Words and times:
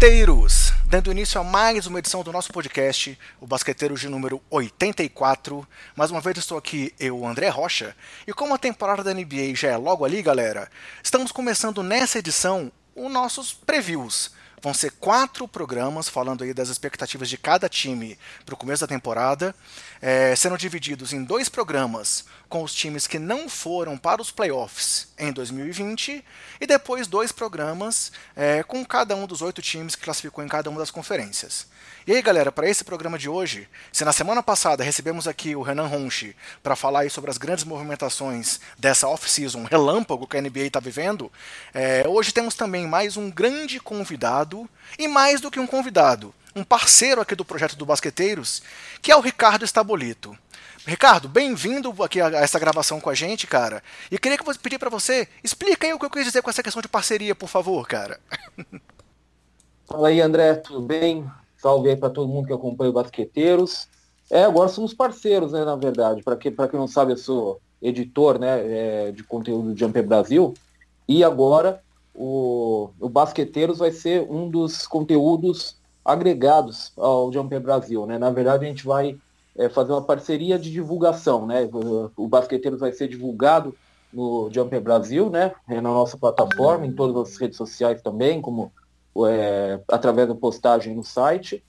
basqueteiros! 0.00 0.72
Dando 0.86 1.12
início 1.12 1.38
a 1.38 1.44
mais 1.44 1.86
uma 1.86 1.98
edição 1.98 2.22
do 2.22 2.32
nosso 2.32 2.50
podcast, 2.50 3.18
o 3.38 3.46
Basqueteiros 3.46 4.00
de 4.00 4.08
número 4.08 4.40
84. 4.48 5.68
Mais 5.94 6.10
uma 6.10 6.22
vez 6.22 6.38
estou 6.38 6.56
aqui, 6.56 6.94
eu, 6.98 7.26
André 7.26 7.50
Rocha, 7.50 7.94
e 8.26 8.32
como 8.32 8.54
a 8.54 8.58
temporada 8.58 9.04
da 9.04 9.12
NBA 9.12 9.54
já 9.54 9.68
é 9.68 9.76
logo 9.76 10.02
ali, 10.02 10.22
galera, 10.22 10.70
estamos 11.04 11.30
começando 11.30 11.82
nessa 11.82 12.18
edição 12.18 12.72
os 12.96 13.12
nossos 13.12 13.52
previews. 13.52 14.30
Vão 14.62 14.72
ser 14.72 14.92
quatro 14.92 15.46
programas 15.46 16.08
falando 16.08 16.44
aí 16.44 16.54
das 16.54 16.70
expectativas 16.70 17.28
de 17.28 17.36
cada 17.36 17.68
time 17.68 18.18
para 18.46 18.54
o 18.54 18.58
começo 18.58 18.80
da 18.80 18.86
temporada, 18.86 19.54
é, 20.00 20.34
sendo 20.34 20.56
divididos 20.56 21.12
em 21.12 21.22
dois 21.22 21.50
programas 21.50 22.24
com 22.50 22.64
os 22.64 22.74
times 22.74 23.06
que 23.06 23.18
não 23.18 23.48
foram 23.48 23.96
para 23.96 24.20
os 24.20 24.32
playoffs 24.32 25.06
em 25.16 25.32
2020 25.32 26.22
e 26.60 26.66
depois 26.66 27.06
dois 27.06 27.30
programas 27.30 28.10
é, 28.36 28.64
com 28.64 28.84
cada 28.84 29.14
um 29.14 29.24
dos 29.24 29.40
oito 29.40 29.62
times 29.62 29.94
que 29.94 30.02
classificou 30.02 30.44
em 30.44 30.48
cada 30.48 30.68
uma 30.68 30.80
das 30.80 30.90
conferências. 30.90 31.68
E 32.04 32.12
aí, 32.12 32.20
galera, 32.20 32.50
para 32.50 32.68
esse 32.68 32.82
programa 32.82 33.16
de 33.16 33.28
hoje, 33.28 33.68
se 33.92 34.04
na 34.04 34.12
semana 34.12 34.42
passada 34.42 34.82
recebemos 34.82 35.28
aqui 35.28 35.54
o 35.54 35.62
Renan 35.62 35.86
Ronchi 35.86 36.34
para 36.60 36.74
falar 36.74 37.08
sobre 37.08 37.30
as 37.30 37.38
grandes 37.38 37.62
movimentações 37.62 38.58
dessa 38.76 39.06
off-season 39.06 39.62
relâmpago 39.62 40.26
que 40.26 40.36
a 40.36 40.40
NBA 40.40 40.60
está 40.62 40.80
vivendo, 40.80 41.30
é, 41.72 42.02
hoje 42.08 42.32
temos 42.32 42.54
também 42.56 42.84
mais 42.84 43.16
um 43.16 43.30
grande 43.30 43.78
convidado 43.78 44.68
e 44.98 45.06
mais 45.06 45.40
do 45.40 45.52
que 45.52 45.60
um 45.60 45.68
convidado, 45.68 46.34
um 46.56 46.64
parceiro 46.64 47.20
aqui 47.20 47.36
do 47.36 47.44
projeto 47.44 47.76
do 47.76 47.86
Basqueteiros, 47.86 48.60
que 49.00 49.12
é 49.12 49.16
o 49.16 49.20
Ricardo 49.20 49.64
Estabolito. 49.64 50.36
Ricardo, 50.86 51.28
bem-vindo 51.28 51.94
aqui 52.02 52.20
a 52.20 52.28
essa 52.28 52.58
gravação 52.58 53.00
com 53.00 53.10
a 53.10 53.14
gente, 53.14 53.46
cara. 53.46 53.82
E 54.10 54.18
queria 54.18 54.38
que 54.38 54.48
eu 54.48 54.54
pedir 54.54 54.78
para 54.78 54.88
você, 54.88 55.28
explica 55.44 55.86
aí 55.86 55.92
o 55.92 55.98
que 55.98 56.06
eu 56.06 56.10
quis 56.10 56.24
dizer 56.24 56.42
com 56.42 56.48
essa 56.48 56.62
questão 56.62 56.80
de 56.80 56.88
parceria, 56.88 57.34
por 57.34 57.48
favor, 57.48 57.86
cara. 57.86 58.18
Fala 59.86 60.08
aí, 60.08 60.20
André, 60.20 60.54
tudo 60.54 60.80
bem? 60.80 61.28
Salve 61.58 61.90
aí 61.90 61.96
para 61.96 62.08
todo 62.08 62.28
mundo 62.28 62.46
que 62.46 62.52
acompanha 62.52 62.90
o 62.90 62.94
Basqueteiros. 62.94 63.88
É, 64.30 64.44
agora 64.44 64.68
somos 64.68 64.94
parceiros, 64.94 65.52
né, 65.52 65.64
na 65.64 65.76
verdade. 65.76 66.22
Para 66.22 66.36
quem, 66.36 66.54
quem 66.54 66.78
não 66.78 66.86
sabe, 66.86 67.12
eu 67.12 67.18
sou 67.18 67.60
editor 67.82 68.38
né, 68.38 68.60
é, 69.08 69.12
de 69.12 69.22
conteúdo 69.22 69.72
do 69.72 69.78
Jumper 69.78 70.06
Brasil. 70.06 70.54
E 71.06 71.22
agora 71.22 71.82
o, 72.14 72.90
o 72.98 73.08
Basqueteiros 73.08 73.78
vai 73.78 73.90
ser 73.90 74.22
um 74.30 74.48
dos 74.48 74.86
conteúdos 74.86 75.76
agregados 76.04 76.92
ao 76.96 77.30
Jumper 77.32 77.60
Brasil. 77.60 78.06
Né? 78.06 78.18
Na 78.18 78.30
verdade, 78.30 78.64
a 78.64 78.68
gente 78.68 78.86
vai 78.86 79.18
é, 79.60 79.68
fazer 79.68 79.92
uma 79.92 80.02
parceria 80.02 80.58
de 80.58 80.70
divulgação. 80.70 81.46
Né? 81.46 81.68
O 82.16 82.26
Basqueteiros 82.26 82.80
vai 82.80 82.92
ser 82.92 83.08
divulgado 83.08 83.76
no 84.10 84.50
Jumper 84.50 84.80
Brasil, 84.80 85.28
né? 85.28 85.52
É, 85.68 85.74
na 85.74 85.90
nossa 85.90 86.16
plataforma, 86.16 86.86
em 86.86 86.92
todas 86.92 87.30
as 87.30 87.38
redes 87.38 87.58
sociais 87.58 88.00
também, 88.00 88.40
como 88.40 88.72
é, 89.28 89.78
através 89.86 90.26
da 90.26 90.34
postagem 90.34 90.94
no 90.94 91.04
site. 91.04 91.62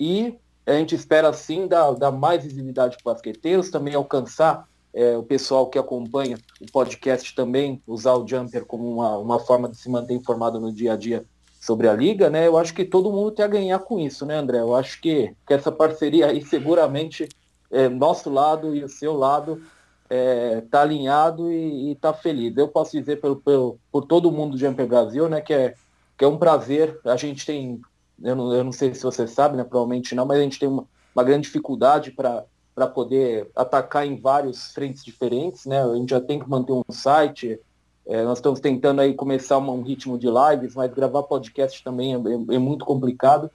E 0.00 0.38
a 0.66 0.72
gente 0.72 0.94
espera, 0.94 1.32
sim, 1.34 1.68
dar, 1.68 1.92
dar 1.92 2.10
mais 2.10 2.42
visibilidade 2.42 2.96
para 2.96 3.10
os 3.10 3.14
basqueteiros, 3.14 3.70
também 3.70 3.94
alcançar 3.94 4.66
é, 4.94 5.16
o 5.16 5.22
pessoal 5.22 5.68
que 5.68 5.78
acompanha 5.78 6.38
o 6.60 6.72
podcast 6.72 7.34
também, 7.34 7.82
usar 7.86 8.14
o 8.14 8.26
Jumper 8.26 8.64
como 8.64 8.90
uma, 8.90 9.18
uma 9.18 9.38
forma 9.38 9.68
de 9.68 9.76
se 9.76 9.90
manter 9.90 10.14
informado 10.14 10.58
no 10.58 10.72
dia 10.72 10.94
a 10.94 10.96
dia 10.96 11.26
sobre 11.64 11.88
a 11.88 11.94
liga, 11.94 12.28
né? 12.28 12.46
Eu 12.46 12.58
acho 12.58 12.74
que 12.74 12.84
todo 12.84 13.10
mundo 13.10 13.30
tem 13.30 13.42
a 13.42 13.48
ganhar 13.48 13.78
com 13.78 13.98
isso, 13.98 14.26
né, 14.26 14.36
André? 14.36 14.60
Eu 14.60 14.74
acho 14.74 15.00
que, 15.00 15.34
que 15.46 15.54
essa 15.54 15.72
parceria 15.72 16.26
aí 16.26 16.44
seguramente 16.44 17.26
é, 17.70 17.88
nosso 17.88 18.28
lado 18.28 18.76
e 18.76 18.84
o 18.84 18.88
seu 18.88 19.14
lado 19.14 19.62
é, 20.10 20.60
tá 20.70 20.82
alinhado 20.82 21.50
e, 21.50 21.92
e 21.92 21.94
tá 21.94 22.12
feliz. 22.12 22.54
Eu 22.54 22.68
posso 22.68 22.92
dizer 22.92 23.18
pelo, 23.18 23.36
pelo, 23.36 23.78
por 23.90 24.04
todo 24.04 24.30
mundo 24.30 24.52
do 24.52 24.58
Jumper 24.58 24.86
Brasil, 24.86 25.26
né, 25.26 25.40
que 25.40 25.54
é 25.54 25.74
que 26.18 26.24
é 26.26 26.28
um 26.28 26.36
prazer. 26.36 27.00
A 27.02 27.16
gente 27.16 27.46
tem, 27.46 27.80
eu 28.22 28.36
não, 28.36 28.52
eu 28.52 28.62
não 28.62 28.70
sei 28.70 28.92
se 28.92 29.02
você 29.02 29.26
sabe, 29.26 29.56
né, 29.56 29.64
provavelmente 29.64 30.14
não, 30.14 30.26
mas 30.26 30.38
a 30.40 30.42
gente 30.42 30.58
tem 30.58 30.68
uma, 30.68 30.86
uma 31.16 31.24
grande 31.24 31.44
dificuldade 31.44 32.10
para 32.10 32.44
para 32.74 32.88
poder 32.88 33.48
atacar 33.54 34.04
em 34.04 34.16
vários 34.20 34.72
frentes 34.72 35.04
diferentes, 35.04 35.64
né? 35.64 35.80
A 35.80 35.94
gente 35.94 36.10
já 36.10 36.20
tem 36.20 36.40
que 36.40 36.50
manter 36.50 36.72
um 36.72 36.82
site. 36.90 37.60
É, 38.06 38.22
nós 38.22 38.38
estamos 38.38 38.60
tentando 38.60 39.00
aí 39.00 39.14
começar 39.14 39.58
um 39.58 39.82
ritmo 39.82 40.18
de 40.18 40.26
lives, 40.26 40.74
mas 40.74 40.92
gravar 40.92 41.22
podcast 41.22 41.82
também 41.82 42.14
é, 42.14 42.16
é, 42.16 42.56
é 42.56 42.58
muito 42.58 42.84
complicado. 42.84 43.50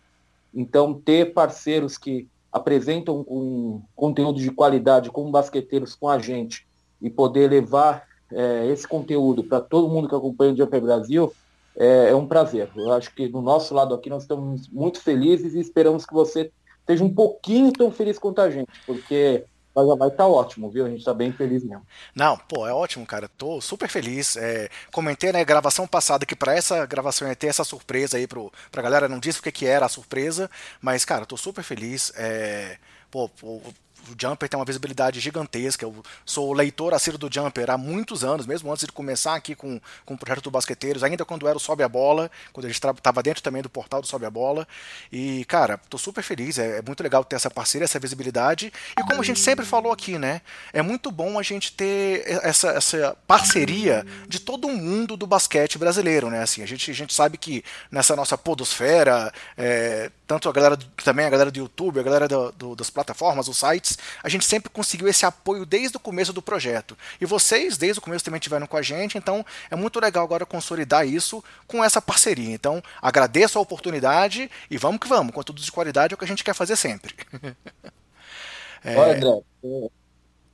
Então, 0.54 0.94
ter 0.94 1.34
parceiros 1.34 1.98
que 1.98 2.28
apresentam 2.52 3.24
um 3.28 3.82
conteúdo 3.96 4.40
de 4.40 4.50
qualidade 4.52 5.12
como 5.12 5.30
basqueteiros 5.30 5.94
com 5.94 6.10
a 6.10 6.18
gente 6.18 6.68
e 7.00 7.10
poder 7.10 7.50
levar 7.50 8.08
é, 8.32 8.68
esse 8.68 8.88
conteúdo 8.88 9.44
para 9.44 9.62
todo 9.62 9.90
mundo 9.90 10.10
que 10.10 10.16
acompanha 10.16 10.54
o 10.54 10.58
Jumper 10.58 10.82
Brasil 10.82 11.32
é, 11.76 12.10
é, 12.10 12.16
um 12.16 12.28
prazer. 12.28 12.70
Eu 12.76 12.92
acho 12.92 13.14
que 13.14 13.28
do 13.28 13.42
nosso 13.42 13.74
lado 13.74 13.94
aqui 13.94 14.10
nós 14.10 14.24
estamos 14.24 14.68
muito 14.68 15.02
felizes 15.02 15.54
e 15.54 15.60
esperamos 15.60 16.06
que 16.06 16.14
você 16.14 16.52
esteja 16.80 17.04
um 17.04 17.14
pouquinho 17.14 17.72
tão 17.72 17.92
feliz 17.92 18.18
quanto 18.18 18.42
a 18.42 18.50
gente, 18.50 18.72
porque 18.86 19.46
vai 19.84 20.10
estar 20.10 20.24
tá 20.24 20.28
ótimo, 20.28 20.70
viu? 20.70 20.86
A 20.86 20.90
gente 20.90 21.00
está 21.00 21.14
bem 21.14 21.32
feliz 21.32 21.64
mesmo. 21.64 21.86
Não, 22.16 22.38
pô, 22.38 22.68
é 22.68 22.74
ótimo, 22.74 23.06
cara. 23.06 23.28
Tô 23.28 23.60
super 23.62 23.90
feliz. 23.90 24.36
É, 24.36 24.70
comentei 24.92 25.32
na 25.32 25.40
né, 25.40 25.46
gravação 25.46 25.88
passada 25.88 26.26
que 26.26 26.36
para 26.36 26.56
essa 26.56 26.86
gravação 26.86 27.28
ia 27.28 27.36
ter 27.36 27.48
essa 27.48 27.64
surpresa 27.64 28.18
aí 28.18 28.28
pro, 28.28 28.52
pra 28.72 28.82
galera. 28.82 29.08
Não 29.08 29.20
disse 29.20 29.40
o 29.40 29.44
que, 29.44 29.52
que 29.52 29.66
era 29.66 29.86
a 29.86 29.90
surpresa, 29.90 30.50
mas, 30.82 31.06
cara, 31.06 31.26
tô 31.26 31.38
super 31.38 31.64
feliz. 31.64 32.12
É, 32.16 32.78
pô, 33.10 33.30
pô 33.30 33.62
o 34.08 34.16
Jumper 34.20 34.50
tem 34.50 34.60
uma 34.60 34.66
visibilidade 34.66 35.20
gigantesca. 35.20 35.86
Eu 35.86 36.04
sou 36.26 36.54
leitor 36.54 36.94
assíduo 36.94 37.18
do 37.18 37.34
Jumper 37.34 37.70
há 37.70 37.78
muitos 37.78 38.24
anos, 38.24 38.46
mesmo 38.46 38.72
antes 38.72 38.86
de 38.86 38.92
começar 38.92 39.36
aqui 39.36 39.56
com, 39.56 39.80
com 40.06 40.14
o 40.14 40.18
projeto 40.18 40.44
do 40.44 40.52
Basqueteiros, 40.52 41.04
ainda 41.04 41.26
quando 41.26 41.48
era 41.48 41.58
o 41.58 41.60
Sobe 41.60 41.84
a 41.84 41.90
Bola, 41.90 42.30
quando 42.54 42.66
a 42.66 42.70
gente 42.70 42.78
estava 42.78 43.24
dentro 43.24 43.42
também 43.42 43.62
do 43.62 43.70
portal 43.70 44.02
do 44.02 44.08
Sobe 44.08 44.26
a 44.26 44.30
Bola. 44.30 44.68
E, 45.12 45.46
cara, 45.46 45.80
tô 45.90 45.98
super 45.98 46.24
feliz. 46.24 46.58
É, 46.58 46.78
é, 46.78 46.82
muito 46.82 47.02
legal 47.02 47.24
ter 47.24 47.36
essa 47.36 47.50
parceria, 47.50 47.86
essa 47.86 48.00
visibilidade. 48.00 48.72
E 48.98 49.04
como 49.04 49.22
a 49.22 49.24
gente 49.24 49.40
sempre 49.40 49.66
falou 49.66 49.92
aqui, 49.92 50.18
né? 50.18 50.42
É 50.74 50.82
muito 50.82 51.12
bom 51.12 51.40
a 51.40 51.44
gente 51.44 51.72
ter 51.74 52.24
essa, 52.44 52.70
essa 52.70 53.18
parceria 53.26 54.06
de 54.28 54.40
todo 54.40 54.68
mundo 54.70 55.16
do 55.16 55.26
basquete 55.26 55.78
brasileiro, 55.78 56.30
né? 56.30 56.42
Assim, 56.42 56.62
a 56.62 56.66
gente, 56.66 56.92
a 56.92 56.94
gente 56.94 57.14
sabe 57.14 57.38
que 57.38 57.64
nessa 57.92 58.16
nossa 58.16 58.38
podosfera, 58.38 59.32
é, 59.58 60.12
tanto 60.28 60.48
a 60.48 60.52
galera 60.52 60.78
também 61.04 61.26
a 61.26 61.30
galera 61.30 61.50
do 61.50 61.58
YouTube, 61.58 62.00
a 62.00 62.04
galera 62.04 62.28
do, 62.28 62.52
do, 62.52 62.76
das 62.76 62.90
plataformas, 62.90 63.48
os 63.48 63.58
sites, 63.58 63.89
a 64.24 64.30
gente 64.30 64.46
sempre 64.46 64.70
conseguiu 64.70 65.08
esse 65.08 65.26
apoio 65.26 65.66
desde 65.66 65.98
o 65.98 66.00
começo 66.00 66.34
do 66.34 66.42
projeto. 66.42 66.98
E 67.20 67.26
vocês, 67.26 67.78
desde 67.78 68.00
o 68.00 68.02
começo, 68.02 68.26
também 68.26 68.40
estiveram 68.40 68.68
com 68.68 68.78
a 68.78 68.82
gente, 68.82 69.18
então 69.18 69.46
é 69.70 69.76
muito 69.76 70.00
legal 70.00 70.24
agora 70.24 70.46
consolidar 70.46 71.08
isso 71.08 71.44
com 71.68 71.84
essa 71.84 72.02
parceria. 72.02 72.54
Então, 72.54 72.82
agradeço 73.02 73.58
a 73.58 73.62
oportunidade 73.62 74.50
e 74.70 74.78
vamos 74.78 75.00
que 75.00 75.08
vamos, 75.08 75.34
conteúdo 75.34 75.62
de 75.62 75.72
qualidade 75.72 76.14
é 76.14 76.16
o 76.16 76.18
que 76.18 76.26
a 76.26 76.28
gente 76.28 76.44
quer 76.44 76.54
fazer 76.54 76.76
sempre. 76.76 77.16
é... 78.84 78.96
Olha, 78.96 79.16
André, 79.16 79.44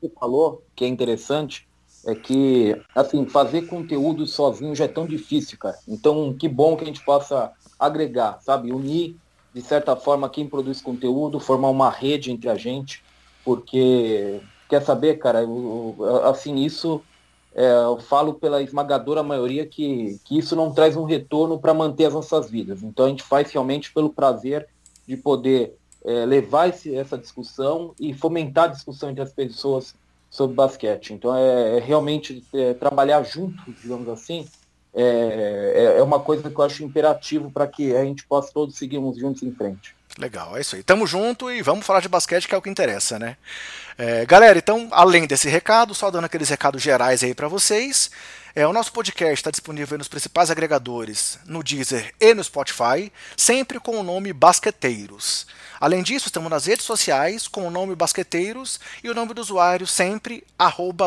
você 0.01 0.11
falou 0.19 0.63
que 0.75 0.85
é 0.85 0.87
interessante, 0.87 1.67
é 2.05 2.13
que, 2.13 2.79
assim, 2.93 3.25
fazer 3.25 3.63
conteúdo 3.63 4.27
sozinho 4.27 4.75
já 4.75 4.85
é 4.85 4.87
tão 4.87 5.07
difícil, 5.07 5.57
cara. 5.57 5.77
Então, 5.87 6.33
que 6.33 6.47
bom 6.47 6.77
que 6.77 6.83
a 6.83 6.87
gente 6.87 7.03
possa 7.03 7.51
agregar, 7.79 8.39
sabe? 8.41 8.71
Unir 8.71 9.15
de 9.55 9.61
certa 9.61 9.95
forma, 9.95 10.29
quem 10.29 10.45
produz 10.45 10.81
conteúdo, 10.81 11.39
formar 11.39 11.69
uma 11.69 11.89
rede 11.89 12.29
entre 12.29 12.49
a 12.49 12.55
gente, 12.55 13.01
porque, 13.45 14.41
quer 14.67 14.81
saber, 14.81 15.19
cara, 15.19 15.43
eu, 15.43 15.95
assim, 16.23 16.55
isso, 16.55 17.01
é, 17.53 17.71
eu 17.83 17.99
falo 17.99 18.33
pela 18.33 18.61
esmagadora 18.63 19.21
maioria 19.21 19.67
que, 19.67 20.19
que 20.25 20.39
isso 20.39 20.55
não 20.55 20.73
traz 20.73 20.97
um 20.97 21.03
retorno 21.03 21.59
para 21.59 21.73
manter 21.73 22.05
as 22.05 22.13
nossas 22.13 22.49
vidas. 22.49 22.81
Então 22.81 23.05
a 23.05 23.09
gente 23.09 23.23
faz 23.23 23.51
realmente 23.51 23.93
pelo 23.93 24.11
prazer 24.11 24.67
de 25.07 25.15
poder 25.15 25.77
é, 26.03 26.25
levar 26.25 26.69
esse, 26.69 26.95
essa 26.95 27.17
discussão 27.17 27.93
e 27.99 28.13
fomentar 28.13 28.65
a 28.65 28.73
discussão 28.73 29.11
entre 29.11 29.21
as 29.21 29.31
pessoas 29.31 29.93
sobre 30.29 30.55
basquete. 30.55 31.13
Então 31.13 31.35
é, 31.35 31.77
é 31.77 31.79
realmente 31.79 32.43
é, 32.51 32.73
trabalhar 32.73 33.21
junto, 33.23 33.63
digamos 33.81 34.09
assim, 34.09 34.47
é, 34.93 35.93
é, 35.95 35.99
é 35.99 36.03
uma 36.03 36.19
coisa 36.19 36.49
que 36.49 36.57
eu 36.57 36.65
acho 36.65 36.83
imperativo 36.83 37.51
para 37.51 37.67
que 37.67 37.95
a 37.95 38.03
gente 38.03 38.25
possa 38.25 38.51
todos 38.51 38.75
seguirmos 38.75 39.17
juntos 39.17 39.43
em 39.43 39.51
frente. 39.51 39.95
Legal, 40.17 40.55
é 40.55 40.61
isso 40.61 40.75
aí. 40.75 40.83
Tamo 40.83 41.05
junto 41.05 41.51
e 41.51 41.61
vamos 41.61 41.85
falar 41.85 41.99
de 41.99 42.07
basquete, 42.07 42.47
que 42.47 42.55
é 42.55 42.57
o 42.57 42.61
que 42.61 42.69
interessa, 42.69 43.19
né? 43.19 43.35
É, 43.97 44.25
galera, 44.25 44.57
então, 44.57 44.87
além 44.91 45.27
desse 45.27 45.49
recado, 45.49 45.93
só 45.93 46.09
dando 46.09 46.25
aqueles 46.25 46.49
recados 46.49 46.81
gerais 46.81 47.23
aí 47.23 47.33
para 47.33 47.47
vocês. 47.47 48.09
É, 48.55 48.65
o 48.65 48.71
nosso 48.71 48.93
podcast 48.93 49.33
está 49.33 49.51
disponível 49.51 49.97
nos 49.97 50.07
principais 50.07 50.49
agregadores, 50.49 51.37
no 51.45 51.61
Deezer 51.61 52.13
e 52.21 52.33
no 52.33 52.41
Spotify, 52.41 53.11
sempre 53.35 53.77
com 53.79 53.99
o 53.99 54.03
nome 54.03 54.31
Basqueteiros. 54.31 55.45
Além 55.79 56.03
disso, 56.03 56.27
estamos 56.27 56.49
nas 56.49 56.65
redes 56.65 56.85
sociais 56.85 57.47
com 57.47 57.67
o 57.67 57.71
nome 57.71 57.95
Basqueteiros 57.95 58.79
e 59.03 59.09
o 59.09 59.13
nome 59.13 59.33
do 59.33 59.41
usuário 59.41 59.85
sempre 59.85 60.43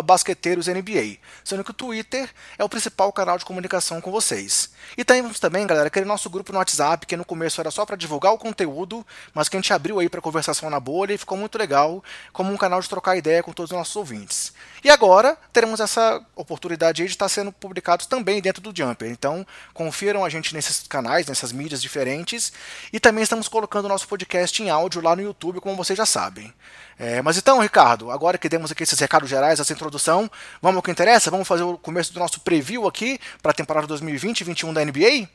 BasqueteirosNBA, 0.04 1.18
sendo 1.42 1.64
que 1.64 1.70
o 1.70 1.74
Twitter 1.74 2.28
é 2.58 2.64
o 2.64 2.68
principal 2.68 3.12
canal 3.12 3.38
de 3.38 3.44
comunicação 3.44 4.00
com 4.00 4.10
vocês. 4.10 4.70
E 4.96 5.04
temos 5.04 5.40
também, 5.40 5.66
galera, 5.66 5.88
aquele 5.88 6.06
nosso 6.06 6.28
grupo 6.28 6.52
no 6.52 6.58
WhatsApp, 6.58 7.06
que 7.06 7.16
no 7.16 7.24
começo 7.24 7.60
era 7.60 7.70
só 7.70 7.86
para 7.86 7.96
divulgar 7.96 8.32
o 8.32 8.38
conteúdo, 8.38 9.06
mas 9.32 9.48
que 9.48 9.56
a 9.56 9.60
gente 9.60 9.72
abriu 9.72 9.98
aí 9.98 10.08
para 10.08 10.20
conversação 10.20 10.68
na 10.68 10.78
bolha 10.78 11.14
e 11.14 11.18
ficou 11.18 11.38
muito 11.38 11.56
legal, 11.56 12.02
como 12.32 12.52
um 12.52 12.56
canal 12.56 12.80
de 12.80 12.88
trocar 12.88 13.16
ideia 13.16 13.42
com 13.42 13.52
todos 13.52 13.72
os 13.72 13.76
nossos 13.78 13.96
ouvintes. 13.96 14.52
E 14.82 14.90
agora 14.90 15.36
teremos 15.52 15.80
essa 15.80 16.24
oportunidade 16.36 17.04
de 17.04 17.10
estar 17.10 17.28
sendo 17.28 17.52
publicados 17.52 18.06
também 18.06 18.40
dentro 18.40 18.62
do 18.62 18.76
Jumper. 18.76 19.10
Então, 19.10 19.46
confiram 19.74 20.24
a 20.24 20.28
gente 20.28 20.54
nesses 20.54 20.86
canais, 20.86 21.26
nessas 21.26 21.52
mídias 21.52 21.82
diferentes. 21.82 22.52
E 22.92 23.00
também 23.00 23.22
estamos 23.22 23.48
colocando 23.48 23.86
o 23.86 23.88
nosso 23.88 24.06
podcast 24.06 24.62
em 24.62 24.70
áudio 24.70 25.02
lá 25.02 25.16
no 25.16 25.22
YouTube, 25.22 25.60
como 25.60 25.76
vocês 25.76 25.96
já 25.96 26.06
sabem. 26.06 26.52
É, 26.98 27.22
mas 27.22 27.36
então, 27.38 27.60
Ricardo, 27.60 28.10
agora 28.10 28.38
que 28.38 28.48
demos 28.48 28.72
aqui 28.72 28.82
esses 28.82 28.98
recados 28.98 29.28
gerais, 29.28 29.60
essa 29.60 29.72
introdução, 29.72 30.30
vamos 30.60 30.76
ao 30.76 30.82
que 30.82 30.90
interessa? 30.90 31.30
Vamos 31.30 31.46
fazer 31.46 31.62
o 31.62 31.78
começo 31.78 32.12
do 32.12 32.18
nosso 32.18 32.40
preview 32.40 32.86
aqui 32.86 33.18
para 33.40 33.52
a 33.52 33.54
temporada 33.54 33.86
2020-21 33.86 34.72
da 34.72 34.84
NBA? 34.84 35.28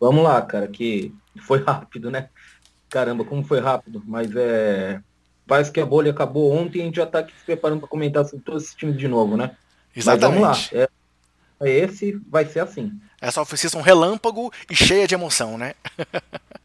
Vamos 0.00 0.24
lá, 0.24 0.42
cara, 0.42 0.66
que 0.68 1.14
foi 1.46 1.62
rápido, 1.62 2.10
né? 2.10 2.28
Caramba, 2.90 3.24
como 3.24 3.42
foi 3.44 3.60
rápido, 3.60 4.02
mas 4.06 4.30
é. 4.36 5.00
Parece 5.46 5.70
que 5.70 5.80
a 5.80 5.86
bolha 5.86 6.10
acabou 6.10 6.52
ontem 6.52 6.78
e 6.78 6.82
a 6.82 6.84
gente 6.86 6.96
já 6.96 7.04
está 7.04 7.18
aqui 7.18 7.32
se 7.38 7.44
preparando 7.44 7.80
para 7.80 7.88
comentar 7.88 8.24
sobre 8.24 8.44
todos 8.44 8.64
esses 8.64 8.74
times 8.74 8.96
de 8.96 9.06
novo, 9.06 9.36
né? 9.36 9.56
Exatamente. 9.94 10.40
Mas 10.40 10.70
vamos 10.70 10.72
lá. 10.72 10.88
É, 11.60 11.70
esse 11.70 12.12
vai 12.28 12.44
ser 12.46 12.60
assim. 12.60 12.92
Essa 13.20 13.40
off-season 13.42 13.80
relâmpago 13.80 14.52
e 14.70 14.74
cheia 14.74 15.06
de 15.06 15.14
emoção, 15.14 15.56
né? 15.58 15.74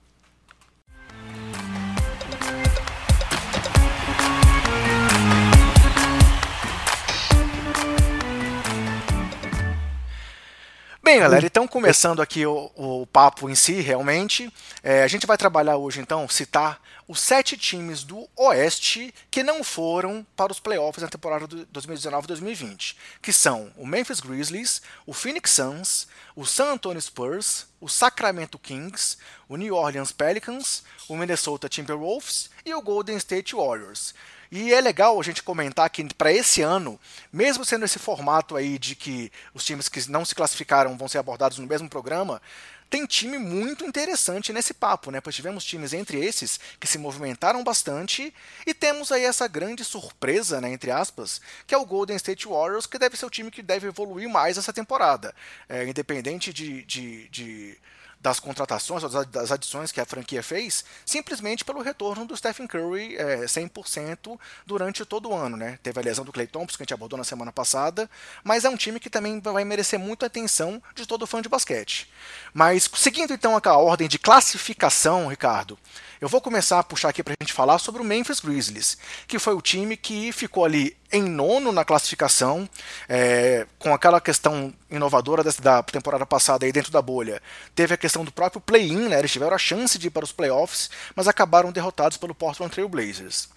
Bem, 11.10 11.20
galera, 11.20 11.44
então 11.44 11.68
começando 11.68 12.22
aqui 12.22 12.46
o, 12.46 12.70
o 12.76 13.08
papo 13.08 13.50
em 13.50 13.56
si, 13.56 13.82
realmente, 13.82 14.54
é, 14.84 15.02
a 15.02 15.08
gente 15.08 15.26
vai 15.26 15.40
trabalhar 15.40 15.76
hoje, 15.76 16.00
então, 16.00 16.30
citar 16.30 16.80
os 17.08 17.20
sete 17.20 17.58
times 17.58 18.04
do 18.04 18.30
Oeste 18.36 19.12
que 19.32 19.42
não 19.42 19.64
foram 19.64 20.24
para 20.36 20.52
os 20.52 20.60
playoffs 20.60 21.02
na 21.02 21.10
temporada 21.10 21.48
2019-2020, 21.48 22.96
que 23.24 23.34
são 23.34 23.72
o 23.76 23.88
Memphis 23.88 24.20
Grizzlies, 24.20 24.84
o 25.04 25.12
Phoenix 25.12 25.50
Suns, 25.50 26.08
o 26.36 26.46
San 26.46 26.74
Antonio 26.74 27.02
Spurs, 27.02 27.66
o 27.82 27.90
Sacramento 27.90 28.60
Kings, 28.60 29.18
o 29.48 29.58
New 29.58 29.74
Orleans 29.74 30.12
Pelicans, 30.12 30.84
o 31.08 31.18
Minnesota 31.18 31.68
Timberwolves 31.68 32.52
e 32.64 32.72
o 32.72 32.84
Golden 32.84 33.18
State 33.18 33.56
Warriors. 33.56 34.14
E 34.52 34.74
é 34.74 34.82
legal 34.82 35.20
a 35.20 35.24
gente 35.24 35.44
comentar 35.44 35.90
que 35.90 36.04
para 36.14 36.32
esse 36.32 36.62
ano, 36.62 37.00
mesmo 37.32 37.64
sendo 37.64 37.86
esse 37.86 38.00
formato 38.00 38.56
aí 38.56 38.80
de 38.80 38.96
que 38.96 39.32
os 39.54 39.64
times 39.64 39.88
que 39.88 40.10
não 40.10 40.26
se 40.26 40.34
classificaram 40.34 40.98
vão 40.98 41.08
ser 41.08 41.20
abordados 41.20 41.60
no 41.60 41.68
mesmo 41.68 41.88
programa, 41.88 42.42
tem 42.90 43.06
time 43.06 43.38
muito 43.38 43.86
interessante 43.86 44.52
nesse 44.52 44.74
papo, 44.74 45.12
né? 45.12 45.22
Pois 45.22 45.36
tivemos 45.36 45.64
times 45.64 45.94
entre 45.94 46.26
esses 46.26 46.60
que 46.80 46.88
se 46.88 46.98
movimentaram 46.98 47.64
bastante 47.64 48.34
e 48.66 48.74
temos 48.74 49.12
aí 49.12 49.24
essa 49.24 49.48
grande 49.48 49.86
surpresa, 49.86 50.60
né, 50.60 50.72
entre 50.72 50.90
aspas, 50.90 51.40
que 51.68 51.76
é 51.76 51.78
o 51.78 51.86
Golden 51.86 52.16
State 52.16 52.48
Warriors, 52.48 52.88
que 52.88 52.98
deve 52.98 53.16
ser 53.16 53.28
o 53.28 53.30
time 53.30 53.52
que 53.52 53.62
deve 53.62 53.88
evoluir 53.88 54.28
mais 54.28 54.58
essa 54.58 54.74
temporada. 54.74 55.36
É, 55.68 55.88
independente 55.88 56.52
de, 56.52 56.84
de, 56.84 57.30
de 57.30 57.78
das 58.20 58.40
contratações, 58.40 59.04
das 59.30 59.52
adições 59.52 59.92
que 59.92 60.02
a 60.02 60.06
franquia 60.06 60.44
fez, 60.44 60.84
simplesmente 61.06 61.64
pelo 61.64 61.82
retorno 61.82 62.26
do 62.26 62.36
Stephen 62.36 62.68
Curry 62.68 63.16
é, 63.16 63.46
100% 63.46 64.38
durante 64.66 65.06
todo 65.06 65.30
o 65.30 65.36
ano. 65.36 65.56
Né? 65.56 65.80
Teve 65.82 66.00
a 66.00 66.04
lesão 66.04 66.26
do 66.26 66.32
Clay 66.32 66.48
Thompson, 66.48 66.78
que 66.78 66.84
a 66.84 66.86
gente 66.86 66.94
abordou 66.94 67.18
na 67.18 67.24
semana 67.24 67.52
passada, 67.52 68.10
mas 68.44 68.66
é 68.66 68.70
um 68.70 68.76
time 68.76 69.00
que 69.00 69.10
também 69.10 69.40
vai 69.40 69.64
merecer 69.64 70.00
muita 70.00 70.26
atenção 70.26 70.82
de 70.94 71.06
todo 71.06 71.26
fã 71.26 71.42
de 71.42 71.48
basquete. 71.48 72.10
Mas 72.54 72.90
seguindo 72.94 73.34
então 73.34 73.58
a 73.58 73.78
ordem 73.78 74.08
de 74.08 74.20
classificação, 74.20 75.28
Ricardo, 75.28 75.78
eu 76.22 76.28
vou 76.28 76.42
começar 76.42 76.80
a 76.80 76.84
puxar 76.84 77.10
aqui 77.10 77.24
para 77.24 77.34
a 77.34 77.44
gente 77.44 77.54
falar 77.54 77.80
sobre 77.80 78.02
o 78.02 78.06
Memphis 78.06 78.42
Grizzlies, 78.42 78.98
que 79.26 79.40
foi 79.40 79.54
o 79.54 79.62
time 79.62 79.96
que 79.96 80.32
ficou 80.34 80.66
ali 80.66 80.98
em 81.12 81.24
nono 81.24 81.72
na 81.72 81.86
classificação, 81.86 82.70
é, 83.08 83.66
com 83.78 83.94
aquela 83.94 84.20
questão 84.20 84.74
inovadora 84.92 85.44
da 85.62 85.82
temporada 85.82 86.26
passada 86.26 86.66
aí 86.66 86.72
dentro 86.72 86.92
da 86.92 87.02
bolha. 87.02 87.42
Teve 87.74 87.94
a 87.94 87.98
questão 87.98 88.26
do 88.26 88.32
próprio 88.32 88.62
play-in, 88.62 89.08
né? 89.08 89.20
eles 89.20 89.32
tiveram 89.32 89.56
a 89.56 89.60
chance 89.60 89.98
de 89.98 90.08
ir 90.08 90.10
para 90.10 90.26
os 90.26 90.32
playoffs, 90.32 90.90
mas 91.16 91.28
acabaram 91.28 91.72
derrotados 91.72 92.18
pelo 92.18 92.36
Portland 92.36 92.72
Trail 92.72 92.90
Blazers. 92.90 93.48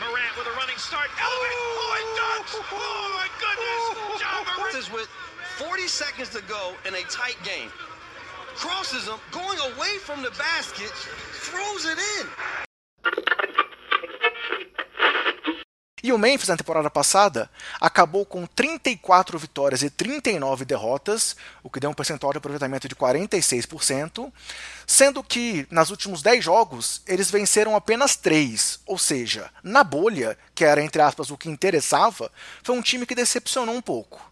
Morant 0.00 0.36
with 0.36 0.46
a 0.46 0.52
running 0.58 0.78
start. 0.78 1.10
Oh, 1.20 1.46
oh 2.72 3.08
my 3.14 3.28
goodness! 3.38 4.18
John 4.18 4.44
Morant. 4.90 5.08
40 5.60 5.88
seconds 5.88 6.30
to 6.30 6.40
go 6.48 6.72
in 6.88 6.94
a 6.94 7.02
tight 7.10 7.36
game. 7.44 7.68
Crosses 8.56 9.06
him, 9.06 9.18
going 9.30 9.58
away 9.58 9.98
from 9.98 10.22
the 10.22 10.30
basket, 10.30 10.90
throws 11.32 11.84
it 11.84 11.98
in. 11.98 12.26
E 16.02 16.14
o 16.14 16.18
Memphis, 16.18 16.48
na 16.48 16.56
temporada 16.56 16.88
passada, 16.88 17.50
acabou 17.78 18.24
com 18.24 18.46
34 18.46 19.38
vitórias 19.38 19.82
e 19.82 19.90
39 19.90 20.64
derrotas, 20.64 21.36
o 21.62 21.68
que 21.68 21.78
deu 21.78 21.90
um 21.90 21.94
percentual 21.94 22.32
de 22.32 22.38
aproveitamento 22.38 22.88
de 22.88 22.94
46%, 22.94 24.32
sendo 24.86 25.22
que 25.22 25.66
nas 25.70 25.90
últimos 25.90 26.22
10 26.22 26.42
jogos 26.42 27.02
eles 27.06 27.30
venceram 27.30 27.76
apenas 27.76 28.16
3, 28.16 28.80
ou 28.86 28.96
seja, 28.96 29.50
na 29.62 29.84
bolha, 29.84 30.38
que 30.54 30.64
era 30.64 30.82
entre 30.82 31.02
aspas 31.02 31.30
o 31.30 31.36
que 31.36 31.50
interessava, 31.50 32.32
foi 32.62 32.74
um 32.74 32.80
time 32.80 33.04
que 33.04 33.14
decepcionou 33.14 33.74
um 33.74 33.82
pouco. 33.82 34.29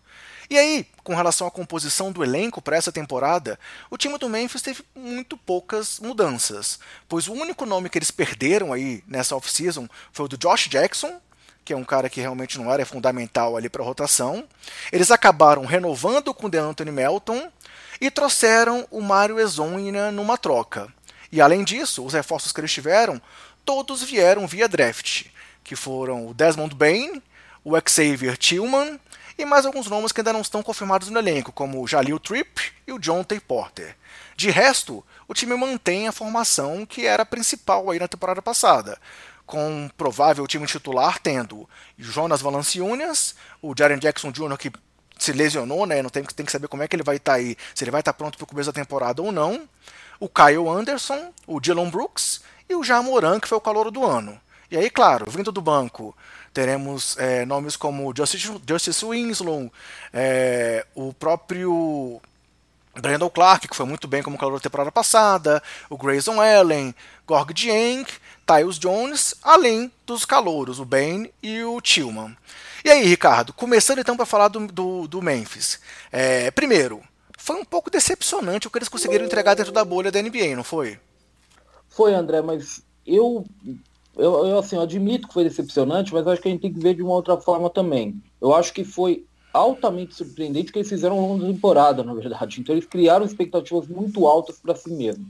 E 0.50 0.56
aí, 0.56 0.86
com 1.04 1.14
relação 1.14 1.46
à 1.46 1.50
composição 1.50 2.10
do 2.10 2.24
elenco 2.24 2.62
para 2.62 2.76
essa 2.76 2.90
temporada, 2.90 3.58
o 3.90 3.98
time 3.98 4.16
do 4.16 4.30
Memphis 4.30 4.62
teve 4.62 4.82
muito 4.94 5.36
poucas 5.36 6.00
mudanças, 6.00 6.78
pois 7.06 7.28
o 7.28 7.34
único 7.34 7.66
nome 7.66 7.90
que 7.90 7.98
eles 7.98 8.10
perderam 8.10 8.72
aí 8.72 9.04
nessa 9.06 9.36
off-season 9.36 9.86
foi 10.10 10.24
o 10.24 10.28
do 10.28 10.38
Josh 10.38 10.68
Jackson, 10.68 11.20
que 11.66 11.74
é 11.74 11.76
um 11.76 11.84
cara 11.84 12.08
que 12.08 12.18
realmente 12.18 12.58
não 12.58 12.72
era 12.72 12.86
fundamental 12.86 13.58
ali 13.58 13.68
para 13.68 13.82
a 13.82 13.84
rotação. 13.84 14.48
Eles 14.90 15.10
acabaram 15.10 15.66
renovando 15.66 16.32
com 16.32 16.46
o 16.46 16.50
DeAnthony 16.50 16.92
Melton 16.92 17.52
e 18.00 18.10
trouxeram 18.10 18.88
o 18.90 19.02
Mario 19.02 19.38
Ezonina 19.38 20.10
numa 20.10 20.38
troca. 20.38 20.88
E 21.30 21.42
além 21.42 21.62
disso, 21.62 22.02
os 22.06 22.14
reforços 22.14 22.52
que 22.52 22.60
eles 22.60 22.72
tiveram, 22.72 23.20
todos 23.66 24.02
vieram 24.02 24.46
via 24.46 24.66
draft, 24.66 25.26
que 25.62 25.76
foram 25.76 26.26
o 26.26 26.32
Desmond 26.32 26.74
Bain, 26.74 27.22
o 27.62 27.74
Xavier 27.86 28.38
Tillman 28.38 28.98
e 29.38 29.44
mais 29.44 29.64
alguns 29.64 29.86
nomes 29.86 30.10
que 30.10 30.20
ainda 30.20 30.32
não 30.32 30.40
estão 30.40 30.62
confirmados 30.62 31.08
no 31.08 31.18
elenco, 31.18 31.52
como 31.52 31.80
o 31.80 31.86
Jalil 31.86 32.18
Tripp 32.18 32.72
e 32.86 32.92
o 32.92 32.98
John 32.98 33.22
T. 33.22 33.38
Porter. 33.38 33.96
De 34.36 34.50
resto, 34.50 35.04
o 35.28 35.32
time 35.32 35.54
mantém 35.54 36.08
a 36.08 36.12
formação 36.12 36.84
que 36.84 37.06
era 37.06 37.24
principal 37.24 37.88
aí 37.88 38.00
na 38.00 38.08
temporada 38.08 38.42
passada, 38.42 38.98
com 39.46 39.84
um 39.84 39.88
provável 39.88 40.46
time 40.46 40.66
titular 40.66 41.20
tendo 41.20 41.68
Jonas 41.96 42.42
Valanciunas, 42.42 43.36
o 43.62 43.72
Jaren 43.76 43.98
Jackson 43.98 44.32
Jr., 44.32 44.58
que 44.58 44.72
se 45.18 45.32
lesionou, 45.32 45.86
né? 45.86 46.02
Não 46.02 46.10
tem, 46.10 46.22
tem 46.24 46.44
que 46.44 46.52
saber 46.52 46.68
como 46.68 46.82
é 46.82 46.88
que 46.88 46.96
ele 46.96 47.02
vai 47.02 47.16
estar 47.16 47.32
tá 47.32 47.38
aí, 47.38 47.56
se 47.74 47.84
ele 47.84 47.90
vai 47.90 48.00
estar 48.00 48.12
tá 48.12 48.16
pronto 48.18 48.36
para 48.36 48.44
o 48.44 48.46
começo 48.46 48.70
da 48.70 48.80
temporada 48.80 49.22
ou 49.22 49.32
não. 49.32 49.68
O 50.20 50.28
Kyle 50.28 50.68
Anderson, 50.68 51.32
o 51.46 51.60
Dylan 51.60 51.90
Brooks 51.90 52.40
e 52.68 52.74
o 52.74 52.82
Jamoran, 52.82 53.38
que 53.38 53.48
foi 53.48 53.58
o 53.58 53.60
calor 53.60 53.90
do 53.90 54.04
ano. 54.04 54.40
E 54.70 54.76
aí, 54.76 54.90
claro, 54.90 55.30
vindo 55.30 55.50
do 55.50 55.62
banco, 55.62 56.14
teremos 56.58 57.16
é, 57.18 57.46
nomes 57.46 57.76
como 57.76 58.12
Justice, 58.12 58.60
Justice 58.68 59.06
Winslow, 59.06 59.72
é, 60.12 60.84
o 60.92 61.14
próprio 61.14 62.20
Brandon 63.00 63.30
Clark, 63.30 63.68
que 63.68 63.76
foi 63.76 63.86
muito 63.86 64.08
bem 64.08 64.24
como 64.24 64.36
calor 64.36 64.54
da 64.54 64.62
temporada 64.64 64.90
passada, 64.90 65.62
o 65.88 65.96
Grayson 65.96 66.40
Allen, 66.40 66.92
Gorg 67.24 67.54
Dieng, 67.54 68.04
Tyus 68.44 68.76
Jones, 68.76 69.36
além 69.40 69.92
dos 70.04 70.24
calouros, 70.24 70.80
o 70.80 70.84
Bane 70.84 71.32
e 71.40 71.62
o 71.62 71.80
Tillman. 71.80 72.36
E 72.84 72.90
aí, 72.90 73.06
Ricardo, 73.06 73.52
começando 73.52 74.00
então 74.00 74.16
para 74.16 74.26
falar 74.26 74.48
do, 74.48 74.66
do, 74.66 75.06
do 75.06 75.22
Memphis. 75.22 75.78
É, 76.10 76.50
primeiro, 76.50 77.00
foi 77.38 77.54
um 77.54 77.64
pouco 77.64 77.88
decepcionante 77.88 78.66
o 78.66 78.70
que 78.70 78.78
eles 78.78 78.88
conseguiram 78.88 79.24
entregar 79.24 79.54
dentro 79.54 79.70
da 79.70 79.84
bolha 79.84 80.10
da 80.10 80.20
NBA, 80.20 80.56
não 80.56 80.64
foi? 80.64 80.98
Foi, 81.88 82.12
André, 82.14 82.42
mas 82.42 82.82
eu 83.06 83.46
eu, 84.18 84.46
eu, 84.46 84.58
assim, 84.58 84.76
eu 84.76 84.82
admito 84.82 85.28
que 85.28 85.34
foi 85.34 85.44
decepcionante, 85.44 86.12
mas 86.12 86.26
acho 86.26 86.42
que 86.42 86.48
a 86.48 86.50
gente 86.50 86.60
tem 86.60 86.72
que 86.72 86.80
ver 86.80 86.94
de 86.94 87.02
uma 87.02 87.14
outra 87.14 87.36
forma 87.36 87.70
também. 87.70 88.20
Eu 88.40 88.54
acho 88.54 88.72
que 88.72 88.84
foi 88.84 89.24
altamente 89.52 90.14
surpreendente 90.14 90.72
que 90.72 90.78
eles 90.78 90.88
fizeram 90.88 91.18
ao 91.18 91.28
longo 91.28 91.42
da 91.42 91.52
temporada, 91.52 92.02
na 92.02 92.12
verdade. 92.12 92.60
Então 92.60 92.74
eles 92.74 92.86
criaram 92.86 93.24
expectativas 93.24 93.86
muito 93.88 94.26
altas 94.26 94.58
para 94.58 94.74
si 94.74 94.90
mesmo. 94.90 95.24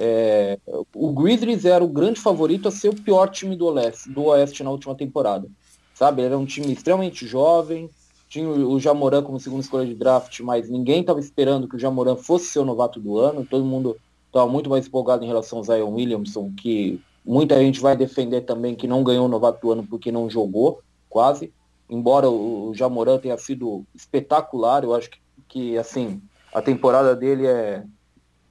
É, 0.00 0.58
o 0.94 1.12
Grizzlies 1.12 1.64
era 1.64 1.84
o 1.84 1.88
grande 1.88 2.20
favorito 2.20 2.68
a 2.68 2.70
ser 2.70 2.88
o 2.88 2.94
pior 2.94 3.28
time 3.28 3.54
do 3.56 3.66
Oeste, 3.66 4.08
do 4.08 4.24
Oeste 4.24 4.62
na 4.62 4.70
última 4.70 4.94
temporada. 4.94 5.48
Sabe? 5.94 6.22
Era 6.22 6.38
um 6.38 6.46
time 6.46 6.72
extremamente 6.72 7.26
jovem, 7.26 7.90
tinha 8.28 8.48
o 8.48 8.80
Jamoran 8.80 9.22
como 9.22 9.38
segunda 9.38 9.62
escolha 9.62 9.86
de 9.86 9.94
draft, 9.94 10.40
mas 10.40 10.68
ninguém 10.68 11.00
estava 11.00 11.20
esperando 11.20 11.68
que 11.68 11.76
o 11.76 11.78
Jamoran 11.78 12.16
fosse 12.16 12.46
ser 12.46 12.60
o 12.60 12.64
novato 12.64 12.98
do 12.98 13.18
ano. 13.18 13.44
Todo 13.44 13.64
mundo 13.64 13.96
estava 14.26 14.50
muito 14.50 14.70
mais 14.70 14.86
empolgado 14.86 15.22
em 15.22 15.28
relação 15.28 15.58
ao 15.58 15.64
Zion 15.64 15.92
Williamson, 15.92 16.50
que 16.56 16.98
Muita 17.24 17.58
gente 17.58 17.80
vai 17.80 17.96
defender 17.96 18.42
também 18.42 18.74
que 18.74 18.88
não 18.88 19.04
ganhou 19.04 19.26
o 19.26 19.28
novato 19.28 19.60
do 19.60 19.72
ano 19.72 19.86
porque 19.88 20.10
não 20.10 20.28
jogou, 20.28 20.82
quase. 21.08 21.52
Embora 21.88 22.28
o 22.28 22.72
Jamoran 22.74 23.18
tenha 23.18 23.36
sido 23.36 23.84
espetacular, 23.94 24.82
eu 24.82 24.94
acho 24.94 25.10
que, 25.10 25.18
que 25.48 25.78
assim, 25.78 26.20
a 26.52 26.60
temporada 26.60 27.14
dele 27.14 27.46
é. 27.46 27.84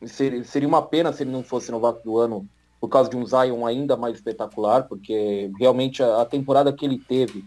Seria, 0.06 0.68
uma 0.68 0.82
pena 0.82 1.14
se 1.14 1.22
ele 1.22 1.32
não 1.32 1.44
fosse 1.44 1.72
novato 1.72 2.04
do 2.04 2.18
ano 2.18 2.48
por 2.80 2.90
causa 2.90 3.08
de 3.08 3.16
um 3.16 3.26
Zion 3.26 3.66
ainda 3.66 3.96
mais 3.96 4.16
espetacular, 4.16 4.88
porque 4.88 5.52
realmente 5.60 6.02
a, 6.02 6.22
a 6.22 6.26
temporada 6.26 6.74
que 6.74 6.84
ele 6.84 6.98
teve 6.98 7.46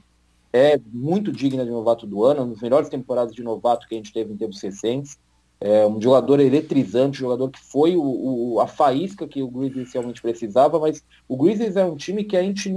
é 0.52 0.80
muito 0.92 1.32
digna 1.32 1.64
de 1.64 1.70
novato 1.72 2.06
do 2.06 2.24
ano, 2.24 2.42
uma 2.42 2.52
das 2.52 2.62
melhores 2.62 2.88
temporadas 2.88 3.34
de 3.34 3.42
novato 3.42 3.88
que 3.88 3.94
a 3.96 3.98
gente 3.98 4.12
teve 4.12 4.32
em 4.32 4.36
tempos 4.36 4.62
recentes. 4.62 5.18
É 5.66 5.86
um 5.86 5.98
jogador 5.98 6.40
eletrizante, 6.40 7.20
um 7.20 7.26
jogador 7.26 7.48
que 7.48 7.58
foi 7.58 7.96
o, 7.96 8.02
o, 8.02 8.60
a 8.60 8.66
faísca 8.66 9.26
que 9.26 9.42
o 9.42 9.48
Grizzlies 9.48 9.94
realmente 9.94 10.20
precisava, 10.20 10.78
mas 10.78 11.02
o 11.26 11.38
Grizzlies 11.38 11.74
é 11.74 11.86
um 11.86 11.96
time 11.96 12.22
que 12.22 12.36
a 12.36 12.42
gente 12.42 12.70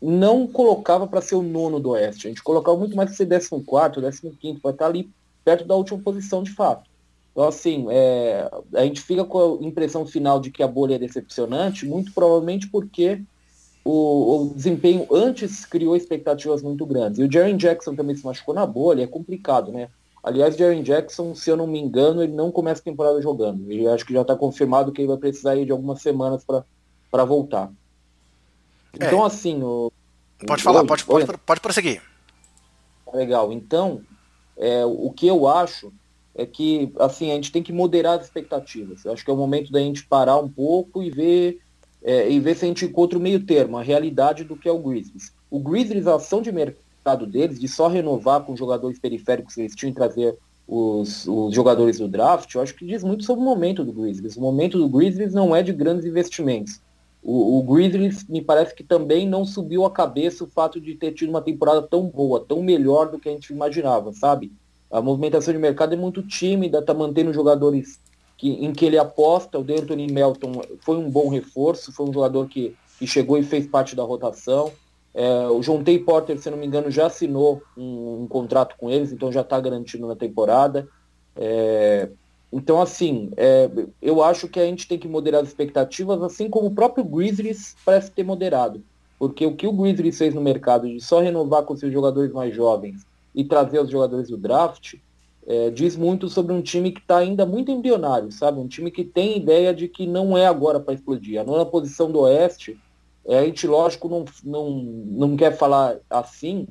não 0.00 0.46
colocava 0.46 1.06
para 1.06 1.20
ser 1.20 1.34
o 1.34 1.42
nono 1.42 1.78
do 1.78 1.90
Oeste. 1.90 2.26
A 2.26 2.30
gente 2.30 2.42
colocava 2.42 2.78
muito 2.78 2.96
mais 2.96 3.10
para 3.10 3.16
ser 3.18 3.26
décimo 3.26 3.62
quarto, 3.62 4.00
décimo 4.00 4.32
quinto, 4.32 4.58
para 4.62 4.70
estar 4.70 4.86
ali 4.86 5.10
perto 5.44 5.66
da 5.66 5.76
última 5.76 5.98
posição 5.98 6.42
de 6.42 6.50
fato. 6.52 6.88
Então, 7.30 7.46
assim, 7.46 7.88
é, 7.90 8.50
a 8.74 8.84
gente 8.84 9.02
fica 9.02 9.22
com 9.22 9.58
a 9.60 9.66
impressão 9.66 10.06
final 10.06 10.40
de 10.40 10.50
que 10.50 10.62
a 10.62 10.68
bolha 10.68 10.94
é 10.94 10.98
decepcionante, 10.98 11.84
muito 11.84 12.10
provavelmente 12.14 12.68
porque 12.68 13.20
o, 13.84 14.46
o, 14.46 14.54
desempenho 14.54 15.06
antes 15.12 15.66
criou 15.66 15.94
expectativas 15.94 16.62
muito 16.62 16.86
grandes. 16.86 17.18
E 17.18 17.22
o 17.22 17.30
Jaren 17.30 17.58
Jackson 17.58 17.94
também 17.94 18.16
se 18.16 18.24
machucou 18.24 18.54
na 18.54 18.64
bolha, 18.64 19.02
é 19.02 19.06
complicado, 19.06 19.70
né? 19.70 19.90
Aliás, 20.24 20.56
Jaren 20.56 20.82
Jackson, 20.82 21.34
se 21.34 21.50
eu 21.50 21.56
não 21.56 21.66
me 21.66 21.78
engano, 21.78 22.22
ele 22.22 22.32
não 22.32 22.50
começa 22.50 22.80
a 22.80 22.84
temporada 22.84 23.20
jogando. 23.20 23.70
E 23.70 23.86
acho 23.86 24.06
que 24.06 24.14
já 24.14 24.22
está 24.22 24.34
confirmado 24.34 24.90
que 24.90 25.02
ele 25.02 25.08
vai 25.08 25.18
precisar 25.18 25.54
de 25.54 25.70
algumas 25.70 26.00
semanas 26.00 26.42
para 27.10 27.24
voltar. 27.24 27.70
É. 28.98 29.06
Então, 29.06 29.22
assim. 29.22 29.62
O, 29.62 29.92
pode 30.46 30.62
falar, 30.62 30.82
pode, 30.86 31.04
pode, 31.04 31.26
pode 31.44 31.60
prosseguir. 31.60 32.02
Legal. 33.12 33.52
Então, 33.52 34.00
é, 34.56 34.82
o 34.86 35.10
que 35.10 35.26
eu 35.26 35.46
acho 35.46 35.92
é 36.34 36.46
que 36.46 36.90
assim 36.98 37.30
a 37.30 37.34
gente 37.34 37.52
tem 37.52 37.62
que 37.62 37.72
moderar 37.72 38.18
as 38.18 38.24
expectativas. 38.24 39.04
Eu 39.04 39.12
acho 39.12 39.22
que 39.22 39.30
é 39.30 39.34
o 39.34 39.36
momento 39.36 39.70
da 39.70 39.78
gente 39.78 40.06
parar 40.06 40.38
um 40.38 40.48
pouco 40.48 41.02
e 41.02 41.10
ver 41.10 41.60
é, 42.02 42.30
e 42.30 42.40
ver 42.40 42.56
se 42.56 42.64
a 42.64 42.68
gente 42.68 42.84
encontra 42.86 43.18
o 43.18 43.22
meio 43.22 43.44
termo, 43.44 43.76
a 43.76 43.82
realidade 43.82 44.42
do 44.42 44.56
que 44.56 44.68
é 44.68 44.72
o 44.72 44.78
Grizzlies. 44.78 45.32
O 45.50 45.60
Grizzlies, 45.60 46.06
a 46.06 46.16
ação 46.16 46.42
de 46.42 46.50
mercado 46.50 46.83
deles, 47.26 47.60
de 47.60 47.68
só 47.68 47.88
renovar 47.88 48.42
com 48.42 48.56
jogadores 48.56 48.98
periféricos 48.98 49.54
que 49.54 49.60
eles 49.60 49.74
tinham 49.74 49.90
e 49.90 49.94
trazer 49.94 50.36
os, 50.66 51.26
os, 51.28 51.54
jogadores 51.54 51.98
do 51.98 52.08
draft, 52.08 52.54
eu 52.54 52.62
acho 52.62 52.74
que 52.74 52.86
diz 52.86 53.04
muito 53.04 53.24
sobre 53.24 53.42
o 53.42 53.44
momento 53.44 53.84
do 53.84 53.92
Grizzlies. 53.92 54.36
O 54.36 54.40
momento 54.40 54.78
do 54.78 54.88
Grizzlies 54.88 55.34
não 55.34 55.54
é 55.54 55.62
de 55.62 55.72
grandes 55.72 56.06
investimentos. 56.06 56.80
O, 57.22 57.58
o 57.58 57.62
Grizzlies 57.62 58.26
me 58.28 58.42
parece 58.42 58.74
que 58.74 58.82
também 58.82 59.28
não 59.28 59.44
subiu 59.44 59.84
a 59.84 59.90
cabeça 59.90 60.44
o 60.44 60.48
fato 60.48 60.80
de 60.80 60.94
ter 60.94 61.12
tido 61.12 61.28
uma 61.28 61.42
temporada 61.42 61.82
tão 61.82 62.06
boa, 62.06 62.40
tão 62.40 62.62
melhor 62.62 63.10
do 63.10 63.18
que 63.18 63.28
a 63.28 63.32
gente 63.32 63.52
imaginava, 63.52 64.12
sabe? 64.12 64.52
A 64.90 65.02
movimentação 65.02 65.52
de 65.52 65.58
mercado 65.58 65.94
é 65.94 65.96
muito 65.96 66.22
tímida, 66.22 66.78
está 66.78 66.94
mantendo 66.94 67.32
jogadores 67.32 67.98
que, 68.36 68.50
em 68.50 68.72
que 68.72 68.84
ele 68.84 68.98
aposta. 68.98 69.58
O 69.58 69.64
D'Anthony 69.64 70.10
Melton 70.10 70.62
foi 70.80 70.96
um 70.96 71.10
bom 71.10 71.28
reforço, 71.28 71.92
foi 71.92 72.06
um 72.06 72.12
jogador 72.12 72.48
que, 72.48 72.76
que 72.98 73.06
chegou 73.06 73.38
e 73.38 73.42
fez 73.42 73.66
parte 73.66 73.96
da 73.96 74.02
rotação. 74.02 74.72
É, 75.14 75.46
o 75.46 75.60
John 75.60 75.82
Porter, 76.04 76.38
se 76.38 76.50
não 76.50 76.58
me 76.58 76.66
engano, 76.66 76.90
já 76.90 77.06
assinou 77.06 77.62
um, 77.76 78.22
um 78.22 78.26
contrato 78.26 78.76
com 78.76 78.90
eles, 78.90 79.12
então 79.12 79.30
já 79.30 79.42
está 79.42 79.60
garantido 79.60 80.06
na 80.06 80.16
temporada. 80.16 80.88
É, 81.36 82.08
então, 82.52 82.80
assim, 82.80 83.30
é, 83.36 83.70
eu 84.02 84.22
acho 84.22 84.48
que 84.48 84.60
a 84.60 84.64
gente 84.64 84.86
tem 84.86 84.98
que 84.98 85.08
moderar 85.08 85.42
as 85.42 85.48
expectativas, 85.48 86.22
assim 86.22 86.48
como 86.48 86.68
o 86.68 86.74
próprio 86.74 87.04
Grizzlies 87.04 87.76
parece 87.84 88.10
ter 88.10 88.24
moderado. 88.24 88.82
Porque 89.18 89.46
o 89.46 89.54
que 89.54 89.66
o 89.66 89.72
Grizzlies 89.72 90.18
fez 90.18 90.34
no 90.34 90.40
mercado 90.40 90.88
de 90.88 91.00
só 91.00 91.20
renovar 91.20 91.62
com 91.62 91.76
seus 91.76 91.92
jogadores 91.92 92.32
mais 92.32 92.54
jovens 92.54 93.06
e 93.34 93.44
trazer 93.44 93.80
os 93.80 93.90
jogadores 93.90 94.28
do 94.28 94.36
draft, 94.36 94.94
é, 95.46 95.70
diz 95.70 95.96
muito 95.96 96.28
sobre 96.28 96.52
um 96.52 96.62
time 96.62 96.90
que 96.90 97.00
está 97.00 97.18
ainda 97.18 97.44
muito 97.44 97.70
embrionário, 97.70 98.30
sabe? 98.32 98.58
Um 98.58 98.68
time 98.68 98.90
que 98.90 99.04
tem 99.04 99.36
ideia 99.36 99.74
de 99.74 99.88
que 99.88 100.06
não 100.06 100.36
é 100.36 100.46
agora 100.46 100.80
para 100.80 100.94
explodir. 100.94 101.40
A 101.40 101.44
nona 101.44 101.66
posição 101.66 102.10
do 102.10 102.20
Oeste, 102.20 102.78
é, 103.26 103.38
a 103.38 103.44
gente, 103.44 103.66
lógico, 103.66 104.08
não, 104.08 104.24
não, 104.44 104.70
não 104.70 105.36
quer 105.36 105.56
falar 105.56 105.96
assim, 106.10 106.66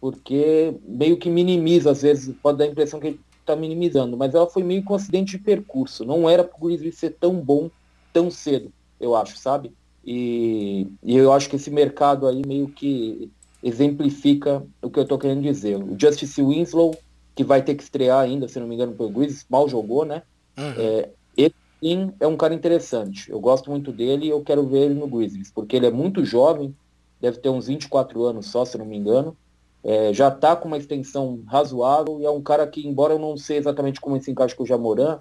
porque 0.00 0.74
meio 0.86 1.16
que 1.16 1.28
minimiza, 1.28 1.90
às 1.90 2.02
vezes, 2.02 2.34
pode 2.42 2.58
dar 2.58 2.64
a 2.64 2.68
impressão 2.68 3.00
que 3.00 3.18
está 3.40 3.56
minimizando, 3.56 4.16
mas 4.16 4.34
ela 4.34 4.46
foi 4.46 4.62
meio 4.62 4.82
com 4.82 4.92
um 4.92 4.96
acidente 4.96 5.36
de 5.36 5.44
percurso. 5.44 6.04
Não 6.04 6.28
era 6.28 6.44
para 6.44 6.56
o 6.56 6.66
Grizzlies 6.66 6.98
ser 6.98 7.10
tão 7.10 7.34
bom 7.34 7.70
tão 8.12 8.30
cedo, 8.30 8.72
eu 8.98 9.14
acho, 9.14 9.36
sabe? 9.36 9.72
E, 10.02 10.86
e 11.02 11.16
eu 11.16 11.32
acho 11.34 11.50
que 11.50 11.56
esse 11.56 11.70
mercado 11.70 12.26
aí 12.26 12.40
meio 12.46 12.68
que 12.68 13.30
exemplifica 13.62 14.64
o 14.80 14.88
que 14.88 14.98
eu 14.98 15.02
estou 15.02 15.18
querendo 15.18 15.42
dizer. 15.42 15.76
O 15.76 15.94
Justice 16.00 16.40
Winslow, 16.40 16.96
que 17.34 17.44
vai 17.44 17.60
ter 17.60 17.74
que 17.74 17.82
estrear 17.82 18.20
ainda, 18.20 18.48
se 18.48 18.58
não 18.58 18.66
me 18.66 18.74
engano, 18.74 18.94
pelo 18.94 19.10
Grizzlies, 19.10 19.44
mal 19.50 19.68
jogou, 19.68 20.06
né? 20.06 20.22
Uhum. 20.56 20.74
É, 20.78 21.10
ele 21.36 21.54
sim 21.86 22.12
é 22.18 22.26
um 22.26 22.36
cara 22.36 22.52
interessante. 22.52 23.30
Eu 23.30 23.38
gosto 23.38 23.70
muito 23.70 23.92
dele 23.92 24.26
e 24.26 24.30
eu 24.30 24.42
quero 24.42 24.66
ver 24.66 24.86
ele 24.86 24.94
no 24.94 25.06
Grizzlies, 25.06 25.52
porque 25.52 25.76
ele 25.76 25.86
é 25.86 25.90
muito 25.90 26.24
jovem, 26.24 26.74
deve 27.20 27.38
ter 27.38 27.48
uns 27.48 27.68
24 27.68 28.24
anos 28.24 28.46
só, 28.46 28.64
se 28.64 28.76
não 28.76 28.84
me 28.84 28.96
engano. 28.96 29.36
É, 29.84 30.12
já 30.12 30.28
está 30.28 30.56
com 30.56 30.66
uma 30.66 30.78
extensão 30.78 31.44
razoável 31.46 32.20
e 32.20 32.24
é 32.24 32.30
um 32.30 32.42
cara 32.42 32.66
que, 32.66 32.86
embora 32.86 33.14
eu 33.14 33.20
não 33.20 33.36
sei 33.36 33.58
exatamente 33.58 34.00
como 34.00 34.16
ele 34.16 34.24
se 34.24 34.32
encaixa 34.32 34.56
com 34.56 34.64
o 34.64 34.66
Jamoran, 34.66 35.20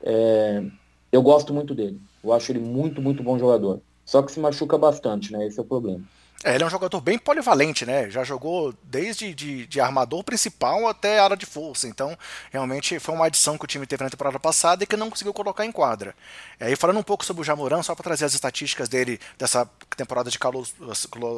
é, 0.00 0.64
eu 1.10 1.20
gosto 1.20 1.52
muito 1.52 1.74
dele. 1.74 2.00
Eu 2.22 2.32
acho 2.32 2.52
ele 2.52 2.60
muito, 2.60 3.02
muito 3.02 3.24
bom 3.24 3.36
jogador. 3.36 3.80
Só 4.04 4.22
que 4.22 4.30
se 4.30 4.38
machuca 4.38 4.78
bastante, 4.78 5.32
né? 5.32 5.44
Esse 5.46 5.58
é 5.58 5.62
o 5.62 5.66
problema. 5.66 6.04
É, 6.44 6.54
ele 6.54 6.62
é 6.62 6.66
um 6.66 6.70
jogador 6.70 7.00
bem 7.00 7.16
polivalente, 7.16 7.86
né? 7.86 8.10
Já 8.10 8.22
jogou 8.22 8.74
desde 8.82 9.32
de, 9.32 9.66
de, 9.66 9.80
armador 9.80 10.22
principal 10.22 10.86
até 10.86 11.18
área 11.18 11.38
de 11.38 11.46
força. 11.46 11.88
Então, 11.88 12.14
realmente 12.52 12.98
foi 12.98 13.14
uma 13.14 13.24
adição 13.24 13.56
que 13.56 13.64
o 13.64 13.66
time 13.66 13.86
teve 13.86 14.04
na 14.04 14.10
temporada 14.10 14.38
passada 14.38 14.84
e 14.84 14.86
que 14.86 14.94
não 14.94 15.08
conseguiu 15.08 15.32
colocar 15.32 15.64
em 15.64 15.72
quadra. 15.72 16.14
É, 16.60 16.70
e 16.70 16.76
falando 16.76 16.98
um 16.98 17.02
pouco 17.02 17.24
sobre 17.24 17.40
o 17.40 17.44
Jamoran, 17.44 17.82
só 17.82 17.94
para 17.94 18.04
trazer 18.04 18.26
as 18.26 18.34
estatísticas 18.34 18.90
dele 18.90 19.18
dessa 19.38 19.66
temporada 19.96 20.30
de 20.30 20.38
calor, 20.38 20.66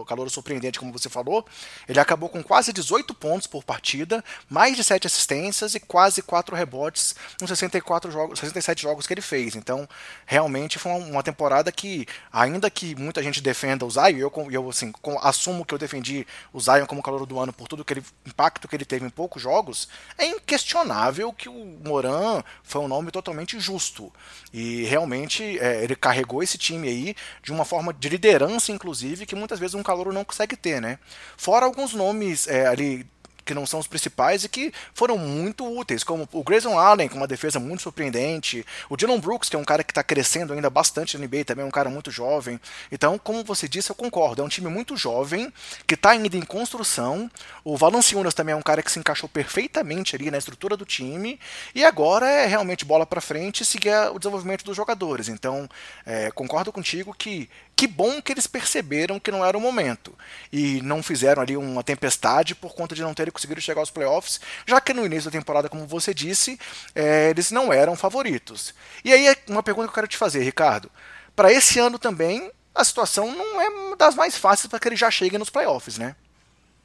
calor 0.09 0.29
surpreendente, 0.29 0.81
como 0.81 0.93
você 0.93 1.09
falou, 1.09 1.47
ele 1.89 2.01
acabou 2.01 2.29
com 2.29 2.43
quase 2.43 2.73
18 2.73 3.15
pontos 3.15 3.47
por 3.47 3.63
partida, 3.63 4.25
mais 4.51 4.77
de 4.77 4.83
7 4.83 5.07
assistências 5.07 5.77
e 5.77 5.81
quase 5.81 6.21
4 6.21 6.57
rebotes 6.57 7.15
nos 7.41 7.49
64 7.49 8.11
jogos, 8.11 8.41
67 8.41 8.83
jogos 8.83 9.07
que 9.07 9.15
ele 9.15 9.21
fez. 9.21 9.55
Então, 9.55 9.89
realmente 10.27 10.81
foi 10.81 10.91
uma 10.91 11.23
temporada 11.23 11.71
que, 11.71 12.09
ainda 12.33 12.69
que 12.69 12.97
muita 12.97 13.23
gente 13.23 13.41
defenda 13.41 13.87
o 13.87 13.91
Zion, 13.91 14.19
eu, 14.19 14.33
eu 14.51 14.69
assim, 14.69 14.93
assumo 15.21 15.65
que 15.65 15.75
eu 15.75 15.79
defendi 15.79 16.27
o 16.53 16.61
Zion 16.61 16.87
como 16.87 17.03
calor 17.03 17.25
do 17.27 17.39
ano 17.39 17.53
por 17.53 17.69
todo 17.69 17.83
aquele 17.83 18.03
impacto 18.27 18.69
que 18.69 18.77
ele 18.77 18.85
teve 18.85 19.07
em 19.07 19.11
poucos 19.11 19.43
jogos, 19.43 19.89
é 20.19 20.27
inquestionável 20.27 21.33
que 21.33 21.49
o 21.49 21.79
Moran 21.85 22.43
foi 22.63 22.81
um 22.81 22.89
nome 22.89 23.11
totalmente 23.11 23.59
justo. 23.61 24.13
E 24.53 24.85
realmente 24.85 25.59
é, 25.59 25.83
ele 25.83 25.95
carregou 25.95 26.43
esse 26.43 26.59
time 26.59 26.89
aí 26.89 27.17
de 27.43 27.53
uma 27.53 27.65
forma 27.65 27.93
de 27.93 28.09
liderança, 28.09 28.73
inclusive, 28.73 29.27
que 29.27 29.35
muitas 29.35 29.59
vezes 29.59 29.75
um 29.75 29.83
calor 29.83 30.13
não 30.13 30.25
consegue 30.25 30.57
ter, 30.57 30.81
né? 30.81 30.99
Fora 31.37 31.67
alguns 31.67 31.93
nomes 31.93 32.49
é, 32.49 32.67
ali 32.67 33.07
que 33.47 33.55
não 33.55 33.65
são 33.65 33.79
os 33.79 33.87
principais 33.87 34.45
e 34.45 34.49
que 34.49 34.73
foram 34.93 35.17
muito 35.17 35.65
úteis, 35.65 36.03
como 36.03 36.29
o 36.33 36.43
Grayson 36.43 36.79
Allen, 36.79 37.09
com 37.09 37.17
uma 37.17 37.29
defesa 37.29 37.61
muito 37.61 37.83
surpreendente, 37.83 38.67
o 38.91 38.97
Dylan 38.97 39.21
Brooks, 39.21 39.49
que 39.49 39.57
é 39.57 39.59
um 39.59 39.65
cara 39.65 39.85
que 39.85 39.93
está 39.93 40.03
crescendo 40.03 40.53
ainda 40.53 40.69
bastante 40.69 41.17
na 41.17 41.25
NBA, 41.25 41.45
também 41.45 41.65
é 41.65 41.69
um 41.69 41.71
cara 41.71 41.89
muito 41.89 42.11
jovem. 42.11 42.61
Então, 42.91 43.19
como 43.19 43.45
você 43.45 43.69
disse, 43.69 43.91
eu 43.91 43.95
concordo, 43.95 44.43
é 44.43 44.45
um 44.45 44.49
time 44.49 44.69
muito 44.69 44.97
jovem, 44.97 45.53
que 45.87 45.95
está 45.95 46.11
ainda 46.11 46.37
em 46.37 46.43
construção. 46.43 47.31
O 47.65 47.77
Valanciunas 47.77 48.35
também 48.35 48.53
é 48.53 48.57
um 48.57 48.63
cara 48.63 48.83
que 48.83 48.91
se 48.91 48.99
encaixou 48.99 49.29
perfeitamente 49.29 50.17
ali 50.17 50.31
na 50.31 50.39
estrutura 50.39 50.77
do 50.77 50.85
time, 50.85 51.39
e 51.75 51.85
agora 51.85 52.29
é 52.29 52.47
realmente 52.47 52.85
bola 52.85 53.07
para 53.07 53.21
frente 53.21 53.63
e 53.63 53.65
seguir 53.65 53.95
o 54.13 54.19
desenvolvimento 54.19 54.65
dos 54.65 54.77
jogadores. 54.77 55.29
Então, 55.29 55.69
é, 56.05 56.31
concordo 56.33 56.73
contigo 56.73 57.15
que 57.17 57.49
que 57.77 57.87
bom 57.87 58.23
que 58.23 58.33
eles 58.33 58.47
perceberam 58.47 59.21
que 59.21 59.31
não 59.31 59.45
era 59.45 59.57
o 59.57 59.61
momento 59.61 60.15
e 60.51 60.81
não 60.81 61.03
fizeram 61.03 61.43
ali 61.43 61.59
uma 61.59 61.85
tempestade 61.85 62.55
por 62.55 62.75
conta 62.75 62.95
de 62.95 63.03
não 63.03 63.13
terem 63.13 63.31
conseguido 63.37 63.61
chegar 63.61 63.81
aos 63.81 63.91
playoffs, 63.91 64.41
já 64.67 64.81
que 64.81 64.93
no 64.93 65.05
início 65.07 65.31
da 65.31 65.39
temporada, 65.39 65.69
como 65.69 65.87
você 65.87 66.13
disse, 66.13 66.59
é, 66.95 67.31
eles 67.31 67.51
não 67.51 67.73
eram 67.73 67.95
favoritos. 67.95 68.75
E 69.05 69.13
aí 69.13 69.35
uma 69.49 69.63
pergunta 69.63 69.87
que 69.87 69.91
eu 69.91 69.95
quero 69.95 70.09
te 70.09 70.17
fazer, 70.17 70.43
Ricardo. 70.43 70.91
Para 71.35 71.53
esse 71.53 71.79
ano 71.79 71.99
também, 71.99 72.51
a 72.75 72.85
situação 72.85 73.31
não 73.35 73.61
é 73.61 73.97
das 73.97 74.15
mais 74.15 74.37
fáceis 74.37 74.69
para 74.69 74.79
que 74.79 74.89
ele 74.89 74.97
já 74.97 75.11
chegue 75.11 75.39
nos 75.39 75.51
playoffs, 75.51 75.99
né? 75.99 76.17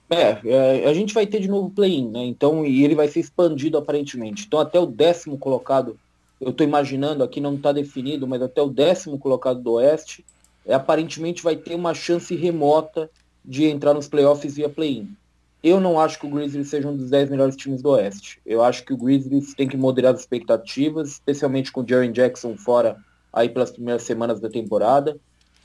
É, 0.10 0.38
é, 0.43 0.89
a 0.89 0.93
gente 0.93 1.13
vai 1.13 1.25
ter 1.25 1.39
de 1.39 1.48
novo 1.48 1.70
play-in, 1.70 2.10
né? 2.10 2.25
Então, 2.25 2.65
e 2.65 2.84
ele 2.84 2.96
vai 2.96 3.08
ser 3.08 3.22
expandido 3.22 3.77
aparentemente. 3.77 4.46
Então, 4.46 4.60
até 4.60 4.77
o 4.77 4.86
décimo 4.86 5.38
colocado, 5.38 5.98
eu 6.39 6.50
estou 6.50 6.67
imaginando 6.67 7.24
aqui, 7.24 7.39
não 7.39 7.55
está 7.55 7.72
definido, 7.72 8.27
mas 8.27 8.41
até 8.41 8.62
o 8.62 8.67
décimo 8.67 9.17
colocado 9.17 9.62
do 9.62 9.74
Oeste, 9.74 10.25
é, 10.65 10.74
aparentemente 10.74 11.41
vai 11.41 11.55
ter 11.55 11.75
uma 11.75 11.93
chance 11.93 12.36
remota 12.36 13.10
de 13.43 13.65
entrar 13.65 13.93
nos 13.93 14.10
playoffs 14.10 14.55
via 14.55 14.67
play-in. 14.67 15.15
Eu 15.63 15.80
não 15.80 16.00
acho 16.00 16.20
que 16.20 16.25
o 16.25 16.30
Grizzlies 16.30 16.70
seja 16.70 16.88
um 16.88 16.98
dos 16.98 17.10
10 17.10 17.30
melhores 17.30 17.56
times 17.56 17.82
do 17.82 17.89
Oeste. 17.89 18.41
Eu 18.46 18.63
acho 18.63 18.84
que 18.84 18.94
o 18.94 18.98
Grizzlies 18.98 19.53
tem 19.53 19.68
que 19.68 19.77
moderar 19.77 20.13
as 20.13 20.22
expectativas, 20.22 21.10
especialmente 21.10 21.72
com 21.72 21.82
o 21.82 21.88
Jaren 21.88 22.12
Jackson 22.12 22.58
fora 22.58 22.98
aí 23.32 23.48
pelas 23.48 23.72
primeiras 23.72 24.03
semanas 24.03 24.39
da 24.39 24.50
temporada. 24.50 25.18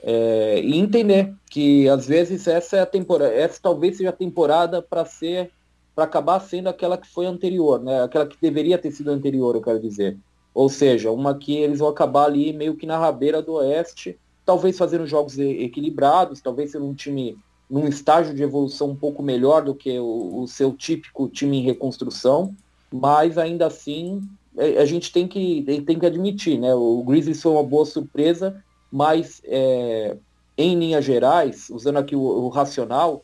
É, 0.03 0.61
e 0.61 0.79
entender 0.79 1.35
que 1.50 1.88
às 1.88 2.07
vezes 2.07 2.47
essa 2.47 2.76
é 2.76 2.81
a 2.81 2.87
temporada, 2.87 3.33
essa 3.33 3.59
talvez 3.61 3.97
seja 3.97 4.11
a 4.11 4.12
temporada 4.12 4.83
para 4.83 5.05
ser 5.05 5.50
para 5.95 6.05
acabar 6.05 6.38
sendo 6.41 6.69
aquela 6.69 6.99
que 6.99 7.09
foi 7.09 7.25
anterior, 7.25 7.83
né? 7.83 8.03
Aquela 8.03 8.26
que 8.26 8.37
deveria 8.38 8.76
ter 8.76 8.91
sido 8.91 9.11
anterior, 9.11 9.55
eu 9.55 9.62
quero 9.62 9.81
dizer. 9.81 10.19
Ou 10.53 10.69
seja, 10.69 11.11
uma 11.11 11.35
que 11.35 11.57
eles 11.57 11.79
vão 11.79 11.88
acabar 11.88 12.25
ali 12.25 12.53
meio 12.53 12.76
que 12.76 12.85
na 12.85 12.99
rabeira 12.99 13.41
do 13.41 13.55
Oeste 13.55 14.19
talvez 14.47 14.79
fazendo 14.79 15.07
jogos 15.07 15.38
equilibrados, 15.38 16.41
talvez 16.41 16.71
sendo 16.71 16.87
um 16.87 16.95
time 16.95 17.37
num 17.68 17.87
estágio 17.88 18.35
de 18.35 18.42
evolução 18.42 18.90
um 18.90 18.96
pouco 18.96 19.23
melhor 19.23 19.64
do 19.64 19.75
que 19.75 19.99
o, 19.99 20.42
o 20.42 20.46
seu 20.46 20.73
típico 20.73 21.28
time 21.28 21.58
em 21.58 21.62
reconstrução, 21.62 22.54
mas 22.92 23.37
ainda 23.37 23.66
assim 23.66 24.23
é, 24.56 24.78
a 24.78 24.85
gente 24.85 25.12
tem 25.12 25.26
que, 25.26 25.62
tem 25.87 25.99
que 25.99 26.06
admitir, 26.06 26.58
né? 26.58 26.75
O 26.75 27.02
Grizzlies 27.02 27.42
foi 27.42 27.52
uma 27.52 27.62
boa 27.62 27.85
surpresa, 27.85 28.62
mas 28.90 29.42
é, 29.44 30.16
em 30.56 30.78
linhas 30.78 31.04
gerais, 31.04 31.68
usando 31.70 31.99
aqui 31.99 32.16
o, 32.16 32.20
o 32.20 32.49
racional, 32.49 33.23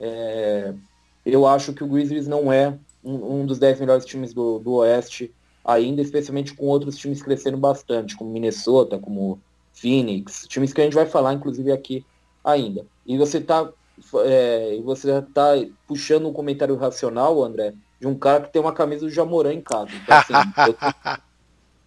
é, 0.00 0.74
eu 1.24 1.46
acho 1.46 1.72
que 1.72 1.84
o 1.84 1.86
Grizzlies 1.86 2.26
não 2.26 2.52
é 2.52 2.76
um, 3.04 3.40
um 3.40 3.46
dos 3.46 3.58
10 3.58 3.80
melhores 3.80 4.04
times 4.04 4.34
do, 4.34 4.58
do 4.58 4.72
Oeste 4.74 5.32
ainda, 5.64 6.02
especialmente 6.02 6.54
com 6.54 6.66
outros 6.66 6.96
times 6.96 7.22
crescendo 7.22 7.56
bastante, 7.56 8.16
como 8.16 8.32
Minnesota, 8.32 8.98
como 8.98 9.40
Phoenix, 9.72 10.46
times 10.48 10.72
que 10.72 10.80
a 10.80 10.84
gente 10.84 10.94
vai 10.94 11.06
falar, 11.06 11.34
inclusive, 11.34 11.70
aqui 11.70 12.04
ainda. 12.44 12.84
E 13.06 13.16
você 13.16 13.38
está 13.38 13.70
é, 14.24 14.78
você 14.84 15.22
tá 15.34 15.52
puxando 15.86 16.28
um 16.28 16.32
comentário 16.32 16.76
racional, 16.76 17.42
André, 17.42 17.74
de 18.00 18.06
um 18.06 18.18
cara 18.18 18.44
que 18.44 18.52
tem 18.52 18.60
uma 18.60 18.72
camisa 18.72 19.06
do 19.06 19.10
Jamorã 19.10 19.52
em 19.52 19.60
casa. 19.60 19.90
Então, 19.94 20.18
assim, 20.18 20.32
eu 20.68 20.74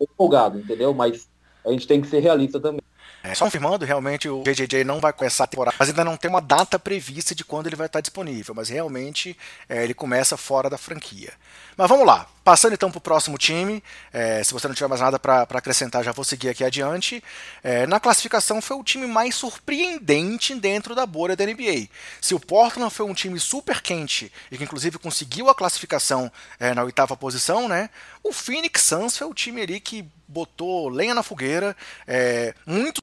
tô 0.08 0.14
empolgado, 0.14 0.60
entendeu? 0.60 0.94
Mas 0.94 1.28
a 1.66 1.72
gente 1.72 1.88
tem 1.88 2.02
que 2.02 2.08
ser 2.08 2.20
realista 2.20 2.60
também. 2.60 2.82
É, 3.26 3.34
só 3.34 3.46
confirmando, 3.46 3.84
realmente 3.86 4.30
o 4.30 4.44
JJJ 4.44 4.84
não 4.84 5.00
vai 5.00 5.12
começar 5.12 5.46
a 5.46 5.48
temporada, 5.48 5.76
mas 5.80 5.90
ainda 5.90 6.04
não 6.04 6.16
tem 6.16 6.30
uma 6.30 6.42
data 6.42 6.78
prevista 6.78 7.34
de 7.34 7.44
quando 7.44 7.66
ele 7.66 7.76
vai 7.76 7.88
estar 7.88 8.00
disponível, 8.00 8.54
mas 8.54 8.70
realmente 8.70 9.36
é, 9.68 9.84
ele 9.84 9.96
começa 9.96 10.38
fora 10.38 10.70
da 10.70 10.78
franquia. 10.78 11.34
Mas 11.78 11.90
vamos 11.90 12.08
lá, 12.08 12.26
passando 12.42 12.74
então 12.74 12.90
para 12.90 13.00
o 13.00 13.02
próximo 13.02 13.38
time, 13.38 13.84
é, 14.14 14.42
se 14.44 14.54
você 14.54 14.66
não 14.68 14.74
tiver 14.74 14.88
mais 14.88 15.02
nada 15.02 15.20
para 15.20 15.42
acrescentar, 15.42 16.04
já 16.06 16.14
vou 16.14 16.24
seguir 16.24 16.48
aqui 16.48 16.64
adiante. 16.64 17.22
É, 17.62 17.86
na 17.86 18.00
classificação 18.00 18.62
foi 18.62 18.78
o 18.78 18.84
time 18.84 19.06
mais 19.06 19.36
surpreendente 19.36 20.56
dentro 20.56 20.96
da 20.96 21.06
bolha 21.06 21.36
da 21.36 21.46
NBA. 21.46 21.90
Se 22.22 22.34
o 22.34 22.40
Portland 22.40 22.94
foi 22.94 23.06
um 23.06 23.14
time 23.14 23.38
super 23.40 23.82
quente 23.82 24.32
e 24.50 24.58
que 24.58 24.64
inclusive 24.64 24.98
conseguiu 24.98 25.50
a 25.50 25.56
classificação 25.56 26.32
é, 26.60 26.74
na 26.74 26.84
oitava 26.84 27.18
posição, 27.18 27.68
né? 27.68 27.90
O 28.24 28.32
Phoenix 28.32 28.82
Suns 28.84 29.18
foi 29.18 29.28
o 29.28 29.34
time 29.34 29.62
ali 29.62 29.80
que 29.82 30.08
botou 30.28 30.88
lenha 30.88 31.14
na 31.14 31.24
fogueira, 31.24 31.76
é, 32.08 32.54
muito 32.66 33.02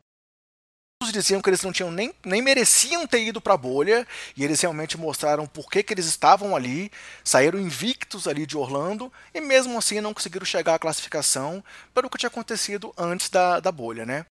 diziam 1.10 1.40
que 1.40 1.48
eles 1.48 1.62
não 1.62 1.72
tinham 1.72 1.90
nem, 1.90 2.14
nem 2.24 2.42
mereciam 2.42 3.06
ter 3.06 3.24
ido 3.24 3.40
para 3.40 3.54
a 3.54 3.56
bolha 3.56 4.06
e 4.36 4.44
eles 4.44 4.60
realmente 4.60 4.98
mostraram 4.98 5.46
por 5.46 5.70
que, 5.70 5.82
que 5.82 5.94
eles 5.94 6.06
estavam 6.06 6.54
ali, 6.54 6.92
saíram 7.24 7.58
invictos 7.58 8.28
ali 8.28 8.44
de 8.44 8.56
Orlando 8.56 9.10
e 9.34 9.40
mesmo 9.40 9.78
assim 9.78 10.00
não 10.00 10.14
conseguiram 10.14 10.44
chegar 10.44 10.74
à 10.74 10.78
classificação 10.78 11.64
pelo 11.94 12.10
que 12.10 12.18
tinha 12.18 12.28
acontecido 12.28 12.92
antes 12.96 13.28
da, 13.30 13.58
da 13.58 13.72
bolha, 13.72 14.04
né? 14.04 14.26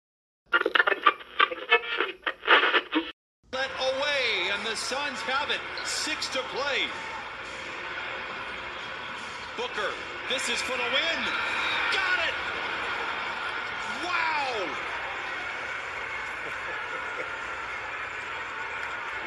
Booker, 9.58 9.92
this 10.30 10.50
is 10.50 10.62
for 10.62 10.78
the 10.78 10.90
win. 10.94 11.67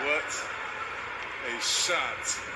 What 0.03 0.25
a 1.47 1.61
shot. 1.61 2.51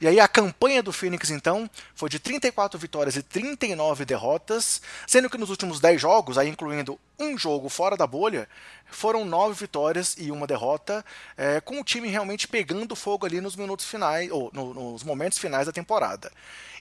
E 0.00 0.06
aí 0.06 0.20
a 0.20 0.28
campanha 0.28 0.82
do 0.82 0.92
Phoenix 0.92 1.30
então 1.30 1.68
foi 1.94 2.08
de 2.08 2.20
34 2.20 2.78
vitórias 2.78 3.16
e 3.16 3.22
39 3.22 4.04
derrotas, 4.04 4.80
sendo 5.06 5.28
que 5.28 5.36
nos 5.36 5.50
últimos 5.50 5.80
10 5.80 6.00
jogos, 6.00 6.38
aí 6.38 6.48
incluindo 6.48 6.98
um 7.18 7.36
jogo 7.36 7.68
fora 7.68 7.96
da 7.96 8.06
bolha, 8.06 8.48
foram 8.86 9.24
9 9.24 9.54
vitórias 9.54 10.14
e 10.16 10.30
uma 10.30 10.46
derrota, 10.46 11.04
é, 11.36 11.60
com 11.60 11.80
o 11.80 11.84
time 11.84 12.08
realmente 12.08 12.46
pegando 12.46 12.94
fogo 12.94 13.26
ali 13.26 13.40
nos 13.40 13.56
minutos 13.56 13.86
finais, 13.86 14.30
ou 14.30 14.48
no, 14.52 14.74
nos 14.74 15.02
momentos 15.02 15.38
finais 15.38 15.66
da 15.66 15.72
temporada. 15.72 16.30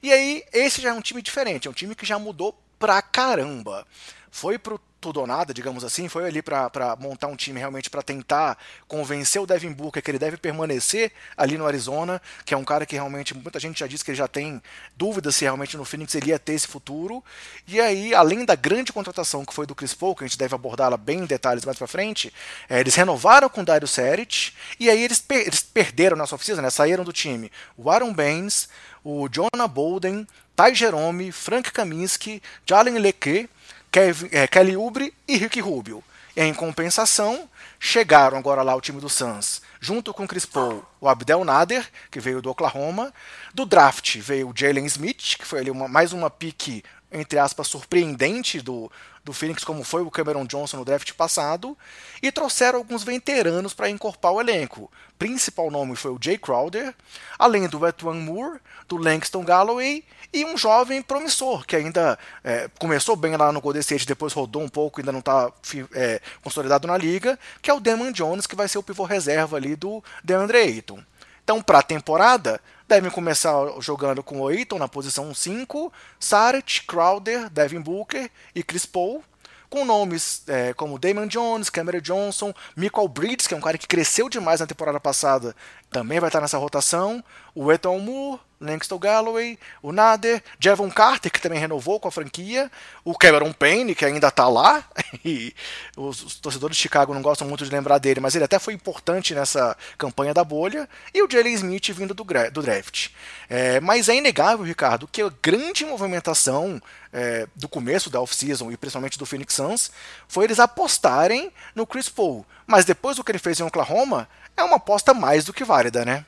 E 0.04 0.12
aí 0.12 0.44
esse 0.54 0.82
já 0.82 0.90
é 0.90 0.94
um 0.94 1.02
time 1.02 1.22
diferente, 1.22 1.68
é 1.68 1.72
um 1.72 1.76
time 1.76 1.96
que 1.96 2.06
já 2.06 2.20
mudou 2.20 2.56
pra 2.78 3.02
caramba. 3.02 3.88
Foi 4.32 4.58
pro 4.58 4.80
tudo 5.02 5.20
ou 5.20 5.28
nada, 5.28 5.54
digamos 5.54 5.84
assim, 5.84 6.08
foi 6.08 6.28
ali 6.28 6.42
para 6.44 6.96
montar 7.00 7.28
um 7.28 7.36
time 7.36 7.60
realmente 7.60 7.90
para 7.90 8.04
tentar 8.04 8.58
convencer 8.88 9.42
o 9.42 9.48
Devin 9.48 9.74
Booker 9.74 10.02
que 10.02 10.12
ele 10.12 10.20
deve 10.20 10.38
permanecer 10.38 11.12
ali 11.36 11.58
no 11.58 11.66
Arizona, 11.66 12.22
que 12.46 12.54
é 12.54 12.58
um 12.58 12.64
cara 12.64 12.86
que 12.86 12.96
realmente 12.96 13.34
muita 13.34 13.60
gente 13.60 13.80
já 13.80 13.88
disse 13.88 14.06
que 14.06 14.12
ele 14.12 14.18
já 14.18 14.28
tem 14.28 14.62
dúvidas 14.96 15.36
se 15.36 15.44
realmente 15.44 15.76
no 15.76 15.84
Phoenix 15.84 16.14
ele 16.14 16.30
ia 16.30 16.38
ter 16.38 16.54
esse 16.54 16.68
futuro. 16.68 17.24
E 17.68 17.82
aí, 17.82 18.14
além 18.14 18.46
da 18.46 18.54
grande 18.54 18.94
contratação 18.94 19.44
que 19.44 19.54
foi 19.54 19.66
do 19.66 19.74
Chris 19.74 19.94
Paul, 19.94 20.16
que 20.16 20.24
a 20.24 20.28
gente 20.28 20.38
deve 20.38 20.54
abordá-la 20.54 20.98
bem 20.98 21.20
em 21.20 21.26
detalhes 21.26 21.66
mais 21.66 21.78
para 21.78 21.88
frente, 21.88 22.32
é, 22.70 22.80
eles 22.80 22.94
renovaram 22.94 23.50
com 23.50 23.62
o 23.62 23.66
Dario 23.66 23.88
Saric 23.88 24.54
e 24.80 24.90
aí 24.90 25.02
eles, 25.02 25.20
per 25.20 25.42
eles 25.42 25.62
perderam 25.64 26.16
na 26.16 26.26
off-season, 26.26 26.62
né, 26.62 26.70
saíram 26.70 27.04
do 27.04 27.12
time 27.12 27.52
o 27.76 27.90
Aaron 27.90 28.14
Baines, 28.14 28.70
o 29.04 29.28
Jonah 29.28 29.68
Bolden, 29.68 30.28
Ty 30.56 30.76
Jerome, 30.76 31.32
Frank 31.32 31.72
Kaminsky, 31.72 32.42
Jalen 32.68 33.00
Leclerc 33.00 33.50
Kevin, 33.92 34.30
é, 34.32 34.48
Kelly 34.48 34.78
Oubre 34.78 35.14
e 35.28 35.36
Rick 35.36 35.60
Rubio. 35.60 36.04
Em 36.36 36.54
compensação, 36.54 37.50
chegaram 37.78 38.38
agora 38.38 38.62
lá 38.62 38.74
o 38.74 38.80
time 38.80 39.02
do 39.02 39.10
Suns, 39.10 39.62
junto 39.82 40.14
com 40.14 40.26
Chris 40.26 40.46
Paul, 40.46 40.86
o 41.02 41.10
Abdel 41.10 41.44
Nader, 41.44 41.86
que 42.10 42.22
veio 42.22 42.42
do 42.42 42.50
Oklahoma. 42.50 43.14
Do 43.54 43.66
draft 43.66 44.18
veio 44.18 44.50
o 44.50 44.54
Jalen 44.56 44.86
Smith, 44.86 45.36
que 45.38 45.46
foi 45.46 45.60
ali 45.60 45.70
uma, 45.70 45.90
mais 45.90 46.14
uma 46.14 46.30
pique, 46.30 46.86
entre 47.12 47.38
aspas, 47.38 47.68
surpreendente 47.68 48.62
do, 48.62 48.92
do 49.24 49.34
Phoenix, 49.34 49.64
como 49.64 49.84
foi 49.84 50.02
o 50.02 50.10
Cameron 50.10 50.46
Johnson 50.46 50.78
no 50.78 50.86
draft 50.86 51.12
passado, 51.14 51.78
e 52.22 52.32
trouxeram 52.32 52.80
alguns 52.80 53.04
veteranos 53.04 53.74
para 53.74 53.90
encorpar 53.90 54.32
o 54.32 54.40
elenco. 54.40 54.92
Principal 55.20 55.70
nome 55.70 55.96
foi 55.96 56.12
o 56.12 56.18
Jay 56.20 56.38
Crowder, 56.38 56.96
além 57.38 57.68
do 57.68 57.86
Etwan 57.86 58.16
Moore, 58.16 58.60
do 58.88 58.98
Langston 58.98 59.44
Galloway 59.44 60.04
e 60.34 60.46
um 60.46 60.58
jovem 60.58 61.02
promissor, 61.02 61.66
que 61.66 61.76
ainda 61.76 62.18
é, 62.44 62.70
começou 62.80 63.16
bem 63.16 63.36
lá 63.36 63.52
no 63.52 63.62
Golden 63.62 63.82
State, 63.82 64.08
depois 64.08 64.34
rodou 64.34 64.62
um 64.62 64.70
pouco, 64.70 65.02
ainda 65.02 65.12
não 65.12 65.20
está 65.20 65.52
é, 65.94 66.22
consolidado 66.42 66.88
na 66.88 66.98
liga, 66.98 67.38
que 67.62 67.70
é 67.70 67.74
o 67.74 67.80
Damon 67.80 68.12
Jones, 68.12 68.48
que 68.48 68.56
vai 68.56 68.68
ser 68.68 68.78
o 68.78 68.84
pivô 68.84 69.04
reserva 69.04 69.58
ali 69.58 69.76
do 69.76 70.04
DeAndre 70.24 70.58
Ayton. 70.58 71.04
Então, 71.52 71.62
para 71.62 71.80
a 71.80 71.84
temporada, 71.84 72.62
devem 72.88 73.12
começar 73.12 73.54
jogando 73.82 74.24
com 74.24 74.40
o 74.40 74.78
na 74.80 74.88
posição 74.88 75.34
5, 75.34 75.92
Saric, 76.18 76.84
Crowder, 76.84 77.50
Devin 77.50 77.82
Booker 77.82 78.32
e 78.56 78.64
Chris 78.64 78.86
Paul, 78.86 79.22
com 79.70 79.84
nomes 79.84 80.44
é, 80.48 80.74
como 80.74 80.98
Damon 80.98 81.28
Jones, 81.28 81.70
Cameron 81.70 82.00
Johnson, 82.00 82.54
Michael 82.74 83.10
Bridges, 83.10 83.48
que 83.48 83.54
é 83.54 83.58
um 83.58 83.62
cara 83.62 83.78
que 83.78 83.86
cresceu 83.86 84.30
demais 84.30 84.62
na 84.62 84.66
temporada 84.66 84.98
passada, 84.98 85.54
também 85.92 86.20
vai 86.20 86.30
estar 86.30 86.40
nessa 86.40 86.58
rotação, 86.58 87.24
o 87.54 87.72
Eton 87.72 88.00
Moore, 88.00 88.40
Langston 88.62 88.98
Galloway, 88.98 89.60
o 89.82 89.92
Nader, 89.92 90.42
Javon 90.60 90.90
Carter, 90.90 91.32
que 91.32 91.42
também 91.42 91.60
renovou 91.60 92.00
com 92.00 92.08
a 92.08 92.12
franquia, 92.12 92.72
o 93.04 93.18
Cameron 93.18 93.52
Payne, 93.52 93.96
que 93.96 94.06
ainda 94.06 94.28
está 94.28 94.48
lá, 94.48 94.84
e 95.26 95.54
os, 95.98 96.24
os, 96.24 96.36
torcedores 96.36 96.78
de 96.78 96.84
Chicago 96.84 97.14
não 97.14 97.22
gostam 97.22 97.48
muito 97.48 97.66
de 97.66 97.72
lembrar 97.72 97.98
dele, 97.98 98.20
mas 98.20 98.36
ele 98.36 98.46
até 98.46 98.58
foi 98.60 98.74
importante 98.74 99.34
nessa 99.34 99.76
campanha 99.98 100.34
da 100.34 100.44
bolha, 100.44 100.88
e 101.14 101.22
o 101.22 101.30
Jalen 101.30 101.56
Smith 101.56 101.90
vindo 101.92 102.14
do, 102.14 102.24
do 102.24 102.62
draft. 102.62 103.10
É, 103.50 103.80
mas 103.82 104.08
é 104.08 104.16
inegável, 104.16 104.64
Ricardo, 104.64 105.08
que 105.08 105.22
a 105.22 105.34
grande 105.42 105.84
movimentação 105.84 106.82
é, 107.12 107.48
do 107.56 107.68
começo 107.68 108.10
da 108.10 108.22
off-season, 108.22 108.72
e 108.72 108.78
principalmente 108.78 109.18
do 109.18 109.26
Phoenix 109.26 109.56
Suns, 109.56 109.92
foi 110.28 110.46
eles 110.46 110.60
apostarem 110.60 111.52
no 111.76 111.86
Chris 111.86 112.08
Paul. 112.08 112.46
Mas 112.66 112.86
depois 112.86 113.18
do 113.18 113.24
que 113.24 113.32
ele 113.32 113.40
fez 113.40 113.60
em 113.60 113.64
Oklahoma, 113.64 114.30
é 114.56 114.64
uma 114.64 114.78
aposta 114.78 115.14
mais 115.14 115.44
do 115.44 115.54
que 115.54 115.64
válida, 115.82 116.06
né? 116.06 116.26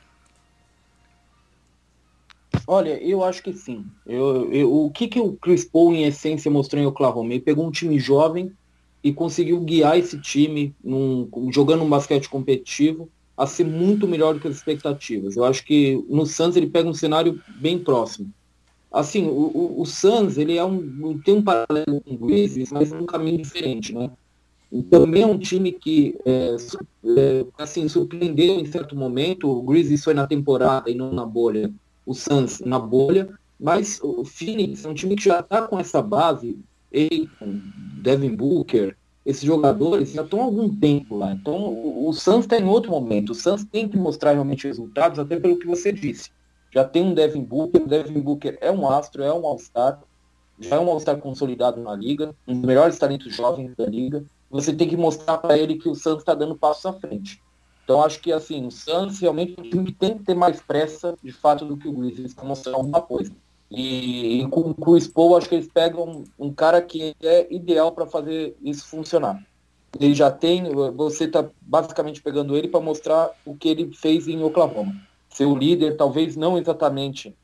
Olha, 2.66 3.02
eu 3.04 3.24
acho 3.24 3.44
que 3.44 3.54
sim. 3.54 3.86
Eu, 4.06 4.52
eu, 4.52 4.86
o 4.86 4.90
que, 4.90 5.08
que 5.08 5.20
o 5.20 5.34
Chris 5.34 5.66
Paul, 5.66 5.94
em 5.94 6.06
essência, 6.06 6.50
mostrou 6.50 6.82
em 6.82 6.86
Oklahoma? 6.86 7.34
Ele 7.34 7.42
pegou 7.42 7.68
um 7.68 7.72
time 7.72 8.00
jovem 8.00 8.52
e 9.04 9.14
conseguiu 9.14 9.60
guiar 9.60 9.98
esse 9.98 10.20
time 10.20 10.74
num, 10.84 11.30
jogando 11.52 11.84
um 11.84 11.90
basquete 11.90 12.30
competitivo 12.30 13.10
a 13.38 13.46
ser 13.46 13.66
muito 13.66 14.08
melhor 14.08 14.34
do 14.34 14.40
que 14.40 14.48
as 14.48 14.56
expectativas. 14.56 15.36
Eu 15.36 15.44
acho 15.44 15.64
que 15.66 16.04
no 16.08 16.26
Suns 16.26 16.56
ele 16.56 16.68
pega 16.68 16.90
um 16.90 16.94
cenário 16.94 17.40
bem 17.60 17.78
próximo. 17.78 18.32
Assim, 18.92 19.26
o, 19.26 19.52
o, 19.54 19.82
o 19.82 19.86
Suns 19.86 20.38
ele 20.38 20.56
é 20.56 20.64
um, 20.64 21.20
tem 21.20 21.36
um 21.36 21.42
paralelo 21.42 22.00
com 22.02 22.14
o 22.14 22.28
Grizzlies, 22.28 22.72
mas 22.72 22.92
um 22.92 23.06
caminho 23.06 23.40
diferente, 23.40 23.94
né? 23.94 24.10
Também 24.90 25.24
é 25.24 25.28
um 25.28 25.38
time 25.38 25.72
que 25.72 26.18
é, 26.26 26.56
é, 27.18 27.46
assim 27.58 27.88
surpreendeu 27.88 28.60
em 28.60 28.66
certo 28.66 28.96
momento. 28.96 29.50
O 29.50 29.62
Grizzlies 29.62 30.04
foi 30.04 30.14
na 30.14 30.26
temporada 30.26 30.90
e 30.90 30.96
não 30.96 31.12
na 31.12 31.26
bolha 31.26 31.72
o 32.06 32.14
Suns 32.14 32.60
na 32.60 32.80
bolha, 32.80 33.30
mas 33.60 34.00
o 34.02 34.26
Phoenix 34.26 34.84
é 34.86 34.90
um 34.90 34.94
time 34.94 35.16
que 35.16 35.24
já 35.24 35.40
está 35.40 35.62
com 35.62 35.80
essa 35.80 36.02
base, 36.02 36.60
Aiton, 36.94 37.62
Devin 38.02 38.36
Booker, 38.36 38.96
esses 39.26 39.44
jogadores 39.44 40.12
já 40.12 40.22
estão 40.22 40.42
há 40.42 40.44
algum 40.44 40.70
tempo 40.76 41.18
lá. 41.18 41.32
Então 41.32 41.56
o, 41.56 42.10
o 42.10 42.14
Suns 42.14 42.42
está 42.42 42.58
em 42.60 42.66
outro 42.66 42.92
momento. 42.92 43.32
O 43.32 43.36
Suns 43.36 43.64
tem 43.64 43.88
que 43.88 43.98
mostrar 43.98 44.34
realmente 44.34 44.68
resultados, 44.68 45.18
até 45.18 45.40
pelo 45.40 45.58
que 45.58 45.66
você 45.66 45.94
disse. 45.94 46.30
Já 46.72 46.84
tem 46.84 47.04
um 47.04 47.14
Devin 47.14 47.44
Booker, 47.44 47.84
o 47.84 47.88
Devin 47.88 48.20
Booker 48.20 48.58
é 48.60 48.72
um 48.72 48.90
astro, 48.90 49.24
é 49.24 49.34
um 49.34 49.46
All-Star. 49.46 50.02
já 50.60 50.76
é 50.76 50.80
um 50.80 50.90
All-Star 50.90 51.18
consolidado 51.20 51.82
na 51.82 51.96
liga, 51.96 52.36
um 52.48 52.54
dos 52.54 52.66
melhores 52.66 52.98
talentos 52.98 53.34
jovens 53.34 53.74
da 53.78 53.86
liga. 53.86 54.26
Você 54.54 54.72
tem 54.72 54.88
que 54.88 54.96
mostrar 54.96 55.40
para 55.40 55.58
ele 55.58 55.80
que 55.80 55.90
o 55.90 55.96
Santos 55.96 56.20
está 56.20 56.36
dando 56.36 56.56
passos 56.56 56.86
à 56.86 56.94
frente. 56.94 57.42
Então 57.84 58.04
acho 58.04 58.20
que 58.22 58.32
assim, 58.32 58.66
o 58.68 58.70
Santos 58.72 59.20
realmente 59.20 59.56
tem 59.98 60.16
que 60.16 60.24
ter 60.24 60.36
mais 60.36 60.62
pressa 60.62 61.18
de 61.24 61.32
fato 61.32 61.66
do 61.66 61.76
que 61.76 61.88
o 61.88 61.92
Grizzlies 61.92 62.36
para 62.36 62.46
mostrar 62.46 62.76
alguma 62.76 63.02
coisa. 63.02 63.32
E, 63.72 64.42
e 64.42 64.48
com, 64.50 64.72
com, 64.72 64.92
o 64.92 65.02
Spo, 65.02 65.36
acho 65.36 65.50
que 65.50 65.56
eles 65.56 65.68
pegam 65.68 66.04
um, 66.08 66.48
um 66.48 66.54
cara 66.54 66.80
que 66.84 67.16
é 67.24 67.52
ideal 67.52 67.92
para 67.92 68.06
fazer 68.06 68.56
isso 68.62 68.86
funcionar. 68.86 69.44
Ele 70.00 70.14
já 70.14 70.30
tem, 70.30 70.72
você 70.96 71.24
está 71.24 71.50
basicamente 71.60 72.22
pegando 72.22 72.56
ele 72.56 72.68
para 72.68 72.80
mostrar 72.80 73.32
o 73.44 73.56
que 73.56 73.68
ele 73.68 73.92
fez 73.92 74.28
em 74.28 74.44
Oklahoma. 74.44 74.96
Ser 75.30 75.46
o 75.46 75.56
líder, 75.56 75.98
talvez 75.98 76.36
não 76.36 76.60
exatamente 76.60 77.36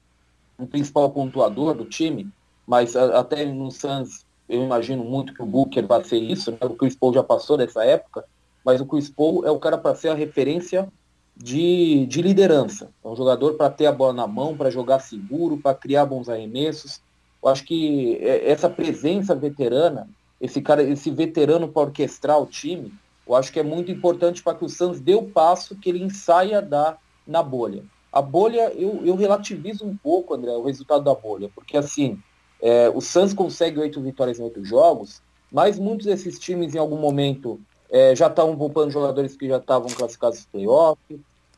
o 0.60 0.68
principal 0.68 1.10
pontuador 1.10 1.74
do 1.74 1.86
time, 1.86 2.30
mas 2.68 2.96
a, 2.96 3.20
até 3.20 3.46
no 3.46 3.72
Suns 3.72 4.24
eu 4.50 4.64
imagino 4.64 5.04
muito 5.04 5.34
que 5.34 5.44
o 5.44 5.46
Booker 5.46 5.86
vai 5.86 6.04
ser 6.04 6.18
isso, 6.18 6.52
né? 6.52 6.58
o 6.64 6.72
Chris 6.72 6.96
Paul 6.96 7.14
já 7.14 7.24
passou 7.24 7.56
dessa 7.56 7.86
época, 7.86 8.26
mas 8.66 8.82
o 8.82 8.86
Chris 8.86 9.10
Paul 9.10 9.46
é 9.46 9.52
o 9.52 9.60
cara 9.60 9.78
para 9.78 9.96
ser 9.96 10.10
a 10.10 10.16
referência 10.16 10.92
de, 11.38 12.06
de 12.08 12.22
liderança. 12.22 12.90
É 13.04 13.08
um 13.08 13.16
jogador 13.16 13.54
para 13.54 13.70
ter 13.70 13.86
a 13.86 13.92
bola 13.92 14.12
na 14.12 14.28
mão, 14.28 14.58
para 14.58 14.72
jogar 14.72 15.00
seguro, 15.00 15.58
para 15.58 15.76
criar 15.76 16.06
bons 16.06 16.28
arremessos. 16.28 17.00
Eu 17.42 17.50
acho 17.50 17.64
que 17.64 18.18
é, 18.22 18.50
essa 18.50 18.70
presença 18.70 19.36
veterana, 19.36 20.10
esse 20.42 20.62
cara, 20.62 20.82
esse 20.82 21.12
veterano 21.12 21.68
para 21.68 21.84
orquestrar 21.84 22.42
o 22.42 22.48
time, 22.48 22.92
eu 23.28 23.36
acho 23.36 23.54
que 23.54 23.60
é 23.60 23.64
muito 23.64 23.92
importante 23.92 24.42
para 24.42 24.56
que 24.56 24.66
o 24.66 24.70
Suns 24.70 25.00
dê 25.00 25.14
o 25.14 25.30
passo 25.30 25.76
que 25.76 25.90
ele 25.90 26.04
ensaia 26.04 26.58
a 26.58 26.62
dar 26.62 26.98
na 27.26 27.44
bolha. 27.44 27.84
A 28.12 28.24
bolha, 28.24 28.74
eu, 28.74 29.06
eu 29.06 29.16
relativizo 29.16 29.86
um 29.86 29.96
pouco, 29.96 30.34
André, 30.34 30.52
o 30.52 30.64
resultado 30.64 31.04
da 31.04 31.14
bolha, 31.14 31.52
porque 31.54 31.78
assim, 31.78 32.20
é, 32.62 32.90
o 32.90 33.00
Suns 33.00 33.34
consegue 33.34 33.80
oito 33.80 34.02
vitórias 34.02 34.40
em 34.40 34.44
oito 34.44 34.64
jogos, 34.64 35.22
mas 35.52 35.80
muitos 35.80 36.06
desses 36.06 36.38
times 36.38 36.76
em 36.76 36.78
algum 36.78 36.98
momento 36.98 37.60
é, 37.90 38.16
já 38.16 38.28
estavam 38.28 38.56
poupando 38.56 38.92
jogadores 38.92 39.36
que 39.36 39.48
já 39.48 39.58
estavam 39.58 39.90
classificados 39.90 40.40
no 40.40 40.46
playoff, 40.52 41.00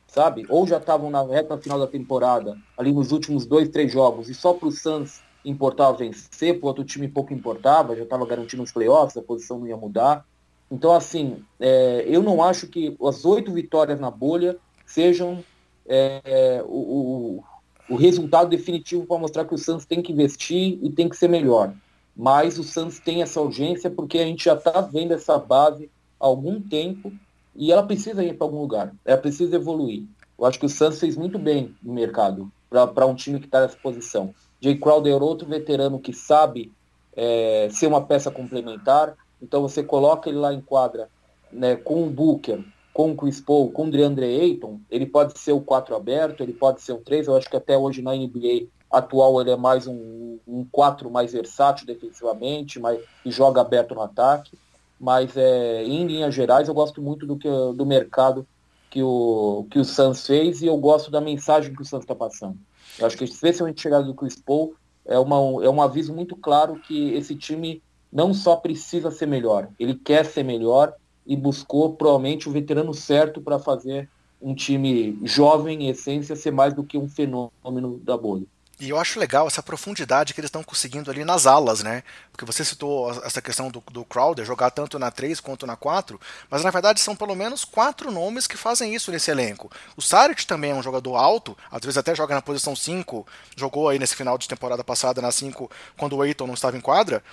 sabe? 0.08 0.46
Ou 0.50 0.68
já 0.68 0.78
estavam 0.78 1.10
na 1.10 1.24
reta 1.24 1.58
final 1.58 1.80
da 1.80 1.88
temporada, 1.88 2.58
ali 2.78 2.94
nos 2.94 3.12
últimos 3.12 3.46
dois, 3.46 3.70
três 3.70 3.92
jogos, 3.92 4.30
e 4.30 4.34
só 4.34 4.54
para 4.54 4.68
o 4.68 4.72
Suns 4.72 5.22
importava 5.44 5.98
vencer, 5.98 6.60
para 6.60 6.66
o 6.66 6.68
outro 6.68 6.84
time 6.84 7.08
pouco 7.08 7.34
importava, 7.34 7.96
já 7.96 8.04
estava 8.04 8.26
garantindo 8.26 8.62
os 8.62 8.72
playoffs, 8.72 9.18
a 9.18 9.22
posição 9.22 9.60
não 9.60 9.68
ia 9.68 9.78
mudar. 9.78 10.26
Então, 10.70 10.94
assim, 10.94 11.44
é, 11.60 12.06
eu 12.08 12.22
não 12.22 12.42
acho 12.42 12.68
que 12.68 12.96
as 13.04 13.26
oito 13.26 13.52
vitórias 13.52 14.00
na 14.00 14.12
bolha 14.12 14.56
sejam 14.86 15.44
é, 15.86 16.64
o, 16.66 17.44
o, 17.90 17.96
resultado 17.96 18.50
definitivo 18.50 19.06
para 19.06 19.18
mostrar 19.18 19.46
que 19.46 19.54
o 19.54 19.58
Santos 19.58 19.86
tem 19.86 20.02
que 20.02 20.12
investir 20.12 20.80
e 20.82 20.90
tem 20.90 21.10
que 21.10 21.18
ser 21.18 21.28
melhor. 21.28 21.74
Mas 22.16 22.58
o 22.60 22.64
Santos 22.64 23.00
tem 23.00 23.22
essa 23.22 23.42
urgência 23.42 23.90
porque 23.90 24.20
a 24.20 24.26
gente 24.26 24.46
já 24.46 24.54
está 24.54 24.82
vendo 24.82 25.14
essa 25.14 25.38
base 25.38 25.90
há 26.20 26.26
algum 26.26 26.62
tempo 26.62 27.12
e 27.56 27.72
ela 27.72 27.84
precisa 27.84 28.24
ir 28.24 28.36
para 28.38 28.46
algum 28.46 28.60
lugar, 28.60 28.94
ela 29.06 29.18
precisa 29.18 29.56
evoluir. 29.56 30.04
Eu 30.38 30.46
acho 30.46 30.60
que 30.60 30.66
o 30.66 30.70
Santos 30.70 31.00
fez 31.00 31.16
muito 31.16 31.38
bem 31.38 31.76
no 31.82 31.94
mercado 31.94 32.52
para 32.70 33.06
um 33.06 33.16
time 33.16 33.40
que 33.40 33.46
está 33.46 33.62
nessa 33.62 33.78
posição. 33.78 34.34
Jay 34.60 34.78
Crowder 34.78 35.14
é 35.14 35.16
outro 35.16 35.48
veterano 35.48 36.00
que 36.00 36.14
sabe 36.14 36.72
é, 37.14 37.68
ser 37.72 37.88
uma 37.88 38.02
peça 38.02 38.32
complementar, 38.32 39.16
então 39.42 39.62
você 39.62 39.84
coloca 39.84 40.30
ele 40.30 40.38
lá 40.38 40.54
em 40.54 40.62
quadra 40.62 41.10
né, 41.52 41.76
com 41.76 42.04
o 42.04 42.10
Booker, 42.10 42.64
com 42.94 43.12
o 43.12 43.16
Chris 43.16 43.40
Paul, 43.40 43.72
com 43.72 43.88
o 43.88 43.92
DeAndre 43.92 44.26
Ayton, 44.26 44.80
ele 44.90 45.06
pode 45.06 45.38
ser 45.40 45.54
o 45.54 45.62
4 45.62 45.96
aberto, 45.96 46.44
ele 46.44 46.54
pode 46.54 46.82
ser 46.82 46.94
o 46.94 46.98
3, 46.98 47.28
eu 47.28 47.36
acho 47.36 47.50
que 47.50 47.56
até 47.56 47.78
hoje 47.78 48.02
na 48.02 48.14
NBA 48.14 48.68
atual 48.92 49.40
ele 49.40 49.52
é 49.52 49.56
mais 49.56 49.88
um, 49.88 50.38
um 50.48 50.66
4 50.70 51.10
mais 51.10 51.32
versátil 51.32 51.88
defensivamente, 51.88 52.80
mas 52.80 53.00
que 53.24 53.32
joga 53.32 53.62
aberto 53.62 53.96
no 53.96 54.02
ataque 54.02 54.58
mas 55.02 55.36
é, 55.36 55.84
em 55.84 56.06
linhas 56.06 56.34
gerais 56.36 56.68
eu 56.68 56.76
gosto 56.76 57.02
muito 57.02 57.26
do, 57.26 57.36
que, 57.36 57.50
do 57.50 57.86
mercado 57.88 58.46
que 58.88 59.02
o, 59.02 59.66
que 59.72 59.80
o 59.80 59.84
Suns 59.84 60.28
fez 60.28 60.62
e 60.62 60.68
eu 60.68 60.78
gosto 60.78 61.10
da 61.10 61.20
mensagem 61.20 61.74
que 61.74 61.82
o 61.82 61.86
Suns 61.86 62.04
está 62.04 62.14
passando. 62.14 62.56
Eu 63.00 63.08
acho 63.08 63.18
que 63.18 63.24
especialmente 63.24 63.82
chegada 63.82 64.04
do 64.04 64.14
Chris 64.14 64.36
Paul 64.36 64.76
é, 65.04 65.18
uma, 65.18 65.38
é 65.66 65.70
um 65.70 65.82
aviso 65.82 66.14
muito 66.14 66.36
claro 66.36 66.76
que 66.76 67.14
esse 67.16 67.36
time 67.36 67.82
não 68.14 68.32
só 68.32 68.56
precisa 68.56 69.10
ser 69.10 69.26
melhor, 69.26 69.70
ele 69.80 69.96
quer 69.96 70.24
ser 70.24 70.44
melhor 70.44 70.94
e 71.32 71.36
buscou 71.38 71.94
provavelmente 71.94 72.50
o 72.50 72.52
veterano 72.52 72.94
certo 72.94 73.40
para 73.40 73.58
fazer 73.58 74.10
um 74.42 74.54
time 74.54 75.18
jovem, 75.24 75.86
em 75.86 75.88
essência, 75.88 76.36
ser 76.36 76.52
mais 76.52 76.74
do 76.74 76.84
que 76.84 76.98
um 76.98 77.08
fenômeno 77.08 78.02
da 78.04 78.18
bolha. 78.18 78.46
E 78.82 78.90
eu 78.90 79.00
acho 79.00 79.18
legal 79.18 79.48
essa 79.48 79.64
profundidade 79.64 80.34
que 80.34 80.42
eles 80.42 80.50
estão 80.50 80.64
conseguindo 80.64 81.10
ali 81.10 81.24
nas 81.24 81.46
alas, 81.46 81.84
né? 81.84 82.04
Porque 82.34 82.44
você 82.44 82.66
citou 82.66 83.12
essa 83.24 83.42
questão 83.42 83.70
do, 83.70 83.82
do 83.92 84.04
Crowder 84.04 84.44
jogar 84.44 84.72
tanto 84.72 85.00
na 85.00 85.10
3 85.10 85.40
quanto 85.40 85.66
na 85.66 85.78
4, 85.78 86.20
mas 86.50 86.64
na 86.66 86.72
verdade 86.72 87.00
são 87.00 87.16
pelo 87.16 87.36
menos 87.36 87.64
quatro 87.64 88.12
nomes 88.12 88.46
que 88.46 88.58
fazem 88.58 88.94
isso 88.94 89.10
nesse 89.10 89.32
elenco. 89.32 89.72
O 89.96 90.02
Saric 90.02 90.46
também 90.46 90.72
é 90.72 90.76
um 90.76 90.84
jogador 90.84 91.16
alto, 91.16 91.56
às 91.72 91.80
vezes 91.82 91.98
até 91.98 92.14
joga 92.14 92.36
na 92.36 92.42
posição 92.42 92.76
5, 92.76 93.26
jogou 93.56 93.88
aí 93.88 94.00
nesse 94.00 94.18
final 94.18 94.38
de 94.38 94.50
temporada 94.50 94.84
passada 94.84 95.22
na 95.22 95.32
5 95.32 95.72
quando 95.96 96.18
o 96.18 96.26
Eiton 96.26 96.48
não 96.48 96.56
estava 96.56 96.76
em 96.76 96.82
quadra, 96.82 97.24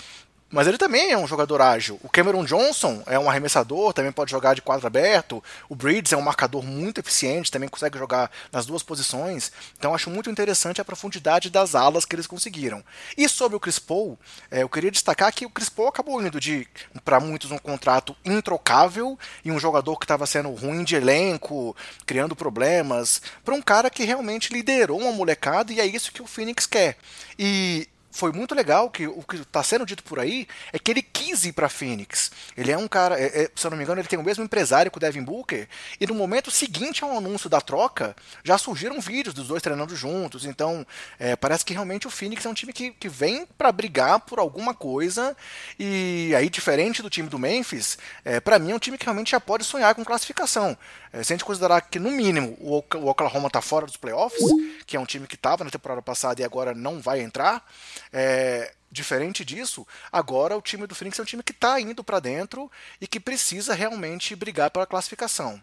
mas 0.50 0.66
ele 0.66 0.78
também 0.78 1.10
é 1.12 1.18
um 1.18 1.26
jogador 1.26 1.60
ágil. 1.60 2.00
O 2.02 2.08
Cameron 2.08 2.44
Johnson 2.44 3.02
é 3.06 3.18
um 3.18 3.28
arremessador, 3.28 3.92
também 3.92 4.10
pode 4.10 4.30
jogar 4.30 4.54
de 4.54 4.62
quadro 4.62 4.86
aberto. 4.86 5.42
O 5.68 5.74
Breeds 5.74 6.12
é 6.12 6.16
um 6.16 6.22
marcador 6.22 6.64
muito 6.64 6.98
eficiente, 6.98 7.50
também 7.50 7.68
consegue 7.68 7.98
jogar 7.98 8.30
nas 8.50 8.64
duas 8.64 8.82
posições. 8.82 9.52
Então 9.78 9.94
acho 9.94 10.08
muito 10.08 10.30
interessante 10.30 10.80
a 10.80 10.84
profundidade 10.84 11.50
das 11.50 11.74
alas 11.74 12.06
que 12.06 12.16
eles 12.16 12.26
conseguiram. 12.26 12.82
E 13.16 13.28
sobre 13.28 13.56
o 13.56 13.60
Chris 13.60 13.78
Paul, 13.78 14.18
é, 14.50 14.62
eu 14.62 14.68
queria 14.68 14.90
destacar 14.90 15.32
que 15.34 15.44
o 15.44 15.50
Chris 15.50 15.68
Paul 15.68 15.88
acabou 15.88 16.22
indo 16.22 16.40
de, 16.40 16.66
para 17.04 17.20
muitos, 17.20 17.50
um 17.50 17.58
contrato 17.58 18.16
introcável 18.24 19.18
e 19.44 19.52
um 19.52 19.58
jogador 19.58 19.98
que 19.98 20.04
estava 20.04 20.26
sendo 20.26 20.50
ruim 20.50 20.82
de 20.82 20.96
elenco, 20.96 21.76
criando 22.06 22.34
problemas, 22.34 23.20
para 23.44 23.54
um 23.54 23.60
cara 23.60 23.90
que 23.90 24.04
realmente 24.04 24.52
liderou 24.52 24.98
uma 24.98 25.12
molecada 25.12 25.72
e 25.72 25.80
é 25.80 25.84
isso 25.84 26.10
que 26.10 26.22
o 26.22 26.26
Phoenix 26.26 26.66
quer. 26.66 26.96
E 27.38 27.86
foi 28.10 28.32
muito 28.32 28.54
legal 28.54 28.90
que 28.90 29.06
o 29.06 29.22
que 29.22 29.36
está 29.36 29.62
sendo 29.62 29.84
dito 29.84 30.02
por 30.02 30.18
aí 30.18 30.48
é 30.72 30.78
que 30.78 30.90
ele 30.90 31.02
quis 31.02 31.44
ir 31.44 31.52
para 31.52 31.68
Phoenix. 31.68 32.30
Ele 32.56 32.72
é 32.72 32.78
um 32.78 32.88
cara, 32.88 33.20
é, 33.20 33.44
é, 33.44 33.50
se 33.54 33.66
eu 33.66 33.70
não 33.70 33.76
me 33.76 33.84
engano, 33.84 34.00
ele 34.00 34.08
tem 34.08 34.18
o 34.18 34.22
mesmo 34.22 34.42
empresário 34.42 34.90
que 34.90 34.96
o 34.96 35.00
Devin 35.00 35.22
Booker. 35.22 35.68
E 36.00 36.06
no 36.06 36.14
momento 36.14 36.50
seguinte 36.50 37.04
ao 37.04 37.16
anúncio 37.16 37.50
da 37.50 37.60
troca, 37.60 38.16
já 38.42 38.56
surgiram 38.56 39.00
vídeos 39.00 39.34
dos 39.34 39.48
dois 39.48 39.62
treinando 39.62 39.94
juntos. 39.94 40.46
Então, 40.46 40.86
é, 41.18 41.36
parece 41.36 41.64
que 41.64 41.72
realmente 41.72 42.06
o 42.06 42.10
Phoenix 42.10 42.44
é 42.44 42.48
um 42.48 42.54
time 42.54 42.72
que, 42.72 42.90
que 42.92 43.08
vem 43.08 43.46
para 43.58 43.70
brigar 43.70 44.20
por 44.20 44.38
alguma 44.38 44.74
coisa. 44.74 45.36
E 45.78 46.32
aí, 46.36 46.48
diferente 46.48 47.02
do 47.02 47.10
time 47.10 47.28
do 47.28 47.38
Memphis, 47.38 47.98
é, 48.24 48.40
para 48.40 48.58
mim 48.58 48.72
é 48.72 48.74
um 48.74 48.78
time 48.78 48.96
que 48.96 49.04
realmente 49.04 49.32
já 49.32 49.40
pode 49.40 49.64
sonhar 49.64 49.94
com 49.94 50.04
classificação. 50.04 50.76
É, 51.12 51.22
se 51.22 51.32
a 51.32 51.36
gente 51.36 51.44
considerar 51.44 51.80
que, 51.80 51.98
no 51.98 52.10
mínimo, 52.10 52.56
o 52.60 52.76
Oklahoma 53.08 53.46
está 53.46 53.60
fora 53.60 53.86
dos 53.86 53.96
playoffs, 53.96 54.44
que 54.86 54.96
é 54.96 55.00
um 55.00 55.06
time 55.06 55.26
que 55.26 55.34
estava 55.34 55.64
na 55.64 55.70
temporada 55.70 56.02
passada 56.02 56.40
e 56.40 56.44
agora 56.44 56.74
não 56.74 57.00
vai 57.00 57.20
entrar, 57.20 57.64
é, 58.12 58.72
diferente 58.90 59.44
disso, 59.44 59.86
agora 60.10 60.56
o 60.56 60.62
time 60.62 60.86
do 60.86 60.94
Phoenix 60.94 61.18
é 61.18 61.22
um 61.22 61.26
time 61.26 61.42
que 61.42 61.52
está 61.52 61.80
indo 61.80 62.02
para 62.04 62.20
dentro 62.20 62.70
e 63.00 63.06
que 63.06 63.20
precisa 63.20 63.74
realmente 63.74 64.34
brigar 64.34 64.70
pela 64.70 64.86
classificação. 64.86 65.60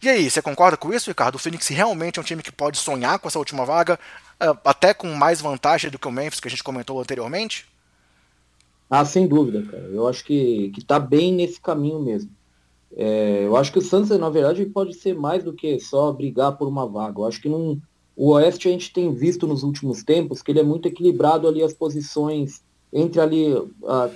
E 0.00 0.08
aí, 0.08 0.30
você 0.30 0.40
concorda 0.40 0.76
com 0.76 0.92
isso, 0.94 1.10
Ricardo? 1.10 1.34
O 1.34 1.38
Phoenix 1.38 1.66
realmente 1.68 2.18
é 2.18 2.22
um 2.22 2.24
time 2.24 2.42
que 2.42 2.52
pode 2.52 2.78
sonhar 2.78 3.18
com 3.18 3.26
essa 3.26 3.38
última 3.38 3.64
vaga, 3.64 3.98
é, 4.38 4.46
até 4.64 4.94
com 4.94 5.12
mais 5.14 5.40
vantagem 5.40 5.90
do 5.90 5.98
que 5.98 6.06
o 6.06 6.12
Memphis, 6.12 6.40
que 6.40 6.48
a 6.48 6.50
gente 6.50 6.62
comentou 6.62 7.00
anteriormente? 7.00 7.66
Ah, 8.88 9.04
sem 9.04 9.26
dúvida, 9.26 9.62
cara. 9.70 9.84
Eu 9.84 10.08
acho 10.08 10.24
que, 10.24 10.70
que 10.74 10.82
tá 10.82 10.98
bem 10.98 11.32
nesse 11.32 11.60
caminho 11.60 12.00
mesmo. 12.00 12.30
É, 12.96 13.44
eu 13.44 13.56
acho 13.56 13.72
que 13.72 13.78
o 13.78 13.82
Santos, 13.82 14.16
na 14.18 14.30
verdade, 14.30 14.64
pode 14.66 14.94
ser 14.94 15.14
mais 15.14 15.44
do 15.44 15.52
que 15.52 15.78
só 15.78 16.12
brigar 16.12 16.56
por 16.56 16.66
uma 16.66 16.86
vaga. 16.86 17.20
Eu 17.20 17.26
acho 17.26 17.40
que 17.40 17.48
o 17.48 17.80
Oeste 18.16 18.68
a 18.68 18.70
gente 18.70 18.92
tem 18.92 19.12
visto 19.12 19.46
nos 19.46 19.62
últimos 19.62 20.02
tempos 20.02 20.42
que 20.42 20.50
ele 20.50 20.60
é 20.60 20.64
muito 20.64 20.88
equilibrado 20.88 21.46
ali 21.46 21.62
as 21.62 21.72
posições 21.72 22.62
entre 22.92 23.20
ali 23.20 23.52
a 23.84 24.10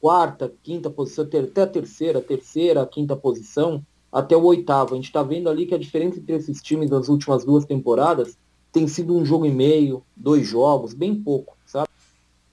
quarta, 0.00 0.52
quinta 0.62 0.88
posição, 0.88 1.24
até 1.24 1.62
a 1.62 1.66
terceira, 1.66 2.20
terceira, 2.20 2.86
quinta 2.86 3.14
posição, 3.16 3.84
até 4.10 4.36
o 4.36 4.44
oitavo. 4.44 4.94
A 4.94 4.96
gente 4.96 5.06
está 5.06 5.22
vendo 5.22 5.48
ali 5.48 5.66
que 5.66 5.74
a 5.74 5.78
diferença 5.78 6.18
entre 6.18 6.34
esses 6.34 6.62
times 6.62 6.90
nas 6.90 7.08
últimas 7.08 7.44
duas 7.44 7.64
temporadas 7.64 8.36
tem 8.72 8.86
sido 8.88 9.16
um 9.16 9.24
jogo 9.24 9.46
e 9.46 9.50
meio, 9.50 10.02
dois 10.14 10.46
jogos, 10.46 10.94
bem 10.94 11.14
pouco, 11.14 11.56
sabe? 11.66 11.88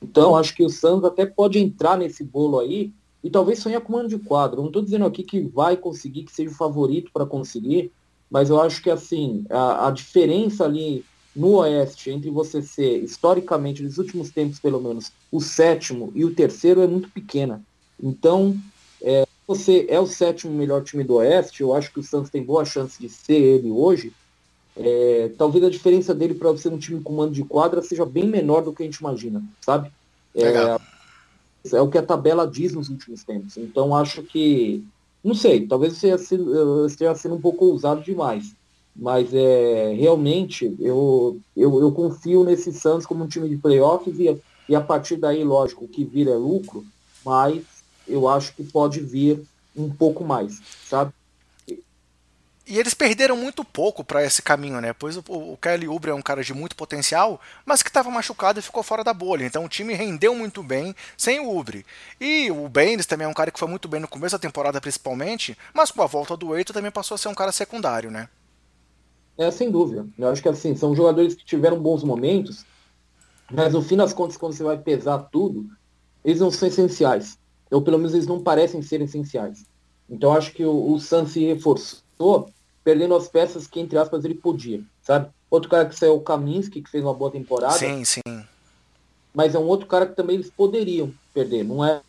Então 0.01 0.35
acho 0.35 0.55
que 0.55 0.63
o 0.63 0.69
Santos 0.69 1.05
até 1.05 1.25
pode 1.25 1.59
entrar 1.59 1.97
nesse 1.97 2.23
bolo 2.23 2.59
aí 2.59 2.93
e 3.23 3.29
talvez 3.29 3.59
sonhar 3.59 3.81
com 3.81 3.93
mano 3.93 4.09
de 4.09 4.19
quadro. 4.19 4.61
Não 4.61 4.67
estou 4.67 4.81
dizendo 4.81 5.05
aqui 5.05 5.23
que 5.23 5.39
vai 5.41 5.77
conseguir, 5.77 6.23
que 6.23 6.33
seja 6.33 6.51
o 6.51 6.55
favorito 6.55 7.11
para 7.13 7.25
conseguir, 7.25 7.91
mas 8.29 8.49
eu 8.49 8.61
acho 8.61 8.81
que 8.81 8.89
assim, 8.89 9.45
a, 9.49 9.87
a, 9.87 9.91
diferença 9.91 10.65
ali 10.65 11.05
no 11.35 11.57
Oeste 11.57 12.09
entre 12.09 12.29
você 12.29 12.61
ser, 12.61 13.01
historicamente, 13.03 13.81
nos 13.81 13.97
últimos 13.97 14.29
tempos 14.29 14.59
pelo 14.59 14.81
menos, 14.81 15.11
o 15.31 15.39
sétimo 15.39 16.11
e 16.13 16.25
o 16.25 16.35
terceiro 16.35 16.81
é 16.81 16.87
muito 16.87 17.09
pequena. 17.09 17.63
Então, 18.01 18.57
é, 19.01 19.25
você 19.47 19.85
é 19.87 19.99
o 19.99 20.07
sétimo 20.07 20.53
melhor 20.53 20.83
time 20.83 21.03
do 21.03 21.15
Oeste, 21.15 21.61
eu 21.61 21.73
acho 21.73 21.93
que 21.93 21.99
o 21.99 22.03
Santos 22.03 22.29
tem 22.29 22.43
boa 22.43 22.65
chance 22.65 22.99
de 22.99 23.09
ser 23.09 23.39
ele 23.39 23.71
hoje. 23.71 24.11
É, 24.75 25.31
talvez 25.37 25.63
a 25.63 25.69
diferença 25.69 26.13
dele 26.13 26.33
para 26.33 26.55
ser 26.57 26.69
um 26.69 26.79
time 26.79 26.99
com 26.99 27.13
mando 27.13 27.31
de 27.31 27.43
quadra 27.43 27.81
seja 27.81 28.05
bem 28.05 28.27
menor 28.27 28.63
do 28.63 28.73
que 28.73 28.81
a 28.81 28.85
gente 28.85 28.97
imagina, 28.97 29.43
sabe? 29.61 29.91
É, 30.35 30.79
é, 31.71 31.79
o 31.79 31.87
que 31.87 31.97
a 31.97 32.03
tabela 32.03 32.47
diz 32.47 32.73
nos 32.73 32.89
últimos 32.89 33.23
tempos. 33.23 33.57
Então 33.57 33.95
acho 33.95 34.23
que, 34.23 34.83
não 35.23 35.35
sei, 35.35 35.67
talvez 35.67 35.93
esteja 35.93 37.15
sendo 37.15 37.35
um 37.35 37.41
pouco 37.41 37.65
ousado 37.65 38.01
demais. 38.01 38.55
Mas 38.95 39.33
é, 39.33 39.93
realmente 39.93 40.75
eu, 40.79 41.39
eu, 41.55 41.79
eu 41.79 41.91
confio 41.91 42.43
nesse 42.43 42.71
Santos 42.71 43.05
como 43.05 43.23
um 43.23 43.27
time 43.27 43.49
de 43.49 43.57
playoffs 43.57 44.19
e, 44.19 44.37
e 44.69 44.75
a 44.75 44.81
partir 44.81 45.15
daí, 45.17 45.43
lógico, 45.43 45.85
o 45.85 45.87
que 45.87 46.03
vira 46.03 46.31
é 46.31 46.35
lucro, 46.35 46.85
mas 47.25 47.63
eu 48.07 48.27
acho 48.27 48.55
que 48.55 48.63
pode 48.63 48.99
vir 48.99 49.43
um 49.75 49.89
pouco 49.89 50.23
mais, 50.23 50.61
sabe? 50.87 51.11
E 52.65 52.79
eles 52.79 52.93
perderam 52.93 53.35
muito 53.35 53.65
pouco 53.65 54.05
para 54.05 54.23
esse 54.23 54.41
caminho, 54.41 54.79
né? 54.79 54.93
Pois 54.93 55.17
o, 55.17 55.23
o 55.27 55.57
Kelly 55.57 55.85
Oubre 55.85 56.11
é 56.11 56.13
um 56.13 56.21
cara 56.21 56.41
de 56.41 56.53
muito 56.53 56.77
potencial, 56.77 57.39
mas 57.65 57.83
que 57.83 57.89
estava 57.89 58.09
machucado 58.09 58.57
e 58.57 58.61
ficou 58.61 58.81
fora 58.81 59.03
da 59.03 59.13
bolha. 59.13 59.45
Então 59.45 59.65
o 59.65 59.69
time 59.69 59.93
rendeu 59.93 60.33
muito 60.33 60.63
bem 60.63 60.95
sem 61.17 61.41
o 61.41 61.49
Oubre. 61.49 61.85
E 62.21 62.49
o 62.51 62.69
Baines 62.69 63.05
também 63.05 63.25
é 63.25 63.29
um 63.29 63.33
cara 63.33 63.51
que 63.51 63.59
foi 63.59 63.67
muito 63.67 63.89
bem 63.89 63.99
no 63.99 64.07
começo 64.07 64.35
da 64.35 64.39
temporada, 64.39 64.79
principalmente, 64.79 65.57
mas 65.73 65.91
com 65.91 66.01
a 66.01 66.07
volta 66.07 66.37
do 66.37 66.55
Eito 66.55 66.71
também 66.71 66.89
passou 66.89 67.15
a 67.15 67.17
ser 67.17 67.27
um 67.27 67.35
cara 67.35 67.51
secundário, 67.51 68.09
né? 68.09 68.29
É, 69.37 69.51
sem 69.51 69.69
dúvida. 69.69 70.07
Eu 70.17 70.29
acho 70.29 70.41
que 70.41 70.47
assim, 70.47 70.73
são 70.73 70.95
jogadores 70.95 71.35
que 71.35 71.43
tiveram 71.43 71.77
bons 71.77 72.01
momentos, 72.01 72.65
mas 73.51 73.73
no 73.73 73.81
fim 73.81 73.97
das 73.97 74.13
contas, 74.13 74.37
quando 74.37 74.53
você 74.53 74.63
vai 74.63 74.77
pesar 74.77 75.17
tudo, 75.31 75.67
eles 76.23 76.39
não 76.39 76.49
são 76.49 76.69
essenciais. 76.69 77.37
Ou 77.69 77.81
pelo 77.81 77.97
menos 77.97 78.13
eles 78.13 78.27
não 78.27 78.41
parecem 78.41 78.81
ser 78.81 79.01
essenciais. 79.01 79.65
Então 80.09 80.31
acho 80.31 80.53
que 80.53 80.63
o, 80.63 80.93
o 80.93 80.99
Sun 80.99 81.27
se 81.27 81.43
reforçou 81.43 82.02
perdendo 82.83 83.15
as 83.15 83.27
peças 83.27 83.67
que, 83.67 83.79
entre 83.79 83.97
aspas, 83.97 84.25
ele 84.25 84.35
podia, 84.35 84.81
sabe? 85.01 85.29
Outro 85.49 85.69
cara 85.69 85.85
que 85.85 85.95
saiu 85.95 86.15
o 86.15 86.21
Kaminsky, 86.21 86.81
que 86.81 86.89
fez 86.89 87.03
uma 87.03 87.13
boa 87.13 87.31
temporada. 87.31 87.73
Sim, 87.73 88.03
sim. 88.03 88.21
Mas 89.33 89.55
é 89.55 89.59
um 89.59 89.67
outro 89.67 89.87
cara 89.87 90.05
que 90.05 90.15
também 90.15 90.35
eles 90.35 90.49
poderiam 90.49 91.11
perder, 91.33 91.63
não 91.63 91.83
é 91.83 92.01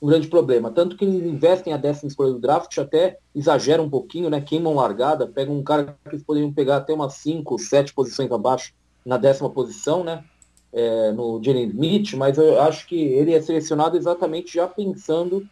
um 0.00 0.06
grande 0.06 0.28
problema. 0.28 0.70
Tanto 0.70 0.96
que 0.96 1.04
eles 1.04 1.26
investem 1.26 1.72
a 1.72 1.76
décima 1.76 2.08
escolha 2.08 2.32
do 2.32 2.38
draft, 2.38 2.76
até 2.78 3.18
exagera 3.34 3.82
um 3.82 3.90
pouquinho, 3.90 4.28
né? 4.28 4.40
Queimam 4.40 4.74
largada, 4.74 5.26
pegam 5.26 5.56
um 5.56 5.62
cara 5.62 5.96
que 6.04 6.14
eles 6.14 6.22
poderiam 6.22 6.52
pegar 6.52 6.78
até 6.78 6.92
umas 6.92 7.14
5, 7.14 7.58
7 7.58 7.94
posições 7.94 8.30
abaixo 8.30 8.72
na 9.04 9.16
décima 9.16 9.50
posição, 9.50 10.04
né? 10.04 10.24
É, 10.72 11.12
no 11.12 11.42
Jalen 11.42 11.68
Smith, 11.68 12.14
mas 12.14 12.36
eu 12.36 12.60
acho 12.60 12.86
que 12.86 12.96
ele 12.96 13.32
é 13.32 13.40
selecionado 13.40 13.96
exatamente 13.96 14.52
já 14.52 14.68
pensando 14.68 15.46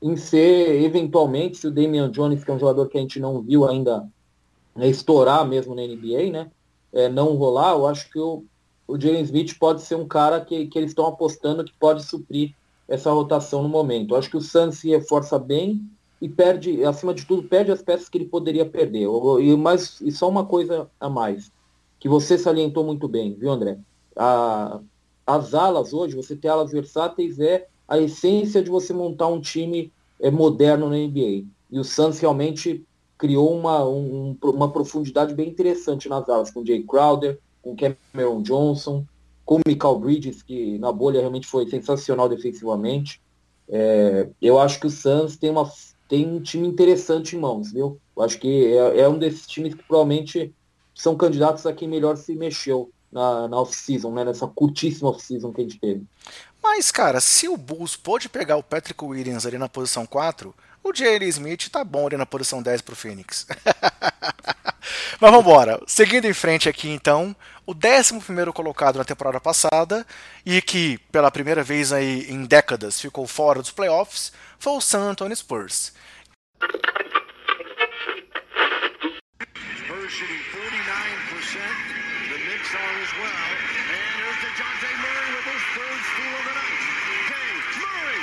em 0.00 0.16
ser, 0.16 0.82
eventualmente, 0.82 1.58
se 1.58 1.66
o 1.66 1.70
Damian 1.70 2.10
Jones, 2.10 2.44
que 2.44 2.50
é 2.50 2.54
um 2.54 2.58
jogador 2.58 2.88
que 2.88 2.96
a 2.96 3.00
gente 3.00 3.18
não 3.18 3.42
viu 3.42 3.68
ainda 3.68 4.08
né, 4.74 4.88
estourar 4.88 5.46
mesmo 5.46 5.74
na 5.74 5.82
NBA, 5.82 6.30
né? 6.30 6.50
É, 6.92 7.08
não 7.08 7.34
rolar, 7.34 7.72
eu 7.72 7.86
acho 7.86 8.10
que 8.10 8.18
o, 8.18 8.44
o 8.86 8.98
Jalen 8.98 9.22
Smith 9.22 9.58
pode 9.58 9.82
ser 9.82 9.96
um 9.96 10.06
cara 10.06 10.40
que, 10.40 10.66
que 10.68 10.78
eles 10.78 10.92
estão 10.92 11.06
apostando 11.06 11.64
que 11.64 11.72
pode 11.78 12.04
suprir 12.04 12.54
essa 12.86 13.10
rotação 13.10 13.62
no 13.62 13.68
momento. 13.68 14.14
Eu 14.14 14.18
acho 14.18 14.30
que 14.30 14.36
o 14.36 14.40
Suns 14.40 14.78
se 14.78 14.88
reforça 14.88 15.38
bem 15.38 15.84
e 16.20 16.28
perde, 16.28 16.82
acima 16.84 17.12
de 17.12 17.26
tudo, 17.26 17.46
perde 17.46 17.70
as 17.70 17.82
peças 17.82 18.08
que 18.08 18.16
ele 18.16 18.24
poderia 18.24 18.64
perder. 18.64 19.06
E, 19.40 19.56
mais, 19.56 20.00
e 20.00 20.10
só 20.10 20.28
uma 20.28 20.46
coisa 20.46 20.88
a 20.98 21.10
mais, 21.10 21.52
que 22.00 22.08
você 22.08 22.38
salientou 22.38 22.84
muito 22.84 23.06
bem, 23.06 23.34
viu, 23.34 23.50
André? 23.50 23.78
A, 24.16 24.80
as 25.26 25.54
alas 25.54 25.92
hoje, 25.92 26.16
você 26.16 26.34
ter 26.34 26.48
alas 26.48 26.72
versáteis 26.72 27.38
é 27.38 27.68
a 27.88 27.98
essência 27.98 28.62
de 28.62 28.70
você 28.70 28.92
montar 28.92 29.28
um 29.28 29.40
time 29.40 29.90
é, 30.20 30.30
moderno 30.30 30.90
na 30.90 30.96
NBA. 30.96 31.46
E 31.70 31.78
o 31.78 31.84
Suns 31.84 32.20
realmente 32.20 32.84
criou 33.16 33.58
uma, 33.58 33.84
um, 33.84 34.36
uma 34.42 34.70
profundidade 34.70 35.34
bem 35.34 35.48
interessante 35.48 36.08
nas 36.08 36.28
alas, 36.28 36.50
com 36.50 36.64
Jay 36.64 36.82
Crowder, 36.84 37.38
com 37.62 37.74
Cameron 37.74 38.42
Johnson, 38.42 39.04
com 39.44 39.56
o 39.56 39.60
Michael 39.66 39.98
Bridges, 39.98 40.42
que 40.42 40.78
na 40.78 40.92
bolha 40.92 41.20
realmente 41.20 41.46
foi 41.46 41.68
sensacional 41.68 42.28
defensivamente. 42.28 43.20
É, 43.68 44.28
eu 44.40 44.58
acho 44.58 44.78
que 44.78 44.86
o 44.86 44.90
Suns 44.90 45.36
tem, 45.36 45.50
uma, 45.50 45.70
tem 46.08 46.26
um 46.26 46.40
time 46.40 46.68
interessante 46.68 47.34
em 47.34 47.40
mãos, 47.40 47.72
viu? 47.72 47.98
Eu 48.16 48.22
acho 48.22 48.38
que 48.38 48.66
é, 48.66 49.00
é 49.00 49.08
um 49.08 49.18
desses 49.18 49.46
times 49.46 49.74
que 49.74 49.82
provavelmente 49.82 50.54
são 50.94 51.16
candidatos 51.16 51.64
a 51.66 51.72
quem 51.72 51.88
melhor 51.88 52.16
se 52.16 52.34
mexeu 52.34 52.90
na, 53.10 53.48
na 53.48 53.60
off-season, 53.60 54.12
né? 54.12 54.24
nessa 54.24 54.46
curtíssima 54.46 55.10
off-season 55.10 55.52
que 55.52 55.60
a 55.60 55.64
gente 55.64 55.80
teve. 55.80 56.04
Mas, 56.62 56.90
cara, 56.90 57.20
se 57.20 57.48
o 57.48 57.56
Bulls 57.56 57.96
pôde 57.96 58.28
pegar 58.28 58.56
o 58.56 58.62
Patrick 58.62 59.02
Williams 59.04 59.46
ali 59.46 59.58
na 59.58 59.68
posição 59.68 60.06
4, 60.06 60.54
o 60.82 60.92
J.L. 60.92 61.26
Smith 61.28 61.68
tá 61.70 61.84
bom 61.84 62.06
ali 62.06 62.16
na 62.16 62.26
posição 62.26 62.62
10 62.62 62.82
pro 62.82 62.96
Phoenix. 62.96 63.46
Mas 65.20 65.30
vamos 65.30 65.40
embora. 65.40 65.80
Seguindo 65.86 66.26
em 66.26 66.32
frente 66.32 66.68
aqui, 66.68 66.88
então, 66.88 67.34
o 67.66 67.72
11 67.72 68.52
colocado 68.52 68.96
na 68.96 69.04
temporada 69.04 69.40
passada 69.40 70.06
e 70.46 70.62
que, 70.62 70.98
pela 71.12 71.30
primeira 71.30 71.62
vez 71.62 71.92
aí 71.92 72.30
em 72.30 72.44
décadas, 72.44 73.00
ficou 73.00 73.26
fora 73.26 73.60
dos 73.60 73.70
playoffs, 73.70 74.32
foi 74.58 74.72
o 74.72 74.80
San 74.80 75.10
Antonio 75.10 75.36
Spurs. 75.36 75.92
Spurs 79.84 80.12
shooting 80.12 80.40
49%. 80.56 81.98
The 82.28 82.38
Knicks 82.44 82.74
are 82.74 82.96
as 83.02 83.12
well. 83.20 83.48
And 83.78 83.98
here's 84.16 84.38
DeJounte 84.40 84.90
Murray 85.02 85.30
with 85.36 85.46
his 85.52 85.62
third 85.74 86.00
steal 86.12 86.34
of 86.38 86.44
the 86.44 86.54
night. 86.54 86.80
Hey, 87.28 87.52
Murray! 87.76 88.20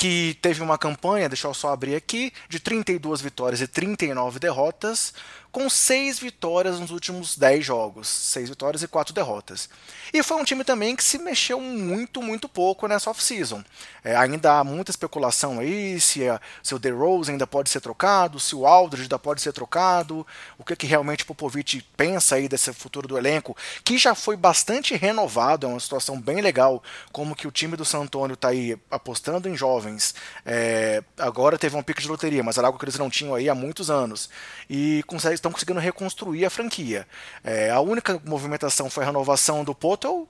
Que 0.00 0.38
teve 0.40 0.62
uma 0.62 0.78
campanha, 0.78 1.28
deixa 1.28 1.46
eu 1.46 1.52
só 1.52 1.74
abrir 1.74 1.94
aqui, 1.94 2.32
de 2.48 2.58
32 2.58 3.20
vitórias 3.20 3.60
e 3.60 3.68
39 3.68 4.38
derrotas, 4.38 5.12
com 5.52 5.68
6 5.68 6.18
vitórias 6.18 6.78
nos 6.78 6.90
últimos 6.90 7.36
10 7.36 7.64
jogos, 7.64 8.08
6 8.08 8.48
vitórias 8.50 8.82
e 8.82 8.88
4 8.88 9.12
derrotas. 9.12 9.68
E 10.12 10.22
foi 10.22 10.36
um 10.36 10.44
time 10.44 10.64
também 10.64 10.94
que 10.94 11.02
se 11.02 11.18
mexeu 11.18 11.60
muito, 11.60 12.22
muito 12.22 12.48
pouco 12.48 12.86
nessa 12.86 13.10
off-season. 13.10 13.64
É, 14.02 14.16
ainda 14.16 14.58
há 14.58 14.64
muita 14.64 14.90
especulação 14.90 15.60
aí 15.60 16.00
se, 16.00 16.28
a, 16.28 16.40
se 16.62 16.74
o 16.74 16.78
DeRozan 16.78 17.32
ainda 17.32 17.46
pode 17.46 17.70
ser 17.70 17.80
trocado, 17.80 18.40
se 18.40 18.54
o 18.54 18.66
Aldridge 18.66 19.04
ainda 19.04 19.18
pode 19.18 19.40
ser 19.40 19.52
trocado, 19.52 20.26
o 20.58 20.64
que, 20.64 20.74
que 20.74 20.86
realmente 20.86 21.24
Popovich 21.24 21.84
pensa 21.96 22.36
aí 22.36 22.48
desse 22.48 22.72
futuro 22.72 23.06
do 23.06 23.18
elenco, 23.18 23.56
que 23.84 23.98
já 23.98 24.14
foi 24.14 24.36
bastante 24.36 24.96
renovado, 24.96 25.66
é 25.66 25.68
uma 25.68 25.80
situação 25.80 26.20
bem 26.20 26.40
legal, 26.40 26.82
como 27.12 27.34
que 27.34 27.46
o 27.46 27.52
time 27.52 27.76
do 27.76 27.84
San 27.84 28.00
Antonio 28.00 28.34
está 28.34 28.48
aí 28.48 28.76
apostando 28.90 29.48
em 29.48 29.56
jovens. 29.56 30.14
É, 30.44 31.02
agora 31.18 31.58
teve 31.58 31.76
um 31.76 31.82
pique 31.82 32.02
de 32.02 32.08
loteria, 32.08 32.42
mas 32.42 32.58
era 32.58 32.66
algo 32.66 32.78
que 32.78 32.84
eles 32.84 32.98
não 32.98 33.10
tinham 33.10 33.34
aí 33.34 33.48
há 33.48 33.54
muitos 33.54 33.90
anos. 33.90 34.30
E 34.68 35.02
consegue, 35.06 35.39
estão 35.40 35.52
conseguindo 35.52 35.80
reconstruir 35.80 36.44
a 36.44 36.50
franquia. 36.50 37.06
É, 37.42 37.70
a 37.70 37.80
única 37.80 38.20
movimentação 38.24 38.88
foi 38.88 39.02
a 39.02 39.06
renovação 39.06 39.64
do 39.64 39.74
Poto 39.74 40.28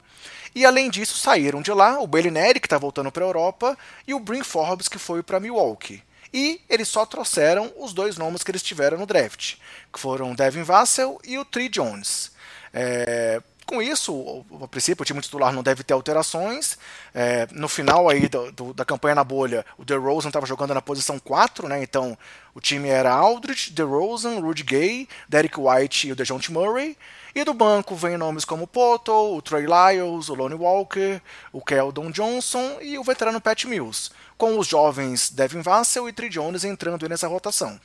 e 0.54 0.64
além 0.64 0.90
disso, 0.90 1.16
saíram 1.16 1.62
de 1.62 1.72
lá 1.72 2.00
o 2.00 2.06
Bellinelli, 2.06 2.60
que 2.60 2.66
está 2.66 2.78
voltando 2.78 3.12
para 3.12 3.24
a 3.24 3.28
Europa, 3.28 3.78
e 4.06 4.14
o 4.14 4.20
Brin 4.20 4.42
Forbes, 4.42 4.88
que 4.88 4.98
foi 4.98 5.22
para 5.22 5.40
Milwaukee. 5.40 6.02
E 6.32 6.60
eles 6.68 6.88
só 6.88 7.04
trouxeram 7.06 7.72
os 7.76 7.92
dois 7.92 8.16
nomes 8.16 8.42
que 8.42 8.50
eles 8.50 8.62
tiveram 8.62 8.98
no 8.98 9.06
draft, 9.06 9.56
que 9.92 9.98
foram 9.98 10.34
Devin 10.34 10.62
Vassell 10.62 11.20
e 11.24 11.38
o 11.38 11.44
Tree 11.44 11.68
Jones. 11.68 12.32
É, 12.72 13.40
com 13.70 13.80
isso, 13.80 14.44
a 14.60 14.66
princípio, 14.66 15.02
o 15.02 15.06
time 15.06 15.20
titular 15.20 15.52
não 15.52 15.62
deve 15.62 15.84
ter 15.84 15.94
alterações. 15.94 16.76
É, 17.14 17.46
no 17.52 17.68
final 17.68 18.08
aí 18.08 18.28
do, 18.28 18.50
do, 18.50 18.74
da 18.74 18.84
campanha 18.84 19.14
na 19.14 19.22
bolha, 19.22 19.64
o 19.78 19.84
DeRozan 19.84 20.28
estava 20.28 20.44
jogando 20.44 20.74
na 20.74 20.82
posição 20.82 21.20
4, 21.20 21.68
né? 21.68 21.80
Então 21.80 22.18
o 22.52 22.60
time 22.60 22.88
era 22.88 23.12
Aldridge, 23.12 23.70
DeRozan, 23.70 24.40
Rudy 24.40 24.64
Gay, 24.64 25.08
Derek 25.28 25.54
White 25.56 26.08
e 26.08 26.12
o 26.12 26.16
DeJounte 26.16 26.50
Murray. 26.50 26.98
E 27.32 27.44
do 27.44 27.54
banco 27.54 27.94
vem 27.94 28.16
nomes 28.16 28.44
como 28.44 28.66
Poto, 28.66 29.12
o 29.12 29.40
Trey 29.40 29.66
Lyles, 29.66 30.28
o 30.28 30.34
Lonnie 30.34 30.58
Walker, 30.58 31.22
o 31.52 31.62
Keldon 31.64 32.10
Johnson 32.10 32.78
e 32.80 32.98
o 32.98 33.04
veterano 33.04 33.40
Pat 33.40 33.66
Mills, 33.66 34.10
com 34.36 34.58
os 34.58 34.66
jovens 34.66 35.30
Devin 35.30 35.62
Vassell 35.62 36.08
e 36.08 36.12
Trey 36.12 36.28
Jones 36.28 36.64
entrando 36.64 37.08
nessa 37.08 37.28
rotação. 37.28 37.80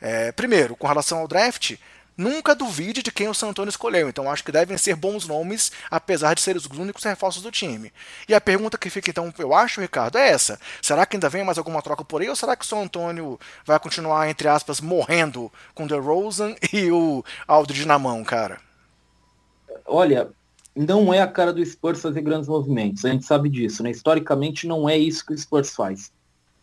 É, 0.00 0.32
primeiro, 0.32 0.74
com 0.74 0.88
relação 0.88 1.18
ao 1.18 1.28
draft, 1.28 1.76
nunca 2.18 2.54
duvide 2.54 3.02
de 3.02 3.10
quem 3.10 3.28
o 3.28 3.34
San 3.34 3.48
Antonio 3.48 3.70
escolheu, 3.70 4.08
então 4.08 4.30
acho 4.30 4.44
que 4.44 4.52
devem 4.52 4.76
ser 4.76 4.96
bons 4.96 5.26
nomes, 5.26 5.72
apesar 5.90 6.34
de 6.34 6.42
serem 6.42 6.60
os 6.60 6.66
únicos 6.66 7.04
reforços 7.04 7.42
do 7.42 7.50
time. 7.50 7.90
E 8.28 8.34
a 8.34 8.40
pergunta 8.40 8.76
que 8.76 8.90
fica 8.90 9.08
então, 9.08 9.32
eu 9.38 9.54
acho, 9.54 9.80
Ricardo, 9.80 10.18
é 10.18 10.28
essa: 10.28 10.60
será 10.82 11.06
que 11.06 11.16
ainda 11.16 11.30
vem 11.30 11.44
mais 11.44 11.56
alguma 11.56 11.80
troca 11.80 12.04
por 12.04 12.20
aí, 12.20 12.28
ou 12.28 12.36
será 12.36 12.54
que 12.54 12.64
o 12.64 12.68
San 12.68 12.82
Antonio 12.82 13.40
vai 13.64 13.78
continuar, 13.78 14.28
entre 14.28 14.48
aspas, 14.48 14.80
morrendo 14.80 15.50
com 15.74 15.84
o 15.84 15.88
DeRozan 15.88 16.54
e 16.72 16.90
o 16.90 17.24
Aldridge 17.46 17.86
na 17.86 17.98
mão, 17.98 18.22
cara? 18.24 18.68
olha, 19.88 20.28
não 20.76 21.12
é 21.12 21.20
a 21.20 21.26
cara 21.26 21.52
do 21.52 21.64
Spurs 21.64 22.00
fazer 22.00 22.20
grandes 22.20 22.48
movimentos, 22.48 23.04
a 23.04 23.08
gente 23.08 23.24
sabe 23.24 23.48
disso, 23.48 23.82
né? 23.82 23.90
Historicamente 23.90 24.66
não 24.66 24.88
é 24.88 24.96
isso 24.96 25.24
que 25.26 25.32
o 25.32 25.38
Spurs 25.38 25.74
faz. 25.74 26.12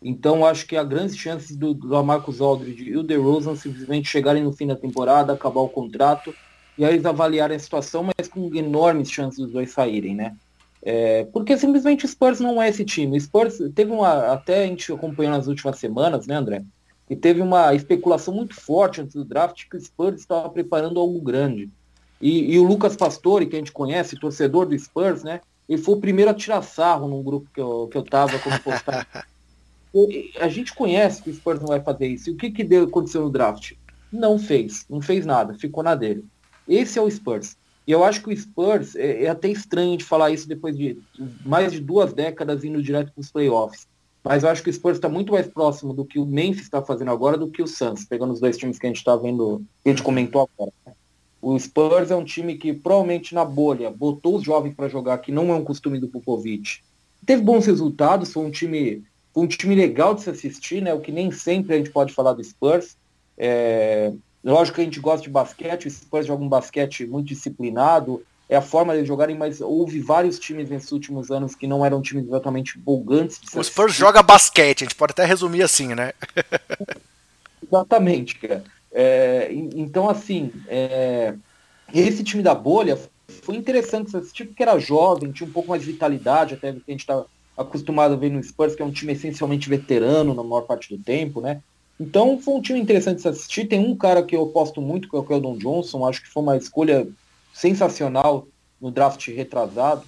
Então 0.02 0.44
acho 0.44 0.66
que 0.66 0.76
há 0.76 0.84
grandes 0.84 1.16
chances 1.16 1.56
do, 1.56 1.72
do 1.72 2.04
Marcus 2.04 2.40
Aldridge 2.40 2.84
e 2.84 2.96
o 2.96 3.02
DeRozan 3.02 3.56
simplesmente 3.56 4.08
chegarem 4.08 4.42
no 4.42 4.52
fim 4.52 4.66
da 4.66 4.76
temporada, 4.76 5.32
acabar 5.32 5.60
o 5.60 5.68
contrato, 5.68 6.34
e 6.76 6.84
aí 6.84 6.94
eles 6.94 7.06
avaliarem 7.06 7.56
a 7.56 7.60
situação, 7.60 8.04
mas 8.16 8.28
com 8.28 8.54
enormes 8.54 9.10
chances 9.10 9.38
dos 9.38 9.52
dois 9.52 9.70
saírem, 9.70 10.14
né? 10.14 10.36
É, 10.82 11.24
porque 11.32 11.56
simplesmente 11.56 12.04
o 12.04 12.08
Spurs 12.08 12.38
não 12.38 12.62
é 12.62 12.68
esse 12.68 12.84
time. 12.84 13.16
O 13.16 13.20
Spurs 13.20 13.58
teve 13.74 13.90
uma. 13.90 14.32
Até 14.32 14.62
a 14.62 14.66
gente 14.66 14.92
acompanhou 14.92 15.32
nas 15.32 15.48
últimas 15.48 15.78
semanas, 15.78 16.26
né, 16.26 16.36
André? 16.36 16.62
E 17.08 17.16
teve 17.16 17.40
uma 17.40 17.74
especulação 17.74 18.34
muito 18.34 18.54
forte 18.54 19.00
antes 19.00 19.14
do 19.14 19.24
draft 19.24 19.64
que 19.68 19.76
o 19.76 19.80
Spurs 19.80 20.20
estava 20.20 20.48
preparando 20.48 21.00
algo 21.00 21.20
grande. 21.20 21.70
E, 22.20 22.54
e, 22.54 22.58
o 22.58 22.64
Lucas 22.64 22.96
Pastore, 22.96 23.46
que 23.46 23.56
a 23.56 23.58
gente 23.58 23.72
conhece, 23.72 24.18
torcedor 24.18 24.66
do 24.66 24.78
Spurs, 24.78 25.22
né? 25.22 25.40
Ele 25.68 25.82
foi 25.82 25.96
o 25.96 26.00
primeiro 26.00 26.30
a 26.30 26.34
tirar 26.34 26.62
sarro 26.62 27.08
num 27.08 27.22
grupo 27.22 27.48
que 27.52 27.60
eu, 27.60 27.88
que 27.90 27.98
eu 27.98 28.02
tava 28.02 28.38
quando 28.38 28.62
postava. 28.62 29.06
a 30.40 30.48
gente 30.48 30.74
conhece 30.74 31.22
que 31.22 31.30
o 31.30 31.34
Spurs 31.34 31.60
não 31.60 31.68
vai 31.68 31.80
fazer 31.80 32.06
isso. 32.06 32.30
E 32.30 32.32
o 32.32 32.36
que, 32.36 32.50
que 32.50 32.64
deu, 32.64 32.84
aconteceu 32.84 33.22
no 33.22 33.30
draft? 33.30 33.72
Não 34.12 34.38
fez, 34.38 34.84
não 34.88 35.00
fez 35.00 35.24
nada, 35.24 35.54
ficou 35.54 35.82
na 35.82 35.94
dele. 35.94 36.24
Esse 36.68 36.98
é 36.98 37.02
o 37.02 37.10
Spurs. 37.10 37.56
E 37.86 37.92
eu 37.92 38.02
acho 38.02 38.22
que 38.22 38.32
o 38.32 38.36
Spurs, 38.36 38.96
é, 38.96 39.24
é 39.24 39.28
até 39.28 39.48
estranho 39.48 39.96
de 39.96 40.04
falar 40.04 40.30
isso 40.30 40.48
depois 40.48 40.76
de 40.76 40.98
mais 41.44 41.72
de 41.72 41.80
duas 41.80 42.12
décadas 42.12 42.64
indo 42.64 42.82
direto 42.82 43.12
para 43.12 43.20
os 43.20 43.30
playoffs. 43.30 43.86
Mas 44.24 44.42
eu 44.42 44.48
acho 44.48 44.60
que 44.60 44.70
o 44.70 44.72
Spurs 44.72 44.96
está 44.96 45.08
muito 45.08 45.32
mais 45.32 45.46
próximo 45.46 45.94
do 45.94 46.04
que 46.04 46.18
o 46.18 46.26
Memphis 46.26 46.62
está 46.62 46.82
fazendo 46.82 47.12
agora 47.12 47.38
do 47.38 47.48
que 47.48 47.62
o 47.62 47.66
Suns, 47.66 48.04
pegando 48.04 48.32
os 48.32 48.40
dois 48.40 48.56
times 48.56 48.76
que 48.76 48.84
a 48.84 48.88
gente 48.88 48.96
está 48.96 49.14
vendo, 49.14 49.62
que 49.84 49.88
a 49.88 49.92
gente 49.92 50.02
comentou 50.02 50.48
agora. 50.58 50.72
O 51.40 51.56
Spurs 51.56 52.10
é 52.10 52.16
um 52.16 52.24
time 52.24 52.56
que 52.56 52.72
provavelmente 52.72 53.32
na 53.32 53.44
bolha 53.44 53.88
botou 53.88 54.34
os 54.34 54.42
jovens 54.42 54.74
para 54.74 54.88
jogar, 54.88 55.18
que 55.18 55.30
não 55.30 55.50
é 55.50 55.54
um 55.54 55.62
costume 55.62 56.00
do 56.00 56.08
Popovich. 56.08 56.82
Teve 57.24 57.40
bons 57.40 57.66
resultados, 57.66 58.32
foi 58.32 58.44
um 58.44 58.50
time, 58.50 59.04
foi 59.36 59.44
um 59.44 59.46
time 59.46 59.74
legal 59.74 60.14
de 60.14 60.22
se 60.22 60.30
assistir, 60.30 60.80
né? 60.80 60.94
O 60.94 61.00
que 61.00 61.12
nem 61.12 61.30
sempre 61.30 61.74
a 61.74 61.76
gente 61.76 61.90
pode 61.90 62.14
falar 62.14 62.32
do 62.32 62.42
Spurs. 62.42 62.96
É, 63.36 64.10
lógico 64.42 64.76
que 64.76 64.80
a 64.80 64.84
gente 64.84 64.98
gosta 64.98 65.22
de 65.24 65.28
basquete, 65.28 65.86
o 65.86 65.90
Spurs 65.90 66.26
joga 66.26 66.42
um 66.42 66.48
basquete 66.48 67.04
muito 67.04 67.28
disciplinado, 67.28 68.24
é 68.48 68.56
a 68.56 68.62
forma 68.62 68.96
de 68.96 69.04
jogarem, 69.04 69.36
mas 69.36 69.60
houve 69.60 70.00
vários 70.00 70.38
times 70.38 70.70
nesses 70.70 70.90
últimos 70.90 71.30
anos 71.30 71.54
que 71.54 71.66
não 71.66 71.84
eram 71.84 72.00
times 72.00 72.26
exatamente 72.26 72.78
empolgantes. 72.78 73.38
O 73.54 73.62
Spurs 73.62 73.92
joga 73.92 74.22
basquete, 74.22 74.84
a 74.84 74.86
gente 74.86 74.94
pode 74.94 75.10
até 75.10 75.26
resumir 75.26 75.62
assim, 75.62 75.94
né? 75.94 76.14
Exatamente, 77.62 78.36
cara. 78.36 78.64
É, 78.90 79.50
então, 79.52 80.08
assim, 80.08 80.50
é, 80.66 81.34
esse 81.92 82.24
time 82.24 82.42
da 82.42 82.54
bolha 82.54 82.98
foi 83.42 83.56
interessante 83.56 84.16
assistir 84.16 84.46
porque 84.46 84.62
era 84.62 84.78
jovem, 84.78 85.30
tinha 85.30 85.46
um 85.46 85.52
pouco 85.52 85.68
mais 85.68 85.82
de 85.82 85.92
vitalidade, 85.92 86.54
até 86.54 86.72
que 86.72 86.82
a 86.88 86.90
gente 86.90 87.00
está 87.00 87.22
acostumado 87.56 88.14
a 88.14 88.16
ver 88.16 88.30
no 88.30 88.42
Spurs, 88.42 88.74
que 88.74 88.82
é 88.82 88.84
um 88.84 88.90
time 88.90 89.12
essencialmente 89.12 89.68
veterano 89.68 90.34
na 90.34 90.42
maior 90.42 90.62
parte 90.62 90.94
do 90.94 91.02
tempo, 91.02 91.40
né? 91.40 91.62
Então 91.98 92.38
foi 92.38 92.54
um 92.54 92.60
time 92.60 92.78
interessante 92.78 93.22
de 93.22 93.28
assistir. 93.28 93.66
Tem 93.66 93.80
um 93.80 93.96
cara 93.96 94.22
que 94.22 94.36
eu 94.36 94.42
aposto 94.42 94.80
muito, 94.82 95.08
que 95.08 95.16
é 95.16 95.18
o 95.18 95.24
Keldon 95.24 95.56
Johnson, 95.56 96.06
acho 96.06 96.22
que 96.22 96.28
foi 96.28 96.42
uma 96.42 96.56
escolha 96.56 97.08
sensacional 97.54 98.46
no 98.80 98.90
draft 98.90 99.26
retrasado, 99.28 100.04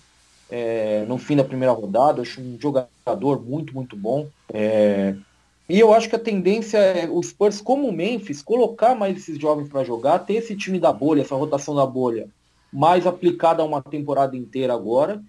é, 0.51 1.05
no 1.09 1.17
fim 1.17 1.37
da 1.37 1.45
primeira 1.45 1.73
rodada. 1.73 2.21
Acho 2.21 2.41
um 2.41 2.59
jogador 2.61 3.43
muito, 3.43 3.75
muito 3.75 3.97
bom. 3.97 4.29
É, 4.53 5.15
e 5.69 5.79
eu 5.79 5.93
acho 5.93 6.09
que 6.09 6.17
a 6.17 6.19
tendência 6.19 6.79
é 6.79 7.09
o 7.09 7.23
Spurs, 7.23 7.61
como 7.61 7.89
o 7.89 7.93
Memphis, 7.93 8.43
colocar 8.43 8.95
mais 8.95 9.17
esses 9.17 9.39
jovens 9.39 9.69
para 9.69 9.85
jogar, 9.85 10.21
ter 10.21 10.35
esse 10.35 10.57
time 10.57 10.79
da 10.79 10.93
bolha, 10.93 11.21
essa 11.21 11.35
rotação 11.35 11.75
da 11.75 11.85
bolha, 11.85 12.29
mais 12.73 13.07
aplicada 13.07 13.63
a 13.63 13.67
uma 13.67 13.83
temporada 13.83 14.37
inteira 14.37 14.73
agora, 14.73 15.23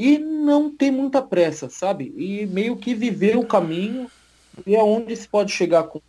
e 0.00 0.18
não 0.18 0.74
ter 0.74 0.90
muita 0.90 1.20
pressa, 1.20 1.68
sabe? 1.68 2.14
E 2.16 2.46
meio 2.46 2.74
que 2.74 2.94
viver 2.94 3.36
o 3.36 3.44
caminho 3.44 4.10
e 4.66 4.74
aonde 4.74 5.14
se 5.14 5.28
pode 5.28 5.52
chegar 5.52 5.82
com 5.82 6.00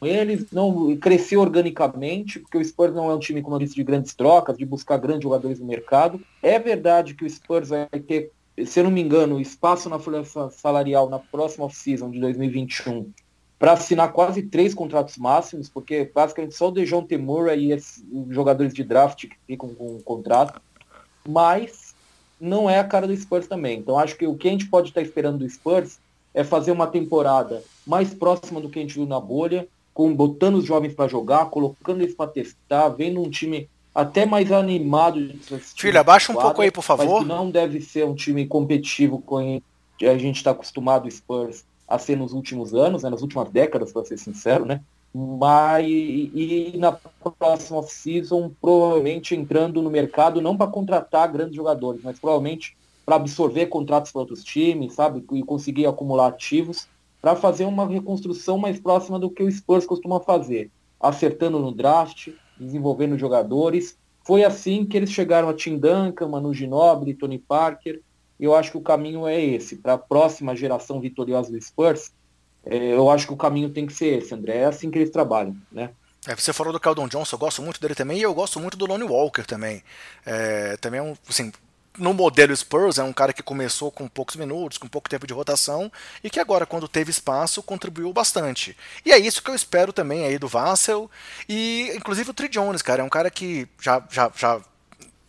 eles, 0.00 0.46
não 0.52 0.96
crescer 0.96 1.36
organicamente, 1.36 2.38
porque 2.38 2.56
o 2.56 2.64
Spurs 2.64 2.94
não 2.94 3.10
é 3.10 3.14
um 3.14 3.18
time, 3.18 3.42
como 3.42 3.56
eu 3.56 3.58
disse, 3.58 3.74
de 3.74 3.82
grandes 3.82 4.14
trocas, 4.14 4.56
de 4.56 4.64
buscar 4.64 4.98
grandes 4.98 5.24
jogadores 5.24 5.58
no 5.58 5.66
mercado. 5.66 6.20
É 6.40 6.60
verdade 6.60 7.14
que 7.14 7.24
o 7.24 7.28
Spurs 7.28 7.70
vai 7.70 7.88
ter, 7.88 8.30
se 8.64 8.78
eu 8.78 8.84
não 8.84 8.90
me 8.92 9.00
engano, 9.00 9.40
espaço 9.40 9.88
na 9.88 9.98
folha 9.98 10.22
salarial 10.52 11.10
na 11.10 11.18
próxima 11.18 11.64
off-season 11.64 12.08
de 12.08 12.20
2021 12.20 13.10
para 13.58 13.72
assinar 13.72 14.12
quase 14.12 14.44
três 14.44 14.72
contratos 14.72 15.16
máximos, 15.16 15.68
porque 15.68 16.08
basicamente 16.14 16.54
só 16.54 16.68
o 16.68 16.70
Dejon 16.70 17.02
Temura 17.02 17.56
e 17.56 17.74
os 17.74 18.00
jogadores 18.30 18.72
de 18.72 18.84
draft 18.84 19.26
que 19.26 19.36
ficam 19.44 19.74
com 19.74 19.96
um 19.96 20.00
contrato, 20.00 20.62
mas 21.28 21.89
não 22.40 22.68
é 22.68 22.78
a 22.78 22.84
cara 22.84 23.06
do 23.06 23.16
Spurs 23.16 23.46
também. 23.46 23.78
Então 23.78 23.98
acho 23.98 24.16
que 24.16 24.26
o 24.26 24.34
que 24.34 24.48
a 24.48 24.50
gente 24.50 24.66
pode 24.66 24.88
estar 24.88 25.02
esperando 25.02 25.38
do 25.38 25.48
Spurs 25.48 25.98
é 26.32 26.42
fazer 26.42 26.72
uma 26.72 26.86
temporada 26.86 27.62
mais 27.86 28.14
próxima 28.14 28.60
do 28.60 28.68
que 28.68 28.78
a 28.78 28.82
gente 28.82 28.94
viu 28.94 29.06
na 29.06 29.20
bolha, 29.20 29.68
com 29.92 30.14
botando 30.14 30.56
os 30.56 30.64
jovens 30.64 30.94
para 30.94 31.08
jogar, 31.08 31.46
colocando 31.46 32.00
eles 32.00 32.14
para 32.14 32.30
testar, 32.30 32.88
vendo 32.88 33.20
um 33.20 33.28
time 33.28 33.68
até 33.94 34.24
mais 34.24 34.50
animado. 34.52 35.20
Filha, 35.76 36.00
abaixa 36.00 36.32
um 36.32 36.36
pouco 36.36 36.62
aí, 36.62 36.70
por 36.70 36.82
favor. 36.82 37.26
não 37.26 37.50
deve 37.50 37.80
ser 37.80 38.04
um 38.04 38.14
time 38.14 38.46
competitivo 38.46 39.20
com 39.20 39.60
a 40.02 40.16
gente 40.16 40.36
está 40.36 40.52
acostumado, 40.52 41.06
o 41.06 41.10
Spurs, 41.10 41.64
a 41.86 41.98
ser 41.98 42.16
nos 42.16 42.32
últimos 42.32 42.72
anos, 42.72 43.02
né, 43.02 43.10
nas 43.10 43.20
últimas 43.20 43.50
décadas, 43.50 43.92
para 43.92 44.04
ser 44.04 44.18
sincero, 44.18 44.64
né? 44.64 44.80
Mas 45.12 45.86
e, 45.86 46.72
e 46.74 46.78
na 46.78 46.92
próxima 46.92 47.78
off-season, 47.78 48.52
provavelmente 48.60 49.34
entrando 49.34 49.82
no 49.82 49.90
mercado 49.90 50.40
não 50.40 50.56
para 50.56 50.70
contratar 50.70 51.32
grandes 51.32 51.56
jogadores, 51.56 52.00
mas 52.02 52.18
provavelmente 52.18 52.76
para 53.04 53.16
absorver 53.16 53.66
contratos 53.66 54.12
para 54.12 54.20
outros 54.20 54.44
times, 54.44 54.94
sabe? 54.94 55.24
E 55.32 55.42
conseguir 55.42 55.86
acumular 55.86 56.28
ativos 56.28 56.86
para 57.20 57.34
fazer 57.34 57.64
uma 57.64 57.86
reconstrução 57.86 58.56
mais 58.56 58.78
próxima 58.78 59.18
do 59.18 59.28
que 59.28 59.42
o 59.42 59.50
Spurs 59.50 59.84
costuma 59.84 60.20
fazer, 60.20 60.70
acertando 61.00 61.58
no 61.58 61.72
draft, 61.72 62.28
desenvolvendo 62.58 63.18
jogadores. 63.18 63.98
Foi 64.22 64.44
assim 64.44 64.84
que 64.84 64.96
eles 64.96 65.10
chegaram 65.10 65.48
a 65.48 65.54
Tim 65.54 65.76
Duncan, 65.76 66.28
Manu 66.28 66.54
Ginobili, 66.54 67.14
Tony 67.14 67.38
Parker, 67.38 68.00
eu 68.40 68.54
acho 68.54 68.70
que 68.70 68.78
o 68.78 68.82
caminho 68.82 69.26
é 69.26 69.38
esse. 69.38 69.76
Para 69.76 69.94
a 69.94 69.98
próxima 69.98 70.56
geração 70.56 70.98
vitoriosa 70.98 71.52
do 71.52 71.60
Spurs, 71.60 72.12
eu 72.64 73.10
acho 73.10 73.26
que 73.26 73.32
o 73.32 73.36
caminho 73.36 73.70
tem 73.70 73.86
que 73.86 73.92
ser 73.92 74.18
esse, 74.18 74.34
André. 74.34 74.58
É 74.58 74.64
assim 74.66 74.90
que 74.90 74.98
eles 74.98 75.10
trabalham, 75.10 75.56
né? 75.70 75.90
É, 76.26 76.36
você 76.36 76.52
falou 76.52 76.72
do 76.72 76.80
Keldon 76.80 77.08
Johnson, 77.08 77.36
eu 77.36 77.40
gosto 77.40 77.62
muito 77.62 77.80
dele 77.80 77.94
também, 77.94 78.18
e 78.18 78.22
eu 78.22 78.34
gosto 78.34 78.60
muito 78.60 78.76
do 78.76 78.84
Lonnie 78.84 79.08
Walker 79.08 79.42
também. 79.44 79.82
É, 80.24 80.76
também 80.76 81.00
é 81.00 81.02
um, 81.02 81.14
assim, 81.26 81.50
no 81.96 82.12
modelo 82.12 82.54
Spurs, 82.54 82.98
é 82.98 83.02
um 83.02 83.12
cara 83.12 83.32
que 83.32 83.42
começou 83.42 83.90
com 83.90 84.06
poucos 84.06 84.36
minutos, 84.36 84.76
com 84.76 84.86
pouco 84.86 85.08
tempo 85.08 85.26
de 85.26 85.32
rotação, 85.32 85.90
e 86.22 86.28
que 86.28 86.38
agora, 86.38 86.66
quando 86.66 86.86
teve 86.86 87.10
espaço, 87.10 87.62
contribuiu 87.62 88.12
bastante. 88.12 88.76
E 89.04 89.12
é 89.12 89.18
isso 89.18 89.42
que 89.42 89.50
eu 89.50 89.54
espero 89.54 89.92
também 89.92 90.26
aí 90.26 90.38
do 90.38 90.46
Vassell, 90.46 91.10
e 91.48 91.90
inclusive 91.96 92.30
o 92.30 92.34
Tri 92.34 92.48
Jones, 92.48 92.82
cara, 92.82 93.02
é 93.02 93.04
um 93.04 93.08
cara 93.08 93.30
que 93.30 93.66
já, 93.80 94.06
já, 94.10 94.30
já 94.36 94.60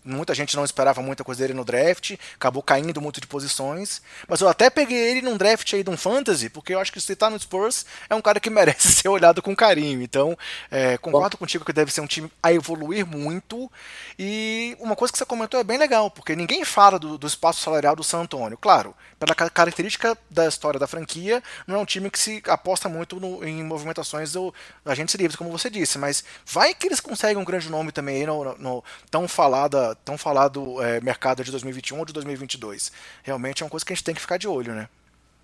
Muita 0.04 0.34
gente 0.34 0.56
não 0.56 0.66
esperava 0.66 1.02
muita 1.02 1.24
coisa 1.24 1.42
dele 1.42 1.54
no 1.54 1.64
draft, 1.64 2.16
acabou 2.36 2.64
caindo 2.64 3.00
muito 3.00 3.22
de 3.22 3.28
posições. 3.28 4.02
Mas 4.28 4.42
eu 4.42 4.50
até 4.50 4.70
peguei 4.70 4.98
ele 4.98 5.22
num 5.22 5.38
draft 5.38 5.74
aí 5.74 5.84
de 5.84 5.90
um 5.90 5.98
fantasy, 5.98 6.50
porque 6.50 6.74
eu 6.74 6.80
acho 6.80 6.92
que 6.92 7.00
se 7.00 7.16
tá 7.16 7.30
no 7.30 7.40
Spurs 7.40 7.86
é 8.10 8.16
um 8.16 8.22
cara 8.22 8.40
que 8.40 8.50
merece 8.52 8.92
ser 8.92 9.10
olhado 9.10 9.42
com 9.42 9.56
carinho. 9.56 10.02
Então, 10.02 10.38
é, 10.72 10.98
concordo 10.98 11.38
Bom. 11.38 11.40
contigo 11.40 11.64
que 11.64 11.74
deve 11.74 11.92
ser 11.92 12.02
um 12.02 12.08
time 12.08 12.32
a 12.42 12.52
evoluir 12.52 13.06
muito. 13.06 13.72
E 14.18 14.76
uma 14.80 14.96
coisa 14.96 15.12
que 15.12 15.18
você 15.18 15.26
comentou 15.26 15.60
é 15.60 15.64
bem 15.64 15.78
legal, 15.78 16.10
porque 16.10 16.36
ninguém 16.36 16.66
fala 16.66 16.98
do, 16.98 17.18
do 17.18 17.28
espaço 17.28 17.62
salarial 17.62 17.96
do 17.96 18.04
San 18.04 18.22
Antonio. 18.22 18.58
Claro, 18.58 18.96
pela 19.20 19.36
característica 19.36 20.18
da 20.30 20.48
história 20.48 20.80
da 20.80 20.88
franquia, 20.88 21.44
não 21.68 21.76
é 21.76 21.80
um 21.80 21.86
time 21.86 22.10
que 22.10 22.18
se 22.18 22.42
aposta 22.48 22.90
muito 22.90 23.20
no, 23.20 23.44
em 23.46 23.64
movimentações 23.64 24.32
do 24.32 24.54
agentes 24.84 25.14
livres, 25.14 25.36
como 25.36 25.52
você 25.52 25.70
disse. 25.70 26.00
Mas 26.00 26.24
vai 26.46 26.74
que 26.74 26.88
eles 26.88 27.00
conseguem 27.00 27.38
um 27.38 27.46
grande 27.46 27.70
nome 27.70 27.92
também 27.92 28.18
aí 28.18 28.26
no, 28.26 28.58
no 28.58 28.84
tão 29.12 29.28
falada 29.28 29.91
tão 29.96 30.18
falado 30.18 30.82
é, 30.82 31.00
mercado 31.02 31.44
de 31.44 31.52
2021 31.52 32.00
ou 32.00 32.06
de 32.06 32.14
2022. 32.14 32.92
Realmente 33.24 33.64
é 33.64 33.66
uma 33.66 33.70
coisa 33.70 33.86
que 33.86 33.94
a 33.94 33.96
gente 33.96 34.06
tem 34.06 34.16
que 34.16 34.22
ficar 34.22 34.38
de 34.38 34.48
olho, 34.48 34.74
né? 34.74 34.88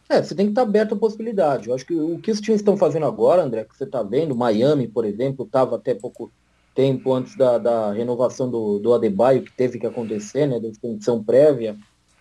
É, 0.10 0.22
você 0.22 0.34
tem 0.34 0.46
que 0.46 0.52
estar 0.52 0.62
aberto 0.62 0.94
à 0.94 0.98
possibilidade. 0.98 1.68
Eu 1.68 1.76
acho 1.76 1.86
que 1.86 1.94
o 1.94 2.18
que 2.20 2.32
os 2.32 2.40
times 2.40 2.62
estão 2.62 2.78
fazendo 2.78 3.06
agora, 3.06 3.44
André, 3.44 3.66
que 3.66 3.76
você 3.76 3.84
está 3.84 4.02
vendo, 4.02 4.36
Miami, 4.36 4.88
por 4.88 5.04
exemplo, 5.04 5.46
estava 5.46 5.76
até 5.76 5.94
pouco 5.94 6.32
tempo 6.74 7.14
antes 7.14 7.36
da, 7.36 7.58
da 7.58 7.92
renovação 7.92 8.50
do, 8.50 8.80
do 8.80 8.94
Adebayo, 8.94 9.42
que 9.42 9.52
teve 9.52 9.80
que 9.80 9.86
acontecer, 9.88 10.45
né, 10.45 10.60
da 10.60 10.68
extensão 10.68 11.22
prévia, 11.24 11.76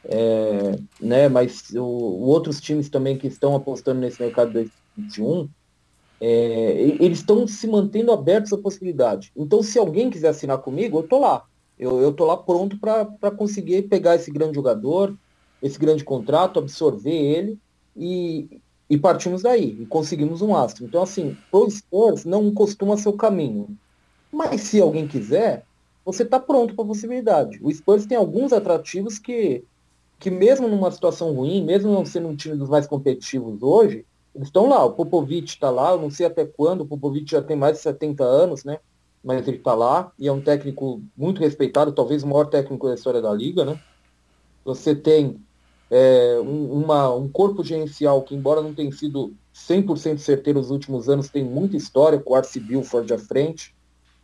é, 0.05 0.79
né, 1.01 1.29
mas 1.29 1.70
o, 1.74 1.83
outros 1.83 2.61
times 2.61 2.89
também 2.89 3.18
que 3.18 3.27
estão 3.27 3.55
apostando 3.55 4.01
nesse 4.01 4.20
mercado 4.20 4.49
de 4.49 4.70
2021, 4.97 5.49
é, 6.20 6.97
eles 6.99 7.18
estão 7.18 7.47
se 7.47 7.66
mantendo 7.68 8.11
abertos 8.11 8.53
à 8.53 8.59
possibilidade. 8.59 9.31
Então, 9.37 9.62
se 9.62 9.79
alguém 9.79 10.11
quiser 10.11 10.29
assinar 10.29 10.59
comigo, 10.59 10.99
eu 10.99 11.03
tô 11.03 11.20
lá. 11.20 11.45
Eu, 11.79 12.01
eu 12.01 12.12
tô 12.12 12.24
lá 12.24 12.37
pronto 12.37 12.79
para 12.79 13.31
conseguir 13.31 13.83
pegar 13.83 14.16
esse 14.16 14.31
grande 14.31 14.55
jogador, 14.55 15.16
esse 15.62 15.79
grande 15.79 16.05
contrato, 16.05 16.59
absorver 16.59 17.11
ele 17.11 17.59
e, 17.97 18.61
e 18.89 18.97
partimos 18.97 19.43
daí. 19.43 19.77
E 19.81 19.87
conseguimos 19.87 20.41
um 20.43 20.55
astro. 20.55 20.85
Então, 20.85 21.03
assim, 21.03 21.37
pro 21.51 21.70
Spurs 21.70 22.24
não 22.24 22.53
costuma 22.53 22.97
ser 22.97 23.09
o 23.09 23.16
caminho. 23.16 23.77
Mas 24.33 24.62
se 24.62 24.81
alguém 24.81 25.07
quiser, 25.07 25.64
você 26.05 26.22
está 26.22 26.39
pronto 26.39 26.74
para 26.74 26.85
a 26.85 26.89
possibilidade. 26.89 27.59
O 27.62 27.72
Spurs 27.72 28.07
tem 28.07 28.16
alguns 28.16 28.53
atrativos 28.53 29.18
que, 29.18 29.64
que 30.18 30.31
mesmo 30.31 30.68
numa 30.68 30.91
situação 30.91 31.33
ruim, 31.35 31.64
mesmo 31.64 31.93
não 31.93 32.05
sendo 32.05 32.29
um 32.29 32.37
time 32.37 32.57
dos 32.57 32.68
mais 32.68 32.87
competitivos 32.87 33.62
hoje, 33.62 34.05
eles 34.35 34.49
estão 34.49 34.68
lá. 34.68 34.85
O 34.85 34.93
Popovich 34.93 35.55
está 35.55 35.70
lá, 35.70 35.93
eu 35.93 36.01
não 36.01 36.11
sei 36.11 36.27
até 36.27 36.45
quando, 36.45 36.83
o 36.83 36.87
Popovich 36.87 37.31
já 37.31 37.43
tem 37.43 37.57
mais 37.57 37.77
de 37.77 37.83
70 37.83 38.22
anos, 38.22 38.64
né? 38.64 38.79
Mas 39.27 39.49
ele 39.49 39.57
está 39.57 39.74
lá 39.74 40.12
e 40.16 40.29
é 40.29 40.33
um 40.33 40.41
técnico 40.41 41.03
muito 41.16 41.41
respeitado, 41.41 41.91
talvez 41.91 42.22
o 42.22 42.29
maior 42.29 42.45
técnico 42.45 42.87
da 42.87 42.95
história 42.95 43.20
da 43.20 43.35
liga, 43.35 43.64
né? 43.64 43.77
Você 44.64 44.95
tem 44.95 45.41
é, 45.91 46.39
um, 46.41 46.72
uma, 46.72 47.12
um 47.12 47.29
corpo 47.29 47.64
gerencial 47.64 48.22
que, 48.22 48.37
embora 48.37 48.62
não 48.62 48.72
tenha 48.72 48.93
sido 48.93 49.35
100% 49.53 50.18
certeiro 50.18 50.61
nos 50.61 50.70
últimos 50.70 51.09
anos, 51.09 51.29
tem 51.29 51.43
muita 51.43 51.77
história, 51.77 52.20
com 52.20 52.35
o 52.35 52.37
Arce 52.37 52.61
Bilford 52.61 53.12
à 53.12 53.18
frente. 53.18 53.74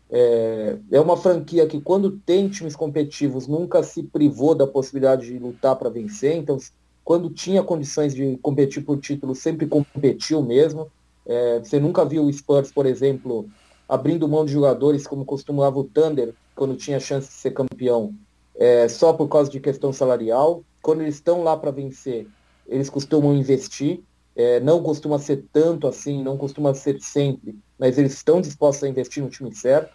É, 0.09 0.77
é 0.93 1.01
uma 1.01 1.17
franquia 1.17 1.67
que, 1.67 1.81
quando 1.81 2.13
tem 2.25 2.49
times 2.49 2.77
competitivos, 2.77 3.49
nunca 3.49 3.83
se 3.83 4.05
privou 4.05 4.55
da 4.55 4.69
possibilidade 4.69 5.27
de 5.27 5.37
lutar 5.37 5.75
para 5.75 5.91
vencer. 5.91 6.37
Então, 6.37 6.59
quando 7.03 7.29
tinha 7.29 7.61
condições 7.61 8.15
de 8.15 8.39
competir 8.41 8.85
por 8.85 9.01
título, 9.01 9.35
sempre 9.35 9.67
competiu 9.67 10.41
mesmo. 10.43 10.87
É, 11.27 11.59
você 11.59 11.81
nunca 11.81 12.05
viu 12.05 12.25
o 12.25 12.33
Spurs, 12.33 12.71
por 12.71 12.87
exemplo, 12.87 13.49
abrindo 13.89 14.29
mão 14.29 14.45
de 14.45 14.53
jogadores 14.53 15.07
como 15.07 15.25
costumava 15.25 15.79
o 15.79 15.85
Thunder, 15.85 16.35
quando 16.55 16.77
tinha 16.77 17.01
chance 17.01 17.29
de 17.29 17.35
ser 17.35 17.53
campeão, 17.53 18.15
é, 18.55 18.89
só 18.89 19.13
por 19.13 19.29
causa 19.29 19.51
de 19.51 19.61
questão 19.61 19.93
salarial. 19.93 20.63
Quando 20.81 21.03
eles 21.03 21.17
estão 21.17 21.43
lá 21.43 21.57
para 21.57 21.71
vencer, 21.71 22.27
eles 22.67 22.91
costumam 22.91 23.35
investir. 23.35 24.01
É, 24.35 24.61
não 24.61 24.83
costuma 24.83 25.19
ser 25.19 25.45
tanto 25.53 25.87
assim, 25.87 26.23
não 26.23 26.39
costuma 26.39 26.73
ser 26.73 26.99
sempre, 27.03 27.59
mas 27.79 27.99
eles 27.99 28.15
estão 28.15 28.41
dispostos 28.41 28.85
a 28.85 28.89
investir 28.89 29.23
no 29.23 29.29
time 29.29 29.55
certo. 29.55 29.93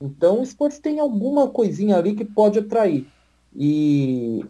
Então 0.00 0.40
o 0.40 0.42
esporte 0.42 0.80
tem 0.80 0.98
alguma 0.98 1.48
coisinha 1.48 1.96
ali 1.96 2.14
que 2.14 2.24
pode 2.24 2.58
atrair. 2.58 3.06
E, 3.54 4.44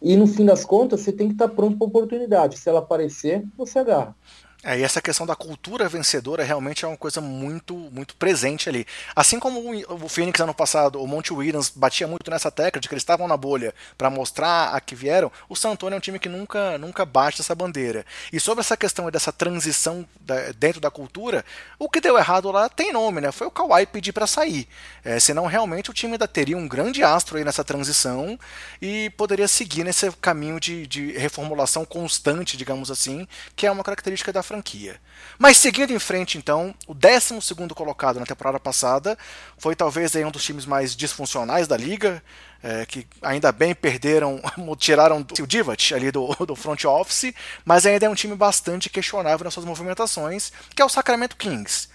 e 0.00 0.16
no 0.16 0.26
fim 0.26 0.44
das 0.44 0.64
contas, 0.64 1.00
você 1.00 1.12
tem 1.12 1.28
que 1.28 1.34
estar 1.34 1.48
pronto 1.48 1.76
para 1.76 1.86
a 1.86 1.88
oportunidade. 1.88 2.58
Se 2.58 2.68
ela 2.68 2.80
aparecer, 2.80 3.44
você 3.56 3.78
agarra. 3.78 4.16
É, 4.62 4.78
e 4.78 4.82
essa 4.82 5.00
questão 5.00 5.24
da 5.24 5.34
cultura 5.34 5.88
vencedora 5.88 6.44
realmente 6.44 6.84
é 6.84 6.88
uma 6.88 6.96
coisa 6.96 7.18
muito 7.18 7.74
muito 7.74 8.14
presente 8.14 8.68
ali. 8.68 8.86
Assim 9.16 9.40
como 9.40 9.58
o 9.88 10.08
Phoenix 10.08 10.38
ano 10.38 10.52
passado, 10.52 11.02
o 11.02 11.06
Monte 11.06 11.32
Williams 11.32 11.70
batia 11.74 12.06
muito 12.06 12.30
nessa 12.30 12.50
tecla 12.50 12.78
de 12.78 12.86
que 12.86 12.92
eles 12.92 13.02
estavam 13.02 13.26
na 13.26 13.38
bolha 13.38 13.74
para 13.96 14.10
mostrar 14.10 14.74
a 14.74 14.80
que 14.80 14.94
vieram, 14.94 15.32
o 15.48 15.56
San 15.56 15.70
Antonio 15.70 15.94
é 15.94 15.96
um 15.96 16.00
time 16.00 16.18
que 16.18 16.28
nunca 16.28 16.76
nunca 16.76 17.06
bate 17.06 17.40
essa 17.40 17.54
bandeira. 17.54 18.04
E 18.30 18.38
sobre 18.38 18.60
essa 18.60 18.76
questão 18.76 19.10
dessa 19.10 19.32
transição 19.32 20.06
da, 20.20 20.52
dentro 20.52 20.78
da 20.78 20.90
cultura, 20.90 21.42
o 21.78 21.88
que 21.88 22.00
deu 22.00 22.18
errado 22.18 22.50
lá 22.50 22.68
tem 22.68 22.92
nome, 22.92 23.22
né? 23.22 23.32
Foi 23.32 23.46
o 23.46 23.50
Kawhi 23.50 23.86
pedir 23.86 24.12
para 24.12 24.26
sair. 24.26 24.68
É, 25.02 25.18
senão 25.18 25.46
realmente 25.46 25.88
o 25.90 25.94
time 25.94 26.12
ainda 26.12 26.28
teria 26.28 26.56
um 26.56 26.68
grande 26.68 27.02
astro 27.02 27.38
aí 27.38 27.44
nessa 27.44 27.64
transição 27.64 28.38
e 28.80 29.08
poderia 29.16 29.48
seguir 29.48 29.84
nesse 29.84 30.10
caminho 30.20 30.60
de, 30.60 30.86
de 30.86 31.12
reformulação 31.12 31.86
constante, 31.86 32.58
digamos 32.58 32.90
assim, 32.90 33.26
que 33.56 33.66
é 33.66 33.70
uma 33.70 33.82
característica 33.82 34.30
da 34.30 34.42
franquia. 34.50 35.00
Mas 35.38 35.58
seguindo 35.58 35.92
em 35.92 35.98
frente, 36.00 36.36
então, 36.36 36.74
o 36.88 36.92
12 36.92 37.38
colocado 37.72 38.18
na 38.18 38.26
temporada 38.26 38.58
passada 38.58 39.16
foi 39.56 39.76
talvez 39.76 40.16
aí 40.16 40.24
um 40.24 40.30
dos 40.30 40.42
times 40.42 40.66
mais 40.66 40.96
disfuncionais 40.96 41.68
da 41.68 41.76
liga, 41.76 42.20
é, 42.60 42.84
que 42.84 43.06
ainda 43.22 43.52
bem 43.52 43.76
perderam, 43.76 44.42
tiraram 44.76 45.24
o 45.40 45.46
Divat 45.46 45.94
ali 45.94 46.10
do, 46.10 46.34
do 46.44 46.56
front 46.56 46.84
office, 46.84 47.32
mas 47.64 47.86
ainda 47.86 48.06
é 48.06 48.08
um 48.08 48.14
time 48.14 48.34
bastante 48.34 48.90
questionável 48.90 49.44
nas 49.44 49.54
suas 49.54 49.64
movimentações, 49.64 50.52
que 50.74 50.82
é 50.82 50.84
o 50.84 50.88
Sacramento 50.88 51.36
Kings. 51.36 51.88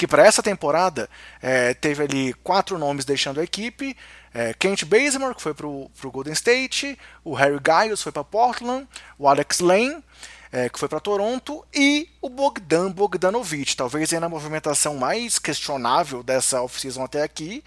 Que 0.00 0.06
para 0.06 0.24
essa 0.24 0.42
temporada 0.42 1.10
é, 1.42 1.74
teve 1.74 2.02
ali 2.02 2.32
quatro 2.42 2.78
nomes 2.78 3.04
deixando 3.04 3.38
a 3.38 3.44
equipe. 3.44 3.94
É, 4.32 4.54
Kent 4.54 4.86
Bazemore, 4.86 5.34
que 5.34 5.42
foi 5.42 5.52
para 5.52 5.66
o 5.66 5.90
Golden 6.04 6.32
State, 6.32 6.98
o 7.22 7.34
Harry 7.34 7.60
Giles 7.62 8.00
foi 8.00 8.10
para 8.10 8.24
Portland, 8.24 8.88
o 9.18 9.28
Alex 9.28 9.60
Lane, 9.60 10.02
é, 10.50 10.70
que 10.70 10.78
foi 10.78 10.88
para 10.88 11.00
Toronto, 11.00 11.62
e 11.74 12.08
o 12.22 12.30
Bogdan 12.30 12.90
Bogdanovic, 12.90 13.76
talvez 13.76 14.10
ainda 14.10 14.24
a 14.24 14.30
movimentação 14.30 14.96
mais 14.96 15.38
questionável 15.38 16.22
dessa 16.22 16.62
off-season 16.62 17.04
até 17.04 17.22
aqui, 17.22 17.62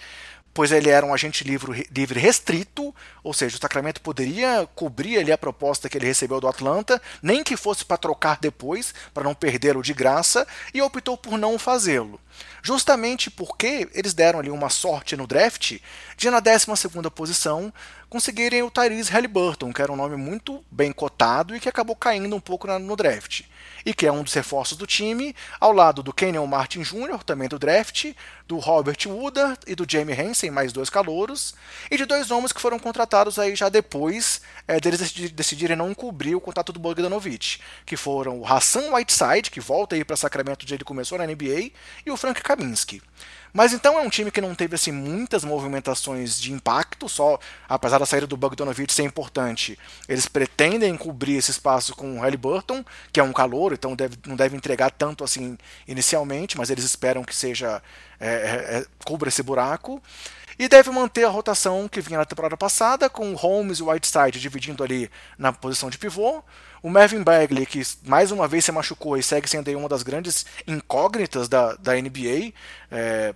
pois 0.53 0.71
ele 0.71 0.89
era 0.89 1.05
um 1.05 1.13
agente 1.13 1.43
livre, 1.43 1.87
livre 1.91 2.19
restrito, 2.19 2.93
ou 3.23 3.33
seja, 3.33 3.55
o 3.57 3.59
Sacramento 3.59 4.01
poderia 4.01 4.67
cobrir 4.75 5.17
ali 5.17 5.31
a 5.31 5.37
proposta 5.37 5.89
que 5.89 5.97
ele 5.97 6.05
recebeu 6.05 6.39
do 6.39 6.47
Atlanta, 6.47 7.01
nem 7.21 7.43
que 7.43 7.57
fosse 7.57 7.83
para 7.83 7.97
trocar 7.97 8.37
depois, 8.39 8.93
para 9.13 9.23
não 9.23 9.33
perdê-lo 9.33 9.81
de 9.81 9.93
graça, 9.93 10.47
e 10.73 10.81
optou 10.81 11.17
por 11.17 11.37
não 11.37 11.57
fazê-lo. 11.57 12.19
Justamente 12.61 13.29
porque 13.29 13.89
eles 13.93 14.13
deram 14.13 14.39
ali 14.39 14.49
uma 14.49 14.69
sorte 14.69 15.17
no 15.17 15.27
draft 15.27 15.79
de 16.15 16.29
na 16.29 16.39
12 16.39 16.67
posição 17.13 17.73
conseguirem 18.13 18.61
o 18.61 18.69
Tyrese 18.69 19.11
Halliburton, 19.11 19.73
que 19.73 19.81
era 19.81 19.91
um 19.91 19.95
nome 19.95 20.15
muito 20.15 20.63
bem 20.69 20.91
cotado 20.91 21.55
e 21.55 21.59
que 21.59 21.67
acabou 21.67 21.95
caindo 21.95 22.35
um 22.35 22.39
pouco 22.39 22.67
no 22.67 22.95
draft 22.95 23.41
e 23.83 23.91
que 23.91 24.05
é 24.05 24.11
um 24.11 24.23
dos 24.23 24.33
reforços 24.33 24.77
do 24.77 24.87
time, 24.87 25.35
ao 25.59 25.71
lado 25.71 26.03
do 26.03 26.13
Kenyon 26.13 26.45
Martin 26.45 26.83
Jr., 26.83 27.23
também 27.25 27.49
do 27.49 27.59
draft, 27.59 28.13
do 28.47 28.57
Robert 28.57 28.97
Woodard 29.07 29.59
e 29.67 29.75
do 29.75 29.85
Jamie 29.89 30.15
Hansen, 30.15 30.51
mais 30.51 30.71
dois 30.71 30.89
calouros, 30.89 31.53
e 31.89 31.97
de 31.97 32.05
dois 32.05 32.31
homens 32.31 32.53
que 32.53 32.61
foram 32.61 32.79
contratados 32.79 33.39
aí 33.39 33.55
já 33.55 33.69
depois 33.69 34.41
é, 34.67 34.79
deles 34.79 35.11
decidirem 35.31 35.75
não 35.75 35.93
cobrir 35.93 36.35
o 36.35 36.41
contato 36.41 36.71
do 36.71 36.79
Bogdanovic, 36.79 37.59
que 37.85 37.97
foram 37.97 38.39
o 38.39 38.45
Hassan 38.45 38.93
Whiteside, 38.93 39.51
que 39.51 39.59
volta 39.59 39.95
aí 39.95 40.05
para 40.05 40.15
Sacramento 40.15 40.63
onde 40.63 40.73
ele 40.75 40.83
começou 40.83 41.17
na 41.17 41.25
NBA, 41.25 41.71
e 42.05 42.11
o 42.11 42.17
Frank 42.17 42.41
Kaminsky. 42.41 43.01
Mas 43.53 43.71
então 43.71 43.99
é 43.99 44.01
um 44.01 44.09
time 44.09 44.31
que 44.31 44.41
não 44.41 44.55
teve 44.55 44.73
assim 44.73 44.91
muitas 44.91 45.43
movimentações 45.43 46.41
de 46.41 46.51
impacto, 46.51 47.07
só 47.07 47.39
apesar 47.69 47.99
da 47.99 48.05
saída 48.05 48.25
do 48.25 48.35
Bogdanovic 48.35 48.91
ser 48.91 49.03
importante, 49.03 49.77
eles 50.09 50.27
pretendem 50.27 50.97
cobrir 50.97 51.35
esse 51.35 51.51
espaço 51.51 51.95
com 51.95 52.17
o 52.17 52.21
Halliburton, 52.21 52.83
que 53.11 53.19
é 53.19 53.23
um 53.23 53.31
calor, 53.31 53.71
então 53.71 53.95
deve, 53.95 54.17
não 54.25 54.35
deve 54.35 54.57
entregar 54.57 54.89
tanto 54.89 55.23
assim 55.23 55.55
inicialmente, 55.87 56.57
mas 56.57 56.71
eles 56.71 56.83
esperam 56.83 57.23
que 57.23 57.35
seja 57.35 57.81
é, 58.19 58.27
é, 58.27 58.77
é 58.79 58.85
cubra 59.05 59.29
esse 59.29 59.43
buraco. 59.43 60.01
E 60.57 60.67
deve 60.67 60.91
manter 60.91 61.23
a 61.23 61.29
rotação 61.29 61.87
que 61.87 62.01
vinha 62.01 62.19
na 62.19 62.25
temporada 62.25 62.55
passada, 62.55 63.09
com 63.09 63.33
Holmes 63.33 63.79
e 63.79 63.83
Whiteside 63.83 64.39
dividindo 64.39 64.83
ali 64.83 65.09
na 65.37 65.51
posição 65.51 65.89
de 65.89 65.97
pivô. 65.97 66.43
O 66.83 66.89
Mervyn 66.89 67.23
Bagley, 67.23 67.65
que 67.65 67.81
mais 68.05 68.29
uma 68.29 68.45
vez 68.45 68.65
se 68.65 68.71
machucou 68.71 69.17
e 69.17 69.23
segue 69.23 69.49
sendo 69.49 69.71
uma 69.77 69.87
das 69.87 70.03
grandes 70.03 70.45
incógnitas 70.67 71.47
da, 71.47 71.75
da 71.75 71.93
NBA. 71.93 72.51
É, 72.91 73.33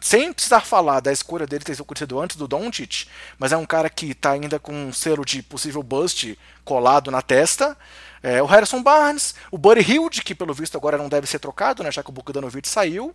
sem 0.00 0.32
precisar 0.32 0.60
falar 0.60 1.00
da 1.00 1.12
escolha 1.12 1.48
dele 1.48 1.64
ter 1.64 1.80
acontecido 1.80 2.20
antes 2.20 2.36
do 2.36 2.46
Doncic, 2.46 3.08
mas 3.38 3.52
é 3.52 3.56
um 3.56 3.66
cara 3.66 3.90
que 3.90 4.12
está 4.12 4.32
ainda 4.32 4.60
com 4.60 4.72
um 4.72 4.92
selo 4.92 5.24
de 5.24 5.42
possível 5.42 5.82
bust 5.82 6.38
colado 6.64 7.10
na 7.10 7.20
testa. 7.20 7.76
É, 8.22 8.40
o 8.40 8.46
Harrison 8.46 8.82
Barnes, 8.82 9.34
o 9.50 9.58
Buddy 9.58 9.80
Hilde, 9.80 10.22
que 10.22 10.34
pelo 10.34 10.54
visto 10.54 10.76
agora 10.76 10.96
não 10.96 11.08
deve 11.08 11.26
ser 11.26 11.40
trocado, 11.40 11.82
né, 11.82 11.90
já 11.90 12.04
que 12.04 12.10
o 12.10 12.12
Bogdanovic 12.12 12.68
saiu 12.68 13.14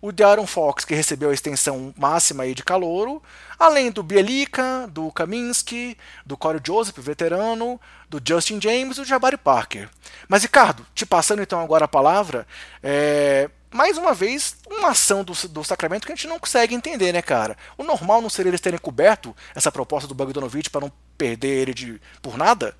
o 0.00 0.12
Darren 0.12 0.46
Fox, 0.46 0.84
que 0.84 0.94
recebeu 0.94 1.30
a 1.30 1.34
extensão 1.34 1.94
máxima 1.96 2.42
aí 2.42 2.54
de 2.54 2.62
calouro, 2.62 3.22
além 3.58 3.90
do 3.90 4.02
Bielica, 4.02 4.88
do 4.92 5.10
Kaminsky, 5.12 5.96
do 6.26 6.36
Corey 6.36 6.60
Joseph, 6.64 6.98
veterano, 6.98 7.80
do 8.08 8.20
Justin 8.22 8.60
James 8.60 8.96
e 8.96 9.00
do 9.00 9.06
Jabari 9.06 9.36
Parker. 9.36 9.88
Mas, 10.28 10.42
Ricardo, 10.42 10.86
te 10.94 11.06
passando 11.06 11.42
então 11.42 11.60
agora 11.60 11.86
a 11.86 11.88
palavra, 11.88 12.46
é... 12.82 13.48
mais 13.72 13.96
uma 13.96 14.12
vez, 14.12 14.56
uma 14.68 14.90
ação 14.90 15.24
do, 15.24 15.32
do 15.48 15.64
Sacramento 15.64 16.06
que 16.06 16.12
a 16.12 16.14
gente 16.14 16.28
não 16.28 16.38
consegue 16.38 16.74
entender, 16.74 17.12
né, 17.12 17.22
cara? 17.22 17.56
O 17.78 17.82
normal 17.82 18.20
não 18.20 18.30
seria 18.30 18.50
eles 18.50 18.60
terem 18.60 18.78
coberto 18.78 19.34
essa 19.54 19.72
proposta 19.72 20.06
do 20.06 20.14
Bogdanovich 20.14 20.70
para 20.70 20.82
não 20.82 20.92
perder 21.16 21.62
ele 21.62 21.74
de, 21.74 22.00
por 22.20 22.36
nada? 22.36 22.76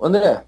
André, 0.00 0.44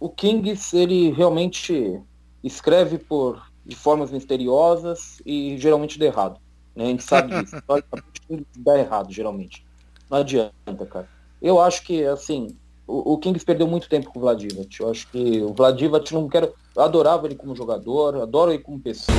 o 0.00 0.08
Kings, 0.08 0.76
ele 0.76 1.10
realmente 1.12 2.00
escreve 2.42 2.98
por 2.98 3.47
de 3.68 3.76
formas 3.76 4.10
misteriosas 4.10 5.20
e 5.26 5.58
geralmente 5.58 5.98
dá 5.98 6.06
errado. 6.06 6.40
Né? 6.74 6.84
A 6.84 6.86
gente 6.86 7.04
sabe 7.04 7.42
disso. 7.42 7.56
dá 8.56 8.78
errado, 8.78 9.12
geralmente. 9.12 9.66
Não 10.10 10.18
adianta, 10.18 10.86
cara. 10.90 11.08
Eu 11.40 11.60
acho 11.60 11.84
que, 11.84 12.02
assim, 12.04 12.56
o, 12.86 13.12
o 13.12 13.18
Kings 13.18 13.44
perdeu 13.44 13.66
muito 13.66 13.88
tempo 13.88 14.10
com 14.10 14.18
o 14.18 14.22
Vladivac. 14.22 14.80
Eu 14.80 14.90
acho 14.90 15.06
que 15.08 15.42
o 15.42 15.52
Vladivac 15.52 16.12
não 16.14 16.26
quero. 16.28 16.54
Eu 16.74 16.82
adorava 16.82 17.26
ele 17.26 17.34
como 17.34 17.54
jogador, 17.54 18.16
adoro 18.16 18.50
ele 18.50 18.62
como 18.62 18.80
pessoa. 18.80 19.16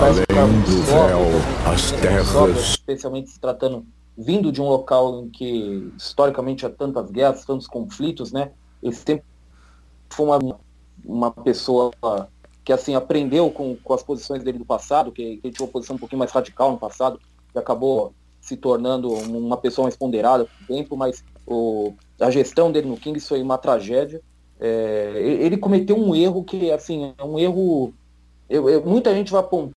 Além 0.00 0.60
do 0.60 0.82
véu, 0.82 1.72
as 1.72 1.90
terras. 1.92 2.70
Especialmente 2.70 3.30
se 3.30 3.40
tratando, 3.40 3.84
vindo 4.16 4.52
de 4.52 4.60
um 4.60 4.68
local 4.68 5.22
em 5.22 5.30
que 5.30 5.90
historicamente 5.96 6.66
há 6.66 6.70
tantas 6.70 7.10
guerras, 7.10 7.46
tantos 7.46 7.66
conflitos, 7.66 8.30
né? 8.30 8.52
Ele 8.82 8.94
sempre 8.94 9.24
foi 10.10 10.26
uma, 10.26 10.60
uma 11.04 11.30
pessoa 11.30 11.90
que 12.68 12.72
assim 12.74 12.94
aprendeu 12.94 13.50
com, 13.50 13.74
com 13.76 13.94
as 13.94 14.02
posições 14.02 14.44
dele 14.44 14.58
do 14.58 14.64
passado, 14.66 15.10
que, 15.10 15.38
que 15.38 15.46
ele 15.46 15.54
tinha 15.54 15.64
uma 15.64 15.72
posição 15.72 15.96
um 15.96 15.98
pouquinho 15.98 16.18
mais 16.18 16.30
radical 16.30 16.70
no 16.70 16.76
passado, 16.76 17.18
que 17.50 17.58
acabou 17.58 18.12
se 18.42 18.58
tornando 18.58 19.10
uma 19.10 19.56
pessoa 19.56 19.84
mais 19.84 19.96
ponderada 19.96 20.44
o 20.44 20.66
tempo, 20.66 20.94
mas 20.94 21.24
o, 21.46 21.94
a 22.20 22.30
gestão 22.30 22.70
dele 22.70 22.86
no 22.86 22.98
Kings 22.98 23.26
foi 23.26 23.40
uma 23.40 23.56
tragédia. 23.56 24.20
É, 24.60 25.14
ele 25.16 25.56
cometeu 25.56 25.96
um 25.96 26.14
erro 26.14 26.44
que, 26.44 26.70
assim, 26.70 27.14
é 27.16 27.24
um 27.24 27.38
erro. 27.38 27.94
Eu, 28.50 28.68
eu, 28.68 28.84
muita 28.84 29.14
gente 29.14 29.32
vai 29.32 29.40
apontar 29.40 29.72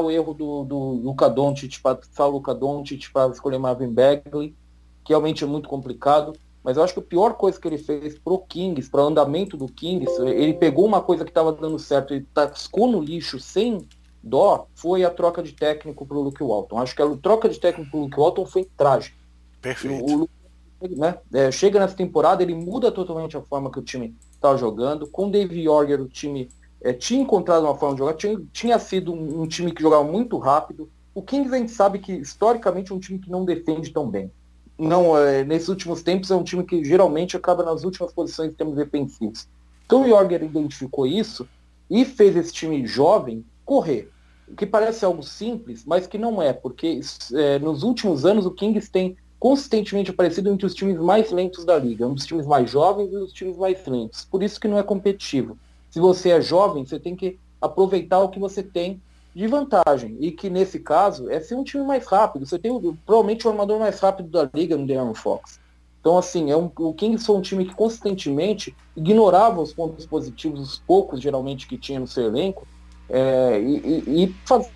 o 0.00 0.10
erro 0.10 0.32
do, 0.32 0.64
do 0.64 0.78
Luca 0.78 1.28
Doncic 1.28 1.82
para 1.82 2.26
Luca 2.26 2.54
Doncic 2.54 3.12
para 3.12 3.30
escolher 3.30 3.58
Marvin 3.58 3.92
Bagley, 3.92 4.56
que 5.04 5.12
realmente 5.12 5.44
é 5.44 5.46
muito 5.46 5.68
complicado. 5.68 6.32
Mas 6.66 6.76
eu 6.76 6.82
acho 6.82 6.94
que 6.94 6.98
a 6.98 7.02
pior 7.04 7.34
coisa 7.34 7.60
que 7.60 7.68
ele 7.68 7.78
fez 7.78 8.18
pro 8.18 8.40
Kings, 8.40 8.90
para 8.90 9.04
o 9.04 9.06
andamento 9.06 9.56
do 9.56 9.68
Kings, 9.68 10.20
ele 10.20 10.52
pegou 10.52 10.84
uma 10.84 11.00
coisa 11.00 11.24
que 11.24 11.30
estava 11.30 11.52
dando 11.52 11.78
certo 11.78 12.12
e 12.12 12.22
tascou 12.22 12.90
no 12.90 13.00
lixo 13.00 13.38
sem 13.38 13.86
dó, 14.20 14.66
foi 14.74 15.04
a 15.04 15.10
troca 15.10 15.44
de 15.44 15.52
técnico 15.52 16.04
pro 16.04 16.20
Luke 16.20 16.42
Walton. 16.42 16.80
Acho 16.80 16.96
que 16.96 17.00
a 17.00 17.16
troca 17.18 17.48
de 17.48 17.60
técnico 17.60 17.88
pro 17.88 18.00
Luke 18.00 18.18
Walton 18.18 18.44
foi 18.46 18.64
trágica. 18.76 19.16
Perfeito. 19.62 20.12
O, 20.12 20.22
o 20.24 20.98
né, 20.98 21.16
é, 21.32 21.52
chega 21.52 21.78
nessa 21.78 21.94
temporada, 21.94 22.42
ele 22.42 22.56
muda 22.56 22.90
totalmente 22.90 23.36
a 23.36 23.42
forma 23.42 23.70
que 23.70 23.78
o 23.78 23.84
time 23.84 24.16
estava 24.32 24.58
jogando. 24.58 25.06
Com 25.06 25.28
o 25.28 25.30
Dave 25.30 25.62
Yorger, 25.62 26.00
o 26.00 26.08
time 26.08 26.48
é, 26.80 26.92
tinha 26.92 27.22
encontrado 27.22 27.62
uma 27.62 27.76
forma 27.76 27.94
de 27.94 28.00
jogar, 28.00 28.14
tinha, 28.14 28.42
tinha 28.52 28.78
sido 28.80 29.14
um, 29.14 29.42
um, 29.42 29.46
time 29.46 29.70
que 29.70 29.82
jogava 29.82 30.02
muito 30.02 30.36
rápido. 30.36 30.90
O 31.14 31.22
Kings 31.22 31.54
a 31.54 31.58
gente 31.58 31.70
sabe 31.70 32.00
que 32.00 32.12
historicamente 32.12 32.90
é 32.90 32.94
um 32.96 32.98
time 32.98 33.20
que 33.20 33.30
não 33.30 33.44
defende 33.44 33.92
tão 33.92 34.10
bem. 34.10 34.32
Não, 34.78 35.16
é, 35.16 35.42
nesses 35.42 35.68
últimos 35.68 36.02
tempos 36.02 36.30
é 36.30 36.36
um 36.36 36.44
time 36.44 36.62
que 36.64 36.84
geralmente 36.84 37.36
acaba 37.36 37.62
nas 37.62 37.82
últimas 37.82 38.12
posições 38.12 38.50
em 38.50 38.54
termos 38.54 38.76
defensivos. 38.76 39.48
Então 39.86 40.02
o 40.02 40.06
Yorger 40.06 40.42
identificou 40.42 41.06
isso 41.06 41.48
e 41.88 42.04
fez 42.04 42.36
esse 42.36 42.52
time 42.52 42.86
jovem 42.86 43.44
correr. 43.64 44.10
O 44.48 44.54
que 44.54 44.66
parece 44.66 45.04
algo 45.04 45.22
simples, 45.22 45.84
mas 45.84 46.06
que 46.06 46.18
não 46.18 46.42
é, 46.42 46.52
porque 46.52 47.00
é, 47.34 47.58
nos 47.58 47.82
últimos 47.82 48.24
anos 48.24 48.46
o 48.46 48.50
Kings 48.50 48.90
tem 48.90 49.16
consistentemente 49.38 50.10
aparecido 50.10 50.50
entre 50.50 50.66
os 50.66 50.74
times 50.74 50.98
mais 50.98 51.30
lentos 51.30 51.64
da 51.64 51.78
liga, 51.78 52.06
um 52.06 52.14
dos 52.14 52.26
times 52.26 52.46
mais 52.46 52.70
jovens 52.70 53.12
e 53.12 53.16
os 53.16 53.32
times 53.32 53.56
mais 53.56 53.84
lentos. 53.86 54.24
Por 54.24 54.42
isso 54.42 54.60
que 54.60 54.68
não 54.68 54.78
é 54.78 54.82
competitivo. 54.82 55.58
Se 55.90 56.00
você 56.00 56.30
é 56.30 56.40
jovem, 56.40 56.84
você 56.84 56.98
tem 56.98 57.16
que 57.16 57.38
aproveitar 57.60 58.20
o 58.20 58.28
que 58.28 58.38
você 58.38 58.62
tem 58.62 59.00
de 59.36 59.46
vantagem. 59.46 60.16
E 60.18 60.32
que 60.32 60.48
nesse 60.48 60.80
caso 60.80 61.28
é 61.30 61.38
ser 61.38 61.56
um 61.56 61.62
time 61.62 61.84
mais 61.84 62.06
rápido. 62.06 62.46
Você 62.46 62.58
tem 62.58 62.72
provavelmente 63.04 63.46
o 63.46 63.50
armador 63.50 63.78
mais 63.78 64.00
rápido 64.00 64.30
da 64.30 64.48
liga 64.54 64.78
no 64.78 64.86
De'Aaron 64.86 65.14
Fox. 65.14 65.60
Então, 66.00 66.16
assim, 66.16 66.50
é 66.50 66.56
um, 66.56 66.70
o 66.78 66.94
Kings 66.94 67.26
foi 67.26 67.36
um 67.36 67.42
time 67.42 67.66
que 67.66 67.74
consistentemente 67.74 68.74
ignorava 68.96 69.60
os 69.60 69.74
pontos 69.74 70.06
positivos, 70.06 70.60
os 70.60 70.78
poucos 70.78 71.20
geralmente 71.20 71.66
que 71.66 71.76
tinha 71.76 72.00
no 72.00 72.06
seu 72.06 72.24
elenco, 72.24 72.66
é, 73.10 73.60
e, 73.60 74.02
e, 74.06 74.24
e 74.24 74.34
fazer 74.46 74.70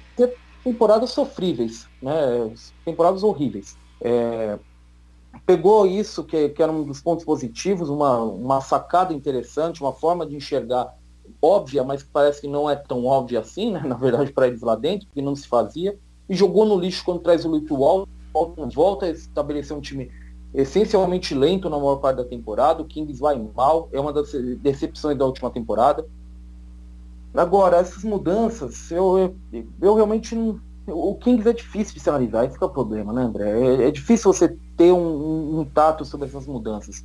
temporadas 0.62 1.11
sofríveis, 1.11 1.88
né? 2.02 2.52
temporadas 2.84 3.22
horríveis. 3.22 3.78
É, 4.02 4.58
pegou 5.46 5.86
isso, 5.86 6.22
que, 6.22 6.50
que, 6.50 6.62
era 6.62 6.70
um 6.70 6.82
dos 6.82 7.00
pontos 7.00 7.24
positivos, 7.24 7.88
uma, 7.88 8.18
uma 8.18 8.61
sacada 8.61 9.14
interessante, 9.14 9.80
uma 9.80 9.92
forma 9.92 10.26
de 10.26 10.36
enxergar 10.36 10.94
óbvia, 11.41 11.85
mas 11.85 12.03
parece 12.03 12.41
que 12.41 12.49
não 12.49 12.68
é 12.68 12.76
tão 12.76 13.05
óbvia 13.05 13.41
assim, 13.41 13.72
né? 13.72 13.83
na 13.87 13.97
verdade, 13.97 14.33
para 14.33 14.49
eles 14.49 14.61
lá 14.62 14.76
dentro, 14.76 15.09
que 15.12 15.22
não 15.22 15.35
se 15.35 15.47
fazia, 15.47 15.99
e 16.28 16.35
jogou 16.35 16.64
no 16.64 16.78
lixo 16.78 17.05
quando 17.05 17.20
traz 17.20 17.45
o 17.45 17.49
Luke 17.49 17.72
Walton, 17.72 18.07
volta 18.72 19.07
a 19.07 19.11
estabelecer 19.11 19.76
um 19.76 19.81
time 19.81 20.11
essencialmente 20.53 21.35
lento 21.35 21.70
na 21.70 21.78
maior 21.78 21.97
parte 21.97 22.16
da 22.18 22.24
temporada, 22.24 22.83
o 22.83 22.85
Kings 22.85 23.20
vai 23.20 23.41
mal, 23.55 23.89
é 23.93 24.01
uma 24.01 24.12
das 24.12 24.33
decepções 24.59 25.16
da 25.16 25.24
última 25.24 25.51
temporada. 25.51 26.07
Agora, 27.33 27.76
essas 27.76 28.03
mudanças, 28.03 28.91
eu, 28.91 29.35
eu, 29.53 29.66
eu 29.81 29.95
realmente 29.95 30.35
não, 30.35 30.61
o 30.87 31.14
Kings 31.16 31.49
é 31.49 31.53
difícil 31.53 31.95
de 31.95 32.01
se 32.01 32.09
analisar, 32.09 32.45
esse 32.45 32.61
é 32.61 32.66
o 32.66 32.70
problema, 32.70 33.12
né, 33.12 33.22
André? 33.22 33.51
É, 33.51 33.89
é 33.89 33.91
difícil 33.91 34.33
você 34.33 34.57
ter 34.76 34.93
um, 34.93 34.99
um, 34.99 35.61
um, 35.61 35.64
tato 35.64 36.05
sobre 36.05 36.26
essas 36.26 36.47
mudanças. 36.47 37.05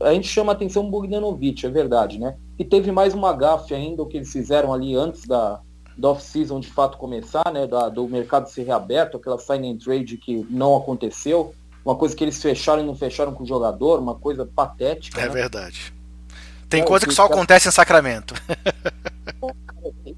A 0.00 0.12
gente 0.12 0.28
chama 0.28 0.52
a 0.52 0.54
atenção 0.54 0.86
o 0.86 0.90
Bogdanovic, 0.90 1.66
é 1.66 1.68
verdade, 1.68 2.18
né? 2.18 2.36
E 2.58 2.64
teve 2.64 2.90
mais 2.90 3.14
uma 3.14 3.32
gafe 3.32 3.74
ainda, 3.74 4.02
o 4.02 4.06
que 4.06 4.16
eles 4.16 4.32
fizeram 4.32 4.72
ali 4.72 4.94
antes 4.94 5.26
da, 5.26 5.60
da 5.96 6.10
off-season 6.10 6.60
de 6.60 6.68
fato 6.68 6.98
começar, 6.98 7.52
né? 7.52 7.66
Da, 7.66 7.88
do 7.88 8.08
mercado 8.08 8.48
ser 8.48 8.64
reaberto, 8.64 9.16
aquela 9.16 9.38
sign 9.38 9.70
and 9.70 9.78
trade 9.78 10.16
que 10.16 10.46
não 10.50 10.76
aconteceu. 10.76 11.54
Uma 11.84 11.94
coisa 11.94 12.14
que 12.14 12.24
eles 12.24 12.40
fecharam 12.40 12.82
e 12.82 12.86
não 12.86 12.94
fecharam 12.94 13.32
com 13.32 13.42
o 13.42 13.46
jogador, 13.46 14.00
uma 14.00 14.14
coisa 14.14 14.44
patética. 14.46 15.20
É 15.20 15.24
né? 15.24 15.30
verdade. 15.30 15.92
Tem 16.68 16.82
é, 16.82 16.84
coisa 16.84 17.06
que 17.06 17.14
só 17.14 17.24
acontece 17.24 17.68
em 17.68 17.72
Sacramento. 17.72 18.34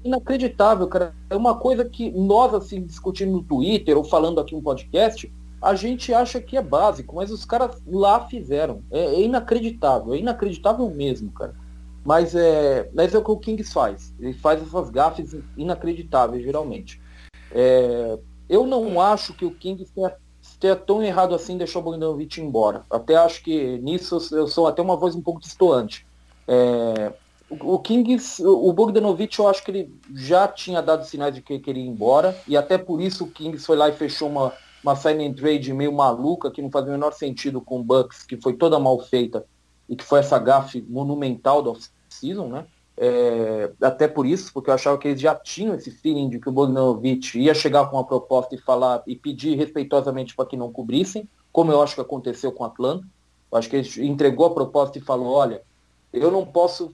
inacreditável, 0.03 0.87
cara. 0.87 1.15
É 1.29 1.35
uma 1.35 1.55
coisa 1.55 1.85
que 1.85 2.11
nós, 2.11 2.53
assim, 2.53 2.83
discutindo 2.83 3.31
no 3.31 3.43
Twitter 3.43 3.97
ou 3.97 4.03
falando 4.03 4.39
aqui 4.39 4.55
no 4.55 4.61
podcast, 4.61 5.31
a 5.63 5.75
gente 5.75 6.13
acha 6.13 6.41
que 6.41 6.57
é 6.57 6.61
básico, 6.61 7.15
mas 7.15 7.31
os 7.31 7.45
caras 7.45 7.81
lá 7.87 8.27
fizeram. 8.27 8.83
É, 8.91 8.99
é 8.99 9.21
inacreditável, 9.21 10.13
é 10.13 10.17
inacreditável 10.17 10.89
mesmo, 10.89 11.31
cara. 11.31 11.55
Mas 12.03 12.35
é, 12.35 12.89
mas 12.93 13.13
é 13.13 13.17
o 13.17 13.23
que 13.23 13.31
o 13.31 13.37
Kings 13.37 13.71
faz. 13.71 14.13
Ele 14.19 14.33
faz 14.33 14.61
essas 14.61 14.89
gafes 14.89 15.33
inacreditáveis, 15.55 16.43
geralmente. 16.43 17.01
É, 17.49 18.19
eu 18.49 18.67
não 18.67 18.99
acho 18.99 19.33
que 19.33 19.45
o 19.45 19.55
Kings 19.55 19.89
tenha, 19.93 20.13
tenha 20.59 20.75
tão 20.75 21.01
errado 21.01 21.33
assim 21.33 21.57
deixar 21.57 21.79
o 21.79 21.81
Bogdanovich 21.81 22.41
embora. 22.41 22.83
Até 22.89 23.15
acho 23.15 23.41
que 23.41 23.77
nisso 23.77 24.17
eu 24.33 24.47
sou 24.47 24.67
até 24.67 24.81
uma 24.81 24.97
voz 24.97 25.15
um 25.15 25.21
pouco 25.21 25.39
distoante. 25.39 26.05
É, 26.45 27.13
o 27.49 27.79
Kings, 27.79 28.43
o 28.43 28.73
Bogdanovich, 28.73 29.39
eu 29.39 29.47
acho 29.47 29.63
que 29.63 29.71
ele 29.71 29.95
já 30.13 30.45
tinha 30.47 30.81
dado 30.81 31.05
sinais 31.05 31.33
de 31.33 31.41
que 31.41 31.59
queria 31.59 31.83
ir 31.83 31.87
embora, 31.87 32.37
e 32.47 32.57
até 32.57 32.77
por 32.77 32.99
isso 32.99 33.25
o 33.25 33.31
Kings 33.31 33.65
foi 33.65 33.77
lá 33.77 33.87
e 33.89 33.93
fechou 33.93 34.27
uma, 34.27 34.51
uma 34.83 34.95
sign 34.95 35.25
and 35.25 35.33
trade 35.33 35.73
meio 35.73 35.93
maluca, 35.93 36.51
que 36.51 36.61
não 36.61 36.69
fazia 36.69 36.89
o 36.89 36.93
menor 36.93 37.13
sentido 37.13 37.61
com 37.61 37.79
o 37.79 37.83
Bucks, 37.83 38.23
que 38.23 38.37
foi 38.37 38.53
toda 38.53 38.79
mal 38.79 38.99
feita, 38.99 39.45
e 39.87 39.95
que 39.95 40.03
foi 40.03 40.19
essa 40.19 40.37
gafe 40.37 40.81
monumental 40.81 41.61
da 41.61 41.71
off-season, 41.71 42.47
né? 42.47 42.65
É, 42.95 43.71
até 43.81 44.07
por 44.07 44.25
isso, 44.25 44.53
porque 44.53 44.69
eu 44.69 44.73
achava 44.73 44.97
que 44.97 45.07
eles 45.07 45.21
já 45.21 45.33
tinham 45.33 45.73
esse 45.73 45.89
feeling 45.89 46.29
de 46.29 46.39
que 46.39 46.47
o 46.47 46.51
Bogdanovich 46.51 47.39
ia 47.39 47.53
chegar 47.53 47.87
com 47.89 47.97
uma 47.97 48.05
proposta 48.05 48.53
e 48.53 48.59
falar 48.59 49.01
e 49.07 49.15
pedir 49.15 49.57
respeitosamente 49.57 50.35
para 50.35 50.45
que 50.45 50.55
não 50.55 50.71
cobrissem, 50.71 51.27
como 51.51 51.71
eu 51.71 51.81
acho 51.81 51.95
que 51.95 52.01
aconteceu 52.01 52.51
com 52.51 52.63
o 52.63 52.67
Atlanta. 52.67 53.05
Eu 53.51 53.57
acho 53.57 53.69
que 53.69 53.75
ele 53.75 54.07
entregou 54.07 54.45
a 54.45 54.53
proposta 54.53 54.97
e 54.97 55.01
falou, 55.01 55.33
olha, 55.33 55.63
eu 56.11 56.29
não 56.29 56.45
posso 56.45 56.93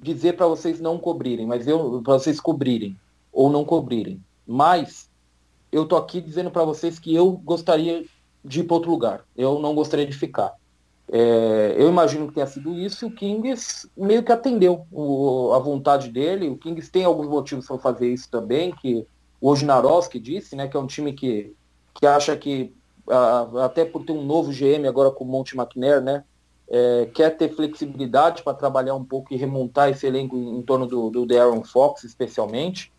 dizer 0.00 0.36
para 0.36 0.46
vocês 0.46 0.80
não 0.80 0.98
cobrirem, 0.98 1.46
mas 1.46 1.66
eu 1.66 2.00
para 2.02 2.14
vocês 2.14 2.40
cobrirem 2.40 2.96
ou 3.32 3.50
não 3.50 3.64
cobrirem. 3.64 4.22
Mas 4.46 5.09
eu 5.72 5.86
tô 5.86 5.96
aqui 5.96 6.20
dizendo 6.20 6.50
para 6.50 6.64
vocês 6.64 6.98
que 6.98 7.14
eu 7.14 7.32
gostaria 7.32 8.04
de 8.44 8.60
ir 8.60 8.64
para 8.64 8.74
outro 8.74 8.90
lugar. 8.90 9.24
Eu 9.36 9.58
não 9.58 9.74
gostaria 9.74 10.06
de 10.06 10.16
ficar. 10.16 10.54
É, 11.12 11.74
eu 11.76 11.88
imagino 11.88 12.28
que 12.28 12.34
tenha 12.34 12.46
sido 12.46 12.72
isso 12.72 13.04
e 13.04 13.08
o 13.08 13.10
Kings 13.10 13.90
meio 13.96 14.22
que 14.22 14.30
atendeu 14.30 14.86
o, 14.92 15.52
a 15.52 15.58
vontade 15.58 16.08
dele. 16.08 16.48
O 16.48 16.56
Kings 16.56 16.90
tem 16.90 17.04
alguns 17.04 17.28
motivos 17.28 17.66
para 17.66 17.78
fazer 17.78 18.12
isso 18.12 18.30
também, 18.30 18.72
que 18.72 19.06
o 19.40 19.48
Ojnarowski 19.48 20.20
disse, 20.20 20.54
né, 20.54 20.68
que 20.68 20.76
é 20.76 20.80
um 20.80 20.86
time 20.86 21.12
que, 21.12 21.54
que 21.94 22.06
acha 22.06 22.36
que, 22.36 22.72
até 23.64 23.84
por 23.84 24.04
ter 24.04 24.12
um 24.12 24.24
novo 24.24 24.52
GM 24.52 24.86
agora 24.86 25.10
com 25.10 25.24
o 25.24 25.26
Monte 25.26 25.56
McNair, 25.56 26.00
né, 26.00 26.24
é, 26.68 27.08
quer 27.12 27.36
ter 27.36 27.48
flexibilidade 27.48 28.44
para 28.44 28.54
trabalhar 28.54 28.94
um 28.94 29.04
pouco 29.04 29.34
e 29.34 29.36
remontar 29.36 29.88
esse 29.88 30.06
elenco 30.06 30.36
em, 30.36 30.58
em 30.58 30.62
torno 30.62 30.86
do, 30.86 31.10
do 31.10 31.64
Fox, 31.64 32.04
especialmente. 32.04 32.92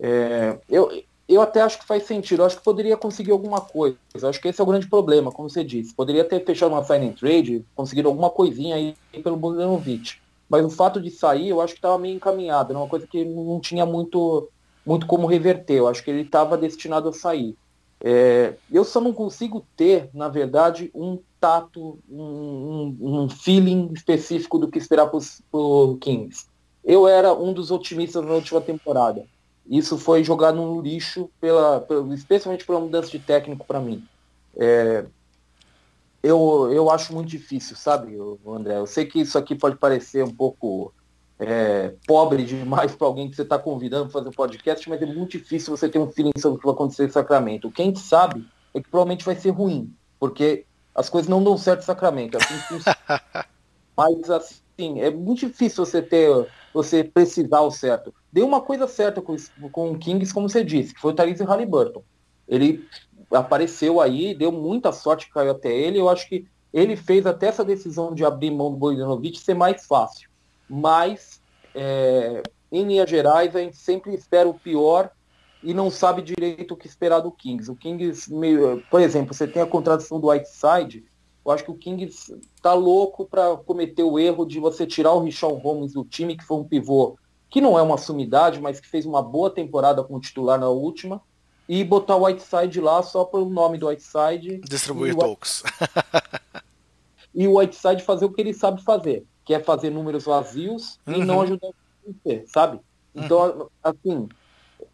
É, 0.00 0.56
eu, 0.68 0.88
eu 1.34 1.40
até 1.40 1.60
acho 1.60 1.78
que 1.78 1.86
faz 1.86 2.04
sentido. 2.04 2.42
Eu 2.42 2.46
acho 2.46 2.56
que 2.56 2.64
poderia 2.64 2.96
conseguir 2.96 3.30
alguma 3.30 3.60
coisa. 3.60 3.96
Eu 4.14 4.28
acho 4.28 4.40
que 4.40 4.48
esse 4.48 4.60
é 4.60 4.64
o 4.64 4.66
grande 4.66 4.88
problema, 4.88 5.30
como 5.30 5.48
você 5.48 5.62
disse. 5.62 5.94
Poderia 5.94 6.24
ter 6.24 6.44
fechado 6.44 6.72
uma 6.72 6.82
sign 6.82 7.08
and 7.08 7.12
trade, 7.12 7.64
conseguido 7.74 8.08
alguma 8.08 8.30
coisinha 8.30 8.74
aí 8.74 8.94
pelo 9.22 9.36
Bogdanovic. 9.36 10.16
Mas 10.48 10.64
o 10.64 10.70
fato 10.70 11.00
de 11.00 11.10
sair, 11.10 11.48
eu 11.48 11.60
acho 11.60 11.74
que 11.74 11.78
estava 11.78 11.98
meio 11.98 12.16
encaminhado. 12.16 12.72
Era 12.72 12.78
uma 12.80 12.88
coisa 12.88 13.06
que 13.06 13.24
não 13.24 13.60
tinha 13.60 13.86
muito, 13.86 14.48
muito 14.84 15.06
como 15.06 15.28
reverter. 15.28 15.78
Eu 15.78 15.86
acho 15.88 16.02
que 16.02 16.10
ele 16.10 16.22
estava 16.22 16.58
destinado 16.58 17.08
a 17.08 17.12
sair. 17.12 17.56
É, 18.02 18.54
eu 18.72 18.82
só 18.82 19.00
não 19.00 19.12
consigo 19.12 19.64
ter, 19.76 20.10
na 20.12 20.28
verdade, 20.28 20.90
um 20.94 21.18
tato, 21.38 21.98
um, 22.10 22.96
um, 23.00 23.28
feeling 23.28 23.90
específico 23.92 24.58
do 24.58 24.68
que 24.68 24.78
esperar 24.78 25.06
para 25.06 25.20
o 25.52 25.96
Kings. 25.98 26.46
Eu 26.82 27.06
era 27.06 27.32
um 27.32 27.52
dos 27.52 27.70
otimistas 27.70 28.24
na 28.24 28.32
última 28.32 28.60
temporada. 28.60 29.24
Isso 29.70 29.96
foi 29.96 30.24
jogado 30.24 30.56
no 30.56 30.80
lixo, 30.80 31.30
pela, 31.40 31.80
pela 31.80 32.12
especialmente 32.12 32.66
pela 32.66 32.80
mudança 32.80 33.08
de 33.08 33.20
técnico 33.20 33.64
para 33.64 33.78
mim. 33.78 34.04
É, 34.56 35.04
eu, 36.20 36.68
eu 36.72 36.90
acho 36.90 37.14
muito 37.14 37.28
difícil, 37.28 37.76
sabe, 37.76 38.18
André? 38.44 38.76
Eu 38.76 38.86
sei 38.86 39.06
que 39.06 39.20
isso 39.20 39.38
aqui 39.38 39.54
pode 39.54 39.76
parecer 39.76 40.24
um 40.24 40.34
pouco 40.34 40.92
é, 41.38 41.94
pobre 42.04 42.44
demais 42.44 42.94
para 42.96 43.06
alguém 43.06 43.30
que 43.30 43.36
você 43.36 43.42
está 43.42 43.58
convidando 43.58 44.06
para 44.06 44.14
fazer 44.14 44.28
um 44.28 44.32
podcast, 44.32 44.88
mas 44.90 45.00
é 45.00 45.06
muito 45.06 45.38
difícil 45.38 45.74
você 45.74 45.88
ter 45.88 46.00
um 46.00 46.10
feeling 46.10 46.32
sobre 46.36 46.56
o 46.56 46.60
que 46.60 46.66
vai 46.66 46.74
acontecer 46.74 47.06
em 47.06 47.10
Sacramento. 47.10 47.70
Quem 47.70 47.94
sabe 47.94 48.44
é 48.74 48.80
que 48.80 48.90
provavelmente 48.90 49.24
vai 49.24 49.36
ser 49.36 49.50
ruim, 49.50 49.94
porque 50.18 50.66
as 50.94 51.08
coisas 51.08 51.28
não 51.28 51.42
dão 51.42 51.56
certo 51.56 51.82
em 51.82 51.86
Sacramento. 51.86 52.36
É 52.36 52.42
assim, 52.42 52.80
mas 53.96 54.30
assim, 54.30 54.56
é 55.00 55.10
muito 55.10 55.46
difícil 55.46 55.84
você 55.84 56.00
ter, 56.00 56.46
você 56.72 57.04
precisar 57.04 57.60
o 57.60 57.70
certo. 57.70 58.14
Deu 58.32 58.46
uma 58.46 58.60
coisa 58.60 58.86
certa 58.86 59.20
com, 59.20 59.36
com 59.72 59.92
o 59.92 59.98
Kings, 59.98 60.32
como 60.32 60.48
você 60.48 60.64
disse, 60.64 60.94
que 60.94 61.00
foi 61.00 61.12
o 61.12 61.14
Therese 61.14 61.44
Halliburton. 61.44 62.02
Ele 62.48 62.86
apareceu 63.30 64.00
aí, 64.00 64.34
deu 64.34 64.50
muita 64.50 64.92
sorte 64.92 65.26
que 65.26 65.32
caiu 65.32 65.52
até 65.52 65.72
ele. 65.72 65.98
Eu 65.98 66.08
acho 66.08 66.28
que 66.28 66.46
ele 66.72 66.96
fez 66.96 67.26
até 67.26 67.46
essa 67.46 67.64
decisão 67.64 68.14
de 68.14 68.24
abrir 68.24 68.50
mão 68.50 68.70
do 68.70 68.76
Bogdanovich 68.76 69.40
ser 69.40 69.54
mais 69.54 69.86
fácil. 69.86 70.28
Mas, 70.68 71.40
é, 71.74 72.42
em 72.70 72.84
linhas 72.84 73.10
gerais, 73.10 73.54
a 73.54 73.60
gente 73.60 73.76
sempre 73.76 74.14
espera 74.14 74.48
o 74.48 74.54
pior 74.54 75.10
e 75.62 75.74
não 75.74 75.90
sabe 75.90 76.22
direito 76.22 76.74
o 76.74 76.76
que 76.76 76.86
esperar 76.86 77.20
do 77.20 77.30
Kings. 77.30 77.70
O 77.70 77.76
Kings, 77.76 78.32
meio, 78.32 78.82
por 78.90 79.00
exemplo, 79.00 79.34
você 79.34 79.46
tem 79.46 79.60
a 79.60 79.66
contratação 79.66 80.20
do 80.20 80.28
Whiteside, 80.28 81.04
Eu 81.44 81.52
acho 81.52 81.64
que 81.64 81.70
o 81.70 81.76
Kings 81.76 82.38
tá 82.62 82.74
louco 82.74 83.24
para 83.24 83.56
cometer 83.56 84.02
o 84.02 84.18
erro 84.18 84.44
de 84.44 84.60
você 84.60 84.86
tirar 84.86 85.12
o 85.12 85.20
Richard 85.20 85.60
Holmes 85.62 85.92
do 85.92 86.04
time, 86.04 86.36
que 86.36 86.44
foi 86.44 86.58
um 86.58 86.64
pivô 86.64 87.16
que 87.50 87.60
não 87.60 87.76
é 87.76 87.82
uma 87.82 87.98
sumidade, 87.98 88.60
mas 88.60 88.78
que 88.78 88.86
fez 88.86 89.04
uma 89.04 89.20
boa 89.20 89.50
temporada 89.50 90.04
como 90.04 90.20
titular 90.20 90.58
na 90.58 90.68
última, 90.68 91.20
e 91.68 91.82
botar 91.82 92.16
o 92.16 92.24
Whiteside 92.24 92.80
lá 92.80 93.02
só 93.02 93.24
pelo 93.24 93.50
nome 93.50 93.76
do 93.76 93.88
Whiteside. 93.88 94.58
Distribuir 94.58 95.16
tokens. 95.16 95.64
e 97.34 97.48
o 97.48 97.58
Whiteside 97.58 98.02
fazer 98.02 98.24
o 98.24 98.32
que 98.32 98.40
ele 98.40 98.54
sabe 98.54 98.82
fazer, 98.82 99.24
que 99.44 99.52
é 99.52 99.60
fazer 99.60 99.90
números 99.90 100.24
vazios 100.24 100.98
uhum. 101.06 101.14
e 101.14 101.24
não 101.24 101.36
uhum. 101.36 101.42
ajudar 101.42 101.68
a 101.68 101.72
vencer, 102.06 102.44
sabe? 102.46 102.80
Então, 103.14 103.38
uhum. 103.40 103.66
assim, 103.82 104.28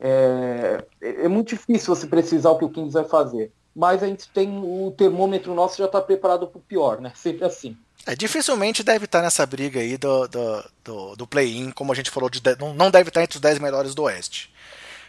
é, 0.01 0.85
é, 1.01 1.29
muito 1.29 1.49
difícil 1.49 1.95
você 1.95 2.07
precisar 2.07 2.51
o 2.51 2.59
que 2.59 2.65
o 2.65 2.71
Kings 2.71 2.93
vai 2.93 3.05
fazer. 3.05 3.53
Mas 3.77 4.03
a 4.03 4.07
gente 4.07 4.27
tem 4.31 4.49
o 4.49 4.91
termômetro 4.97 5.55
nosso 5.55 5.77
já 5.77 5.85
está 5.85 6.01
preparado 6.01 6.47
para 6.47 6.59
o 6.59 6.63
pior, 6.63 6.99
né? 6.99 7.13
Sempre 7.15 7.45
assim. 7.45 7.77
É, 8.07 8.17
dificilmente 8.17 8.83
deve 8.83 9.05
estar 9.05 9.21
nessa 9.21 9.45
briga 9.45 9.81
aí 9.81 9.99
do, 9.99 10.27
do, 10.27 10.65
do, 10.83 11.17
do 11.17 11.27
play-in, 11.27 11.71
como 11.73 11.93
a 11.93 11.95
gente 11.95 12.11
falou, 12.11 12.31
de, 12.31 12.41
não 12.75 12.91
deve 12.91 13.11
estar 13.11 13.23
entre 13.23 13.37
os 13.37 13.41
10 13.41 13.59
melhores 13.59 13.95
do 13.95 14.05
Oeste. 14.05 14.51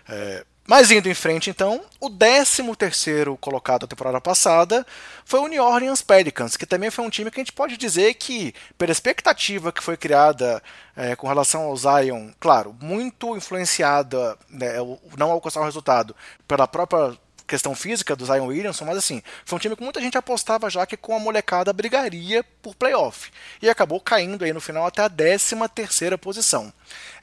É, 0.10 0.44
mas 0.68 0.92
indo 0.92 1.08
em 1.08 1.14
frente, 1.14 1.50
então, 1.50 1.82
o 1.98 2.10
13º 2.10 3.38
colocado 3.38 3.82
da 3.82 3.88
temporada 3.88 4.20
passada 4.20 4.86
foi 5.24 5.40
o 5.40 5.48
New 5.48 5.64
Orleans 5.64 6.02
Pelicans, 6.02 6.58
que 6.58 6.66
também 6.66 6.92
foi 6.92 7.06
um 7.06 7.10
time 7.10 7.32
que 7.32 7.40
a 7.40 7.44
gente 7.44 7.54
pode 7.54 7.78
dizer 7.78 8.16
que, 8.16 8.54
pela 8.78 8.92
expectativa 8.92 9.72
que 9.72 9.82
foi 9.82 9.96
criada 9.96 10.62
é, 10.94 11.16
com 11.16 11.26
relação 11.26 11.62
ao 11.62 11.78
Zion, 11.78 12.32
claro, 12.38 12.76
muito 12.82 13.38
influenciada, 13.38 14.38
né, 14.50 14.74
não 15.18 15.32
alcançar 15.32 15.62
o 15.62 15.66
resultado, 15.66 16.14
pela 16.46 16.68
própria 16.68 17.18
questão 17.48 17.74
física 17.74 18.16
do 18.16 18.26
Zion 18.26 18.48
Williamson, 18.48 18.86
mas 18.86 18.98
assim, 18.98 19.24
foi 19.46 19.56
um 19.56 19.60
time 19.60 19.76
que 19.76 19.84
muita 19.84 20.02
gente 20.02 20.18
apostava 20.18 20.70
já 20.70 20.86
que 20.86 20.98
com 20.98 21.16
a 21.16 21.20
molecada 21.20 21.72
brigaria 21.72 22.44
por 22.62 22.76
playoff. 22.76 23.32
E 23.62 23.70
acabou 23.70 24.02
caindo 24.02 24.44
aí 24.44 24.52
no 24.52 24.60
final 24.60 24.86
até 24.86 25.02
a 25.02 25.10
13 25.10 25.56
terceira 25.74 26.18
posição. 26.18 26.72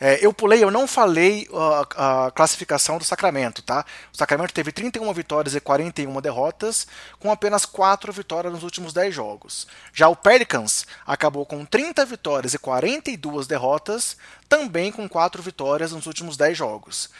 É, 0.00 0.24
eu 0.24 0.32
pulei, 0.32 0.64
eu 0.64 0.70
não 0.70 0.86
falei 0.86 1.48
a, 1.52 2.26
a, 2.26 2.30
classificação 2.30 2.98
do 2.98 3.04
Sacramento, 3.04 3.62
tá? 3.62 3.84
O 4.12 4.16
Sacramento 4.16 4.52
teve 4.52 4.72
31 4.72 5.12
vitórias 5.12 5.54
e 5.54 5.60
41 5.60 6.20
derrotas, 6.20 6.86
com 7.18 7.30
apenas 7.30 7.64
4 7.64 8.12
vitórias 8.12 8.52
nos 8.52 8.62
últimos 8.62 8.92
10 8.92 9.14
jogos. 9.14 9.66
Já 9.92 10.08
o 10.08 10.16
Pelicans 10.16 10.86
acabou 11.06 11.44
com 11.44 11.64
30 11.64 12.04
vitórias 12.06 12.54
e 12.54 12.58
42 12.58 13.46
derrotas, 13.46 14.16
também 14.48 14.90
com 14.90 15.08
4 15.08 15.42
vitórias 15.42 15.92
nos 15.92 16.06
últimos 16.06 16.36
10 16.36 16.56
jogos. 16.56 17.10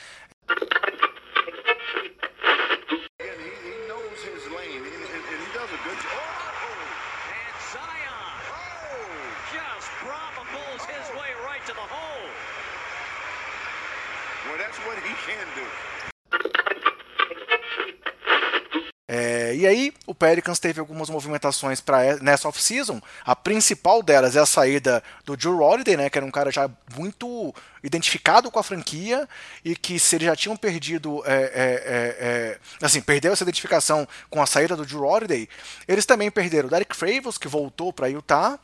É, 19.06 19.54
e 19.54 19.66
aí, 19.66 19.92
o 20.06 20.14
Pelicans 20.14 20.58
teve 20.58 20.80
algumas 20.80 21.08
movimentações 21.08 21.80
para 21.80 22.16
nessa 22.16 22.48
off-season. 22.48 23.00
A 23.24 23.36
principal 23.36 24.02
delas 24.02 24.34
é 24.34 24.40
a 24.40 24.46
saída 24.46 25.02
do 25.24 25.36
Drew 25.36 25.60
Holiday, 25.60 25.96
né, 25.96 26.10
que 26.10 26.18
era 26.18 26.26
um 26.26 26.30
cara 26.30 26.50
já 26.50 26.68
muito 26.96 27.54
identificado 27.82 28.50
com 28.50 28.58
a 28.58 28.62
franquia 28.62 29.28
e 29.64 29.76
que 29.76 30.00
se 30.00 30.16
eles 30.16 30.26
já 30.26 30.34
tinham 30.34 30.56
perdido, 30.56 31.22
é, 31.26 31.34
é, 31.34 31.48
é, 31.54 32.58
é 32.80 32.84
assim, 32.84 33.00
perdeu 33.00 33.32
essa 33.32 33.44
identificação 33.44 34.08
com 34.28 34.42
a 34.42 34.46
saída 34.46 34.74
do 34.74 34.84
Drew 34.84 35.04
Holiday, 35.04 35.48
eles 35.86 36.06
também 36.06 36.30
perderam 36.30 36.68
Derek 36.68 36.96
Favors, 36.96 37.38
que 37.38 37.46
voltou 37.46 37.92
para 37.92 38.08
Utah, 38.08 38.58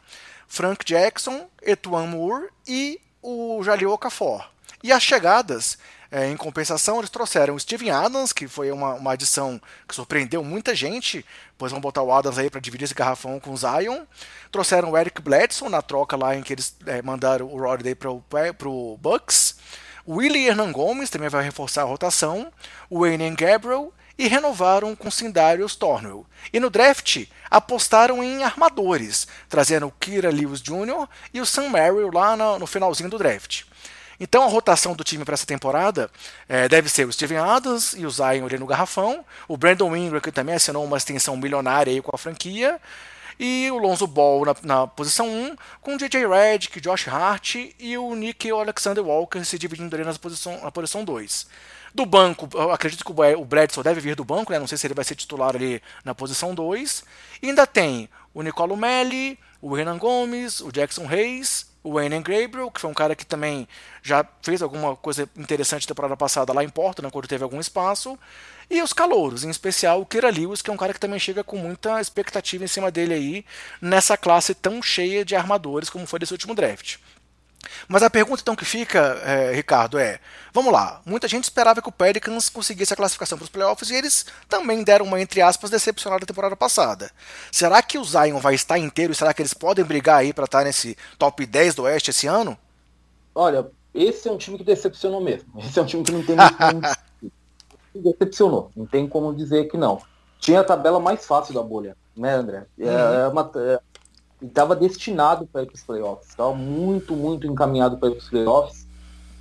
Frank 0.49 0.85
Jackson, 0.85 1.49
Etuan 1.63 2.07
Moore 2.07 2.49
e 2.67 3.01
o 3.23 3.63
Jalil 3.63 3.91
Okafor. 3.91 4.45
E 4.83 4.93
as 4.93 5.03
chegadas 5.03 5.79
é, 6.11 6.29
em 6.29 6.37
compensação, 6.37 6.99
eles 6.99 7.11
trouxeram 7.11 7.55
o 7.55 7.61
Steven 7.61 7.91
Adams, 7.91 8.33
que 8.33 8.49
foi 8.49 8.73
uma, 8.73 8.95
uma 8.95 9.13
adição 9.13 9.61
que 9.87 9.95
surpreendeu 9.95 10.43
muita 10.43 10.75
gente, 10.75 11.25
pois 11.57 11.71
vão 11.71 11.81
botar 11.81 12.03
o 12.03 12.13
Adams 12.13 12.39
aí 12.39 12.51
para 12.51 12.61
dividir 12.61 12.85
esse 12.85 12.95
garrafão 12.95 13.39
com 13.39 13.53
o 13.53 13.57
Zion. 13.57 14.05
Trouxeram 14.51 14.91
o 14.91 14.99
Eric 14.99 15.23
Bledson 15.23 15.69
na 15.69 15.81
troca 15.83 16.17
lá 16.17 16.35
em 16.35 16.43
que 16.43 16.53
eles 16.53 16.75
é, 16.87 17.01
mandaram 17.03 17.47
o 17.47 17.61
Rodney 17.61 17.95
para 17.95 18.11
o 18.11 18.99
Bucks. 19.01 19.57
O 20.05 20.17
Willie 20.17 20.49
Hernan 20.49 20.73
Gomes 20.73 21.11
também 21.11 21.29
vai 21.29 21.45
reforçar 21.45 21.83
a 21.83 21.85
rotação. 21.85 22.51
O 22.89 23.01
Wayne 23.01 23.31
Gabriel 23.37 23.93
e 24.21 24.29
renovaram 24.29 24.95
com 24.95 25.11
Sindarius 25.11 25.75
Tornwell. 25.75 26.27
E 26.53 26.61
no 26.61 26.69
draft 26.69 27.25
apostaram 27.51 28.23
em 28.23 28.45
armadores, 28.45 29.27
trazendo 29.49 29.87
o 29.87 29.93
Kira 29.99 30.29
Lewis 30.29 30.61
Jr. 30.61 31.09
e 31.33 31.41
o 31.41 31.47
Sam 31.47 31.71
Merrill 31.71 32.11
lá 32.13 32.37
no, 32.37 32.67
finalzinho 32.67 33.09
do 33.09 33.17
draft. 33.17 33.63
Então 34.21 34.43
a 34.43 34.47
rotação 34.47 34.93
do 34.93 35.03
time 35.03 35.25
para 35.25 35.33
essa 35.33 35.47
temporada 35.47 36.11
é, 36.47 36.69
deve 36.69 36.91
ser 36.91 37.09
o 37.09 37.13
Steven 37.13 37.39
Adams 37.39 37.95
e 37.97 38.05
o 38.05 38.11
Zion 38.11 38.45
ali 38.45 38.59
no 38.59 38.67
garrafão, 38.67 39.25
o 39.49 39.57
Brandon 39.57 39.97
Ingram, 39.97 40.21
que 40.21 40.31
também 40.31 40.55
assinou 40.55 40.85
uma 40.85 40.99
extensão 40.99 41.35
milionária 41.35 41.91
aí 41.91 42.03
com 42.03 42.15
a 42.15 42.19
franquia, 42.19 42.79
e 43.39 43.71
o 43.71 43.79
Lonzo 43.79 44.07
Ball 44.07 44.45
na, 44.45 44.55
na 44.63 44.87
posição 44.87 45.27
1, 45.27 45.57
com 45.81 45.95
o 45.95 45.97
DJ 45.97 46.29
Redick, 46.29 46.79
Josh 46.79 47.09
Hart 47.09 47.55
e 47.79 47.97
o 47.97 48.15
Nick 48.15 48.51
Alexander 48.51 49.03
Walker 49.03 49.43
se 49.45 49.59
dividindo 49.59 49.97
ali 49.97 50.05
na 50.05 50.13
posição, 50.13 50.61
na 50.63 50.71
posição 50.71 51.07
2. 51.07 51.47
Do 51.95 52.07
banco, 52.07 52.49
acredito 52.71 53.05
que 53.05 53.13
o 53.13 53.45
Bradson 53.45 53.83
deve 53.83 54.01
vir 54.01 54.15
do 54.15 54.25
banco, 54.25 54.53
né? 54.53 54.59
não 54.59 54.67
sei 54.67 54.79
se 54.79 54.87
ele 54.87 54.95
vai 54.95 55.05
ser 55.05 55.17
titular 55.17 55.55
ali 55.57 55.83
na 56.05 56.15
posição 56.15 56.55
2. 56.55 57.05
E 57.43 57.49
ainda 57.49 57.67
tem 57.67 58.09
o 58.33 58.43
Nicolo 58.43 58.77
Melli, 58.77 59.39
o 59.61 59.75
Renan 59.75 59.99
Gomes, 59.99 60.61
o 60.61 60.71
Jackson 60.71 61.07
Reis, 61.07 61.71
o 61.83 61.95
Wayne 61.95 62.21
Gabriel, 62.21 62.71
que 62.71 62.81
foi 62.81 62.91
um 62.91 62.95
cara 62.95 63.17
que 63.17 63.25
também 63.25 63.67
já 64.03 64.25
fez 64.43 64.63
alguma 64.63 64.95
coisa 64.97 65.29
interessante 65.37 65.85
na 65.85 65.89
temporada 65.89 66.17
passada 66.17 66.53
lá 66.53 66.63
em 66.63 66.69
Porto, 66.69 67.03
né, 67.03 67.11
quando 67.11 67.27
teve 67.27 67.43
algum 67.43 67.61
espaço. 67.61 68.19
E 68.69 68.81
os 68.83 68.93
calouros, 68.93 69.45
em 69.45 69.51
especial 69.51 70.01
o 70.01 70.07
Kira 70.07 70.31
Lewis, 70.31 70.63
que 70.63 70.71
é 70.71 70.73
um 70.73 70.77
cara 70.77 70.93
que 70.93 71.01
também 71.01 71.19
chega 71.19 71.43
com 71.43 71.57
muita 71.57 72.01
expectativa 72.01 72.65
em 72.65 72.69
cima 72.69 72.91
dele 72.91 73.15
aí, 73.15 73.45
nessa 73.81 74.17
classe 74.17 74.55
tão 74.55 74.83
cheia 74.83 75.25
de 75.25 75.35
armadores 75.35 75.91
como 75.91 76.07
foi 76.07 76.19
desse 76.19 76.33
último 76.33 76.55
draft. 76.55 76.99
Mas 77.89 78.03
a 78.03 78.11
pergunta 78.11 78.43
então 78.43 78.57
que 78.57 78.65
fica, 78.65 79.21
é, 79.25 79.53
Ricardo, 79.53 79.99
é: 79.99 80.19
vamos 80.53 80.73
lá, 80.73 81.01
muita 81.05 81.29
gente 81.29 81.45
esperava 81.45 81.83
que 81.83 81.89
o 81.89 81.93
Pelicans 81.93 82.49
conseguisse 82.49 82.93
a 82.93 82.97
classificação 82.97 83.37
para 83.39 83.45
os 83.45 83.51
playoffs 83.51 83.91
e 83.91 83.95
eles 83.95 84.27
também 84.49 84.83
deram 84.83 85.05
uma, 85.05 85.21
entre 85.21 85.41
aspas, 85.41 85.71
decepcionada 85.71 86.27
temporada 86.27 86.57
passada. 86.57 87.11
Será 87.51 87.83
que 87.83 87.99
o 87.99 88.05
Zion 88.05 88.39
vai 88.39 88.55
estar 88.55 88.79
inteiro 88.79 89.13
e 89.13 89.17
será 89.17 89.35
que 89.35 89.43
eles 89.43 89.55
podem 89.55 89.85
brigar 89.85 90.19
aí 90.19 90.33
para 90.33 90.45
estar 90.45 90.65
nesse 90.65 90.97
top 91.19 91.45
10 91.45 91.75
do 91.75 91.83
Oeste 91.83 92.11
esse 92.11 92.27
ano? 92.27 92.57
Olha, 93.35 93.67
esse 93.95 94.29
é 94.29 94.33
um 94.33 94.39
time 94.39 94.59
que 94.59 94.65
decepcionou 94.65 95.21
mesmo. 95.21 95.49
Esse 95.59 95.79
é 95.79 95.83
um 95.83 95.87
time 95.87 96.03
que 96.03 96.13
não 96.13 96.25
tem 96.25 96.37
muito. 96.37 97.01
decepcionou, 97.95 98.71
não 98.77 98.87
tem 98.87 99.07
como 99.07 99.35
dizer 99.35 99.69
que 99.69 99.77
não. 99.77 100.01
Tinha 100.39 100.61
a 100.61 100.65
tabela 100.65 101.01
mais 101.01 101.27
fácil 101.27 101.53
da 101.53 101.63
bolha, 101.63 101.97
né, 102.17 102.35
André? 102.35 102.67
É, 102.79 102.85
uhum. 102.85 102.91
é 102.91 103.29
uma, 103.29 103.51
é, 103.57 103.81
estava 104.43 104.75
destinado 104.75 105.47
para 105.47 105.63
ir 105.63 105.67
para 105.67 105.75
os 105.75 105.83
playoffs, 105.83 106.29
estava 106.29 106.55
muito, 106.55 107.15
muito 107.15 107.47
encaminhado 107.47 107.99
para 107.99 108.09
ir 108.09 108.13
para 108.13 108.21
os 108.21 108.29
playoffs 108.29 108.87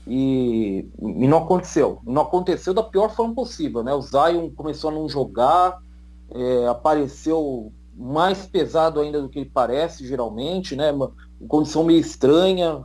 e, 0.08 0.88
e, 1.00 1.28
não 1.28 1.39
aconteceu. 1.39 2.00
Não 2.04 2.24
aconteceu 2.24 2.74
da 2.74 2.84
pior 2.84 3.14
forma 3.14 3.36
possível, 3.36 3.84
né? 3.84 3.93
O 3.93 4.02
Zion 4.02 4.50
começou 4.50 4.89
a 4.89 4.93
não 4.93 5.08
jogar, 5.08 5.80
é, 6.32 6.68
apareceu 6.68 7.72
mais 7.95 8.45
pesado 8.47 9.00
ainda 9.00 9.22
do 9.22 9.30
que 9.30 9.39
ele 9.39 9.52
parece 9.54 10.08
geralmente, 10.08 10.76
né? 10.76 10.91
Uma 10.91 11.12
condição 11.47 11.84
meio 11.84 12.00
estranha. 12.00 12.84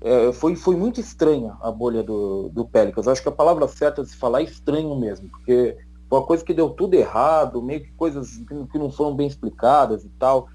É, 0.00 0.32
foi, 0.32 0.54
foi 0.54 0.76
muito 0.76 1.00
estranha 1.00 1.56
a 1.60 1.72
bolha 1.72 2.02
do, 2.02 2.50
do 2.50 2.64
Pelicans. 2.64 3.08
Acho 3.08 3.22
que 3.22 3.28
a 3.28 3.32
palavra 3.32 3.66
certa 3.66 4.02
de 4.02 4.10
se 4.10 4.16
falar 4.16 4.40
é 4.40 4.44
estranho 4.44 4.94
mesmo, 4.94 5.28
porque 5.30 5.76
foi 6.08 6.18
uma 6.18 6.26
coisa 6.26 6.44
que 6.44 6.54
deu 6.54 6.70
tudo 6.70 6.94
errado, 6.94 7.62
meio 7.62 7.82
que 7.82 7.92
coisas 7.92 8.36
que 8.70 8.78
não 8.78 8.90
foram 8.90 9.16
bem 9.16 9.26
explicadas 9.26 10.04
e 10.04 10.08
tal. 10.10 10.48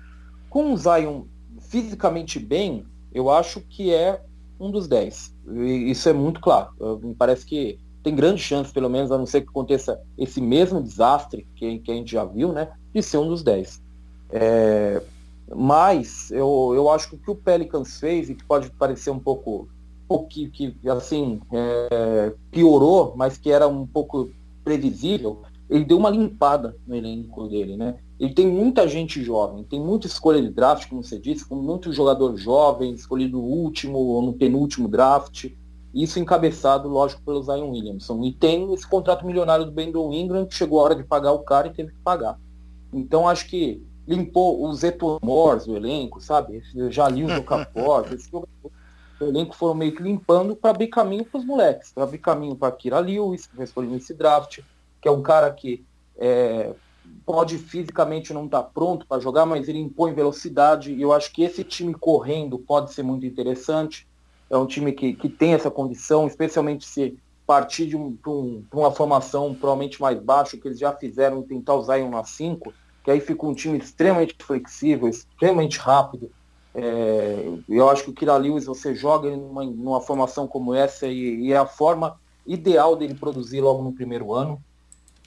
Com 0.49 0.73
o 0.73 0.77
Zion 0.77 1.23
fisicamente 1.59 2.39
bem, 2.39 2.85
eu 3.13 3.29
acho 3.29 3.61
que 3.61 3.93
é 3.93 4.21
um 4.59 4.71
dos 4.71 4.87
10. 4.87 5.35
Isso 5.87 6.09
é 6.09 6.13
muito 6.13 6.39
claro. 6.39 6.71
Me 7.01 7.13
parece 7.13 7.45
que 7.45 7.79
tem 8.03 8.15
grande 8.15 8.41
chance, 8.41 8.71
pelo 8.71 8.89
menos, 8.89 9.11
a 9.11 9.17
não 9.17 9.25
ser 9.25 9.41
que 9.41 9.49
aconteça 9.49 9.99
esse 10.17 10.41
mesmo 10.41 10.81
desastre 10.81 11.47
que, 11.55 11.79
que 11.79 11.91
a 11.91 11.95
gente 11.95 12.11
já 12.11 12.25
viu, 12.25 12.51
né? 12.51 12.71
De 12.93 13.01
ser 13.01 13.17
um 13.17 13.27
dos 13.27 13.43
10. 13.43 13.81
É, 14.31 15.01
mas 15.55 16.31
eu, 16.31 16.71
eu 16.75 16.89
acho 16.89 17.09
que 17.09 17.15
o 17.15 17.19
que 17.19 17.31
o 17.31 17.35
Pelicans 17.35 17.99
fez, 17.99 18.29
e 18.29 18.35
que 18.35 18.43
pode 18.43 18.69
parecer 18.71 19.09
um 19.09 19.19
pouco, 19.19 19.67
um 20.09 20.25
que, 20.25 20.49
que 20.49 20.75
assim, 20.89 21.41
é, 21.51 22.33
piorou, 22.51 23.13
mas 23.15 23.37
que 23.37 23.51
era 23.51 23.67
um 23.67 23.85
pouco 23.85 24.29
previsível, 24.63 25.41
ele 25.69 25.85
deu 25.85 25.97
uma 25.97 26.09
limpada 26.09 26.75
no 26.87 26.95
elenco 26.95 27.47
dele, 27.47 27.75
né? 27.75 27.97
Ele 28.19 28.33
tem 28.33 28.47
muita 28.47 28.87
gente 28.87 29.23
jovem, 29.23 29.63
tem 29.63 29.79
muita 29.79 30.07
escolha 30.07 30.41
de 30.41 30.49
draft, 30.49 30.89
como 30.89 31.03
você 31.03 31.17
disse, 31.17 31.47
com 31.47 31.55
muito 31.55 31.93
jogador 31.93 32.35
jovem, 32.35 32.93
escolhido 32.93 33.37
no 33.37 33.43
último 33.43 33.97
ou 33.97 34.21
no 34.21 34.33
penúltimo 34.33 34.87
draft. 34.87 35.49
Isso 35.93 36.19
encabeçado, 36.19 36.89
lógico, 36.89 37.21
pelo 37.23 37.41
Zion 37.41 37.71
Williamson. 37.71 38.21
E 38.23 38.33
tem 38.33 38.73
esse 38.73 38.87
contrato 38.87 39.25
milionário 39.25 39.65
do 39.65 39.71
Brandon 39.71 40.11
Ingram, 40.11 40.45
que 40.45 40.53
chegou 40.53 40.79
a 40.79 40.83
hora 40.83 40.95
de 40.95 41.03
pagar 41.03 41.31
o 41.31 41.39
cara 41.39 41.67
e 41.67 41.73
teve 41.73 41.91
que 41.91 41.99
pagar. 41.99 42.37
Então 42.93 43.27
acho 43.27 43.47
que 43.47 43.81
limpou 44.05 44.67
os 44.67 44.83
Etomors 44.83 45.65
do 45.65 45.77
elenco, 45.77 46.19
sabe? 46.19 46.61
Jalil 46.89 47.29
Jocapor, 47.29 48.05
esse 48.13 48.29
jogador 48.29 48.71
o 49.19 49.25
elenco 49.25 49.55
foram 49.55 49.75
meio 49.75 49.93
que 49.93 50.01
limpando 50.01 50.55
para 50.55 50.69
abrir 50.69 50.87
caminho 50.87 51.25
para 51.25 51.39
os 51.39 51.45
moleques, 51.45 51.91
para 51.91 52.03
abrir 52.03 52.19
caminho 52.19 52.55
para 52.55 52.71
Kira 52.71 52.99
Lewis, 52.99 53.45
que 53.45 53.57
respondeu 53.57 53.91
nesse 53.91 54.13
draft, 54.13 54.61
que 55.01 55.07
é 55.07 55.11
um 55.11 55.21
cara 55.21 55.51
que 55.51 55.85
é, 56.17 56.73
pode 57.25 57.57
fisicamente 57.57 58.33
não 58.33 58.45
estar 58.45 58.63
tá 58.63 58.69
pronto 58.73 59.05
para 59.05 59.21
jogar, 59.21 59.45
mas 59.45 59.67
ele 59.67 59.79
impõe 59.79 60.13
velocidade, 60.13 60.93
e 60.93 61.01
eu 61.01 61.13
acho 61.13 61.31
que 61.31 61.43
esse 61.43 61.63
time 61.63 61.93
correndo 61.93 62.57
pode 62.57 62.93
ser 62.93 63.03
muito 63.03 63.25
interessante. 63.25 64.07
É 64.49 64.57
um 64.57 64.65
time 64.65 64.91
que, 64.91 65.13
que 65.13 65.29
tem 65.29 65.53
essa 65.53 65.69
condição, 65.69 66.27
especialmente 66.27 66.85
se 66.85 67.17
partir 67.45 67.87
de 67.87 67.97
um, 67.97 68.17
um, 68.27 68.63
uma 68.71 68.91
formação 68.91 69.55
provavelmente 69.55 69.99
mais 70.01 70.19
baixa, 70.19 70.57
que 70.57 70.67
eles 70.67 70.79
já 70.79 70.93
fizeram, 70.93 71.41
tentar 71.41 71.75
usar 71.75 71.99
em 71.99 72.03
uma 72.03 72.23
5, 72.23 72.73
que 73.03 73.09
aí 73.09 73.19
fica 73.19 73.45
um 73.45 73.53
time 73.53 73.77
extremamente 73.77 74.35
flexível, 74.39 75.07
extremamente 75.07 75.79
rápido, 75.79 76.31
é, 76.73 77.51
eu 77.67 77.89
acho 77.89 78.03
que 78.03 78.09
o 78.11 78.13
Kira 78.13 78.37
Lewis, 78.37 78.65
você 78.65 78.93
joga 78.93 79.27
ele 79.27 79.37
numa, 79.37 79.63
numa 79.63 80.01
formação 80.01 80.47
como 80.47 80.73
essa 80.73 81.07
e, 81.07 81.47
e, 81.47 81.51
é 81.51 81.57
a 81.57 81.65
forma 81.65 82.19
ideal 82.45 82.95
dele 82.95 83.15
produzir 83.15 83.61
logo 83.61 83.83
no 83.83 83.91
primeiro 83.91 84.33
ano. 84.33 84.61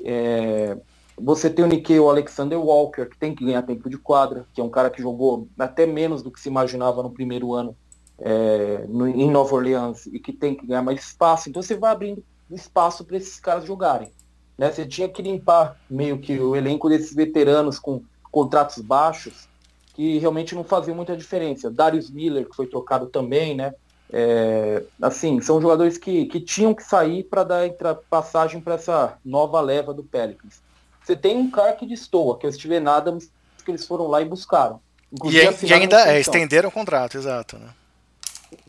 É, 0.05 0.77
você 1.17 1.51
tem 1.51 1.65
o 1.65 1.69
Nikkei, 1.69 1.99
Alexander 1.99 2.59
Walker, 2.59 3.07
que 3.07 3.19
tem 3.19 3.35
que 3.35 3.45
ganhar 3.45 3.63
tempo 3.63 3.89
de 3.89 3.99
quadra, 3.99 4.47
que 4.53 4.61
é 4.61 4.65
um 4.65 4.71
cara 4.71 4.91
que 4.91 5.03
jogou 5.03 5.49
até 5.59 5.87
menos 5.87 6.23
do 6.23 6.31
que 6.31 6.41
se 6.41 6.49
imaginava 6.49 7.03
no 7.03 7.11
primeiro 7.11 7.53
ano 7.53 7.77
é, 8.19 8.85
no, 8.89 9.09
em 9.09 9.31
Nova 9.31 9.55
Orleans 9.55 10.07
e 10.07 10.19
que 10.19 10.33
tem 10.33 10.55
que 10.55 10.67
ganhar 10.67 10.83
mais 10.83 11.01
espaço. 11.01 11.49
Então 11.49 11.63
você 11.63 11.77
vai 11.77 11.93
abrindo 11.93 12.25
espaço 12.51 13.05
para 13.05 13.17
esses 13.17 13.39
caras 13.41 13.65
jogarem. 13.65 14.11
Né? 14.57 14.71
Você 14.71 14.87
tinha 14.87 15.09
que 15.09 15.23
limpar 15.23 15.77
meio 15.89 16.19
que 16.19 16.39
o 16.39 16.55
elenco 16.55 16.89
desses 16.89 17.15
veteranos 17.15 17.79
com 17.79 18.03
contratos 18.31 18.79
baixos 18.83 19.49
que 19.95 20.19
realmente 20.19 20.55
não 20.55 20.65
fazia 20.65 20.95
muita 20.95 21.17
diferença. 21.17 21.71
Darius 21.71 22.11
Miller, 22.11 22.49
que 22.49 22.57
foi 22.57 22.67
trocado 22.67 23.07
também, 23.07 23.55
né? 23.55 23.75
É, 24.11 24.85
assim, 25.01 25.41
são 25.41 25.61
jogadores 25.61 25.97
que, 25.97 26.27
que 26.27 26.41
tinham 26.41 26.75
que 26.75 26.83
sair 26.83 27.25
para 27.25 27.45
dar 27.45 27.69
passagem 28.11 28.61
para 28.61 28.75
essa 28.75 29.19
nova 29.25 29.61
leva 29.61 29.93
do 29.93 30.03
Pelicans. 30.05 30.63
Você 31.03 31.17
tem 31.17 31.37
um 31.37 31.51
cara 31.51 31.73
que 31.73 31.87
destoa, 31.87 32.39
que 32.39 32.47
é 32.47 32.49
o 32.49 32.53
Steven 32.53 32.87
Adams, 32.87 33.31
que 33.65 33.71
eles 33.71 33.87
foram 33.87 34.07
lá 34.07 34.21
e 34.21 34.25
buscaram. 34.25 34.81
E, 35.25 35.67
e, 35.67 35.73
ainda 35.75 36.09
é, 36.09 36.21
estenderam 36.21 36.69
o 36.69 36.73
contrato, 36.73 37.19
exato, 37.19 37.59
né? 37.59 37.69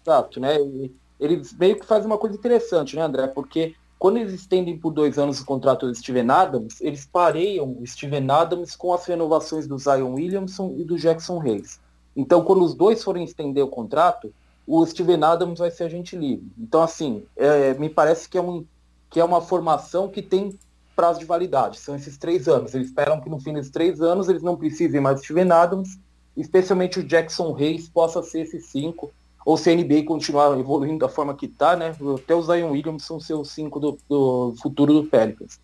Exato, 0.01 0.39
né? 0.39 0.59
E 0.59 0.93
eles 1.19 1.53
meio 1.53 1.79
que 1.79 1.85
fazem 1.85 2.05
uma 2.05 2.17
coisa 2.17 2.35
interessante, 2.35 2.95
né, 2.95 3.01
André? 3.01 3.27
Porque 3.27 3.75
quando 3.97 4.17
eles 4.17 4.33
estendem 4.33 4.77
por 4.77 4.91
dois 4.91 5.17
anos 5.17 5.39
o 5.39 5.45
contrato 5.45 5.87
do 5.87 5.95
Steven 5.95 6.29
Adams, 6.29 6.81
eles 6.81 7.05
pareiam 7.05 7.77
o 7.79 7.87
Steven 7.87 8.29
Adams 8.29 8.75
com 8.75 8.93
as 8.93 9.05
renovações 9.05 9.65
do 9.65 9.77
Zion 9.77 10.15
Williamson 10.15 10.75
e 10.77 10.83
do 10.83 10.97
Jackson 10.97 11.41
Hayes. 11.41 11.79
Então, 12.13 12.43
quando 12.43 12.65
os 12.65 12.75
dois 12.75 13.01
forem 13.01 13.23
estender 13.23 13.63
o 13.63 13.69
contrato, 13.69 14.33
o 14.67 14.85
Steven 14.85 15.23
Adams 15.23 15.59
vai 15.59 15.71
ser 15.71 15.85
agente 15.85 16.17
livre. 16.17 16.45
Então, 16.57 16.81
assim, 16.81 17.23
é, 17.37 17.73
me 17.75 17.89
parece 17.89 18.27
que 18.27 18.37
é, 18.37 18.41
um, 18.41 18.65
que 19.09 19.19
é 19.19 19.23
uma 19.23 19.39
formação 19.39 20.09
que 20.09 20.21
tem 20.21 20.57
prazo 20.95 21.19
de 21.19 21.25
validade. 21.25 21.79
São 21.79 21.95
esses 21.95 22.17
três 22.17 22.47
anos. 22.47 22.73
Eles 22.73 22.87
esperam 22.87 23.19
que 23.19 23.29
no 23.29 23.39
fim 23.39 23.53
desses 23.53 23.71
três 23.71 24.01
anos 24.01 24.29
eles 24.29 24.41
não 24.41 24.55
precisem 24.55 25.01
mais 25.01 25.17
do 25.17 25.23
Steven 25.23 25.51
Adams, 25.51 25.97
especialmente 26.35 26.99
o 26.99 27.03
Jackson 27.03 27.55
Hayes 27.55 27.89
possa 27.89 28.21
ser 28.23 28.41
esses 28.41 28.67
cinco 28.67 29.11
ou 29.45 29.57
se 29.57 29.69
a 29.69 29.75
NBA 29.75 30.03
continuar 30.05 30.57
evoluindo 30.57 30.99
da 30.99 31.09
forma 31.09 31.35
que 31.35 31.45
está, 31.45 31.75
né? 31.75 31.93
Até 32.15 32.33
o 32.33 32.41
Zion 32.41 32.71
Williams 32.71 33.03
são 33.03 33.19
seus 33.19 33.51
cinco 33.51 33.79
do, 33.79 33.97
do, 34.09 34.55
futuro 34.61 34.93
do 34.93 35.03
Pelicans. 35.03 35.59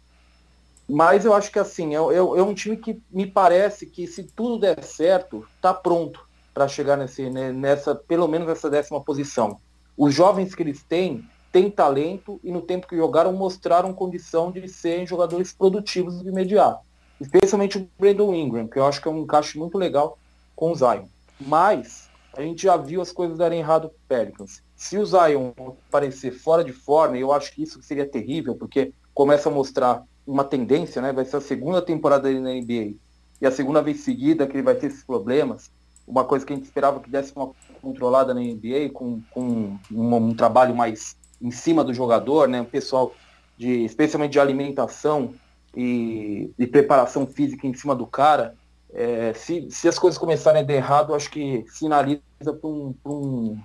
Mas 0.88 1.24
eu 1.24 1.34
acho 1.34 1.52
que 1.52 1.60
assim, 1.60 1.96
é, 1.96 2.00
é, 2.00 2.18
é, 2.18 2.22
um 2.22 2.54
time 2.54 2.76
que 2.76 3.00
me 3.12 3.26
parece 3.26 3.86
que 3.86 4.08
se 4.08 4.24
tudo 4.24 4.60
der 4.60 4.84
certo, 4.84 5.48
está 5.56 5.74
pronto 5.74 6.28
para 6.54 6.68
chegar 6.68 6.98
nesse, 6.98 7.30
né, 7.30 7.52
nessa, 7.54 7.96
pelo 7.96 8.28
menos 8.28 8.48
nessa 8.48 8.70
décima 8.70 9.02
posição. 9.02 9.58
Os 9.96 10.14
jovens 10.14 10.56
que 10.56 10.64
eles 10.64 10.84
têm, 10.84 11.24
têm 11.52 11.70
talento 11.70 12.40
e 12.44 12.52
no 12.52 12.62
tempo 12.62 12.88
que 12.88 12.96
jogaram 12.96 13.34
mostraram 13.34 13.94
condição 13.94 14.52
de 14.52 14.68
serem 14.68 15.08
jogadores 15.08 15.52
produtivos 15.52 16.22
de 16.22 16.30
imediato. 16.30 16.80
Especialmente 17.20 17.78
o 17.78 17.90
Brandon 18.00 18.34
Ingram, 18.34 18.68
que 18.68 18.80
eu 18.80 18.86
acho 18.86 19.02
que 19.02 19.08
é 19.08 19.12
um 19.12 19.20
encaixe 19.20 19.58
muito 19.58 19.78
legal 19.78 20.18
com 20.56 20.72
o 20.72 20.76
Zion. 20.76 21.06
Mas 21.40 22.10
a 22.36 22.42
gente 22.42 22.64
já 22.64 22.78
viu 22.78 23.02
as 23.02 23.12
coisas 23.12 23.38
darem 23.38 23.60
errado 23.60 23.90
pro 23.90 23.98
Pelicans. 24.08 24.62
Se 24.76 24.98
o 24.98 25.06
Zion 25.06 25.52
aparecer 25.90 26.32
fora 26.32 26.64
de 26.64 26.72
forma, 26.72 27.18
eu 27.18 27.34
acho 27.34 27.54
que 27.54 27.64
isso 27.64 27.82
seria 27.84 28.08
terrível, 28.08 28.56
porque 28.56 28.94
começa 29.14 29.50
a 29.50 29.52
mostrar 29.52 30.04
uma 30.26 30.44
tendência, 30.44 31.02
né? 31.02 31.12
Vai 31.12 31.26
ser 31.26 31.38
a 31.38 31.42
segunda 31.42 31.82
temporada 31.82 32.24
dele 32.24 32.40
na 32.40 32.54
NBA. 32.54 32.96
E 33.42 33.46
a 33.46 33.52
segunda 33.52 33.82
vez 33.82 34.02
seguida 34.02 34.48
que 34.48 34.56
ele 34.56 34.64
vai 34.64 34.76
ter 34.76 34.88
esses 34.88 35.04
problemas. 35.04 35.72
Uma 36.08 36.24
coisa 36.24 36.46
que 36.46 36.54
a 36.54 36.56
gente 36.56 36.66
esperava 36.66 37.00
que 37.00 37.10
desse 37.10 37.34
uma 37.36 37.52
controlada 37.82 38.34
na 38.34 38.40
NBA, 38.40 38.90
com, 38.94 39.22
com 39.32 39.78
um, 39.92 40.16
um 40.16 40.34
trabalho 40.34 40.76
mais 40.76 41.18
em 41.42 41.52
cima 41.52 41.84
do 41.84 41.94
jogador, 41.94 42.48
né? 42.48 42.62
O 42.62 42.66
pessoal, 42.66 43.14
de, 43.58 43.86
especialmente 43.86 44.34
de 44.34 44.40
alimentação 44.40 45.34
e, 45.76 46.52
e 46.58 46.68
preparação 46.68 47.26
física 47.28 47.68
em 47.68 47.74
cima 47.74 47.96
do 47.96 48.06
cara. 48.06 48.56
É, 48.92 49.34
se, 49.34 49.70
se 49.70 49.88
as 49.88 50.00
coisas 50.00 50.18
começarem 50.18 50.62
a 50.62 50.66
dar 50.66 50.74
errado, 50.74 51.14
acho 51.14 51.30
que 51.30 51.64
sinaliza 51.68 52.22
para 52.44 52.70
um, 52.70 52.96
um, 53.06 53.58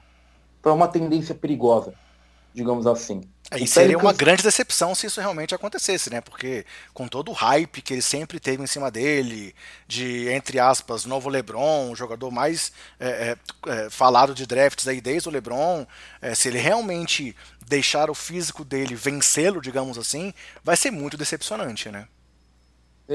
uma 0.67 0.89
tendência 0.89 1.35
perigosa, 1.35 1.95
digamos 2.53 2.87
assim. 2.87 3.23
E 3.53 3.67
seria 3.67 3.99
uma 3.99 4.13
grande 4.13 4.43
decepção 4.43 4.95
se 4.95 5.07
isso 5.07 5.21
realmente 5.21 5.55
acontecesse, 5.55 6.11
né? 6.11 6.21
Porque 6.21 6.65
com 6.93 7.07
todo 7.07 7.31
o 7.31 7.35
hype 7.35 7.83
que 7.83 7.93
ele 7.93 8.03
sempre 8.03 8.41
teve 8.41 8.63
em 8.63 8.67
cima 8.67 8.91
dele, 8.91 9.55
de, 9.87 10.29
entre 10.31 10.59
aspas, 10.59 11.05
novo 11.05 11.29
LeBron, 11.29 11.91
o 11.91 11.97
jogador 11.97 12.31
mais 12.31 12.73
é, 12.99 13.37
é, 13.67 13.71
é, 13.71 13.91
falado 13.91 14.35
de 14.35 14.47
drafts 14.47 14.89
aí 14.89 15.01
desde 15.01 15.29
o 15.29 15.33
LeBron, 15.33 15.87
é, 16.23 16.35
se 16.35 16.49
ele 16.49 16.59
realmente 16.59 17.37
deixar 17.67 18.11
o 18.11 18.15
físico 18.15 18.65
dele 18.65 18.95
vencê-lo, 18.95 19.61
digamos 19.61 19.99
assim, 19.99 20.33
vai 20.63 20.77
ser 20.77 20.91
muito 20.91 21.17
decepcionante, 21.17 21.91
né? 21.91 22.09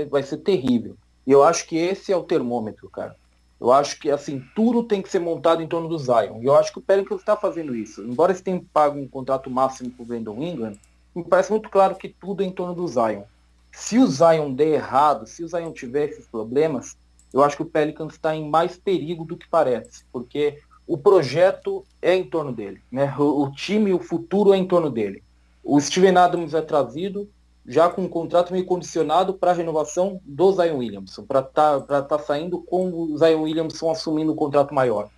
Vai 0.10 0.22
ser 0.22 0.38
terrível. 0.38 0.96
E 1.26 1.32
eu 1.32 1.44
acho 1.44 1.66
que 1.66 1.76
esse 1.76 2.12
é 2.12 2.16
o 2.16 2.24
termômetro, 2.24 2.90
cara. 2.90 3.16
Eu 3.60 3.72
acho 3.72 4.00
que, 4.00 4.10
assim, 4.10 4.44
tudo 4.56 4.84
tem 4.84 5.02
que 5.02 5.10
ser 5.10 5.20
montado 5.20 5.62
em 5.62 5.68
torno 5.68 5.90
do 5.90 6.00
Zion. 6.00 6.42
E 6.42 6.46
eu 6.46 6.56
acho 6.56 6.72
que 6.72 6.80
o 6.80 6.82
Pelicans 6.82 7.20
está 7.20 7.36
fazendo 7.36 7.76
isso. 7.76 8.02
Embora 8.02 8.32
eles 8.32 8.42
tenham 8.42 8.64
pago 8.74 8.98
um 8.98 9.08
contrato 9.08 9.50
máximo 9.50 9.92
para 9.92 10.04
o 10.04 10.06
Brandon 10.06 10.42
Ingram, 10.42 10.74
me 11.14 11.24
parece 11.24 11.52
muito 11.52 11.70
claro 11.70 11.96
que 11.96 12.08
tudo 12.08 12.42
é 12.42 12.46
em 12.46 12.52
torno 12.52 12.74
do 12.74 12.88
Zion. 12.88 13.24
Se 13.72 13.98
o 14.00 14.08
Zion 14.08 14.54
der 14.54 14.76
errado, 14.76 15.28
se 15.28 15.44
o 15.44 15.48
Zion 15.48 15.72
tiver 15.74 16.10
esses 16.10 16.26
problemas, 16.28 16.98
eu 17.34 17.44
acho 17.44 17.58
que 17.58 17.64
o 17.64 17.70
Pelicans 17.70 18.14
está 18.14 18.36
em 18.36 18.50
mais 18.50 18.78
perigo 18.78 19.26
do 19.26 19.36
que 19.36 19.48
parece. 19.48 20.06
Porque 20.12 20.60
o 20.88 20.98
projeto 20.98 21.86
é 22.02 22.16
em 22.16 22.24
torno 22.24 22.54
dele. 22.54 22.82
Né? 22.92 23.14
O, 23.20 23.44
o 23.44 23.52
time, 23.52 23.94
o 23.94 24.00
futuro 24.00 24.54
é 24.54 24.58
em 24.58 24.66
torno 24.66 24.90
dele. 24.90 25.22
O 25.64 25.80
Steven 25.80 26.18
Adams 26.18 26.54
é 26.54 26.62
trazido, 26.62 27.30
já 27.66 27.90
com 27.90 28.04
um 28.04 28.10
contrato 28.10 28.52
meio 28.52 28.66
condicionado 28.66 29.34
para 29.34 29.52
a 29.52 29.54
renovação 29.54 30.20
do 30.26 30.52
Zion 30.52 30.78
Williamson, 30.78 31.24
para 31.24 31.42
estar 31.42 31.82
tá, 31.82 32.02
tá 32.02 32.20
saindo 32.20 32.62
com 32.62 32.92
o 32.92 33.18
Zion 33.18 33.42
Williamson 33.42 33.92
assumindo 33.92 34.32
um 34.32 34.36
contrato 34.36 34.74
maior. 34.74 35.10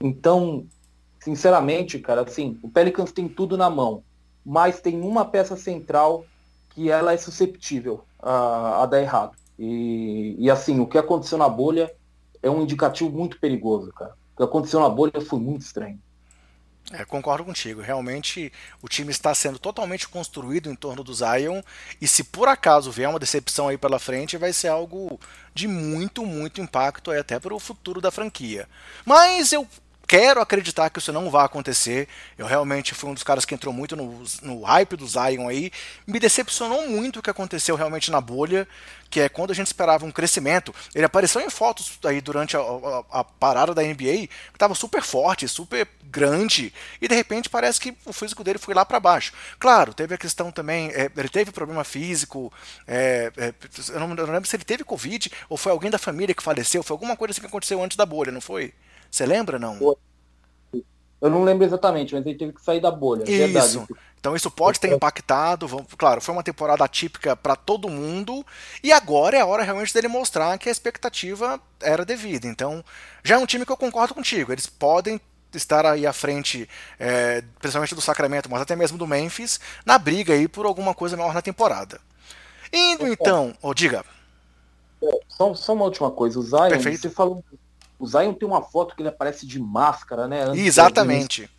Então, 0.00 0.66
sinceramente, 1.20 1.98
cara, 1.98 2.22
assim, 2.22 2.58
o 2.62 2.68
Pelicans 2.68 3.12
tem 3.12 3.28
tudo 3.28 3.56
na 3.56 3.70
mão, 3.70 4.02
mas 4.44 4.80
tem 4.80 5.00
uma 5.00 5.24
peça 5.24 5.56
central 5.56 6.24
que 6.70 6.90
ela 6.90 7.12
é 7.12 7.16
susceptível 7.16 8.04
a, 8.18 8.82
a 8.82 8.86
dar 8.86 9.00
errado. 9.00 9.36
E, 9.58 10.36
e 10.38 10.50
assim, 10.50 10.80
o 10.80 10.86
que 10.86 10.96
aconteceu 10.96 11.36
na 11.36 11.48
bolha 11.48 11.92
é 12.42 12.50
um 12.50 12.62
indicativo 12.62 13.10
muito 13.10 13.38
perigoso, 13.38 13.92
cara. 13.92 14.14
O 14.32 14.36
que 14.38 14.42
aconteceu 14.42 14.80
na 14.80 14.88
bolha 14.88 15.20
foi 15.20 15.38
muito 15.38 15.62
estranho. 15.62 16.00
É, 16.92 17.04
concordo 17.04 17.44
contigo. 17.44 17.80
Realmente 17.80 18.52
o 18.82 18.88
time 18.88 19.12
está 19.12 19.32
sendo 19.32 19.58
totalmente 19.58 20.08
construído 20.08 20.68
em 20.68 20.74
torno 20.74 21.04
do 21.04 21.14
Zion. 21.14 21.62
E 22.00 22.08
se 22.08 22.24
por 22.24 22.48
acaso 22.48 22.90
vier 22.90 23.08
uma 23.08 23.18
decepção 23.18 23.68
aí 23.68 23.78
pela 23.78 23.98
frente, 23.98 24.36
vai 24.36 24.52
ser 24.52 24.68
algo 24.68 25.18
de 25.54 25.68
muito, 25.68 26.26
muito 26.26 26.60
impacto 26.60 27.10
aí 27.10 27.18
até 27.18 27.38
para 27.38 27.54
o 27.54 27.60
futuro 27.60 28.00
da 28.00 28.10
franquia. 28.10 28.68
Mas 29.04 29.52
eu 29.52 29.68
quero 30.10 30.40
acreditar 30.40 30.90
que 30.90 30.98
isso 30.98 31.12
não 31.12 31.30
vai 31.30 31.44
acontecer. 31.44 32.08
Eu 32.36 32.44
realmente 32.44 32.96
fui 32.96 33.08
um 33.08 33.14
dos 33.14 33.22
caras 33.22 33.44
que 33.44 33.54
entrou 33.54 33.72
muito 33.72 33.94
no, 33.94 34.24
no 34.42 34.62
hype 34.62 34.96
do 34.96 35.06
Zion 35.06 35.48
aí. 35.48 35.70
Me 36.04 36.18
decepcionou 36.18 36.88
muito 36.88 37.20
o 37.20 37.22
que 37.22 37.30
aconteceu 37.30 37.76
realmente 37.76 38.10
na 38.10 38.20
bolha, 38.20 38.66
que 39.08 39.20
é 39.20 39.28
quando 39.28 39.52
a 39.52 39.54
gente 39.54 39.68
esperava 39.68 40.04
um 40.04 40.10
crescimento. 40.10 40.74
Ele 40.96 41.04
apareceu 41.04 41.40
em 41.40 41.48
fotos 41.48 41.96
aí 42.04 42.20
durante 42.20 42.56
a, 42.56 42.60
a, 42.60 43.20
a 43.20 43.24
parada 43.24 43.72
da 43.72 43.84
NBA, 43.84 44.28
estava 44.52 44.74
super 44.74 45.00
forte, 45.00 45.46
super 45.46 45.86
grande, 46.02 46.74
e 47.00 47.06
de 47.06 47.14
repente 47.14 47.48
parece 47.48 47.78
que 47.78 47.96
o 48.04 48.12
físico 48.12 48.42
dele 48.42 48.58
foi 48.58 48.74
lá 48.74 48.84
para 48.84 48.98
baixo. 48.98 49.32
Claro, 49.60 49.94
teve 49.94 50.12
a 50.12 50.18
questão 50.18 50.50
também, 50.50 50.90
é, 50.90 51.08
ele 51.16 51.28
teve 51.28 51.52
problema 51.52 51.84
físico, 51.84 52.52
é, 52.84 53.30
é, 53.36 53.54
eu, 53.90 54.00
não, 54.00 54.10
eu, 54.10 54.26
não, 54.26 54.34
lembro 54.34 54.48
se 54.48 54.56
ele 54.56 54.64
teve 54.64 54.82
Covid 54.82 55.30
ou 55.48 55.56
foi 55.56 55.70
alguém 55.70 55.88
da 55.88 55.98
família 55.98 56.34
que 56.34 56.42
faleceu, 56.42 56.82
foi 56.82 56.94
alguma 56.94 57.16
coisa 57.16 57.30
assim 57.30 57.40
que 57.40 57.46
aconteceu 57.46 57.80
antes 57.80 57.96
da 57.96 58.04
bolha, 58.04 58.32
não 58.32 58.40
foi? 58.40 58.74
Você 59.10 59.26
lembra, 59.26 59.58
não? 59.58 59.78
Eu 61.20 61.28
não 61.28 61.44
lembro 61.44 61.64
exatamente, 61.64 62.14
mas 62.14 62.24
ele 62.24 62.38
teve 62.38 62.52
que 62.52 62.62
sair 62.62 62.80
da 62.80 62.90
bolha. 62.90 63.24
É 63.26 63.30
isso. 63.30 63.80
Verdade. 63.80 64.00
Então 64.18 64.36
isso 64.36 64.50
pode 64.50 64.78
ter 64.78 64.92
impactado. 64.92 65.66
Claro, 65.96 66.20
foi 66.20 66.34
uma 66.34 66.42
temporada 66.42 66.84
atípica 66.84 67.34
para 67.34 67.56
todo 67.56 67.88
mundo. 67.88 68.44
E 68.82 68.92
agora 68.92 69.36
é 69.36 69.40
a 69.40 69.46
hora 69.46 69.62
realmente 69.62 69.92
dele 69.92 70.08
mostrar 70.08 70.58
que 70.58 70.68
a 70.68 70.72
expectativa 70.72 71.60
era 71.80 72.04
devida. 72.04 72.46
Então 72.46 72.84
já 73.24 73.36
é 73.36 73.38
um 73.38 73.46
time 73.46 73.64
que 73.64 73.72
eu 73.72 73.76
concordo 73.76 74.14
contigo. 74.14 74.52
Eles 74.52 74.66
podem 74.66 75.20
estar 75.54 75.84
aí 75.84 76.06
à 76.06 76.12
frente, 76.12 76.68
é, 76.98 77.42
principalmente 77.58 77.94
do 77.94 78.00
Sacramento, 78.00 78.50
mas 78.50 78.60
até 78.60 78.76
mesmo 78.76 78.96
do 78.96 79.06
Memphis, 79.06 79.58
na 79.84 79.98
briga 79.98 80.34
aí 80.34 80.46
por 80.46 80.64
alguma 80.64 80.94
coisa 80.94 81.16
maior 81.16 81.34
na 81.34 81.42
temporada. 81.42 82.00
Indo 82.72 83.08
então, 83.08 83.54
oh, 83.60 83.74
diga. 83.74 84.04
É, 85.02 85.20
só, 85.28 85.54
só 85.54 85.72
uma 85.72 85.86
última 85.86 86.10
coisa, 86.10 86.38
o 86.38 86.42
Zion, 86.42 86.68
Perfeito. 86.68 87.00
você 87.00 87.10
falou 87.10 87.42
o 88.00 88.06
Zion 88.06 88.32
tem 88.32 88.48
uma 88.48 88.62
foto 88.62 88.96
que 88.96 89.02
ele 89.02 89.10
aparece 89.10 89.46
de 89.46 89.60
máscara, 89.60 90.26
né? 90.26 90.50
Exatamente. 90.56 91.50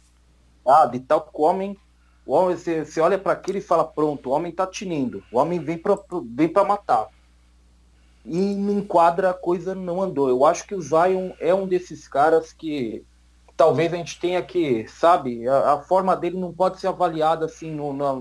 Ah, 0.68 0.88
de 0.88 1.00
tal 1.00 1.22
que 1.22 1.30
o 1.34 1.44
homem. 1.44 1.78
O 2.26 2.34
homem, 2.34 2.58
você, 2.58 2.84
você 2.84 3.00
olha 3.00 3.18
para 3.18 3.34
aquilo 3.34 3.60
e 3.60 3.62
fala, 3.62 3.84
pronto, 3.84 4.30
o 4.30 4.32
homem 4.32 4.52
tá 4.52 4.66
tinindo. 4.66 5.24
O 5.32 5.38
homem 5.38 5.60
vem 5.60 5.78
para 5.78 5.98
vem 6.26 6.48
pra 6.48 6.64
matar. 6.64 7.08
E 8.26 8.38
me 8.38 8.74
enquadra 8.74 9.30
a 9.30 9.34
coisa 9.34 9.76
não 9.76 10.02
andou. 10.02 10.30
Eu 10.30 10.46
acho 10.46 10.66
que 10.66 10.76
o 10.76 10.82
Zion 10.82 11.32
é 11.40 11.54
um 11.54 11.68
desses 11.68 12.08
caras 12.08 12.52
que 12.52 13.04
talvez 13.56 13.94
a 13.94 13.98
gente 13.98 14.20
tenha 14.20 14.42
que, 14.42 14.88
sabe, 14.88 15.48
a, 15.48 15.74
a 15.74 15.82
forma 15.82 16.16
dele 16.16 16.40
não 16.40 16.52
pode 16.52 16.80
ser 16.80 16.88
avaliada 16.88 17.46
assim 17.46 17.72
no, 17.72 17.94
na, 17.94 18.20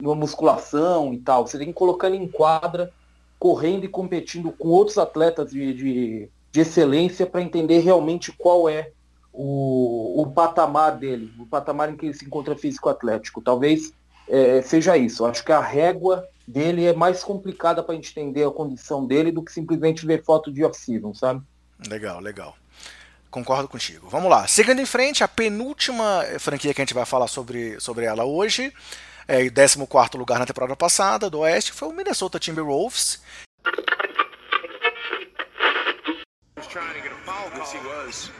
numa 0.00 0.14
musculação 0.14 1.12
e 1.12 1.18
tal. 1.18 1.46
Você 1.46 1.58
tem 1.58 1.68
que 1.68 1.72
colocar 1.72 2.08
ele 2.08 2.16
em 2.16 2.28
quadra, 2.28 2.92
correndo 3.38 3.84
e 3.84 3.88
competindo 3.88 4.50
com 4.52 4.68
outros 4.68 4.98
atletas 4.98 5.50
de, 5.50 5.74
de 5.74 6.30
de 6.56 6.62
excelência 6.62 7.26
para 7.26 7.42
entender 7.42 7.80
realmente 7.80 8.32
qual 8.32 8.66
é 8.66 8.90
o, 9.30 10.22
o, 10.22 10.26
patamar 10.32 10.96
dele, 10.96 11.30
o 11.38 11.44
patamar 11.44 11.90
em 11.90 11.96
que 11.96 12.06
ele 12.06 12.14
se 12.14 12.24
encontra 12.24 12.56
físico-atlético. 12.56 13.42
Talvez 13.42 13.92
é, 14.26 14.62
seja 14.62 14.96
isso. 14.96 15.26
Acho 15.26 15.44
que 15.44 15.52
a 15.52 15.60
régua 15.60 16.26
dele 16.48 16.86
é 16.86 16.94
mais 16.94 17.22
complicada 17.22 17.82
para 17.82 17.94
entender 17.94 18.42
a 18.46 18.50
condição 18.50 19.06
dele 19.06 19.30
do 19.30 19.42
que 19.42 19.52
simplesmente 19.52 20.06
ver 20.06 20.24
foto 20.24 20.50
de 20.50 20.64
off-season, 20.64 21.12
sabe? 21.12 21.42
Legal, 21.90 22.20
legal. 22.20 22.56
Concordo 23.30 23.68
contigo. 23.68 24.08
Vamos 24.08 24.30
lá. 24.30 24.46
Seguindo 24.46 24.80
em 24.80 24.86
frente, 24.86 25.22
a 25.22 25.28
penúltima 25.28 26.24
franquia 26.38 26.72
que 26.72 26.80
a 26.80 26.84
gente 26.84 26.94
vai 26.94 27.04
falar 27.04 27.28
sobre, 27.28 27.78
sobre 27.80 28.06
ela 28.06 28.24
hoje, 28.24 28.72
é, 29.28 29.50
14 29.50 30.16
lugar 30.16 30.38
na 30.38 30.46
temporada 30.46 30.74
passada 30.74 31.28
do 31.28 31.40
Oeste, 31.40 31.72
foi 31.72 31.88
o 31.88 31.92
Minnesota 31.92 32.38
Timberwolves, 32.38 33.20
trying 36.76 36.92
to 36.92 37.00
get 37.00 37.12
a 37.12 37.22
foul 37.24 37.48
call. 37.48 37.60
Yes, 37.60 37.72
he 37.72 37.78
was. 37.88 38.30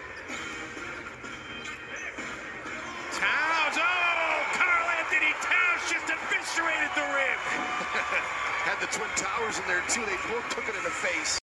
Towns, 3.17 3.77
oh, 3.81 4.45
Carl 4.53 4.89
Anthony 5.01 5.33
Towns 5.41 5.83
just 5.89 6.05
eviscerated 6.05 6.93
the 6.93 7.07
rim. 7.17 7.41
Had 8.69 8.79
the 8.85 8.93
Twin 8.93 9.09
Towers 9.17 9.57
in 9.59 9.65
there 9.65 9.81
too. 9.89 10.05
They 10.05 10.21
both 10.29 10.45
took 10.51 10.69
it 10.69 10.77
in 10.77 10.85
the 10.85 10.91
face. 10.91 11.39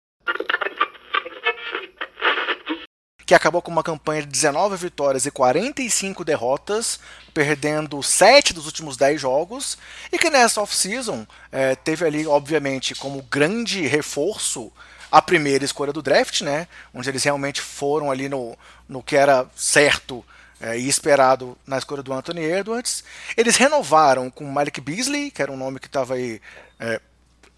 que 3.26 3.34
acabou 3.34 3.61
com 3.61 3.70
uma 3.70 3.82
campanha 3.82 4.22
de 4.22 4.28
19 4.28 4.74
vitórias 4.78 5.26
e 5.26 5.30
45 5.30 6.24
derrotas, 6.24 6.99
perdendo 7.34 8.03
7 8.03 8.55
dos 8.55 8.64
últimos 8.64 8.97
10 8.97 9.20
jogos, 9.20 9.76
e 10.11 10.16
que 10.16 10.30
nessa 10.30 10.62
off-season 10.62 11.26
é, 11.53 11.74
teve 11.76 12.07
ali, 12.07 12.26
obviamente, 12.26 12.95
como 12.95 13.20
grande 13.20 13.86
reforço 13.86 14.72
a 15.11 15.22
primeira 15.22 15.64
escolha 15.64 15.92
do 15.92 16.02
draft, 16.02 16.42
né? 16.42 16.68
Onde 16.92 17.09
eles 17.09 17.24
realmente 17.24 17.61
foram 17.61 18.11
ali 18.11 18.28
no, 18.28 18.56
no 18.88 19.02
que 19.02 19.16
era 19.16 19.46
certo 19.56 20.24
é, 20.61 20.78
e 20.78 20.88
esperado 20.88 21.56
na 21.66 21.78
escolha 21.78 22.02
do 22.02 22.12
Anthony 22.12 22.44
Edwards. 22.44 23.04
Eles 23.36 23.56
renovaram 23.56 24.30
com 24.30 24.44
Malik 24.44 24.80
Beasley, 24.80 25.30
que 25.30 25.42
era 25.42 25.52
um 25.52 25.56
nome 25.56 25.78
que 25.78 25.86
estava 25.86 26.14
aí 26.14 26.40
é, 26.78 27.00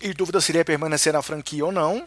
em 0.01 0.13
dúvida 0.13 0.41
se 0.41 0.51
iria 0.51 0.65
permanecer 0.65 1.13
na 1.13 1.23
franquia 1.23 1.65
ou 1.65 1.73
não. 1.73 2.07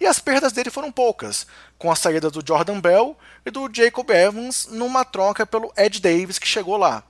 E 0.00 0.06
as 0.06 0.18
perdas 0.18 0.52
dele 0.52 0.70
foram 0.70 0.90
poucas, 0.90 1.46
com 1.78 1.90
a 1.90 1.96
saída 1.96 2.30
do 2.30 2.42
Jordan 2.46 2.80
Bell 2.80 3.16
e 3.44 3.50
do 3.50 3.68
Jacob 3.72 4.08
Evans 4.10 4.68
numa 4.70 5.04
troca 5.04 5.44
pelo 5.44 5.72
Ed 5.76 6.00
Davis 6.00 6.38
que 6.38 6.48
chegou 6.48 6.76
lá. 6.76 7.02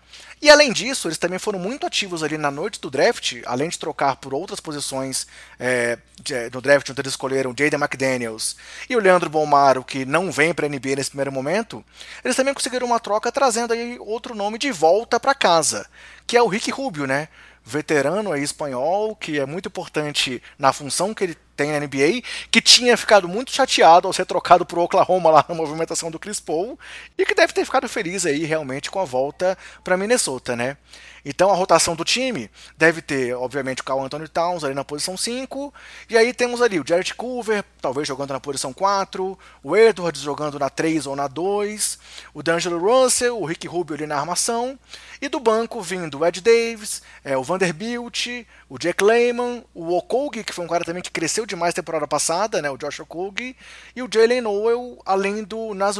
E 0.44 0.50
além 0.50 0.74
disso, 0.74 1.08
eles 1.08 1.16
também 1.16 1.38
foram 1.38 1.58
muito 1.58 1.86
ativos 1.86 2.22
ali 2.22 2.36
na 2.36 2.50
noite 2.50 2.78
do 2.78 2.90
draft, 2.90 3.40
além 3.46 3.70
de 3.70 3.78
trocar 3.78 4.16
por 4.16 4.34
outras 4.34 4.60
posições 4.60 5.26
é, 5.58 5.96
de, 6.20 6.50
no 6.50 6.60
draft, 6.60 6.90
onde 6.90 7.00
eles 7.00 7.12
escolheram 7.12 7.54
Jaden 7.58 7.80
McDaniels 7.80 8.54
e 8.86 8.94
o 8.94 9.00
Leandro 9.00 9.30
Bomaro, 9.30 9.82
que 9.82 10.04
não 10.04 10.30
vem 10.30 10.52
para 10.52 10.66
a 10.66 10.68
NBA 10.68 10.96
nesse 10.96 11.08
primeiro 11.08 11.32
momento, 11.32 11.82
eles 12.22 12.36
também 12.36 12.52
conseguiram 12.52 12.86
uma 12.86 13.00
troca 13.00 13.32
trazendo 13.32 13.72
aí 13.72 13.96
outro 13.98 14.34
nome 14.34 14.58
de 14.58 14.70
volta 14.70 15.18
para 15.18 15.34
casa, 15.34 15.86
que 16.26 16.36
é 16.36 16.42
o 16.42 16.46
Rick 16.46 16.70
Rubio, 16.70 17.06
né? 17.06 17.28
veterano 17.64 18.30
aí 18.30 18.42
espanhol, 18.42 19.16
que 19.16 19.40
é 19.40 19.46
muito 19.46 19.68
importante 19.68 20.42
na 20.58 20.70
função 20.70 21.14
que 21.14 21.24
ele 21.24 21.36
tem 21.56 21.72
na 21.72 21.80
NBA, 21.80 22.22
que 22.50 22.60
tinha 22.60 22.96
ficado 22.96 23.28
muito 23.28 23.52
chateado 23.52 24.06
ao 24.06 24.12
ser 24.12 24.26
trocado 24.26 24.66
por 24.66 24.78
Oklahoma 24.78 25.30
lá 25.30 25.44
na 25.48 25.54
movimentação 25.54 26.10
do 26.10 26.18
Chris 26.18 26.40
Paul, 26.40 26.78
e 27.16 27.24
que 27.24 27.34
deve 27.34 27.52
ter 27.52 27.64
ficado 27.64 27.88
feliz 27.88 28.26
aí 28.26 28.44
realmente 28.44 28.90
com 28.90 29.00
a 29.00 29.04
volta 29.04 29.56
para 29.82 29.96
Minnesota, 29.96 30.54
né? 30.56 30.76
Então 31.24 31.50
a 31.50 31.54
rotação 31.54 31.96
do 31.96 32.04
time 32.04 32.50
deve 32.76 33.00
ter, 33.00 33.34
obviamente, 33.34 33.80
o 33.80 33.84
Carl 33.84 34.04
Anthony 34.04 34.28
Towns 34.28 34.62
ali 34.62 34.74
na 34.74 34.84
posição 34.84 35.16
5, 35.16 35.72
e 36.10 36.18
aí 36.18 36.34
temos 36.34 36.60
ali 36.60 36.78
o 36.78 36.84
Jared 36.86 37.14
Culver, 37.14 37.64
talvez 37.80 38.06
jogando 38.06 38.32
na 38.32 38.40
posição 38.40 38.74
4, 38.74 39.38
o 39.62 39.76
Edwards 39.76 40.20
jogando 40.20 40.58
na 40.58 40.68
3 40.68 41.06
ou 41.06 41.16
na 41.16 41.26
2, 41.26 41.98
o 42.34 42.42
D'Angelo 42.42 42.78
Russell, 42.78 43.40
o 43.40 43.46
Rick 43.46 43.66
Rubio 43.66 43.96
ali 43.96 44.06
na 44.06 44.18
armação, 44.18 44.78
e 45.20 45.28
do 45.28 45.40
banco 45.40 45.80
vindo 45.80 46.18
o 46.18 46.26
Ed 46.26 46.42
Davis, 46.42 47.00
é, 47.24 47.36
o 47.38 47.42
Vanderbilt, 47.42 48.26
o 48.68 48.78
Jack 48.78 49.02
Lehman, 49.02 49.64
o 49.72 49.96
Okogi, 49.96 50.44
que 50.44 50.52
foi 50.52 50.64
um 50.64 50.68
cara 50.68 50.84
também 50.84 51.02
que 51.02 51.10
cresceu 51.44 51.46
demais 51.46 51.74
temporada 51.74 52.08
passada, 52.08 52.60
né, 52.60 52.70
o 52.70 52.76
Josh 52.76 53.00
Okogi, 53.00 53.56
e 53.94 54.02
o 54.02 54.08
Jalen 54.12 54.40
Noel, 54.40 54.98
além 55.04 55.44
do 55.44 55.74
Nas. 55.74 55.98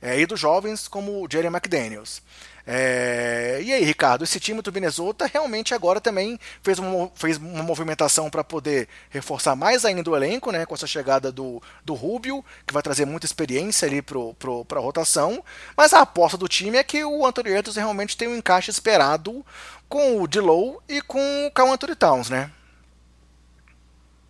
É, 0.00 0.20
e 0.20 0.26
dos 0.26 0.38
jovens 0.38 0.86
como 0.86 1.24
o 1.24 1.28
Jerry 1.30 1.48
McDaniels. 1.48 2.22
É... 2.64 3.60
E 3.62 3.72
aí, 3.72 3.82
Ricardo, 3.82 4.22
esse 4.22 4.38
time 4.38 4.62
do 4.62 4.70
Minnesota 4.70 5.26
realmente 5.26 5.74
agora 5.74 6.00
também 6.00 6.38
fez 6.62 6.78
uma, 6.78 7.10
fez 7.16 7.36
uma 7.38 7.64
movimentação 7.64 8.30
para 8.30 8.44
poder 8.44 8.86
reforçar 9.10 9.56
mais 9.56 9.84
ainda 9.84 10.08
o 10.08 10.14
elenco, 10.14 10.52
né? 10.52 10.66
Com 10.66 10.74
essa 10.74 10.86
chegada 10.86 11.32
do, 11.32 11.60
do 11.84 11.94
Rubio, 11.94 12.44
que 12.64 12.74
vai 12.74 12.82
trazer 12.82 13.06
muita 13.06 13.26
experiência 13.26 13.88
ali 13.88 14.02
para 14.02 14.18
pro, 14.38 14.66
a 14.70 14.78
rotação. 14.78 15.42
Mas 15.76 15.92
a 15.92 16.02
aposta 16.02 16.36
do 16.36 16.46
time 16.46 16.76
é 16.76 16.84
que 16.84 17.02
o 17.02 17.26
Anthony 17.26 17.50
Edwards 17.50 17.76
realmente 17.76 18.16
tem 18.16 18.28
um 18.28 18.36
encaixe 18.36 18.70
esperado 18.70 19.44
com 19.88 20.20
o 20.20 20.28
Dilow 20.28 20.80
e 20.88 21.00
com 21.00 21.46
o 21.46 21.50
Cal 21.50 21.72
Anthony 21.72 21.96
Towns, 21.96 22.30
né? 22.30 22.50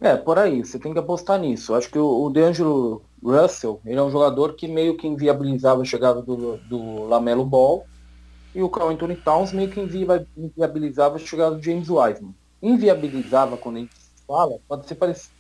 É, 0.01 0.17
por 0.17 0.39
aí, 0.39 0.65
você 0.65 0.79
tem 0.79 0.93
que 0.93 0.99
apostar 0.99 1.39
nisso. 1.41 1.75
Acho 1.75 1.91
que 1.91 1.99
o, 1.99 2.25
o 2.25 2.31
DeAngelo 2.31 3.03
Russell, 3.23 3.81
ele 3.85 3.99
é 3.99 4.03
um 4.03 4.11
jogador 4.11 4.55
que 4.55 4.69
meio 4.69 4.97
que 4.97 5.07
inviabilizava 5.07 5.83
a 5.83 5.85
chegada 5.85 6.23
do, 6.23 6.57
do 6.59 7.05
Lamelo 7.05 7.45
Ball 7.45 7.85
e 8.55 8.63
o 8.63 8.69
Carl 8.69 8.91
Anthony 8.91 9.17
Towns 9.17 9.53
meio 9.53 9.71
que 9.71 9.81
inviabilizava 9.81 11.17
a 11.17 11.19
chegada 11.19 11.57
do 11.57 11.63
James 11.63 11.89
Wiseman. 11.89 12.35
Inviabilizava, 12.63 13.57
quando 13.57 13.77
a 13.77 13.81
gente 13.81 13.93
fala, 14.27 14.59
pode 14.69 14.87
ser, 14.87 14.97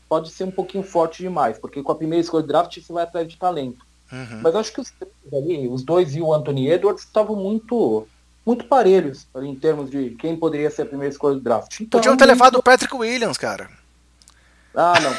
pode 0.08 0.30
ser 0.30 0.44
um 0.44 0.50
pouquinho 0.50 0.82
forte 0.82 1.22
demais, 1.22 1.58
porque 1.58 1.82
com 1.82 1.92
a 1.92 1.96
primeira 1.96 2.22
escolha 2.22 2.42
de 2.42 2.48
draft 2.48 2.80
você 2.80 2.92
vai 2.92 3.04
atrás 3.04 3.28
de 3.28 3.36
talento. 3.36 3.86
Uhum. 4.10 4.40
Mas 4.42 4.54
acho 4.54 4.72
que 4.72 4.80
os 4.80 4.90
três 4.90 5.12
ali, 5.32 5.68
os 5.68 5.82
dois 5.82 6.16
e 6.16 6.20
o 6.20 6.32
Anthony 6.32 6.70
Edwards, 6.70 7.04
estavam 7.04 7.36
muito 7.36 8.06
muito 8.46 8.64
parelhos 8.64 9.26
ali, 9.34 9.46
em 9.46 9.54
termos 9.54 9.90
de 9.90 10.10
quem 10.12 10.34
poderia 10.34 10.70
ser 10.70 10.82
a 10.82 10.86
primeira 10.86 11.12
escolha 11.12 11.34
do 11.34 11.42
draft. 11.42 11.80
Então, 11.80 12.00
Podiam 12.00 12.16
ter 12.16 12.24
levado 12.24 12.56
o 12.56 12.62
Patrick 12.62 12.96
Williams, 12.96 13.36
cara. 13.36 13.68
Ah, 14.74 14.94
não. 15.00 15.10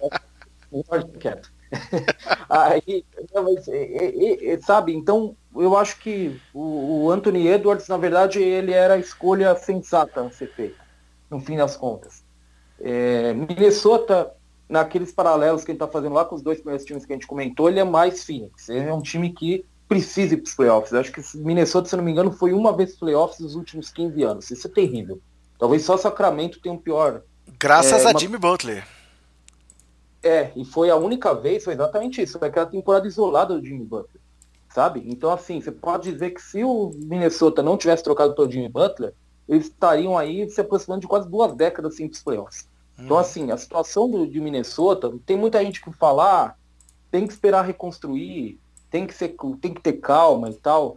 não. 0.00 0.82
Pode 0.88 1.18
quieto. 1.18 1.52
Aí, 2.48 3.04
mas, 3.34 3.66
e, 3.68 4.38
e, 4.42 4.62
sabe, 4.62 4.94
então 4.94 5.34
eu 5.56 5.76
acho 5.76 5.98
que 5.98 6.38
o, 6.52 7.04
o, 7.04 7.10
Anthony 7.10 7.48
Edwards, 7.48 7.88
na 7.88 7.96
verdade, 7.96 8.42
ele 8.42 8.72
era 8.72 8.94
a 8.94 8.98
escolha 8.98 9.54
sensata 9.56 10.22
a 10.22 10.30
ser 10.30 10.52
feita, 10.52 10.78
no 11.30 11.40
fim 11.40 11.56
das 11.56 11.76
contas. 11.76 12.22
É, 12.80 13.32
Minnesota, 13.32 14.32
naqueles 14.68 15.12
paralelos 15.12 15.64
que 15.64 15.70
a 15.70 15.74
gente 15.74 15.82
está 15.82 15.90
fazendo 15.90 16.14
lá 16.14 16.24
com 16.24 16.34
os 16.34 16.42
dois 16.42 16.58
primeiros 16.58 16.84
times 16.84 17.06
que 17.06 17.12
a 17.12 17.16
gente 17.16 17.26
comentou, 17.26 17.68
ele 17.68 17.80
é 17.80 17.84
mais 17.84 18.24
Phoenix. 18.24 18.68
Ele 18.68 18.88
é 18.88 18.94
um 18.94 19.02
time 19.02 19.30
que 19.30 19.64
precisa 19.88 20.34
ir 20.34 20.38
para 20.38 20.48
os 20.48 20.54
playoffs. 20.54 20.92
Eu 20.92 21.00
acho 21.00 21.12
que 21.12 21.22
Minnesota, 21.36 21.88
se 21.88 21.96
não 21.96 22.04
me 22.04 22.10
engano, 22.10 22.32
foi 22.32 22.52
uma 22.52 22.74
vez 22.74 22.96
playoffs 22.96 23.40
nos 23.40 23.54
últimos 23.54 23.90
15 23.90 24.22
anos. 24.22 24.50
Isso 24.50 24.66
é 24.66 24.70
terrível. 24.70 25.20
Talvez 25.58 25.84
só 25.84 25.96
Sacramento 25.96 26.60
tenha 26.60 26.74
um 26.74 26.78
pior. 26.78 27.22
Graças 27.58 28.04
é, 28.04 28.06
a 28.06 28.10
uma... 28.10 28.20
Jimmy 28.20 28.38
Butler. 28.38 28.86
É, 30.22 30.52
e 30.54 30.64
foi 30.64 30.88
a 30.90 30.96
única 30.96 31.34
vez, 31.34 31.64
foi 31.64 31.74
exatamente 31.74 32.22
isso, 32.22 32.38
foi 32.38 32.48
aquela 32.48 32.66
temporada 32.66 33.06
isolada 33.06 33.58
do 33.58 33.64
Jimmy 33.64 33.84
Butler, 33.84 34.20
sabe? 34.68 35.02
Então, 35.06 35.30
assim, 35.30 35.60
você 35.60 35.72
pode 35.72 36.12
dizer 36.12 36.30
que 36.30 36.40
se 36.40 36.62
o 36.62 36.92
Minnesota 36.94 37.62
não 37.62 37.76
tivesse 37.76 38.04
trocado 38.04 38.34
pelo 38.34 38.50
Jimmy 38.50 38.68
Butler, 38.68 39.12
eles 39.48 39.66
estariam 39.66 40.16
aí 40.16 40.48
se 40.48 40.60
aproximando 40.60 41.00
de 41.00 41.08
quase 41.08 41.28
duas 41.28 41.52
décadas 41.54 41.96
sem 41.96 42.06
os 42.06 42.22
playoffs. 42.22 42.68
Hum. 42.98 43.04
Então, 43.04 43.18
assim, 43.18 43.50
a 43.50 43.56
situação 43.56 44.08
do, 44.08 44.26
de 44.26 44.40
Minnesota, 44.40 45.12
tem 45.26 45.36
muita 45.36 45.62
gente 45.64 45.82
que 45.82 45.92
fala, 45.92 46.44
ah, 46.44 46.54
tem 47.10 47.26
que 47.26 47.32
esperar 47.32 47.66
reconstruir, 47.66 48.60
tem 48.90 49.06
que, 49.06 49.14
ser, 49.14 49.34
tem 49.60 49.74
que 49.74 49.80
ter 49.80 49.94
calma 49.94 50.50
e 50.50 50.54
tal, 50.54 50.96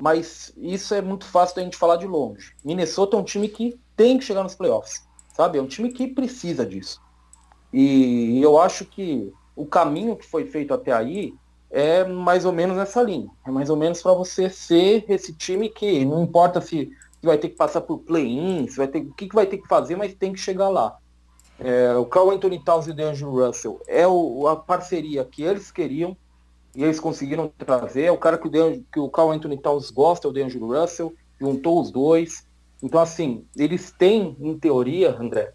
mas 0.00 0.52
isso 0.56 0.94
é 0.94 1.00
muito 1.00 1.24
fácil 1.26 1.56
da 1.56 1.62
gente 1.62 1.76
falar 1.76 1.96
de 1.96 2.06
longe. 2.06 2.54
Minnesota 2.64 3.16
é 3.16 3.20
um 3.20 3.24
time 3.24 3.48
que 3.48 3.78
tem 3.96 4.18
que 4.18 4.24
chegar 4.24 4.42
nos 4.42 4.54
playoffs, 4.54 5.06
sabe? 5.34 5.58
É 5.58 5.62
um 5.62 5.66
time 5.66 5.92
que 5.92 6.06
precisa 6.06 6.64
disso. 6.64 7.02
E 7.72 8.40
eu 8.40 8.58
acho 8.58 8.86
que 8.86 9.30
o 9.54 9.66
caminho 9.66 10.16
que 10.16 10.24
foi 10.24 10.46
feito 10.46 10.72
até 10.72 10.92
aí 10.92 11.34
é 11.70 12.04
mais 12.04 12.44
ou 12.44 12.52
menos 12.52 12.76
nessa 12.76 13.02
linha. 13.02 13.28
É 13.44 13.50
mais 13.50 13.68
ou 13.68 13.76
menos 13.76 14.00
para 14.00 14.12
você 14.12 14.48
ser 14.48 15.04
esse 15.08 15.34
time 15.34 15.68
que 15.68 16.04
não 16.04 16.22
importa 16.22 16.60
se, 16.60 16.90
vai 17.20 17.36
ter 17.36 17.48
que 17.48 17.56
passar 17.56 17.80
por 17.80 17.98
play-in, 17.98 18.68
se 18.68 18.76
vai 18.76 18.86
ter 18.86 19.00
o 19.00 19.12
que, 19.12 19.28
que 19.28 19.34
vai 19.34 19.46
ter 19.46 19.58
que 19.58 19.66
fazer, 19.66 19.96
mas 19.96 20.14
tem 20.14 20.32
que 20.32 20.38
chegar 20.38 20.68
lá. 20.68 20.96
É, 21.58 21.94
o 21.96 22.06
Carl 22.06 22.30
Anthony 22.30 22.62
Towns 22.62 22.86
e 22.86 22.90
o 22.90 22.94
DeAngelo 22.94 23.44
Russell 23.44 23.80
é 23.86 24.06
o, 24.06 24.46
a 24.46 24.56
parceria 24.56 25.24
que 25.24 25.42
eles 25.42 25.70
queriam 25.70 26.16
e 26.74 26.82
eles 26.82 27.00
conseguiram 27.00 27.52
trazer. 27.58 28.04
É 28.04 28.12
o 28.12 28.18
cara 28.18 28.38
que 28.38 28.46
o, 28.46 28.84
que 28.92 29.00
o 29.00 29.08
Carl 29.08 29.30
Anthony 29.30 29.58
Towns 29.58 29.90
gosta, 29.90 30.28
é 30.28 30.30
o 30.30 30.32
DeAngelo 30.32 30.80
Russell, 30.80 31.12
juntou 31.40 31.80
os 31.80 31.90
dois. 31.90 32.46
Então, 32.82 33.00
assim, 33.00 33.44
eles 33.56 33.90
têm, 33.90 34.36
em 34.40 34.58
teoria, 34.58 35.16
André, 35.18 35.52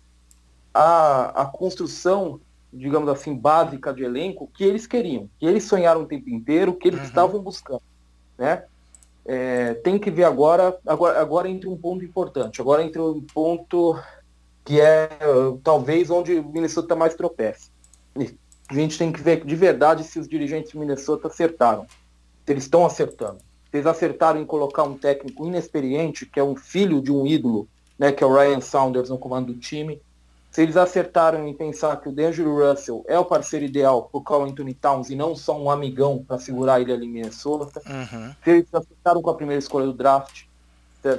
a, 0.74 1.43
a 1.43 1.45
construção, 1.45 2.39
digamos 2.72 3.09
assim, 3.09 3.36
básica 3.36 3.93
de 3.93 4.03
elenco 4.03 4.49
que 4.53 4.63
eles 4.63 4.88
queriam, 4.88 5.30
que 5.39 5.45
eles 5.45 5.63
sonharam 5.63 6.01
o 6.01 6.05
tempo 6.05 6.30
inteiro, 6.30 6.74
que 6.74 6.88
eles 6.88 6.99
uhum. 6.99 7.05
estavam 7.05 7.41
buscando, 7.41 7.84
né? 8.38 8.63
É, 9.26 9.76
tem 9.76 9.99
que 9.99 10.09
ver 10.09 10.24
agora, 10.24 10.80
agora, 10.88 11.22
agora 11.22 11.49
entre 11.49 11.70
um 11.70 11.78
ponto 11.78 12.03
importante, 12.03 12.61
agora 12.61 12.84
entre 12.84 12.99
um 12.99 13.22
ponto 13.22 13.99
que 14.65 14.82
é 14.82 15.09
talvez 15.63 16.09
onde 16.09 16.34
o 16.39 16.49
Minnesota 16.49 16.95
mais 16.95 17.13
tropece. 17.13 17.70
A 18.70 18.74
gente 18.74 18.97
tem 18.97 19.11
que 19.11 19.22
ver 19.22 19.45
de 19.45 19.55
verdade 19.55 20.03
se 20.03 20.20
os 20.20 20.28
dirigentes 20.28 20.72
de 20.72 20.80
Minnesota 20.80 21.28
acertaram, 21.28 21.86
se 22.45 22.51
eles 22.51 22.63
estão 22.63 22.86
acertando. 22.86 23.39
Eles 23.72 23.86
acertaram 23.86 24.41
em 24.41 24.45
colocar 24.45 24.84
um 24.84 24.97
técnico 24.97 25.45
inexperiente, 25.45 26.26
que 26.26 26.39
é 26.39 26.43
um 26.43 26.55
filho 26.55 27.01
de 27.01 27.11
um 27.11 27.26
ídolo, 27.26 27.67
né, 27.97 28.11
que 28.11 28.24
é 28.24 28.28
o 28.28 28.34
Ryan 28.34 28.61
Saunders 28.61 29.09
no 29.09 29.17
comando 29.17 29.53
do 29.53 29.59
time, 29.59 30.01
se 30.51 30.63
eles 30.63 30.78
acertaram 30.78 31.47
em 31.47 31.53
pensar 31.53 31.97
que 31.97 32.09
o 32.09 32.11
D'Angelo 32.11 32.57
Russell 32.57 33.05
é 33.07 33.20
o 33.20 33.26
parceiro 33.26 33.65
ideal 33.65 34.03
para 34.03 34.17
o 34.17 34.24
Carl 34.24 34.43
Anthony 34.43 34.74
Towns 34.74 35.09
e 35.09 35.15
não 35.15 35.36
só 35.36 35.59
um 35.59 35.70
amigão 35.70 36.24
para 36.28 36.39
segurar 36.39 36.82
ele 36.82 36.91
ali 36.91 37.05
em 37.05 37.09
Minnesota, 37.09 37.82
uhum. 37.88 38.34
se 38.43 38.49
eles 38.49 38.74
acertaram 38.74 39.22
com 39.22 39.30
a 39.30 39.36
primeira 39.36 39.59
escolha 39.59 39.86
do 39.86 39.93
draft, 39.93 40.45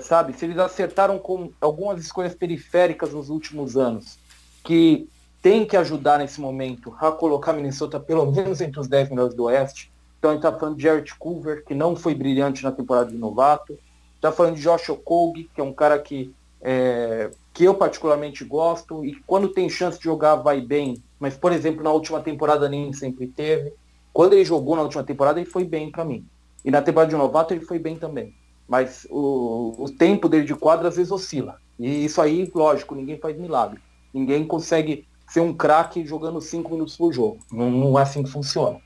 sabe? 0.03 0.33
Se 0.33 0.45
eles 0.45 0.59
acertaram 0.59 1.19
com 1.19 1.51
algumas 1.61 2.01
escolhas 2.01 2.35
periféricas 2.35 3.13
nos 3.13 3.31
últimos 3.31 3.77
anos, 3.77 4.19
que 4.65 5.09
tem 5.41 5.65
que 5.65 5.77
ajudar 5.77 6.19
nesse 6.19 6.41
momento 6.41 6.95
a 7.01 7.13
colocar 7.13 7.53
Minnesota 7.53 8.01
pelo 8.01 8.31
menos 8.31 8.61
entre 8.61 8.81
os 8.81 8.89
10 8.89 9.11
melhores 9.11 9.35
do 9.35 9.45
Oeste. 9.45 9.93
Então 10.21 10.33
a 10.33 10.35
gente 10.35 10.47
está 10.47 10.57
falando 10.57 10.77
de 10.77 10.83
Jarrett 10.83 11.15
Culver, 11.19 11.65
que 11.65 11.75
não 11.75 11.97
foi 11.97 12.15
brilhante 12.15 12.63
na 12.63 12.71
temporada 12.71 13.11
de 13.11 13.17
novato. 13.17 13.77
Está 14.17 14.31
falando 14.31 14.57
de 14.57 14.61
Josh 14.61 14.91
Okogie, 14.91 15.51
que 15.55 15.63
é 15.63 15.65
um 15.65 15.73
cara 15.73 15.99
que 15.99 16.33
é, 16.61 17.31
que 17.55 17.65
eu 17.65 17.75
particularmente 17.75 18.45
gosto 18.45 19.03
e 19.03 19.15
quando 19.27 19.49
tem 19.49 19.67
chance 19.71 19.97
de 19.97 20.05
jogar 20.05 20.37
vai 20.37 20.61
bem, 20.61 21.03
mas 21.19 21.35
por 21.35 21.53
exemplo 21.53 21.83
na 21.83 21.91
última 21.91 22.21
temporada 22.21 22.69
nem 22.69 22.93
sempre 22.93 23.27
teve. 23.27 23.73
Quando 24.13 24.35
ele 24.35 24.45
jogou 24.45 24.77
na 24.77 24.83
última 24.83 25.03
temporada 25.03 25.41
ele 25.41 25.49
foi 25.49 25.65
bem 25.65 25.91
para 25.91 26.05
mim. 26.05 26.23
E 26.63 26.71
na 26.71 26.83
temporada 26.83 27.11
de 27.11 27.17
novato 27.17 27.55
ele 27.55 27.65
foi 27.65 27.79
bem 27.79 27.97
também. 27.97 28.35
Mas 28.69 29.07
o, 29.11 29.75
o 29.79 29.91
tempo 29.91 30.29
dele 30.29 30.45
de 30.45 30.55
quadra 30.55 30.89
às 30.89 30.97
vezes 30.97 31.11
oscila. 31.11 31.57
E 31.79 32.05
isso 32.05 32.21
aí, 32.21 32.51
lógico, 32.55 32.95
ninguém 32.95 33.19
faz 33.19 33.39
milagre. 33.39 33.81
Ninguém 34.13 34.47
consegue 34.47 35.07
ser 35.27 35.41
um 35.41 35.55
craque 35.55 36.05
jogando 36.05 36.43
cinco 36.43 36.73
minutos 36.73 36.95
por 36.95 37.11
jogo. 37.11 37.39
Não, 37.51 37.71
não 37.71 37.99
é 37.99 38.03
assim 38.03 38.23
que 38.23 38.31
funciona. 38.31 38.79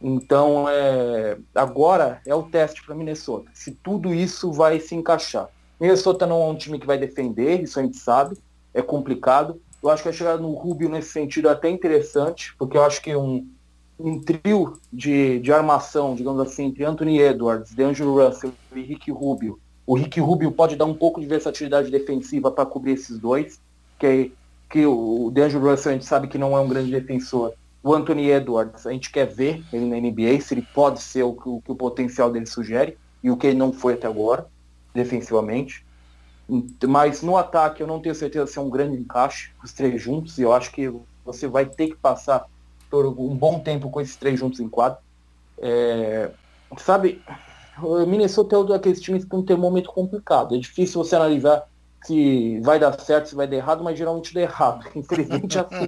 Então, 0.00 0.66
é, 0.68 1.36
agora 1.54 2.20
é 2.26 2.34
o 2.34 2.44
teste 2.44 2.84
para 2.84 2.94
Minnesota. 2.94 3.50
Se 3.52 3.72
tudo 3.72 4.14
isso 4.14 4.50
vai 4.50 4.80
se 4.80 4.94
encaixar. 4.94 5.48
Minnesota 5.78 6.26
não 6.26 6.42
é 6.42 6.46
um 6.46 6.56
time 6.56 6.78
que 6.78 6.86
vai 6.86 6.98
defender, 6.98 7.62
isso 7.62 7.78
a 7.78 7.82
gente 7.82 7.98
sabe, 7.98 8.36
é 8.72 8.80
complicado. 8.80 9.60
Eu 9.82 9.90
acho 9.90 10.02
que 10.02 10.08
a 10.08 10.12
chegada 10.12 10.40
no 10.40 10.52
Rubio 10.52 10.88
nesse 10.88 11.10
sentido 11.10 11.48
é 11.48 11.52
até 11.52 11.68
interessante, 11.68 12.54
porque 12.58 12.76
eu 12.76 12.84
acho 12.84 13.00
que 13.00 13.14
um, 13.16 13.46
um 13.98 14.20
trio 14.20 14.78
de, 14.92 15.38
de 15.40 15.52
armação, 15.52 16.14
digamos 16.14 16.40
assim, 16.40 16.66
entre 16.66 16.84
Anthony 16.84 17.20
Edwards, 17.20 17.74
DeAngelo 17.74 18.26
Russell 18.26 18.52
e 18.74 18.80
Rick 18.80 19.10
Rubio. 19.10 19.58
O 19.86 19.94
Rick 19.94 20.20
Rubio 20.20 20.52
pode 20.52 20.76
dar 20.76 20.84
um 20.84 20.94
pouco 20.94 21.20
de 21.20 21.26
versatilidade 21.26 21.90
defensiva 21.90 22.50
para 22.50 22.66
cobrir 22.66 22.92
esses 22.92 23.18
dois, 23.18 23.60
que, 23.98 24.32
que 24.68 24.86
o 24.86 25.30
DeAngelo 25.32 25.70
Russell 25.70 25.92
a 25.92 25.94
gente 25.94 26.04
sabe 26.06 26.28
que 26.28 26.38
não 26.38 26.56
é 26.56 26.60
um 26.60 26.68
grande 26.68 26.90
defensor. 26.90 27.54
O 27.82 27.94
Anthony 27.94 28.30
Edwards, 28.30 28.86
a 28.86 28.92
gente 28.92 29.10
quer 29.10 29.26
ver 29.26 29.64
ele 29.72 29.86
na 29.86 29.96
NBA, 29.96 30.40
se 30.40 30.54
ele 30.54 30.66
pode 30.74 31.00
ser 31.00 31.22
o, 31.22 31.30
o 31.30 31.62
que 31.62 31.72
o 31.72 31.74
potencial 31.74 32.30
dele 32.30 32.46
sugere, 32.46 32.98
e 33.22 33.30
o 33.30 33.36
que 33.36 33.46
ele 33.46 33.58
não 33.58 33.72
foi 33.72 33.94
até 33.94 34.06
agora 34.06 34.46
defensivamente. 34.94 35.84
Mas 36.86 37.22
no 37.22 37.36
ataque 37.36 37.82
eu 37.82 37.86
não 37.86 38.00
tenho 38.00 38.14
certeza 38.14 38.46
se 38.46 38.58
é 38.58 38.62
um 38.62 38.70
grande 38.70 38.96
encaixe, 38.96 39.52
os 39.62 39.72
três 39.72 40.00
juntos, 40.02 40.38
e 40.38 40.42
eu 40.42 40.52
acho 40.52 40.72
que 40.72 40.92
você 41.24 41.46
vai 41.46 41.64
ter 41.64 41.88
que 41.88 41.96
passar 41.96 42.46
por 42.90 43.06
um 43.06 43.36
bom 43.36 43.60
tempo 43.60 43.88
com 43.88 44.00
esses 44.00 44.16
três 44.16 44.38
juntos 44.38 44.58
em 44.58 44.68
quadro. 44.68 44.98
É, 45.58 46.30
sabe, 46.78 47.22
o 47.80 48.04
Minnesota 48.04 48.56
é 48.56 48.58
um 48.58 48.66
daqueles 48.66 49.00
times 49.00 49.24
que 49.24 49.42
tem 49.42 49.56
um 49.56 49.82
complicado. 49.84 50.56
É 50.56 50.58
difícil 50.58 51.04
você 51.04 51.14
analisar 51.14 51.68
se 52.02 52.60
vai 52.60 52.78
dar 52.78 52.98
certo, 52.98 53.28
se 53.28 53.34
vai 53.34 53.46
dar 53.46 53.56
errado, 53.56 53.84
mas 53.84 53.96
geralmente 53.96 54.34
dá 54.34 54.40
errado. 54.40 54.86
Infelizmente 54.96 55.58
é 55.58 55.60
assim. 55.60 55.86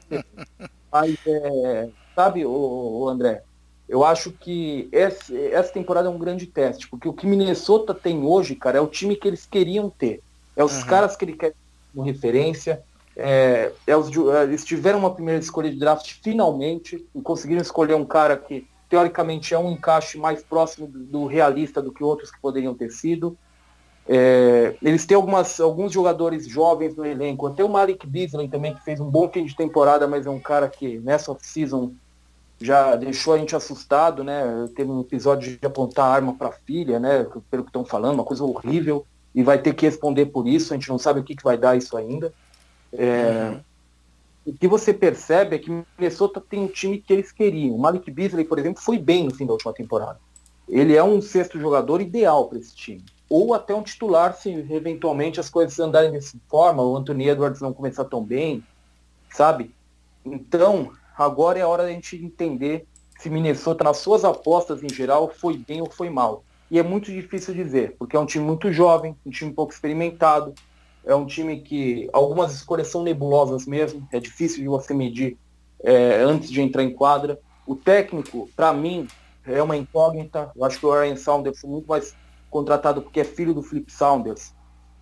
Mas, 0.93 1.17
é, 1.27 1.89
sabe, 2.15 2.45
o, 2.45 3.09
André, 3.09 3.43
eu 3.89 4.05
acho 4.05 4.31
que 4.31 4.89
essa, 4.93 5.35
essa 5.35 5.73
temporada 5.73 6.09
é 6.09 6.11
um 6.11 6.19
grande 6.19 6.47
teste, 6.47 6.87
porque 6.89 7.09
o 7.09 7.13
que 7.13 7.27
Minnesota 7.27 7.95
tem 7.95 8.23
hoje, 8.23 8.55
cara, 8.55 8.79
é 8.79 8.81
o 8.81 8.87
time 8.87 9.17
que 9.17 9.27
eles 9.27 9.47
queriam 9.47 9.89
ter. 9.89 10.21
É 10.55 10.63
os 10.63 10.83
uhum. 10.83 10.87
caras 10.87 11.17
que 11.17 11.25
ele 11.25 11.33
quer 11.33 11.55
como 11.93 12.05
referência. 12.05 12.83
É, 13.17 13.73
é 13.87 13.97
os, 13.97 14.11
é, 14.11 14.45
eles 14.45 14.65
tiveram 14.65 14.99
uma 14.99 15.15
primeira 15.15 15.41
escolha 15.41 15.71
de 15.71 15.79
draft 15.79 16.15
finalmente 16.23 17.07
e 17.15 17.21
conseguiram 17.21 17.61
escolher 17.61 17.95
um 17.95 18.05
cara 18.05 18.37
que 18.37 18.67
teoricamente 18.89 19.55
é 19.55 19.59
um 19.59 19.73
encaixe 19.73 20.19
mais 20.19 20.43
próximo 20.43 20.87
do, 20.87 20.99
do 20.99 21.27
realista 21.27 21.81
do 21.81 21.93
que 21.93 22.05
outros 22.05 22.31
que 22.31 22.41
poderiam 22.41 22.75
ter 22.75 22.91
sido. 22.91 23.37
É, 24.09 24.75
eles 24.83 25.07
têm 25.07 25.17
algumas, 25.17 25.61
alguns 25.61 25.93
jogadores 25.93 26.47
jovens 26.49 26.97
no 26.97 27.07
elenco, 27.07 27.47
até 27.47 27.63
o 27.63 27.69
Malik 27.69 28.07
Beasley 28.07 28.49
também, 28.49 28.75
que 28.75 28.83
fez 28.83 29.01
um 29.01 29.09
bom 29.09 29.29
fim 29.29 29.45
de 29.45 29.55
temporada, 29.55 30.09
mas 30.09 30.27
é 30.27 30.31
um 30.31 30.41
cara 30.41 30.69
que 30.69 30.99
nessa 30.99 31.31
off-season 31.31 31.93
já 32.61 32.97
deixou 32.97 33.35
a 33.35 33.39
gente 33.39 33.55
assustado, 33.57 34.23
né? 34.23 34.69
Teve 34.75 34.91
um 34.91 35.01
episódio 35.01 35.57
de 35.57 35.67
apontar 35.67 36.07
arma 36.07 36.35
para 36.35 36.49
a 36.49 36.53
filha, 36.53 36.99
né? 36.99 37.27
Pelo 37.51 37.65
que 37.65 37.71
estão 37.71 37.85
falando, 37.85 38.15
uma 38.15 38.25
coisa 38.25 38.45
horrível, 38.45 39.05
e 39.35 39.43
vai 39.43 39.59
ter 39.59 39.75
que 39.75 39.87
responder 39.87 40.27
por 40.27 40.47
isso. 40.47 40.73
A 40.73 40.77
gente 40.77 40.89
não 40.89 40.99
sabe 40.99 41.21
o 41.21 41.25
que, 41.25 41.35
que 41.35 41.45
vai 41.45 41.57
dar 41.57 41.77
isso 41.77 41.97
ainda. 41.97 42.33
É... 42.93 43.51
Uhum. 43.53 43.61
O 44.45 44.53
que 44.53 44.67
você 44.67 44.93
percebe 44.93 45.55
é 45.55 45.59
que 45.59 45.85
Minnesota 45.97 46.41
tem 46.41 46.61
um 46.61 46.67
time 46.67 46.99
que 46.99 47.13
eles 47.13 47.31
queriam. 47.31 47.77
O 47.77 47.79
Malik 47.79 48.11
Beasley, 48.11 48.45
por 48.45 48.59
exemplo, 48.59 48.83
foi 48.83 48.99
bem 48.99 49.25
no 49.25 49.35
fim 49.35 49.47
da 49.47 49.53
última 49.53 49.73
temporada. 49.73 50.19
Ele 50.69 50.97
é 50.97 51.03
um 51.03 51.21
sexto 51.23 51.61
jogador 51.61 52.01
ideal 52.01 52.49
para 52.49 52.59
esse 52.59 52.75
time. 52.75 53.05
Ou 53.33 53.55
até 53.55 53.75
um 53.75 53.83
titular, 53.83 54.35
se 54.35 54.51
eventualmente 54.51 55.41
as 55.41 55.49
coisas 55.49 55.79
andarem 55.81 56.13
dessa 56.13 56.37
forma, 56.49 56.83
o 56.83 56.97
Anthony 56.97 57.29
Edwards 57.29 57.63
não 57.63 57.73
começar 57.73 58.05
tão 58.05 58.23
bem, 58.23 58.63
sabe? 59.31 59.75
Então, 60.25 60.93
Agora 61.17 61.59
é 61.59 61.63
a 61.63 61.69
hora 61.69 61.85
da 61.85 61.91
gente 61.91 62.17
entender 62.17 62.87
se 63.19 63.31
Minnesota, 63.31 63.85
nas 63.85 63.99
suas 63.99 64.25
apostas 64.25 64.83
em 64.83 64.89
geral, 64.89 65.29
foi 65.29 65.57
bem 65.57 65.81
ou 65.81 65.91
foi 65.91 66.11
mal. 66.11 66.43
E 66.71 66.79
é 66.79 66.83
muito 66.83 67.13
difícil 67.13 67.55
dizer, 67.55 67.95
porque 67.99 68.17
é 68.17 68.19
um 68.19 68.27
time 68.27 68.45
muito 68.45 68.73
jovem, 68.73 69.15
um 69.25 69.31
time 69.31 69.53
pouco 69.53 69.73
experimentado, 69.73 70.55
é 71.05 71.15
um 71.15 71.27
time 71.27 71.61
que 71.61 72.09
algumas 72.13 72.55
escolhas 72.55 72.89
são 72.89 73.03
nebulosas 73.03 73.67
mesmo, 73.67 74.09
é 74.11 74.19
difícil 74.19 74.63
de 74.63 74.69
você 74.69 74.95
medir 74.95 75.37
é, 75.85 76.23
antes 76.23 76.51
de 76.51 76.61
entrar 76.61 76.83
em 76.83 76.93
quadra. 76.93 77.39
O 77.67 77.77
técnico, 77.77 78.49
para 78.57 78.73
mim, 78.73 79.07
é 79.45 79.63
uma 79.63 79.77
incógnita. 79.77 80.51
Eu 80.57 80.65
acho 80.65 80.81
que 80.81 80.87
o 80.87 80.93
Ryan 80.93 81.17
Saunders 81.17 81.61
foi 81.61 81.71
muito 81.71 81.87
mais 81.87 82.17
contratado 82.53 83.03
porque 83.03 83.21
é 83.21 83.25
filho 83.25 83.55
do 83.55 83.63
Flip 83.63 83.91
Saunders 83.91 84.55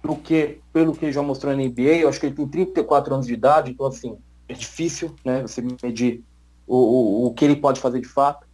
do 0.03 0.16
que 0.16 0.61
pelo 0.72 0.94
que 0.94 1.12
já 1.12 1.22
mostrou 1.22 1.55
na 1.55 1.62
NBA. 1.62 1.98
Eu 1.98 2.09
acho 2.09 2.18
que 2.18 2.26
ele 2.26 2.34
tem 2.34 2.48
34 2.48 3.12
anos 3.12 3.26
de 3.26 3.34
idade, 3.34 3.72
então 3.72 3.86
assim, 3.86 4.16
é 4.48 4.55
difícil, 4.55 5.14
né? 5.24 5.42
Você 5.42 5.61
medir 5.61 6.24
o, 6.66 6.76
o, 6.76 7.26
o 7.26 7.34
que 7.34 7.44
ele 7.44 7.57
pode 7.57 7.80
fazer 7.80 8.01
de 8.01 8.09
fato. 8.09 8.48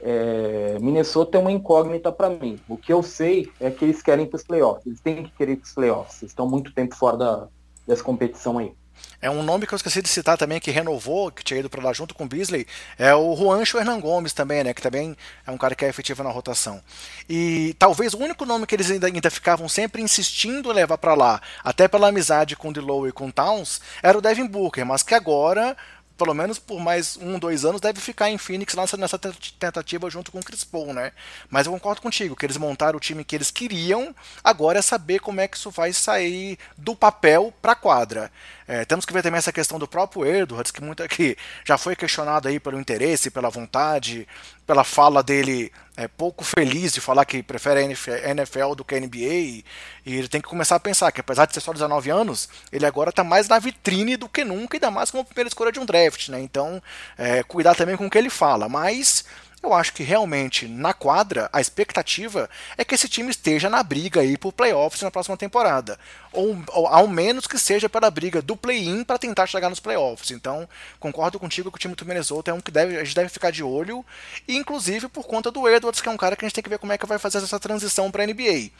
É, 0.00 0.78
Minnesota 0.80 1.38
é 1.38 1.40
uma 1.40 1.50
incógnita 1.50 2.12
para 2.12 2.28
mim. 2.28 2.58
O 2.68 2.76
que 2.76 2.92
eu 2.92 3.02
sei 3.02 3.50
é 3.58 3.70
que 3.70 3.84
eles 3.84 4.02
querem 4.02 4.26
para 4.26 4.36
os 4.36 4.44
playoffs. 4.44 4.86
Eles 4.86 5.00
têm 5.00 5.24
que 5.24 5.30
querer 5.32 5.56
para 5.56 5.64
os 5.64 5.72
playoffs. 5.72 6.22
Eles 6.22 6.32
estão 6.32 6.48
muito 6.48 6.74
tempo 6.74 6.94
fora 6.94 7.16
da, 7.16 7.48
dessa 7.86 8.04
competição 8.04 8.58
aí. 8.58 8.74
É 9.20 9.30
um 9.30 9.42
nome 9.42 9.68
que 9.68 9.72
eu 9.72 9.76
esqueci 9.76 10.02
de 10.02 10.08
citar 10.08 10.36
também, 10.36 10.58
que 10.58 10.72
renovou, 10.72 11.30
que 11.30 11.44
tinha 11.44 11.60
ido 11.60 11.70
para 11.70 11.80
lá 11.80 11.92
junto 11.92 12.12
com 12.12 12.24
o 12.24 12.28
Beasley, 12.28 12.66
é 12.98 13.14
o 13.14 13.36
Juancho 13.36 13.78
Hernan 13.78 14.00
Gomes 14.00 14.32
também, 14.32 14.64
né? 14.64 14.74
Que 14.74 14.82
também 14.82 15.16
é 15.46 15.50
um 15.50 15.56
cara 15.56 15.76
que 15.76 15.84
é 15.84 15.88
efetivo 15.88 16.24
na 16.24 16.30
rotação. 16.30 16.82
E 17.28 17.76
talvez 17.78 18.14
o 18.14 18.18
único 18.18 18.44
nome 18.44 18.66
que 18.66 18.74
eles 18.74 18.90
ainda, 18.90 19.06
ainda 19.06 19.30
ficavam 19.30 19.68
sempre 19.68 20.02
insistindo 20.02 20.72
em 20.72 20.74
levar 20.74 20.98
para 20.98 21.14
lá, 21.14 21.40
até 21.62 21.86
pela 21.86 22.08
amizade 22.08 22.56
com 22.56 22.70
o 22.70 22.72
Dilow 22.72 23.06
e 23.06 23.12
com 23.12 23.28
o 23.28 23.32
Towns, 23.32 23.80
era 24.02 24.18
o 24.18 24.20
Devin 24.20 24.46
Booker, 24.46 24.84
mas 24.84 25.04
que 25.04 25.14
agora 25.14 25.76
pelo 26.22 26.34
menos 26.34 26.56
por 26.58 26.78
mais 26.78 27.16
um, 27.16 27.36
dois 27.36 27.64
anos, 27.64 27.80
deve 27.80 28.00
ficar 28.00 28.30
em 28.30 28.38
Phoenix 28.38 28.74
nessa, 28.74 28.96
nessa 28.96 29.18
tentativa 29.18 30.08
junto 30.08 30.30
com 30.30 30.38
o 30.38 30.42
Chris 30.42 30.62
Paul, 30.62 30.92
né? 30.94 31.10
Mas 31.50 31.66
eu 31.66 31.72
concordo 31.72 32.00
contigo, 32.00 32.36
que 32.36 32.46
eles 32.46 32.56
montaram 32.56 32.96
o 32.96 33.00
time 33.00 33.24
que 33.24 33.34
eles 33.34 33.50
queriam, 33.50 34.14
agora 34.42 34.78
é 34.78 34.82
saber 34.82 35.18
como 35.18 35.40
é 35.40 35.48
que 35.48 35.56
isso 35.56 35.70
vai 35.70 35.92
sair 35.92 36.58
do 36.76 36.94
papel 36.94 37.52
para 37.60 37.74
quadra. 37.74 38.30
É, 38.72 38.86
temos 38.86 39.04
que 39.04 39.12
ver 39.12 39.22
também 39.22 39.36
essa 39.36 39.52
questão 39.52 39.78
do 39.78 39.86
próprio 39.86 40.24
Edwards, 40.24 40.70
que, 40.70 40.82
muito, 40.82 41.06
que 41.06 41.36
já 41.62 41.76
foi 41.76 41.94
questionado 41.94 42.48
aí 42.48 42.58
pelo 42.58 42.80
interesse, 42.80 43.30
pela 43.30 43.50
vontade, 43.50 44.26
pela 44.66 44.82
fala 44.82 45.22
dele 45.22 45.70
é, 45.94 46.08
pouco 46.08 46.42
feliz 46.42 46.90
de 46.90 46.98
falar 46.98 47.26
que 47.26 47.42
prefere 47.42 47.80
a 47.80 48.30
NFL 48.30 48.74
do 48.74 48.82
que 48.82 48.94
a 48.94 48.98
NBA. 48.98 49.18
E, 49.18 49.64
e, 50.06 50.16
ele 50.16 50.26
tem 50.26 50.40
que 50.40 50.48
começar 50.48 50.76
a 50.76 50.80
pensar 50.80 51.12
que, 51.12 51.20
apesar 51.20 51.44
de 51.44 51.52
ser 51.52 51.60
só 51.60 51.70
19 51.70 52.08
anos, 52.08 52.48
ele 52.72 52.86
agora 52.86 53.10
está 53.10 53.22
mais 53.22 53.46
na 53.46 53.58
vitrine 53.58 54.16
do 54.16 54.26
que 54.26 54.42
nunca, 54.42 54.78
ainda 54.78 54.90
mais 54.90 55.10
como 55.10 55.22
primeira 55.22 55.48
escolha 55.48 55.70
de 55.70 55.78
um 55.78 55.84
draft. 55.84 56.30
Né? 56.30 56.40
Então, 56.40 56.82
é, 57.18 57.42
cuidar 57.42 57.74
também 57.74 57.94
com 57.94 58.06
o 58.06 58.10
que 58.10 58.16
ele 58.16 58.30
fala. 58.30 58.70
Mas 58.70 59.22
eu 59.62 59.72
acho 59.72 59.92
que 59.92 60.02
realmente 60.02 60.66
na 60.66 60.92
quadra 60.92 61.48
a 61.52 61.60
expectativa 61.60 62.50
é 62.76 62.84
que 62.84 62.94
esse 62.94 63.08
time 63.08 63.30
esteja 63.30 63.70
na 63.70 63.82
briga 63.82 64.20
aí 64.20 64.36
por 64.36 64.52
playoffs 64.52 65.02
na 65.02 65.10
próxima 65.10 65.36
temporada, 65.36 65.98
ou, 66.32 66.56
ou 66.68 66.86
ao 66.88 67.06
menos 67.06 67.46
que 67.46 67.58
seja 67.58 67.88
pela 67.88 68.10
briga 68.10 68.42
do 68.42 68.56
play-in 68.56 69.04
para 69.04 69.18
tentar 69.18 69.46
chegar 69.46 69.70
nos 69.70 69.80
playoffs. 69.80 70.30
Então 70.30 70.68
concordo 70.98 71.38
contigo 71.38 71.70
que 71.70 71.76
o 71.76 71.78
time 71.78 71.94
do 71.94 72.04
Minnesota 72.04 72.50
é 72.50 72.54
um 72.54 72.60
que 72.60 72.70
deve, 72.70 72.98
a 72.98 73.04
gente 73.04 73.14
deve 73.14 73.28
ficar 73.28 73.52
de 73.52 73.62
olho, 73.62 74.04
inclusive 74.48 75.08
por 75.08 75.26
conta 75.26 75.50
do 75.50 75.68
Edwards 75.68 76.00
que 76.00 76.08
é 76.08 76.12
um 76.12 76.16
cara 76.16 76.34
que 76.34 76.44
a 76.44 76.48
gente 76.48 76.54
tem 76.54 76.64
que 76.64 76.70
ver 76.70 76.78
como 76.78 76.92
é 76.92 76.98
que 76.98 77.06
vai 77.06 77.18
fazer 77.18 77.38
essa 77.38 77.60
transição 77.60 78.10
para 78.10 78.24
a 78.24 78.26
NBA. 78.26 78.70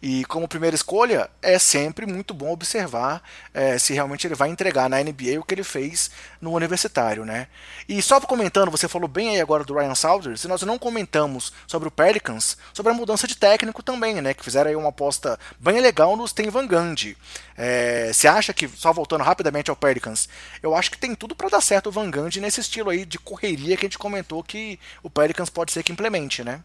E 0.00 0.24
como 0.26 0.46
primeira 0.46 0.76
escolha, 0.76 1.28
é 1.42 1.58
sempre 1.58 2.06
muito 2.06 2.32
bom 2.32 2.52
observar 2.52 3.20
é, 3.52 3.76
se 3.78 3.92
realmente 3.92 4.26
ele 4.26 4.34
vai 4.36 4.48
entregar 4.48 4.88
na 4.88 5.02
NBA 5.02 5.40
o 5.40 5.42
que 5.42 5.54
ele 5.54 5.64
fez 5.64 6.08
no 6.40 6.52
universitário, 6.52 7.24
né? 7.24 7.48
E 7.88 8.00
só 8.00 8.20
comentando, 8.20 8.70
você 8.70 8.86
falou 8.86 9.08
bem 9.08 9.30
aí 9.30 9.40
agora 9.40 9.64
do 9.64 9.74
Ryan 9.74 9.96
Saunders, 9.96 10.44
e 10.44 10.48
nós 10.48 10.62
não 10.62 10.78
comentamos 10.78 11.52
sobre 11.66 11.88
o 11.88 11.90
Pelicans, 11.90 12.56
sobre 12.72 12.92
a 12.92 12.94
mudança 12.94 13.26
de 13.26 13.36
técnico 13.36 13.82
também, 13.82 14.20
né? 14.20 14.34
Que 14.34 14.44
fizeram 14.44 14.70
aí 14.70 14.76
uma 14.76 14.90
aposta 14.90 15.36
bem 15.58 15.80
legal 15.80 16.16
no 16.16 16.28
Sten 16.28 16.48
Van 16.48 16.66
Gundy. 16.66 17.16
É, 17.56 18.12
você 18.12 18.28
acha 18.28 18.54
que, 18.54 18.68
só 18.68 18.92
voltando 18.92 19.24
rapidamente 19.24 19.68
ao 19.68 19.74
Pelicans, 19.74 20.28
eu 20.62 20.76
acho 20.76 20.92
que 20.92 20.98
tem 20.98 21.12
tudo 21.12 21.34
para 21.34 21.48
dar 21.48 21.60
certo 21.60 21.88
o 21.88 21.92
Van 21.92 22.08
Gundy 22.08 22.40
nesse 22.40 22.60
estilo 22.60 22.90
aí 22.90 23.04
de 23.04 23.18
correria 23.18 23.76
que 23.76 23.84
a 23.84 23.88
gente 23.88 23.98
comentou 23.98 24.44
que 24.44 24.78
o 25.02 25.10
Pelicans 25.10 25.50
pode 25.50 25.72
ser 25.72 25.82
que 25.82 25.90
implemente, 25.90 26.44
né? 26.44 26.62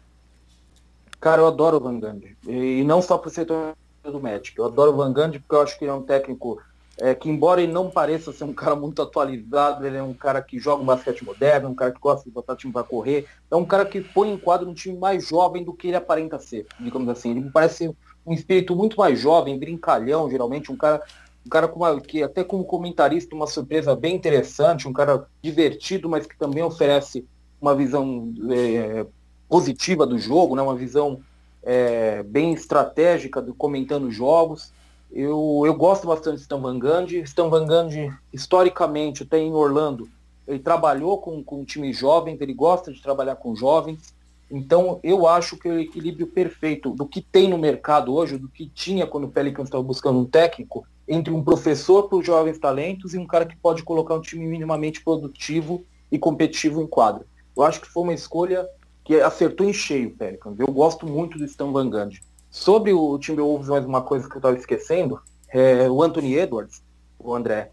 Cara, 1.24 1.40
eu 1.40 1.46
adoro 1.46 1.78
o 1.78 1.80
Van 1.80 1.98
Gundy. 1.98 2.36
E 2.46 2.84
não 2.84 3.00
só 3.00 3.16
por 3.16 3.30
ser 3.30 3.46
do 3.46 4.20
Magic. 4.20 4.58
Eu 4.58 4.66
adoro 4.66 4.92
o 4.92 4.96
Van 4.96 5.10
Gundy 5.10 5.38
porque 5.38 5.54
eu 5.54 5.62
acho 5.62 5.78
que 5.78 5.86
ele 5.86 5.90
é 5.90 5.94
um 5.94 6.02
técnico 6.02 6.60
é, 6.98 7.14
que, 7.14 7.30
embora 7.30 7.62
ele 7.62 7.72
não 7.72 7.88
pareça 7.88 8.30
ser 8.30 8.44
um 8.44 8.52
cara 8.52 8.76
muito 8.76 9.00
atualizado, 9.00 9.86
ele 9.86 9.96
é 9.96 10.02
um 10.02 10.12
cara 10.12 10.42
que 10.42 10.58
joga 10.58 10.82
um 10.82 10.84
basquete 10.84 11.24
moderno, 11.24 11.70
um 11.70 11.74
cara 11.74 11.92
que 11.92 11.98
gosta 11.98 12.28
de 12.28 12.30
botar 12.30 12.56
time 12.56 12.74
para 12.74 12.84
correr. 12.84 13.24
É 13.50 13.56
um 13.56 13.64
cara 13.64 13.86
que 13.86 14.02
põe 14.02 14.34
em 14.34 14.36
quadro 14.36 14.68
um 14.68 14.74
time 14.74 14.98
mais 14.98 15.26
jovem 15.26 15.64
do 15.64 15.72
que 15.72 15.86
ele 15.86 15.96
aparenta 15.96 16.38
ser, 16.38 16.66
digamos 16.78 17.08
assim. 17.08 17.30
Ele 17.30 17.40
me 17.40 17.50
parece 17.50 17.96
um 18.26 18.34
espírito 18.34 18.76
muito 18.76 18.98
mais 18.98 19.18
jovem, 19.18 19.58
brincalhão, 19.58 20.28
geralmente, 20.28 20.70
um 20.70 20.76
cara 20.76 21.02
um 21.46 21.48
cara 21.48 21.68
com 21.68 21.80
uma, 21.80 21.98
que 22.02 22.22
até 22.22 22.44
como 22.44 22.64
comentarista 22.64 23.34
uma 23.34 23.46
surpresa 23.46 23.96
bem 23.96 24.14
interessante, 24.14 24.86
um 24.86 24.92
cara 24.92 25.26
divertido, 25.42 26.06
mas 26.06 26.26
que 26.26 26.36
também 26.38 26.62
oferece 26.62 27.26
uma 27.60 27.74
visão 27.74 28.30
é, 28.50 29.06
positiva 29.54 30.04
do 30.04 30.18
jogo, 30.18 30.56
né? 30.56 30.62
uma 30.62 30.74
visão 30.74 31.20
é, 31.62 32.24
bem 32.24 32.52
estratégica 32.52 33.40
do 33.40 33.54
comentando 33.54 34.10
jogos. 34.10 34.72
Eu, 35.12 35.62
eu 35.64 35.72
gosto 35.74 36.08
bastante 36.08 36.38
de 36.38 36.42
Stan 36.42 36.58
Van 36.58 36.76
Gundy. 36.76 37.20
Stan 37.20 37.48
Van 37.48 37.64
Gundy, 37.64 38.12
historicamente, 38.32 39.22
até 39.22 39.38
em 39.38 39.52
Orlando, 39.52 40.08
ele 40.48 40.58
trabalhou 40.58 41.18
com, 41.18 41.40
com 41.44 41.64
times 41.64 41.96
jovens, 41.96 42.40
ele 42.40 42.52
gosta 42.52 42.92
de 42.92 43.00
trabalhar 43.00 43.36
com 43.36 43.54
jovens. 43.54 44.12
Então, 44.50 44.98
eu 45.04 45.24
acho 45.24 45.56
que 45.56 45.68
é 45.68 45.70
o 45.70 45.78
equilíbrio 45.78 46.26
perfeito 46.26 46.90
do 46.90 47.06
que 47.06 47.22
tem 47.22 47.48
no 47.48 47.56
mercado 47.56 48.12
hoje, 48.12 48.36
do 48.36 48.48
que 48.48 48.68
tinha 48.68 49.06
quando 49.06 49.28
o 49.28 49.30
Pelicans 49.30 49.68
estava 49.68 49.84
buscando 49.84 50.18
um 50.18 50.24
técnico, 50.24 50.84
entre 51.06 51.32
um 51.32 51.44
professor 51.44 52.08
para 52.08 52.18
os 52.18 52.26
jovens 52.26 52.58
talentos 52.58 53.14
e 53.14 53.18
um 53.18 53.26
cara 53.26 53.46
que 53.46 53.54
pode 53.54 53.84
colocar 53.84 54.16
um 54.16 54.20
time 54.20 54.48
minimamente 54.48 55.00
produtivo 55.00 55.84
e 56.10 56.18
competitivo 56.18 56.82
em 56.82 56.88
quadra. 56.88 57.24
Eu 57.56 57.62
acho 57.62 57.80
que 57.80 57.86
foi 57.86 58.02
uma 58.02 58.14
escolha 58.14 58.68
que 59.04 59.20
acertou 59.20 59.68
em 59.68 59.72
cheio, 59.72 60.16
Pelicans. 60.16 60.58
Eu 60.58 60.66
gosto 60.68 61.06
muito 61.06 61.38
do 61.38 61.44
Stan 61.44 61.70
Van 61.70 61.88
Gundy. 61.90 62.22
Sobre 62.50 62.92
o 62.92 63.18
Timberwolves, 63.18 63.68
mais 63.68 63.84
uma 63.84 64.00
coisa 64.00 64.28
que 64.28 64.34
eu 64.34 64.38
estava 64.38 64.56
esquecendo, 64.56 65.20
é 65.48 65.88
o 65.90 66.02
Anthony 66.02 66.36
Edwards, 66.36 66.82
o 67.18 67.34
André, 67.34 67.70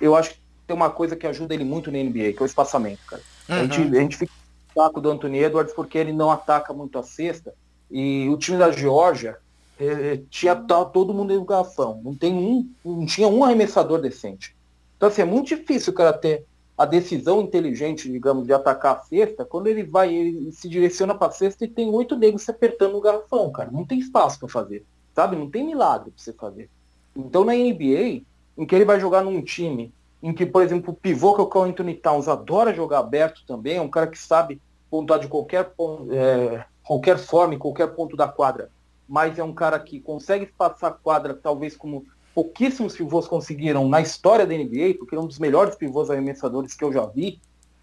eu 0.00 0.16
acho 0.16 0.30
que 0.30 0.40
tem 0.66 0.74
uma 0.74 0.90
coisa 0.90 1.14
que 1.14 1.26
ajuda 1.26 1.54
ele 1.54 1.64
muito 1.64 1.90
na 1.92 1.98
NBA, 1.98 2.32
que 2.32 2.38
é 2.38 2.42
o 2.42 2.46
espaçamento, 2.46 3.00
cara. 3.06 3.22
Uhum. 3.48 3.54
A, 3.56 3.62
gente, 3.62 3.80
a 3.80 4.00
gente 4.00 4.16
fica 4.16 4.32
no 4.74 4.82
saco 4.82 5.00
do 5.00 5.10
Anthony 5.10 5.38
Edwards 5.38 5.74
porque 5.74 5.98
ele 5.98 6.12
não 6.12 6.30
ataca 6.30 6.72
muito 6.72 6.98
a 6.98 7.02
cesta, 7.02 7.54
e 7.90 8.28
o 8.28 8.36
time 8.36 8.58
da 8.58 8.72
Geórgia 8.72 9.36
é, 9.78 10.20
tinha 10.30 10.56
tá, 10.56 10.84
todo 10.84 11.14
mundo 11.14 11.34
no 11.34 11.44
garrafão. 11.44 12.00
Não, 12.02 12.14
tem 12.14 12.32
um, 12.34 12.68
não 12.84 13.06
tinha 13.06 13.28
um 13.28 13.44
arremessador 13.44 14.00
decente. 14.00 14.56
Então, 14.96 15.08
assim, 15.08 15.22
é 15.22 15.24
muito 15.24 15.48
difícil 15.48 15.92
o 15.92 15.96
cara 15.96 16.12
ter 16.12 16.44
a 16.76 16.84
decisão 16.84 17.40
inteligente, 17.40 18.10
digamos, 18.10 18.46
de 18.46 18.52
atacar 18.52 18.96
a 18.96 19.00
cesta, 19.00 19.44
quando 19.44 19.68
ele 19.68 19.84
vai, 19.84 20.12
ele 20.12 20.50
se 20.52 20.68
direciona 20.68 21.14
para 21.14 21.28
a 21.28 21.32
cesta 21.32 21.64
e 21.64 21.68
tem 21.68 21.88
oito 21.88 22.16
negros 22.16 22.42
se 22.42 22.50
apertando 22.50 22.92
no 22.92 23.00
garrafão, 23.00 23.50
cara. 23.52 23.70
Não 23.70 23.84
tem 23.84 23.98
espaço 23.98 24.40
para 24.40 24.48
fazer, 24.48 24.84
sabe? 25.14 25.36
Não 25.36 25.48
tem 25.48 25.64
milagre 25.64 26.10
para 26.10 26.22
você 26.22 26.32
fazer. 26.32 26.68
Então 27.14 27.44
na 27.44 27.52
NBA, 27.54 28.22
em 28.58 28.66
que 28.66 28.74
ele 28.74 28.84
vai 28.84 28.98
jogar 28.98 29.22
num 29.22 29.40
time 29.40 29.92
em 30.24 30.32
que, 30.32 30.46
por 30.46 30.62
exemplo, 30.62 30.92
o 30.92 30.96
pivô 30.96 31.34
que 31.34 31.42
é 31.42 31.44
o 31.44 31.46
Carl 31.46 31.66
Anthony 31.66 31.94
Towns 31.94 32.28
adora 32.28 32.72
jogar 32.72 33.00
aberto 33.00 33.42
também, 33.46 33.76
é 33.76 33.80
um 33.82 33.90
cara 33.90 34.06
que 34.06 34.18
sabe 34.18 34.58
pontuar 34.90 35.20
de 35.20 35.28
qualquer, 35.28 35.70
é, 36.10 36.64
qualquer 36.82 37.18
forma, 37.18 37.54
em 37.54 37.58
qualquer 37.58 37.88
ponto 37.88 38.16
da 38.16 38.26
quadra, 38.26 38.70
mas 39.06 39.38
é 39.38 39.44
um 39.44 39.52
cara 39.52 39.78
que 39.78 40.00
consegue 40.00 40.46
passar 40.46 40.88
a 40.88 40.92
quadra, 40.92 41.34
talvez 41.34 41.76
como 41.76 42.06
pouquíssimos 42.34 42.96
pivôs 42.96 43.28
conseguiram 43.28 43.88
na 43.88 44.00
história 44.00 44.46
da 44.46 44.54
NBA, 44.54 44.96
porque 44.98 45.14
é 45.14 45.20
um 45.20 45.26
dos 45.26 45.38
melhores 45.38 45.76
pivôs 45.76 46.10
arremessadores 46.10 46.74
que 46.74 46.84
eu 46.84 46.92
já 46.92 47.06
vi. 47.06 47.40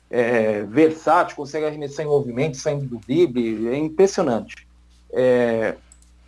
É, 0.09 0.63
versátil, 0.63 1.37
consegue 1.37 1.65
arremessar 1.65 2.05
em 2.05 2.09
movimento, 2.09 2.57
saindo 2.57 2.85
do 2.85 2.97
drible, 2.97 3.69
é 3.69 3.77
impressionante. 3.77 4.67
É, 5.13 5.75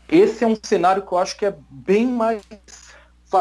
esse 0.07 0.43
é 0.43 0.47
um 0.47 0.55
cenário 0.61 1.05
que 1.05 1.11
eu 1.11 1.17
acho 1.17 1.38
que 1.38 1.45
é 1.45 1.53
bem 1.69 2.07
mais 2.07 2.43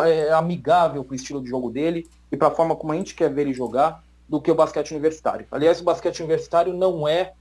é, 0.04 0.32
amigável 0.32 1.04
para 1.04 1.12
o 1.12 1.14
estilo 1.14 1.40
de 1.40 1.48
jogo 1.48 1.70
dele 1.70 2.08
e 2.30 2.36
para 2.36 2.48
a 2.48 2.50
forma 2.50 2.74
como 2.74 2.92
a 2.92 2.96
gente 2.96 3.14
quer 3.14 3.32
ver 3.32 3.42
ele 3.42 3.52
jogar 3.52 4.02
do 4.28 4.40
que 4.40 4.50
o 4.50 4.54
basquete 4.54 4.90
universitário. 4.90 5.46
Aliás, 5.50 5.80
o 5.80 5.84
basquete 5.84 6.20
universitário 6.20 6.72
não 6.74 7.06
é 7.06 7.34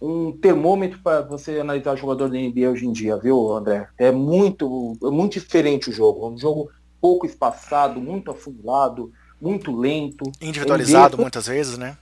um 0.00 0.32
termômetro 0.32 1.00
para 1.00 1.20
você 1.20 1.60
analisar 1.60 1.96
jogador 1.96 2.28
da 2.28 2.38
NBA 2.38 2.70
hoje 2.70 2.86
em 2.86 2.92
dia, 2.92 3.16
viu, 3.16 3.52
André? 3.52 3.88
É 3.98 4.10
muito, 4.10 4.96
é 5.02 5.10
muito 5.10 5.34
diferente 5.34 5.90
o 5.90 5.92
jogo. 5.92 6.26
É 6.26 6.30
um 6.30 6.38
jogo 6.38 6.70
pouco 7.00 7.26
espaçado, 7.26 8.00
muito 8.00 8.30
afunilado, 8.30 9.12
muito 9.40 9.74
lento. 9.74 10.30
Individualizado 10.40 11.16
NBA, 11.16 11.22
muitas 11.22 11.46
vezes, 11.46 11.78
né? 11.78 11.96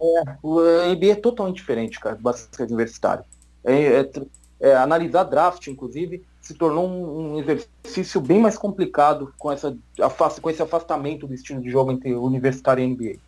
É, 0.00 0.36
o 0.42 0.60
NBA 0.60 1.12
é 1.12 1.14
totalmente 1.16 1.56
diferente, 1.56 1.98
cara, 1.98 2.16
do 2.16 2.22
basquete 2.22 2.68
universitário. 2.68 3.24
É, 3.64 4.00
é, 4.00 4.10
é, 4.60 4.76
analisar 4.76 5.24
draft, 5.24 5.66
inclusive, 5.66 6.24
se 6.40 6.54
tornou 6.54 6.88
um, 6.88 7.34
um, 7.34 7.40
exercício 7.40 8.20
bem 8.20 8.40
mais 8.40 8.56
complicado 8.56 9.34
com, 9.36 9.52
essa, 9.52 9.76
com 10.40 10.50
esse 10.50 10.62
afastamento 10.62 11.26
do 11.26 11.34
estilo 11.34 11.60
de 11.60 11.70
jogo 11.70 11.92
entre 11.92 12.14
universitário 12.14 12.82
e 12.82 12.86
NBA. 12.86 13.18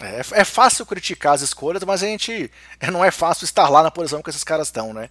É, 0.00 0.20
é, 0.40 0.44
fácil 0.44 0.86
criticar 0.86 1.34
as 1.34 1.42
escolhas, 1.42 1.82
mas 1.84 2.02
a 2.02 2.06
gente 2.06 2.50
não 2.92 3.04
é 3.04 3.10
fácil 3.10 3.44
estar 3.44 3.68
lá 3.68 3.82
na 3.82 3.90
posição 3.90 4.22
que 4.22 4.30
esses 4.30 4.44
caras 4.44 4.68
estão, 4.68 4.92
né? 4.92 5.10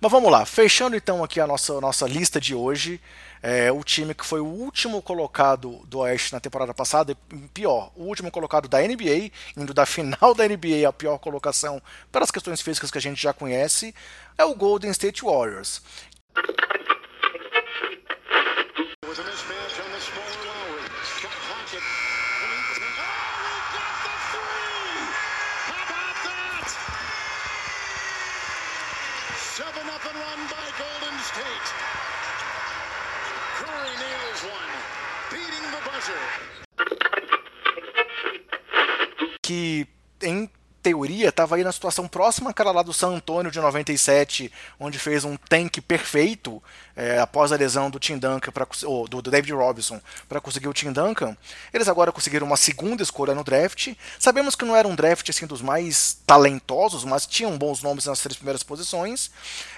Mas 0.00 0.12
vamos 0.12 0.30
lá, 0.30 0.44
fechando 0.44 0.96
então 0.96 1.24
aqui 1.24 1.40
a 1.40 1.46
nossa, 1.46 1.80
nossa 1.80 2.06
lista 2.06 2.40
de 2.40 2.54
hoje. 2.54 3.00
É, 3.48 3.70
o 3.70 3.84
time 3.84 4.12
que 4.12 4.26
foi 4.26 4.40
o 4.40 4.44
último 4.44 5.00
colocado 5.00 5.80
do 5.86 6.00
Oeste 6.00 6.32
na 6.32 6.40
temporada 6.40 6.74
passada, 6.74 7.16
pior, 7.54 7.92
o 7.94 8.02
último 8.02 8.28
colocado 8.28 8.66
da 8.66 8.80
NBA, 8.80 9.30
indo 9.56 9.72
da 9.72 9.86
final 9.86 10.34
da 10.34 10.48
NBA 10.48 10.82
à 10.84 10.92
pior 10.92 11.16
colocação 11.18 11.80
pelas 12.10 12.32
questões 12.32 12.60
físicas 12.60 12.90
que 12.90 12.98
a 12.98 13.00
gente 13.00 13.22
já 13.22 13.32
conhece, 13.32 13.94
é 14.36 14.44
o 14.44 14.52
Golden 14.52 14.90
State 14.90 15.22
Warriors. 15.22 15.80
Seven 29.54 29.86
up 29.88 30.04
and 30.04 30.18
run 30.18 30.46
by 30.48 30.66
Golden 30.76 31.16
State. 31.20 32.25
Que 39.46 39.86
em 40.22 40.50
teoria, 40.86 41.30
estava 41.30 41.56
aí 41.56 41.64
na 41.64 41.72
situação 41.72 42.06
próxima 42.06 42.50
àquela 42.50 42.70
lá 42.70 42.80
do 42.80 42.92
San 42.92 43.08
Antonio 43.08 43.50
de 43.50 43.60
97, 43.60 44.52
onde 44.78 45.00
fez 45.00 45.24
um 45.24 45.36
tank 45.36 45.80
perfeito 45.80 46.62
é, 46.94 47.18
após 47.18 47.50
a 47.50 47.56
lesão 47.56 47.90
do 47.90 47.98
Tim 47.98 48.16
Duncan, 48.18 48.52
pra, 48.52 48.64
ou 48.84 49.08
do, 49.08 49.20
do 49.20 49.28
David 49.28 49.52
Robinson, 49.52 50.00
para 50.28 50.40
conseguir 50.40 50.68
o 50.68 50.72
Tim 50.72 50.92
Duncan. 50.92 51.36
Eles 51.74 51.88
agora 51.88 52.12
conseguiram 52.12 52.46
uma 52.46 52.56
segunda 52.56 53.02
escolha 53.02 53.34
no 53.34 53.42
draft. 53.42 53.94
Sabemos 54.16 54.54
que 54.54 54.64
não 54.64 54.76
era 54.76 54.86
um 54.86 54.94
draft 54.94 55.28
assim 55.28 55.44
dos 55.44 55.60
mais 55.60 56.18
talentosos, 56.24 57.04
mas 57.04 57.26
tinham 57.26 57.58
bons 57.58 57.82
nomes 57.82 58.06
nas 58.06 58.20
três 58.20 58.36
primeiras 58.36 58.62
posições. 58.62 59.32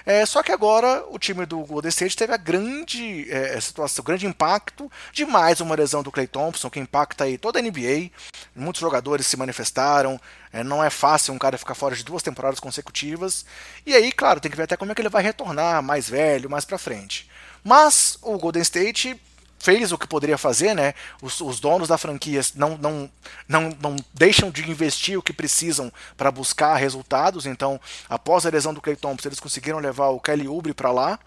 É, 0.05 0.23
só 0.27 0.43
que 0.43 0.51
agora 0.51 1.03
o 1.09 1.17
time 1.17 1.43
do 1.43 1.59
Golden 1.61 1.89
State 1.89 2.15
teve 2.15 2.33
a 2.33 2.37
grande 2.37 3.29
é, 3.31 3.59
situação, 3.59 4.05
grande 4.05 4.27
impacto 4.27 4.91
de 5.11 5.25
mais 5.25 5.59
uma 5.59 5.73
lesão 5.73 6.03
do 6.03 6.11
Clay 6.11 6.27
Thompson, 6.27 6.69
que 6.69 6.79
impacta 6.79 7.23
aí 7.23 7.35
toda 7.35 7.57
a 7.57 7.61
NBA. 7.63 8.11
Muitos 8.55 8.79
jogadores 8.79 9.25
se 9.25 9.35
manifestaram. 9.35 10.21
É, 10.51 10.63
não 10.63 10.83
é 10.83 10.89
fácil 10.89 11.33
um 11.33 11.37
cara 11.37 11.57
ficar 11.57 11.75
fora 11.75 11.95
de 11.95 12.03
duas 12.03 12.23
temporadas 12.23 12.59
consecutivas. 12.59 13.45
E 13.85 13.93
aí, 13.93 14.11
claro, 14.11 14.39
tem 14.39 14.49
que 14.49 14.57
ver 14.57 14.63
até 14.63 14.75
como 14.75 14.91
é 14.91 14.95
que 14.95 15.01
ele 15.01 15.09
vai 15.09 15.21
retornar 15.21 15.81
mais 15.83 16.09
velho, 16.09 16.49
mais 16.49 16.65
pra 16.65 16.77
frente. 16.77 17.29
Mas 17.63 18.17
o 18.21 18.37
Golden 18.37 18.61
State 18.61 19.19
fez 19.59 19.91
o 19.91 19.97
que 19.97 20.07
poderia 20.07 20.37
fazer, 20.37 20.73
né? 20.73 20.93
Os, 21.21 21.39
os, 21.41 21.59
donos 21.59 21.89
da 21.89 21.97
franquia 21.97 22.41
não, 22.55 22.77
não, 22.77 23.11
não, 23.47 23.77
não 23.81 23.95
deixam 24.13 24.49
de 24.49 24.67
investir 24.69 25.19
o 25.19 25.21
que 25.21 25.33
precisam 25.33 25.91
para 26.17 26.31
buscar 26.31 26.75
resultados. 26.77 27.45
Então, 27.45 27.79
após 28.07 28.45
a 28.45 28.49
lesão 28.49 28.73
do 28.73 28.81
Clay 28.81 28.95
Thompson, 28.95 29.27
eles 29.27 29.39
conseguiram 29.39 29.79
levar 29.79 30.07
o 30.09 30.19
Kelly 30.19 30.47
Oubre 30.47 30.73
para 30.73 30.91
lá. 30.91 31.19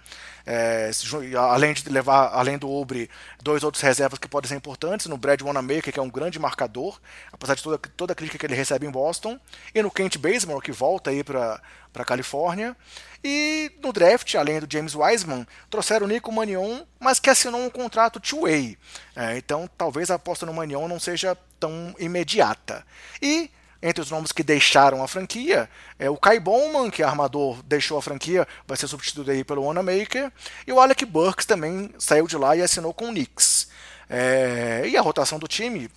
É, 0.47 0.91
além 1.39 1.73
de 1.73 1.89
levar, 1.89 2.31
além 2.33 2.59
do 2.59 2.71
Ubre, 2.71 3.09
dois 3.43 3.63
outros 3.63 3.83
reservas 3.83 4.19
que 4.19 4.29
podem 4.29 4.49
ser 4.49 4.57
importantes, 4.57 5.07
no 5.07 5.17
Brad 5.17 5.41
Wanamaker, 5.41 5.93
que 5.93 5.99
é 5.99 6.03
um 6.03 6.11
grande 6.11 6.39
marcador, 6.39 7.01
apesar 7.33 7.55
de 7.55 7.63
toda, 7.63 7.79
toda 7.79 8.13
a 8.13 8.17
crítica 8.17 8.39
que 8.39 8.47
ele 8.47 8.55
recebe 8.55 8.87
em 8.87 8.91
Boston, 8.91 9.39
e 9.75 9.83
no 9.83 9.91
Kent 9.91 10.19
Bazemore, 10.19 10.63
que 10.63 10.73
volta 10.73 11.11
aí 11.11 11.23
para 11.23 11.61
a 11.95 12.05
Califórnia. 12.05 12.77
E 13.25 13.71
no 13.81 13.93
draft, 13.93 14.35
além 14.35 14.59
do 14.59 14.67
James 14.71 14.97
Wiseman, 14.97 15.47
trouxeram 15.71 16.07
o 16.07 16.09
Nico 16.09 16.33
Manion, 16.33 16.83
mas 16.99 17.21
que 17.21 17.31
assinou 17.31 17.61
um 17.61 17.71
contrato 17.71 18.19
two-way. 18.19 18.77
É, 19.15 19.37
então 19.37 19.71
talvez 19.79 20.11
a 20.11 20.17
aposta 20.17 20.45
no 20.45 20.53
Manion 20.53 20.89
não 20.89 20.99
seja 20.99 21.37
tão 21.61 21.95
imediata. 22.01 22.85
E 23.21 23.49
entre 23.83 24.01
os 24.01 24.11
nomes 24.11 24.31
que 24.31 24.43
deixaram 24.43 25.03
a 25.03 25.09
franquia, 25.09 25.69
é 25.99 26.09
o 26.09 26.17
Kai 26.17 26.39
Bowman, 26.39 26.89
que 26.89 27.03
é 27.03 27.05
armador, 27.05 27.63
deixou 27.65 27.99
a 27.99 28.03
franquia, 28.03 28.47
vai 28.67 28.77
ser 28.77 28.87
substituído 28.87 29.31
aí 29.31 29.43
pelo 29.43 29.65
Wanamaker, 29.65 30.31
e 30.67 30.73
o 30.73 30.79
Alec 30.79 31.05
Burks 31.05 31.45
também 31.45 31.93
saiu 31.99 32.27
de 32.29 32.37
lá 32.37 32.57
e 32.57 32.63
assinou 32.63 32.95
com 32.95 33.07
o 33.07 33.13
Knicks. 33.13 33.69
É, 34.09 34.83
e 34.87 34.97
a 34.97 35.01
rotação 35.01 35.39
do 35.39 35.49
time 35.49 35.91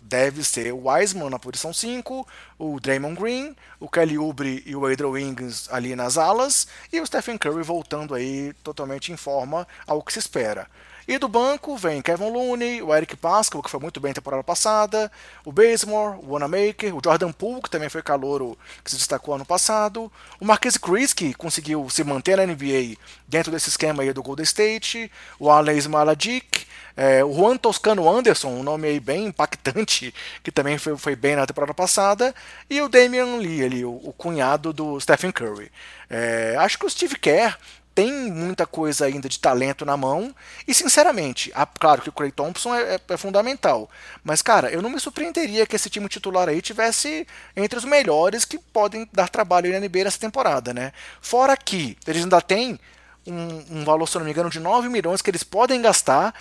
deve 0.00 0.44
ser 0.44 0.72
o 0.72 0.88
Wiseman 0.88 1.28
na 1.28 1.38
posição 1.38 1.72
5, 1.72 2.26
o 2.58 2.78
Draymond 2.80 3.20
Green, 3.20 3.56
o 3.80 3.88
Kelly 3.88 4.16
Oubre 4.16 4.62
e 4.64 4.76
o 4.76 4.86
Adrian 4.86 5.08
Wings 5.08 5.68
ali 5.70 5.96
nas 5.96 6.16
alas, 6.16 6.68
e 6.92 7.00
o 7.00 7.06
Stephen 7.06 7.36
Curry 7.36 7.62
voltando 7.62 8.14
aí 8.14 8.52
totalmente 8.62 9.12
em 9.12 9.16
forma 9.16 9.66
ao 9.86 10.02
que 10.02 10.12
se 10.12 10.20
espera. 10.20 10.68
E 11.08 11.18
do 11.18 11.28
banco 11.28 11.76
vem 11.76 12.02
Kevin 12.02 12.30
Looney, 12.30 12.82
o 12.82 12.92
Eric 12.92 13.16
Pascal, 13.16 13.62
que 13.62 13.70
foi 13.70 13.78
muito 13.78 14.00
bem 14.00 14.10
na 14.10 14.14
temporada 14.14 14.42
passada, 14.42 15.10
o 15.44 15.52
Bazemore, 15.52 16.18
o 16.20 16.32
Wanamaker, 16.32 16.96
o 16.96 17.00
Jordan 17.02 17.30
Poole, 17.30 17.62
que 17.62 17.70
também 17.70 17.88
foi 17.88 18.02
calouro 18.02 18.58
que 18.82 18.90
se 18.90 18.96
destacou 18.96 19.34
ano 19.34 19.44
passado, 19.44 20.10
o 20.40 20.44
Marquise 20.44 20.80
Chris, 20.80 21.12
que 21.12 21.32
conseguiu 21.34 21.88
se 21.88 22.02
manter 22.02 22.36
na 22.36 22.44
NBA 22.44 22.96
dentro 23.28 23.52
desse 23.52 23.68
esquema 23.68 24.02
aí 24.02 24.12
do 24.12 24.22
Golden 24.22 24.42
State, 24.42 25.10
o 25.38 25.48
Alex 25.48 25.86
Maladic, 25.86 26.66
é, 26.96 27.24
o 27.24 27.32
Juan 27.32 27.56
Toscano 27.56 28.10
Anderson, 28.10 28.48
um 28.48 28.62
nome 28.64 28.88
aí 28.88 28.98
bem 28.98 29.26
impactante, 29.26 30.12
que 30.42 30.50
também 30.50 30.76
foi, 30.76 30.96
foi 30.96 31.14
bem 31.14 31.36
na 31.36 31.46
temporada 31.46 31.74
passada, 31.74 32.34
e 32.68 32.80
o 32.80 32.88
Damian 32.88 33.36
Lee, 33.36 33.62
ali, 33.62 33.84
o, 33.84 33.92
o 33.92 34.12
cunhado 34.12 34.72
do 34.72 34.98
Stephen 34.98 35.30
Curry. 35.30 35.70
É, 36.10 36.56
acho 36.58 36.76
que 36.76 36.86
o 36.86 36.90
Steve 36.90 37.16
Kerr 37.16 37.56
tem 37.96 38.30
muita 38.30 38.66
coisa 38.66 39.06
ainda 39.06 39.26
de 39.26 39.40
talento 39.40 39.86
na 39.86 39.96
mão. 39.96 40.34
E, 40.68 40.74
sinceramente, 40.74 41.50
a, 41.54 41.64
claro 41.64 42.02
que 42.02 42.10
o 42.10 42.12
Clay 42.12 42.30
Thompson 42.30 42.74
é, 42.74 42.96
é, 42.96 43.00
é, 43.08 43.16
fundamental. 43.16 43.88
Mas, 44.22 44.42
cara, 44.42 44.70
eu 44.70 44.82
não 44.82 44.90
me 44.90 45.00
surpreenderia 45.00 45.66
que 45.66 45.74
esse 45.74 45.88
time 45.88 46.06
titular 46.06 46.46
aí 46.46 46.60
tivesse 46.60 47.26
entre 47.56 47.78
os 47.78 47.86
melhores 47.86 48.44
que 48.44 48.58
podem 48.58 49.08
dar 49.10 49.30
trabalho 49.30 49.72
na 49.72 49.80
NBA 49.80 50.04
nessa 50.04 50.18
temporada, 50.18 50.74
né? 50.74 50.92
Fora 51.22 51.56
que 51.56 51.96
eles 52.06 52.22
ainda 52.22 52.38
têm 52.42 52.78
um, 53.26 53.78
um, 53.78 53.84
valor, 53.84 54.06
se 54.06 54.18
não 54.18 54.26
me 54.26 54.30
engano, 54.30 54.50
de 54.50 54.60
9 54.60 54.90
milhões 54.90 55.22
que 55.22 55.30
eles 55.30 55.42
podem 55.42 55.80
gastar 55.80 56.34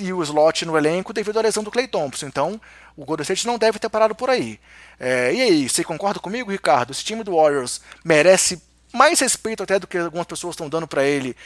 e 0.00 0.14
o 0.14 0.22
slot 0.22 0.64
no 0.64 0.78
elenco 0.78 1.12
devido 1.12 1.38
à 1.38 1.42
lesão 1.42 1.62
do 1.62 1.70
Clay 1.70 1.88
Thompson. 1.88 2.26
Então, 2.26 2.58
o 2.96 3.04
Golden 3.04 3.22
State 3.22 3.46
não 3.46 3.58
deve 3.58 3.78
ter 3.78 3.90
parado 3.90 4.14
por 4.14 4.30
aí. 4.30 4.58
É, 4.98 5.34
e 5.34 5.42
aí, 5.42 5.68
você 5.68 5.84
concorda 5.84 6.18
comigo, 6.18 6.50
Ricardo? 6.50 6.90
Esse 6.90 7.04
time 7.04 7.22
do 7.22 7.36
Warriors 7.36 7.82
merece 8.02 8.71
mais 8.92 9.20
respeito 9.20 9.62
até 9.62 9.78
do 9.78 9.86
que 9.86 9.98
algumas 9.98 10.26
pessoas 10.26 10.54
estão 10.54 10.68
dando 10.68 10.86
para 10.86 11.04
ele 11.04 11.36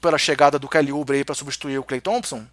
pela 0.00 0.18
chegada 0.18 0.58
do 0.58 0.68
Kelly 0.68 0.92
Oubre 0.92 1.18
aí 1.18 1.24
para 1.24 1.34
substituir 1.34 1.78
o 1.78 1.84
Clay 1.84 2.00
Thompson? 2.00 2.44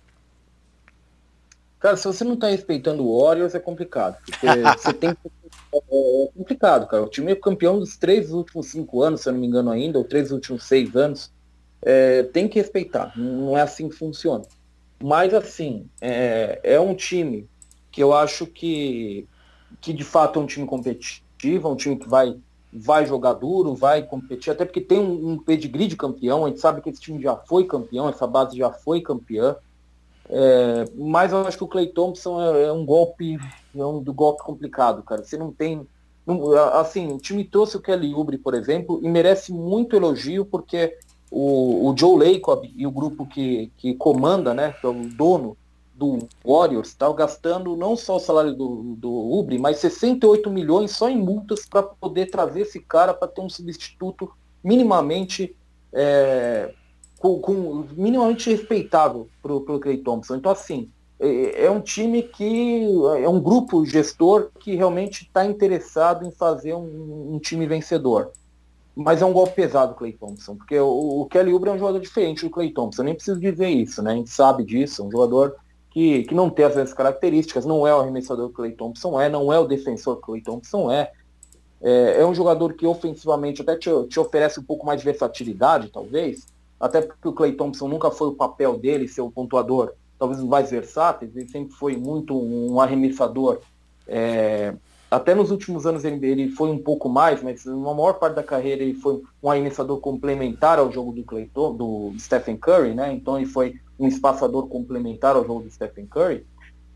Cara, 1.80 1.96
se 1.96 2.06
você 2.06 2.24
não 2.26 2.36
tá 2.36 2.48
respeitando 2.48 3.06
o 3.06 3.24
Warriors 3.24 3.56
é 3.56 3.60
complicado. 3.60 4.18
Porque 4.26 4.48
você 4.78 4.94
tem 4.94 5.10
é, 5.12 5.14
é 5.14 6.30
complicado, 6.36 6.88
cara. 6.88 7.04
O 7.04 7.10
time 7.10 7.32
é 7.32 7.36
campeão 7.36 7.80
dos 7.80 7.96
três 7.96 8.32
últimos 8.32 8.68
cinco 8.68 9.02
anos, 9.02 9.22
se 9.22 9.30
eu 9.30 9.34
não 9.34 9.40
me 9.40 9.48
engano 9.48 9.72
ainda, 9.72 9.98
ou 9.98 10.04
três 10.04 10.32
últimos 10.32 10.64
seis 10.66 10.96
anos. 10.96 11.32
É, 11.82 12.24
tem 12.24 12.48
que 12.48 12.60
respeitar. 12.60 13.14
Não 13.18 13.58
é 13.58 13.62
assim 13.62 13.88
que 13.88 13.96
funciona. 13.96 14.44
Mas 15.02 15.34
assim, 15.34 15.88
é, 16.02 16.60
é 16.64 16.80
um 16.80 16.94
time 16.94 17.48
que 17.90 18.04
eu 18.04 18.14
acho 18.14 18.46
que, 18.46 19.26
que 19.80 19.94
de 19.94 20.04
fato 20.04 20.40
é 20.40 20.42
um 20.42 20.46
time 20.46 20.68
competitivo, 20.68 21.70
é 21.70 21.72
um 21.72 21.76
time 21.78 21.98
que 21.98 22.10
vai 22.10 22.36
vai 22.72 23.06
jogar 23.06 23.34
duro, 23.34 23.74
vai 23.74 24.04
competir, 24.04 24.52
até 24.52 24.64
porque 24.64 24.82
tem 24.82 25.00
um, 25.00 25.32
um 25.32 25.38
pedigree 25.38 25.88
de 25.88 25.96
campeão, 25.96 26.46
a 26.46 26.50
gente 26.50 26.60
sabe 26.60 26.82
que 26.82 26.90
esse 26.90 27.02
time 27.02 27.22
já 27.22 27.36
foi 27.36 27.66
campeão, 27.66 28.08
essa 28.08 28.28
base 28.28 28.58
já 28.58 28.72
foi 28.72 29.02
campeã. 29.02 29.56
É, 30.32 30.86
mas 30.96 31.32
eu 31.32 31.40
acho 31.40 31.58
que 31.58 31.64
o 31.64 31.68
Clay 31.68 31.88
Thompson 31.88 32.40
é, 32.40 32.66
é 32.66 32.72
um 32.72 32.86
golpe, 32.86 33.38
é 33.76 33.86
um 33.86 34.02
do 34.02 34.14
golpe 34.14 34.44
complicado, 34.44 35.02
cara. 35.02 35.24
Você 35.24 35.38
não 35.38 35.52
tem. 35.52 35.88
Não, 36.26 36.54
assim, 36.80 37.12
o 37.12 37.18
time 37.18 37.44
trouxe 37.44 37.78
o 37.78 37.82
Kelly 37.82 38.14
Oubre, 38.14 38.38
por 38.38 38.54
exemplo, 38.54 39.00
e 39.02 39.10
merece 39.10 39.52
muito 39.52 39.96
elogio, 39.96 40.46
porque 40.46 40.96
o, 41.32 41.90
o 41.90 41.98
Joe 41.98 42.34
Lacob 42.34 42.72
e 42.76 42.86
o 42.86 42.92
grupo 42.92 43.26
que, 43.26 43.72
que 43.78 43.96
comanda, 43.96 44.54
né, 44.54 44.76
que 44.80 44.86
é 44.86 44.90
o 44.90 44.94
dono 44.94 45.58
do 46.00 46.20
Warriors 46.46 46.88
está 46.88 47.12
gastando 47.12 47.76
não 47.76 47.98
só 47.98 48.16
o 48.16 48.20
salário 48.20 48.56
do, 48.56 48.96
do 48.96 49.12
Ubre, 49.12 49.60
mas 49.60 49.80
68 49.80 50.50
milhões 50.50 50.92
só 50.92 51.10
em 51.10 51.18
multas 51.18 51.66
para 51.66 51.84
poder 51.84 52.32
trazer 52.32 52.62
esse 52.62 52.80
cara 52.80 53.14
para 53.14 53.28
ter 53.28 53.42
um 53.42 53.50
substituto 53.50 54.32
minimamente 54.64 55.56
é, 55.92 56.74
com, 57.20 57.40
com, 57.40 57.86
minimamente 57.98 58.50
respeitável 58.50 59.28
para 59.42 59.54
o 59.54 59.80
Clay 59.80 59.98
Thompson. 59.98 60.38
Então 60.38 60.52
assim 60.52 60.90
é, 61.20 61.66
é, 61.66 61.72
um 61.72 61.82
time 61.82 62.24
que 62.24 62.86
é 63.22 63.28
um 63.28 63.42
grupo 63.42 63.86
gestor 63.86 64.52
que 64.58 64.76
realmente 64.76 65.24
está 65.24 65.46
interessado 65.46 66.26
em 66.26 66.32
fazer 66.32 66.74
um, 66.74 67.34
um, 67.34 67.40
time 67.40 67.68
vencedor. 67.68 68.32
Mas 68.96 69.22
é 69.22 69.26
um 69.26 69.34
golpe 69.34 69.54
pesado 69.54 69.96
Clay 69.96 70.14
Thompson, 70.14 70.56
porque 70.56 70.80
o, 70.80 71.22
o 71.22 71.26
Kelly 71.26 71.54
Oubre 71.54 71.70
é 71.70 71.74
um 71.74 71.78
jogador 71.78 72.00
diferente 72.00 72.46
do 72.46 72.50
Clay 72.50 72.72
Thompson. 72.72 73.04
Nem 73.04 73.16
preciso 73.16 73.40
dizer 73.40 73.68
isso, 73.68 74.02
né? 74.02 74.14
A 74.14 74.16
gente 74.16 74.30
sabe 74.30 74.64
disso, 74.64 75.02
é 75.02 75.06
um 75.06 75.12
jogador 75.12 75.56
que, 76.00 76.24
que 76.24 76.34
não 76.34 76.50
tem 76.50 76.64
as 76.64 76.78
mesmas 76.78 76.94
características, 76.94 77.66
não 77.66 77.86
é 77.86 77.94
o 77.94 78.00
arremessador 78.00 78.48
que 78.48 78.56
Clay 78.56 78.72
Thompson 78.72 79.20
é, 79.20 79.28
não 79.28 79.52
é 79.52 79.60
o 79.60 79.68
defensor 79.68 80.16
que 80.16 80.22
Clay 80.28 80.40
Thompson 80.40 80.90
é. 80.90 81.12
É, 81.82 82.22
é 82.22 82.26
um 82.26 82.34
jogador 82.34 82.72
que 82.72 82.86
ofensivamente 82.86 83.62
até 83.62 83.76
te, 83.76 83.90
te, 84.08 84.18
oferece 84.18 84.62
um 84.62 84.64
pouco 84.64 84.86
mais 84.86 85.02
de 85.02 85.06
versatilidade, 85.06 85.90
talvez, 85.90 86.48
até 86.80 87.02
porque 87.02 87.28
o 87.28 87.34
Clay 87.34 87.52
Thompson 87.52 87.90
nunca 87.90 88.10
foi 88.12 88.30
o 88.30 88.34
papel 88.34 88.78
dele 88.78 89.10
ser 89.10 89.20
o 89.20 89.30
pontuador, 89.30 89.92
talvez 90.18 90.42
mais 90.42 90.72
versátil, 90.72 91.30
ele 91.36 91.50
sempre 91.50 91.74
foi 91.74 91.98
muito 91.98 92.34
um 92.34 92.80
arremessador. 92.80 93.60
É, 94.08 94.74
até 95.12 95.36
nos 95.36 95.52
últimos 95.52 95.86
anos 95.86 96.06
ele, 96.06 96.26
ele 96.26 96.50
foi 96.50 96.70
um 96.70 96.80
pouco 96.80 97.10
mais, 97.10 97.44
mas 97.44 97.66
na 97.66 97.76
maior 97.76 98.14
parte 98.14 98.36
da 98.36 98.44
carreira 98.44 98.84
ele 98.84 98.94
foi 98.94 99.22
um 99.44 99.52
arremessador 99.52 100.00
complementar 100.00 100.80
ao 100.80 100.90
jogo 100.90 101.12
do 101.12 101.24
Clay, 101.24 101.50
do 101.54 102.14
Stephen 102.18 102.56
Curry, 102.56 102.94
né? 102.94 103.12
Então 103.12 103.36
ele 103.36 103.48
foi 103.48 103.76
um 104.00 104.08
espaçador 104.08 104.68
complementar 104.68 105.36
ao 105.36 105.46
jogo 105.46 105.64
do 105.64 105.72
Stephen 105.72 106.08
Curry, 106.08 106.46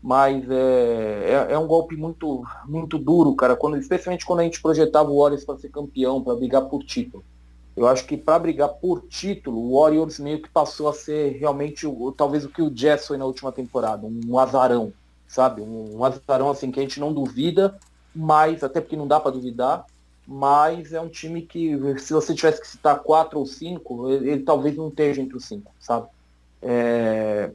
mas 0.02 0.48
é, 0.50 1.46
é, 1.48 1.52
é, 1.52 1.58
um 1.58 1.66
golpe 1.66 1.96
muito, 1.96 2.42
muito 2.66 2.98
duro, 2.98 3.34
cara, 3.34 3.56
quando, 3.56 3.76
especialmente 3.76 4.24
quando 4.24 4.40
a 4.40 4.44
gente 4.44 4.60
projetava 4.60 5.10
o 5.10 5.20
Warriors 5.20 5.44
para 5.44 5.58
ser 5.58 5.70
campeão, 5.70 6.22
para 6.22 6.34
brigar 6.34 6.62
por 6.62 6.82
título. 6.84 7.24
Eu 7.76 7.88
acho 7.88 8.06
que 8.06 8.16
para 8.16 8.38
brigar 8.38 8.68
por 8.68 9.02
título, 9.08 9.58
o 9.58 9.80
Warriors 9.80 10.18
meio 10.18 10.40
que 10.40 10.48
passou 10.48 10.88
a 10.88 10.92
ser 10.92 11.38
realmente 11.38 11.86
o, 11.86 12.12
talvez 12.12 12.44
o 12.44 12.48
que 12.48 12.62
o 12.62 12.70
Jazz 12.70 13.06
foi 13.06 13.16
na 13.16 13.24
última 13.24 13.50
temporada, 13.50 14.06
um 14.06 14.38
azarão, 14.38 14.92
sabe? 15.26 15.60
Um, 15.60 15.96
um 15.96 16.04
azarão 16.04 16.50
assim 16.50 16.70
que 16.70 16.78
a 16.78 16.82
gente 16.82 17.00
não 17.00 17.12
duvida, 17.12 17.76
mas 18.14 18.62
até 18.62 18.80
porque 18.80 18.96
não 18.96 19.08
dá 19.08 19.18
para 19.18 19.32
duvidar, 19.32 19.86
mas 20.26 20.92
é 20.92 21.00
um 21.00 21.08
time 21.08 21.42
que 21.42 21.76
se 21.98 22.12
você 22.12 22.34
tivesse 22.34 22.60
que 22.60 22.68
citar 22.68 23.00
quatro 23.00 23.38
ou 23.38 23.46
cinco, 23.46 24.08
ele, 24.10 24.30
ele 24.30 24.42
talvez 24.42 24.76
não 24.76 24.88
esteja 24.88 25.20
entre 25.20 25.36
os 25.36 25.44
cinco, 25.44 25.72
sabe? 25.80 26.08
É, 26.64 27.50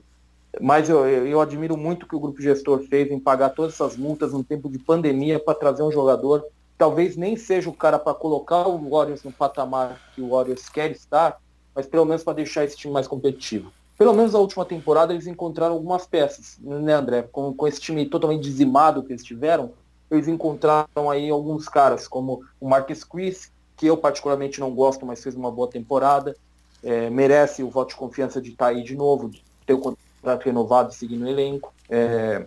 mas 0.61 0.89
eu, 0.89 1.05
eu 1.07 1.41
admiro 1.41 1.75
muito 1.75 2.03
o 2.03 2.07
que 2.07 2.15
o 2.15 2.19
grupo 2.19 2.41
gestor 2.41 2.79
fez 2.83 3.11
em 3.11 3.19
pagar 3.19 3.49
todas 3.49 3.73
essas 3.73 3.97
multas 3.97 4.31
no 4.31 4.43
tempo 4.43 4.69
de 4.69 4.79
pandemia 4.79 5.39
para 5.39 5.55
trazer 5.55 5.83
um 5.83 5.91
jogador 5.91 6.45
talvez 6.79 7.17
nem 7.17 7.35
seja 7.35 7.69
o 7.69 7.73
cara 7.73 7.99
para 7.99 8.13
colocar 8.13 8.65
o 8.65 8.89
Warriors 8.89 9.21
no 9.21 9.33
patamar 9.33 9.99
que 10.15 10.21
o 10.21 10.29
Warriors 10.29 10.69
quer 10.69 10.89
estar, 10.91 11.37
mas 11.75 11.85
pelo 11.85 12.05
menos 12.05 12.23
para 12.23 12.33
deixar 12.33 12.63
esse 12.63 12.77
time 12.77 12.93
mais 12.93 13.05
competitivo. 13.05 13.69
Pelo 13.97 14.13
menos 14.13 14.31
na 14.31 14.39
última 14.39 14.63
temporada 14.63 15.13
eles 15.13 15.27
encontraram 15.27 15.73
algumas 15.73 16.07
peças, 16.07 16.57
né, 16.61 16.93
André? 16.93 17.23
Com, 17.23 17.53
com 17.53 17.67
esse 17.67 17.81
time 17.81 18.05
totalmente 18.05 18.43
dizimado 18.43 19.03
que 19.03 19.11
eles 19.11 19.25
tiveram, 19.25 19.73
eles 20.09 20.29
encontraram 20.29 21.11
aí 21.11 21.29
alguns 21.29 21.67
caras, 21.67 22.07
como 22.07 22.45
o 22.61 22.69
Marcus 22.69 23.03
Chris, 23.03 23.51
que 23.75 23.85
eu 23.85 23.97
particularmente 23.97 24.61
não 24.61 24.71
gosto, 24.71 25.05
mas 25.05 25.21
fez 25.21 25.35
uma 25.35 25.51
boa 25.51 25.69
temporada, 25.69 26.33
é, 26.83 27.09
merece 27.09 27.63
o 27.63 27.69
voto 27.69 27.89
de 27.89 27.95
confiança 27.95 28.41
de 28.41 28.51
estar 28.51 28.67
aí 28.67 28.83
de 28.83 28.95
novo, 28.95 29.29
de 29.29 29.43
ter 29.65 29.73
o 29.73 29.79
contrato 29.79 30.45
renovado 30.45 30.91
e 30.91 30.95
seguir 30.95 31.17
no 31.17 31.27
elenco. 31.27 31.73
É, 31.89 32.45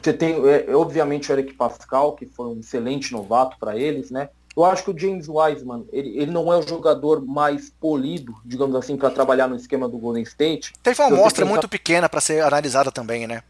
você 0.00 0.12
tem, 0.12 0.36
é, 0.48 0.74
obviamente, 0.74 1.30
o 1.30 1.34
Eric 1.34 1.54
Pascal, 1.54 2.12
que 2.12 2.26
foi 2.26 2.46
um 2.46 2.60
excelente 2.60 3.12
novato 3.12 3.56
para 3.58 3.76
eles, 3.76 4.10
né? 4.10 4.28
Eu 4.56 4.64
acho 4.64 4.84
que 4.84 4.90
o 4.90 4.98
James 4.98 5.28
Wiseman, 5.28 5.84
ele, 5.92 6.18
ele 6.18 6.30
não 6.30 6.52
é 6.52 6.56
o 6.56 6.62
jogador 6.62 7.24
mais 7.24 7.70
polido, 7.70 8.34
digamos 8.44 8.74
assim, 8.74 8.96
para 8.96 9.10
trabalhar 9.10 9.48
no 9.48 9.54
esquema 9.54 9.88
do 9.88 9.96
Golden 9.96 10.22
State. 10.24 10.72
Teve 10.82 11.00
uma 11.00 11.08
amostra 11.08 11.44
muito 11.44 11.68
pequena 11.68 12.08
para 12.08 12.20
ser 12.20 12.42
analisada 12.42 12.90
também, 12.90 13.26
né? 13.26 13.42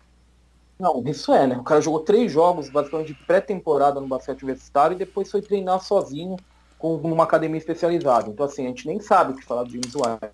Não, 0.79 1.03
isso 1.07 1.33
é, 1.33 1.47
né? 1.47 1.57
O 1.57 1.63
cara 1.63 1.81
jogou 1.81 2.01
três 2.01 2.31
jogos, 2.33 2.71
basicamente, 2.71 3.09
de 3.09 3.15
pré-temporada 3.27 4.01
no 4.01 4.07
basquete 4.07 4.43
universitário 4.43 4.95
e 4.95 4.99
depois 4.99 5.31
foi 5.31 5.43
treinar 5.43 5.83
sozinho 5.83 6.37
com 6.81 6.97
uma 6.97 7.25
academia 7.25 7.59
especializada. 7.59 8.31
Então, 8.31 8.47
assim, 8.47 8.65
a 8.65 8.69
gente 8.69 8.87
nem 8.87 8.99
sabe 8.99 9.33
o 9.33 9.37
que 9.37 9.45
falar 9.45 9.65
do 9.65 9.71
James 9.71 9.95
Wiseman, 9.95 10.31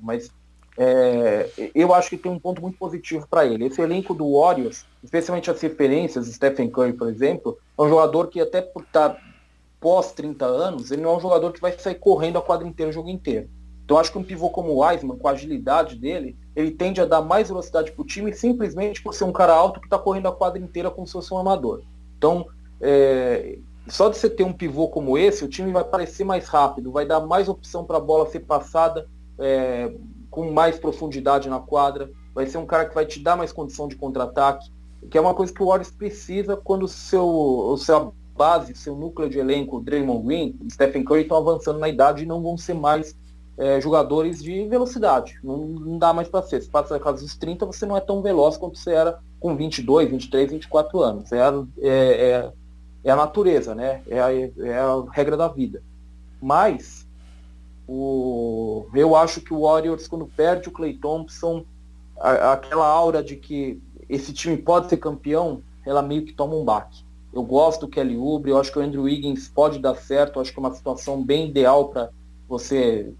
mas 0.00 0.30
é, 0.78 1.50
eu 1.74 1.92
acho 1.92 2.08
que 2.08 2.16
tem 2.16 2.32
um 2.32 2.38
ponto 2.38 2.62
muito 2.62 2.78
positivo 2.78 3.28
para 3.28 3.44
ele. 3.44 3.66
Esse 3.66 3.82
elenco 3.82 4.14
do 4.14 4.40
Warriors, 4.40 4.86
especialmente 5.04 5.50
as 5.50 5.60
referências, 5.60 6.26
Stephen 6.26 6.70
Curry, 6.70 6.94
por 6.94 7.06
exemplo, 7.06 7.58
é 7.78 7.82
um 7.82 7.88
jogador 7.90 8.28
que 8.28 8.40
até 8.40 8.62
por 8.62 8.82
estar 8.82 9.10
tá 9.10 9.20
pós 9.78 10.12
30 10.12 10.46
anos, 10.46 10.90
ele 10.90 11.02
não 11.02 11.10
é 11.10 11.16
um 11.18 11.20
jogador 11.20 11.52
que 11.52 11.60
vai 11.60 11.78
sair 11.78 11.96
correndo 11.96 12.38
a 12.38 12.42
quadra 12.42 12.66
inteira 12.66 12.88
o 12.88 12.94
jogo 12.94 13.10
inteiro. 13.10 13.50
Então 13.84 13.98
acho 13.98 14.10
que 14.10 14.18
um 14.18 14.24
pivô 14.24 14.48
como 14.48 14.70
o 14.70 14.82
Wiseman, 14.82 15.18
com 15.18 15.28
a 15.28 15.32
agilidade 15.32 15.96
dele, 15.96 16.34
ele 16.56 16.70
tende 16.70 17.00
a 17.00 17.04
dar 17.04 17.20
mais 17.20 17.48
velocidade 17.48 17.92
para 17.92 18.00
o 18.00 18.06
time 18.06 18.32
simplesmente 18.32 19.02
por 19.02 19.12
ser 19.12 19.24
um 19.24 19.32
cara 19.32 19.52
alto 19.52 19.80
que 19.80 19.86
está 19.86 19.98
correndo 19.98 20.28
a 20.28 20.32
quadra 20.32 20.58
inteira 20.58 20.90
como 20.90 21.06
se 21.06 21.12
fosse 21.12 21.34
um 21.34 21.38
armador. 21.38 21.82
Então, 22.16 22.46
é, 22.80 23.58
só 23.90 24.08
de 24.08 24.16
você 24.16 24.30
ter 24.30 24.44
um 24.44 24.52
pivô 24.52 24.88
como 24.88 25.18
esse, 25.18 25.44
o 25.44 25.48
time 25.48 25.72
vai 25.72 25.84
parecer 25.84 26.24
mais 26.24 26.46
rápido, 26.46 26.92
vai 26.92 27.04
dar 27.04 27.20
mais 27.20 27.48
opção 27.48 27.84
para 27.84 27.96
a 27.96 28.00
bola 28.00 28.28
ser 28.30 28.40
passada 28.40 29.06
é, 29.38 29.92
com 30.30 30.52
mais 30.52 30.78
profundidade 30.78 31.48
na 31.48 31.60
quadra, 31.60 32.10
vai 32.34 32.46
ser 32.46 32.58
um 32.58 32.66
cara 32.66 32.86
que 32.86 32.94
vai 32.94 33.04
te 33.04 33.20
dar 33.20 33.36
mais 33.36 33.52
condição 33.52 33.88
de 33.88 33.96
contra-ataque, 33.96 34.70
que 35.10 35.18
é 35.18 35.20
uma 35.20 35.34
coisa 35.34 35.52
que 35.52 35.62
o 35.62 35.66
Warriors 35.66 35.90
precisa 35.90 36.56
quando 36.56 36.84
o 36.84 36.88
seu, 36.88 37.26
o 37.26 37.76
seu 37.76 38.14
base, 38.36 38.74
seu 38.74 38.94
núcleo 38.94 39.28
de 39.28 39.38
elenco, 39.38 39.80
Draymond 39.80 40.24
Green, 40.24 40.58
Stephen 40.70 41.04
Curry 41.04 41.22
estão 41.22 41.38
avançando 41.38 41.78
na 41.78 41.88
idade 41.88 42.22
e 42.22 42.26
não 42.26 42.42
vão 42.42 42.56
ser 42.56 42.74
mais 42.74 43.14
é, 43.58 43.80
jogadores 43.80 44.42
de 44.42 44.66
velocidade. 44.66 45.38
Não, 45.44 45.58
não 45.58 45.98
dá 45.98 46.12
mais 46.12 46.28
para 46.28 46.42
ser. 46.42 46.62
Se 46.62 46.70
passa 46.70 46.96
a 46.96 47.00
casa 47.00 47.22
dos 47.22 47.36
30, 47.36 47.66
você 47.66 47.84
não 47.84 47.96
é 47.96 48.00
tão 48.00 48.22
veloz 48.22 48.56
quanto 48.56 48.78
você 48.78 48.92
era 48.92 49.18
com 49.38 49.54
22, 49.54 50.10
23, 50.10 50.52
24 50.52 51.00
anos. 51.00 51.32
É 51.32 51.42
a, 51.42 51.64
é, 51.82 52.52
é, 53.04 53.10
a 53.10 53.16
natureza, 53.16 53.74
né? 53.74 54.02
É 54.06 54.20
a, 54.20 54.32
é 54.32 54.78
a 54.78 55.04
regra 55.12 55.36
da 55.36 55.48
vida. 55.48 55.82
Mas 56.40 57.06
o, 57.86 58.86
eu 58.94 59.16
acho 59.16 59.40
que 59.40 59.52
o 59.52 59.62
Warriors, 59.62 60.06
quando 60.06 60.26
perde 60.26 60.68
o 60.68 60.72
Clay 60.72 60.94
Thompson, 60.94 61.64
a, 62.18 62.52
aquela 62.52 62.86
aura 62.86 63.22
de 63.22 63.36
que 63.36 63.82
esse 64.08 64.32
time 64.32 64.56
pode 64.56 64.88
ser 64.88 64.96
campeão, 64.96 65.62
ela 65.84 66.02
meio 66.02 66.24
que 66.24 66.32
toma 66.32 66.54
um 66.54 66.64
baque. 66.64 67.04
Eu 67.32 67.42
gosto 67.42 67.82
do 67.82 67.88
Kelly 67.88 68.16
Oubre, 68.16 68.50
eu 68.50 68.58
acho 68.58 68.72
que 68.72 68.78
o 68.78 68.82
Andrew 68.82 69.04
Wiggins 69.04 69.48
pode 69.48 69.78
dar 69.78 69.94
certo, 69.94 70.36
eu 70.36 70.42
acho 70.42 70.52
que 70.52 70.58
é 70.58 70.62
uma 70.62 70.74
situação 70.74 71.22
bem 71.22 71.48
ideal 71.48 71.88
para 71.88 72.10
você, 72.48 73.12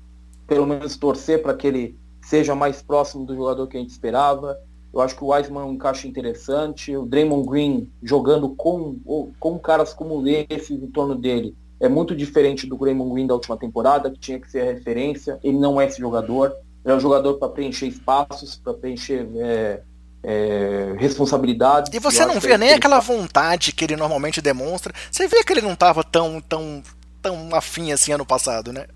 pelo 0.47 0.67
menos, 0.67 0.97
torcer 0.97 1.43
para 1.43 1.55
que 1.55 1.67
ele 1.67 1.99
seja 2.21 2.55
mais 2.55 2.83
próximo 2.83 3.25
do 3.25 3.35
jogador 3.35 3.67
que 3.69 3.77
a 3.77 3.81
gente 3.81 3.91
esperava. 3.91 4.59
Eu 4.93 5.01
acho 5.01 5.15
que 5.15 5.23
o 5.23 5.29
Wiseman 5.29 5.63
é 5.63 5.65
um 5.65 5.73
encaixe 5.75 6.09
interessante, 6.09 6.97
o 6.97 7.07
Draymond 7.07 7.49
Green 7.49 7.89
jogando 8.03 8.49
com, 8.51 8.97
com 9.39 9.59
caras 9.59 9.95
como 9.95 10.23
esse 10.27 10.75
em 10.75 10.87
torno 10.89 11.15
dele. 11.15 11.55
É 11.79 11.89
muito 11.89 12.15
diferente 12.15 12.67
do 12.67 12.77
Draymond 12.77 13.13
Green 13.15 13.27
da 13.27 13.35
última 13.35 13.57
temporada, 13.57 14.11
que 14.11 14.19
tinha 14.19 14.39
que 14.39 14.51
ser 14.51 14.61
a 14.61 14.73
referência. 14.73 15.39
Ele 15.43 15.59
não 15.59 15.81
é 15.81 15.87
esse 15.87 15.99
jogador. 15.99 16.53
Ele 16.85 16.93
é 16.93 16.97
um 16.97 17.01
jogador 17.01 17.35
para 17.35 17.49
preencher 17.49 17.87
espaços, 17.87 18.57
para 18.57 18.75
preencher 18.75 19.27
é, 19.37 19.81
é, 20.23 20.95
responsabilidades. 20.99 21.93
E 21.95 21.99
você 21.99 22.27
não 22.27 22.41
vê 22.41 22.59
nem 22.59 22.73
aquela 22.73 23.01
vontade 23.01 23.73
que 23.73 23.85
ele 23.85 23.97
normalmente 23.97 24.43
demonstra. 24.43 24.93
Você 25.11 25.27
vê 25.27 25.43
que 25.43 25.53
ele 25.53 25.63
não 25.63 25.73
estava 25.73 26.05
tão, 26.05 26.41
tão, 26.41 26.83
tão 27.23 27.55
afim 27.55 27.93
assim 27.93 28.13
ano 28.13 28.27
passado, 28.27 28.73
né? 28.73 28.87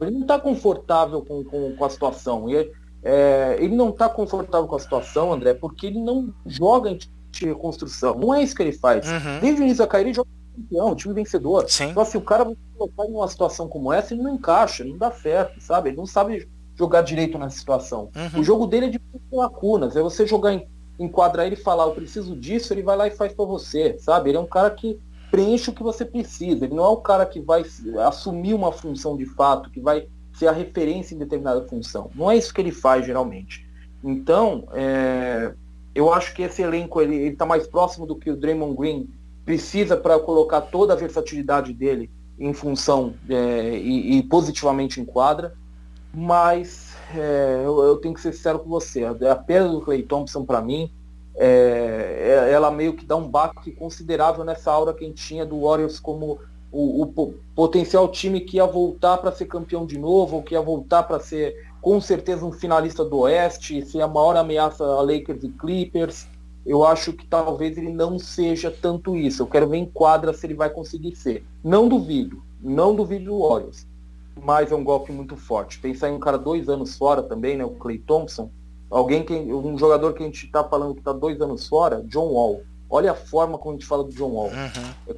ele 0.00 0.10
não 0.12 0.22
está 0.22 0.38
confortável 0.38 1.22
com, 1.22 1.44
com, 1.44 1.76
com, 1.76 1.84
a 1.84 1.90
situação. 1.90 2.48
Ele, 2.48 2.72
é, 3.02 3.56
ele 3.58 3.74
não 3.74 3.90
está 3.90 4.08
confortável 4.08 4.68
com 4.68 4.76
a 4.76 4.80
situação, 4.80 5.32
André, 5.32 5.54
porque 5.54 5.86
ele 5.86 6.00
não 6.00 6.32
joga 6.46 6.90
em 6.90 6.98
reconstrução. 7.40 8.18
Não 8.18 8.34
é 8.34 8.42
isso 8.42 8.54
que 8.54 8.62
ele 8.62 8.72
faz. 8.72 9.06
Uhum. 9.06 9.40
Desde 9.40 9.60
o 9.60 9.64
início 9.64 9.78
da 9.78 9.86
carreira, 9.86 10.10
ele 10.10 10.16
joga 10.16 10.28
campeão, 10.54 10.94
time 10.94 11.14
vencedor. 11.14 11.68
Sim. 11.68 11.90
Então, 11.90 12.04
se 12.04 12.16
o 12.16 12.20
cara 12.20 12.44
vai 12.44 12.56
colocar 12.76 13.06
em 13.06 13.14
uma 13.14 13.28
situação 13.28 13.68
como 13.68 13.92
essa, 13.92 14.12
ele 14.12 14.22
não 14.22 14.34
encaixa, 14.34 14.82
ele 14.82 14.92
não 14.92 14.98
dá 14.98 15.10
certo, 15.10 15.60
sabe? 15.60 15.90
Ele 15.90 15.96
não 15.96 16.06
sabe 16.06 16.48
jogar 16.76 17.02
direito 17.02 17.38
nessa 17.38 17.58
situação. 17.58 18.10
Uhum. 18.14 18.40
O 18.40 18.44
jogo 18.44 18.66
dele 18.66 18.86
é 18.86 18.88
de 18.90 19.00
lacunas. 19.32 19.96
É 19.96 20.02
você 20.02 20.26
jogar 20.26 20.52
em, 20.52 20.68
enquadrar 20.98 21.46
ele 21.46 21.54
e 21.54 21.62
falar, 21.62 21.84
eu 21.84 21.92
preciso 21.92 22.36
disso, 22.36 22.72
ele 22.72 22.82
vai 22.82 22.96
lá 22.96 23.06
e 23.06 23.10
faz 23.10 23.32
para 23.32 23.44
você, 23.44 23.96
sabe? 23.98 24.30
Ele 24.30 24.36
é 24.36 24.40
um 24.40 24.46
cara 24.46 24.70
que 24.70 24.98
preenche 25.30 25.70
o 25.70 25.72
que 25.72 25.82
você 25.82 26.04
precisa. 26.04 26.64
Ele 26.64 26.74
não 26.74 26.84
é 26.84 26.88
o 26.88 26.98
cara 26.98 27.24
que 27.24 27.40
vai 27.40 27.64
assumir 28.06 28.52
uma 28.52 28.72
função 28.72 29.16
de 29.16 29.24
fato, 29.24 29.70
que 29.70 29.80
vai 29.80 30.08
ser 30.40 30.48
a 30.48 30.52
referência 30.52 31.14
em 31.14 31.18
determinada 31.18 31.62
função. 31.68 32.10
Não 32.14 32.30
é 32.30 32.36
isso 32.36 32.52
que 32.52 32.60
ele 32.60 32.72
faz 32.72 33.06
geralmente. 33.06 33.66
Então, 34.02 34.66
é, 34.72 35.52
eu 35.94 36.12
acho 36.12 36.34
que 36.34 36.42
esse 36.42 36.62
elenco 36.62 37.00
ele 37.00 37.28
está 37.28 37.44
mais 37.44 37.66
próximo 37.66 38.06
do 38.06 38.16
que 38.16 38.30
o 38.30 38.36
Draymond 38.36 38.76
Green 38.76 39.08
precisa 39.44 39.96
para 39.96 40.18
colocar 40.18 40.62
toda 40.62 40.94
a 40.94 40.96
versatilidade 40.96 41.72
dele 41.72 42.10
em 42.38 42.54
função 42.54 43.14
é, 43.28 43.76
e, 43.76 44.18
e, 44.18 44.22
positivamente 44.22 45.00
em 45.00 45.04
quadra 45.04 45.54
mas 46.12 46.96
é, 47.14 47.62
eu, 47.64 47.82
eu, 47.84 47.96
tenho 47.96 48.14
que 48.14 48.20
ser 48.20 48.32
sincero 48.32 48.58
com 48.58 48.68
você. 48.68 49.04
A, 49.04 49.32
a 49.32 49.36
perda 49.36 49.68
do 49.68 49.80
Clay 49.80 50.02
Thompson, 50.02 50.44
para 50.44 50.60
mim, 50.60 50.90
é, 51.36 52.46
é, 52.48 52.52
ela 52.52 52.70
meio 52.70 52.94
que 52.94 53.06
dá 53.06 53.16
um 53.16 53.28
baque 53.28 53.70
considerável 53.72 54.44
nessa 54.44 54.72
aura 54.72 54.92
que 54.92 55.04
a 55.04 55.08
gente 55.08 55.24
tinha 55.24 55.46
do 55.46 55.60
Warriors 55.62 56.00
como 56.00 56.40
o, 56.72 57.02
o 57.02 57.34
potencial 57.54 58.08
time 58.08 58.40
que 58.40 58.56
ia 58.56 58.66
voltar 58.66 59.18
para 59.18 59.32
ser 59.32 59.46
campeão 59.46 59.86
de 59.86 59.98
novo, 59.98 60.36
ou 60.36 60.42
que 60.42 60.54
ia 60.54 60.60
voltar 60.60 61.02
para 61.02 61.20
ser 61.20 61.68
com 61.80 62.00
certeza 62.00 62.44
um 62.44 62.52
finalista 62.52 63.04
do 63.04 63.18
Oeste, 63.20 63.84
ser 63.84 64.02
a 64.02 64.08
maior 64.08 64.36
ameaça 64.36 64.84
a 64.84 65.00
Lakers 65.00 65.42
e 65.44 65.48
Clippers. 65.48 66.26
Eu 66.64 66.84
acho 66.84 67.12
que 67.12 67.26
talvez 67.26 67.78
ele 67.78 67.90
não 67.90 68.18
seja 68.18 68.70
tanto 68.70 69.16
isso. 69.16 69.42
Eu 69.42 69.46
quero 69.46 69.68
ver 69.68 69.78
em 69.78 69.86
quadra 69.86 70.32
se 70.32 70.46
ele 70.46 70.54
vai 70.54 70.68
conseguir 70.68 71.16
ser. 71.16 71.44
Não 71.64 71.88
duvido, 71.88 72.42
não 72.60 72.94
duvido 72.94 73.24
do 73.26 73.38
Warriors 73.40 73.88
mas 74.42 74.72
é 74.72 74.74
um 74.74 74.84
golpe 74.84 75.12
muito 75.12 75.36
forte. 75.36 75.78
Pensar 75.78 76.08
em 76.08 76.14
um 76.14 76.20
cara 76.20 76.38
dois 76.38 76.68
anos 76.68 76.96
fora 76.96 77.22
também, 77.22 77.56
né? 77.56 77.64
O 77.64 77.70
Clay 77.70 77.98
Thompson, 77.98 78.50
alguém 78.90 79.22
que 79.22 79.34
um 79.34 79.76
jogador 79.78 80.14
que 80.14 80.22
a 80.22 80.26
gente 80.26 80.46
está 80.46 80.64
falando 80.64 80.94
que 80.94 81.00
está 81.00 81.12
dois 81.12 81.40
anos 81.40 81.68
fora, 81.68 82.02
John 82.04 82.28
Wall. 82.28 82.62
Olha 82.88 83.12
a 83.12 83.14
forma 83.14 83.56
como 83.56 83.74
a 83.74 83.78
gente 83.78 83.86
fala 83.86 84.04
do 84.04 84.10
John 84.10 84.30
Wall. 84.30 84.48
Uhum. 84.48 84.94
É, 85.06 85.14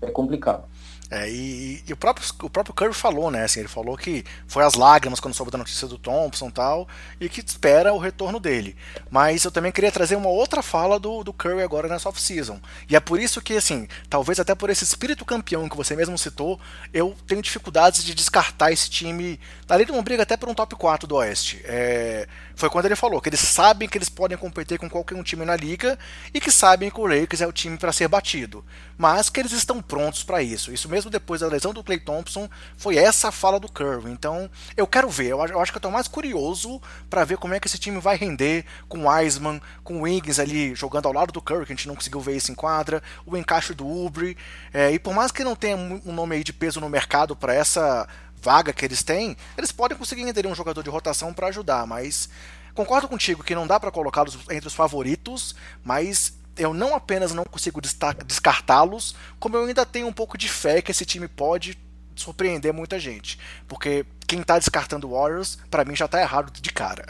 é 0.00 0.10
complicado. 0.10 0.64
É, 1.08 1.30
e, 1.30 1.84
e, 1.86 1.92
o, 1.92 1.96
próprio, 1.96 2.26
o 2.42 2.50
próprio 2.50 2.74
Curry 2.74 2.92
falou, 2.92 3.30
né? 3.30 3.44
Assim, 3.44 3.60
ele 3.60 3.68
falou 3.68 3.96
que 3.96 4.24
foi 4.48 4.64
as 4.64 4.74
lágrimas 4.74 5.20
quando 5.20 5.34
soube 5.34 5.52
da 5.52 5.58
notícia 5.58 5.86
do 5.86 5.96
Thompson 5.96 6.48
e 6.48 6.52
tal, 6.52 6.88
e 7.20 7.28
que 7.28 7.40
espera 7.40 7.92
o 7.92 7.98
retorno 7.98 8.40
dele. 8.40 8.76
Mas 9.08 9.44
eu 9.44 9.52
também 9.52 9.70
queria 9.70 9.92
trazer 9.92 10.16
uma 10.16 10.28
outra 10.28 10.62
fala 10.62 10.98
do, 10.98 11.22
do 11.22 11.32
Curry 11.32 11.62
agora 11.62 11.88
nessa 11.88 12.08
off-season. 12.08 12.60
E 12.88 12.96
é 12.96 13.00
por 13.00 13.20
isso 13.20 13.40
que, 13.40 13.56
assim, 13.56 13.86
talvez 14.10 14.40
até 14.40 14.54
por 14.54 14.68
esse 14.68 14.82
espírito 14.82 15.24
campeão 15.24 15.68
que 15.68 15.76
você 15.76 15.94
mesmo 15.94 16.18
citou, 16.18 16.58
eu 16.92 17.16
tenho 17.26 17.40
dificuldades 17.40 18.02
de 18.02 18.12
descartar 18.12 18.72
esse 18.72 18.90
time. 18.90 19.38
Ali 19.68 19.84
de 19.84 19.92
uma 19.92 20.02
briga 20.02 20.24
até 20.24 20.36
por 20.36 20.48
um 20.48 20.54
top 20.54 20.74
4 20.74 21.06
do 21.06 21.16
Oeste. 21.16 21.60
É, 21.64 22.26
foi 22.56 22.68
quando 22.68 22.86
ele 22.86 22.96
falou 22.96 23.20
que 23.20 23.28
eles 23.28 23.40
sabem 23.40 23.88
que 23.88 23.96
eles 23.96 24.08
podem 24.08 24.36
competir 24.36 24.78
com 24.78 24.90
qualquer 24.90 25.14
um 25.14 25.22
time 25.22 25.44
na 25.44 25.54
liga 25.54 25.96
e 26.34 26.40
que 26.40 26.50
sabem 26.50 26.90
que 26.90 27.00
o 27.00 27.06
Lakers 27.06 27.42
é 27.42 27.46
o 27.46 27.52
time 27.52 27.76
para 27.76 27.92
ser 27.92 28.08
batido, 28.08 28.64
mas 28.96 29.28
que 29.28 29.38
eles 29.38 29.52
estão 29.52 29.80
prontos 29.80 30.24
para 30.24 30.42
isso. 30.42 30.72
Isso 30.72 30.88
mesmo 30.88 30.95
depois 31.04 31.40
da 31.40 31.48
lesão 31.48 31.72
do 31.72 31.84
Clay 31.84 31.98
Thompson, 31.98 32.48
foi 32.76 32.96
essa 32.96 33.28
a 33.28 33.32
fala 33.32 33.60
do 33.60 33.70
Curry. 33.70 34.10
Então, 34.10 34.50
eu 34.76 34.86
quero 34.86 35.08
ver, 35.08 35.30
eu 35.30 35.60
acho 35.60 35.72
que 35.72 35.78
eu 35.78 35.82
tô 35.82 35.90
mais 35.90 36.08
curioso 36.08 36.80
para 37.10 37.24
ver 37.24 37.36
como 37.36 37.54
é 37.54 37.60
que 37.60 37.68
esse 37.68 37.78
time 37.78 38.00
vai 38.00 38.16
render 38.16 38.64
com 38.88 39.00
o 39.00 39.08
Wiseman, 39.08 39.60
com 39.84 39.98
o 39.98 40.02
Wiggins 40.02 40.38
ali 40.38 40.74
jogando 40.74 41.06
ao 41.06 41.12
lado 41.12 41.32
do 41.32 41.42
Curry, 41.42 41.66
que 41.66 41.72
a 41.72 41.76
gente 41.76 41.88
não 41.88 41.94
conseguiu 41.94 42.20
ver 42.20 42.36
isso 42.36 42.50
em 42.50 42.54
quadra, 42.54 43.02
o 43.24 43.36
encaixe 43.36 43.74
do 43.74 43.86
Ubre, 43.86 44.36
é, 44.72 44.90
e 44.90 44.98
por 44.98 45.14
mais 45.14 45.30
que 45.30 45.44
não 45.44 45.54
tenha 45.54 45.76
um 45.76 46.12
nome 46.12 46.36
aí 46.36 46.44
de 46.44 46.52
peso 46.52 46.80
no 46.80 46.88
mercado 46.88 47.36
para 47.36 47.54
essa 47.54 48.08
vaga 48.40 48.72
que 48.72 48.84
eles 48.84 49.02
têm, 49.02 49.36
eles 49.56 49.72
podem 49.72 49.96
conseguir 49.96 50.22
entender 50.22 50.46
um 50.46 50.54
jogador 50.54 50.82
de 50.82 50.90
rotação 50.90 51.32
para 51.32 51.48
ajudar, 51.48 51.86
mas 51.86 52.28
concordo 52.74 53.08
contigo 53.08 53.42
que 53.42 53.54
não 53.54 53.66
dá 53.66 53.80
para 53.80 53.90
colocá-los 53.90 54.38
entre 54.50 54.68
os 54.68 54.74
favoritos, 54.74 55.56
mas 55.82 56.34
eu 56.56 56.72
não 56.72 56.94
apenas 56.94 57.32
não 57.32 57.44
consigo 57.44 57.80
descartá-los, 57.80 59.14
como 59.38 59.56
eu 59.56 59.64
ainda 59.64 59.84
tenho 59.84 60.06
um 60.06 60.12
pouco 60.12 60.38
de 60.38 60.48
fé 60.48 60.80
que 60.80 60.90
esse 60.90 61.04
time 61.04 61.28
pode 61.28 61.78
surpreender 62.14 62.72
muita 62.72 62.98
gente. 62.98 63.38
Porque 63.68 64.06
quem 64.26 64.42
tá 64.42 64.58
descartando 64.58 65.10
Warriors, 65.10 65.58
para 65.70 65.84
mim 65.84 65.94
já 65.94 66.08
tá 66.08 66.20
errado 66.20 66.50
de 66.50 66.72
cara. 66.72 67.04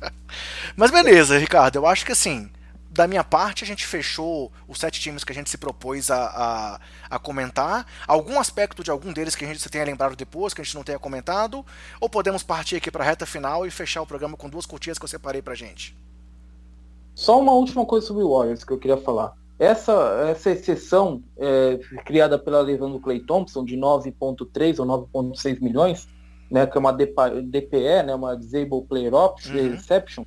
Mas 0.74 0.90
beleza, 0.90 1.38
Ricardo, 1.38 1.76
eu 1.76 1.86
acho 1.86 2.04
que 2.04 2.12
assim, 2.12 2.50
da 2.90 3.06
minha 3.06 3.22
parte, 3.22 3.62
a 3.62 3.66
gente 3.66 3.86
fechou 3.86 4.50
os 4.66 4.78
sete 4.78 5.00
times 5.00 5.22
que 5.22 5.30
a 5.30 5.34
gente 5.34 5.48
se 5.48 5.56
propôs 5.56 6.10
a, 6.10 6.24
a, 6.24 6.80
a, 7.08 7.18
comentar. 7.18 7.86
Algum 8.06 8.40
aspecto 8.40 8.82
de 8.82 8.90
algum 8.90 9.12
deles 9.12 9.36
que 9.36 9.44
a 9.44 9.48
gente 9.48 9.68
tenha 9.68 9.84
lembrado 9.84 10.16
depois, 10.16 10.52
que 10.52 10.60
a 10.60 10.64
gente 10.64 10.74
não 10.74 10.82
tenha 10.82 10.98
comentado? 10.98 11.64
Ou 12.00 12.08
podemos 12.08 12.42
partir 12.42 12.76
aqui 12.76 12.90
para 12.90 13.04
a 13.04 13.06
reta 13.06 13.24
final 13.24 13.64
e 13.64 13.70
fechar 13.70 14.02
o 14.02 14.06
programa 14.06 14.36
com 14.36 14.48
duas 14.48 14.66
curtinhas 14.66 14.98
que 14.98 15.04
eu 15.04 15.08
separei 15.08 15.40
para 15.40 15.54
gente? 15.54 15.96
Só 17.20 17.38
uma 17.38 17.52
última 17.52 17.84
coisa 17.84 18.06
sobre 18.06 18.22
o 18.22 18.34
Warriors 18.34 18.64
que 18.64 18.72
eu 18.72 18.78
queria 18.78 18.96
falar. 18.96 19.34
Essa, 19.58 19.92
essa 20.30 20.52
exceção 20.52 21.22
é, 21.36 21.78
criada 22.06 22.38
pela 22.38 22.62
lesão 22.62 22.90
do 22.90 22.98
Clay 22.98 23.20
Thompson 23.20 23.62
de 23.62 23.76
9,3 23.76 24.78
ou 24.78 24.86
9,6 24.86 25.60
milhões, 25.60 26.08
né, 26.50 26.66
que 26.66 26.78
é 26.78 26.80
uma 26.80 26.92
DPE, 26.92 28.04
né, 28.06 28.14
uma 28.14 28.34
Disable 28.34 28.80
Player 28.88 29.12
Option, 29.12 29.52
uhum. 29.54 29.74
Exception, 29.74 30.24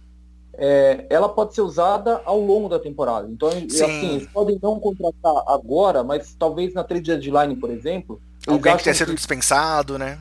é, 0.53 1.07
ela 1.09 1.27
pode 1.27 1.55
ser 1.55 1.61
usada 1.61 2.21
ao 2.25 2.39
longo 2.39 2.69
da 2.69 2.77
temporada. 2.77 3.27
Então, 3.27 3.49
Sim. 3.49 3.65
assim, 3.65 4.09
eles 4.11 4.27
podem 4.27 4.59
não 4.61 4.79
contratar 4.79 5.43
agora, 5.47 6.03
mas 6.03 6.35
talvez 6.35 6.75
na 6.75 6.83
trade 6.83 7.05
deadline, 7.05 7.55
por 7.55 7.71
exemplo. 7.71 8.21
Alguém 8.45 8.77
que 8.77 8.83
tenha 8.83 8.93
sido 8.93 9.09
que... 9.09 9.15
dispensado, 9.15 9.97
né? 9.97 10.19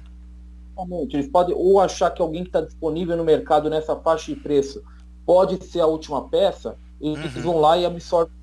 Exatamente. 0.72 1.16
Eles 1.16 1.28
podem 1.28 1.54
ou 1.54 1.78
achar 1.82 2.10
que 2.10 2.22
alguém 2.22 2.44
que 2.44 2.48
está 2.48 2.62
disponível 2.62 3.14
no 3.14 3.24
mercado 3.24 3.68
nessa 3.68 3.94
faixa 3.94 4.34
de 4.34 4.40
preço 4.40 4.82
pode 5.24 5.64
ser 5.64 5.80
a 5.80 5.86
última 5.86 6.28
peça, 6.28 6.76
e 7.00 7.08
uhum. 7.08 7.16
eles 7.16 7.32
vão 7.34 7.58
lá 7.58 7.76
e 7.76 7.84
absorvem. 7.84 8.34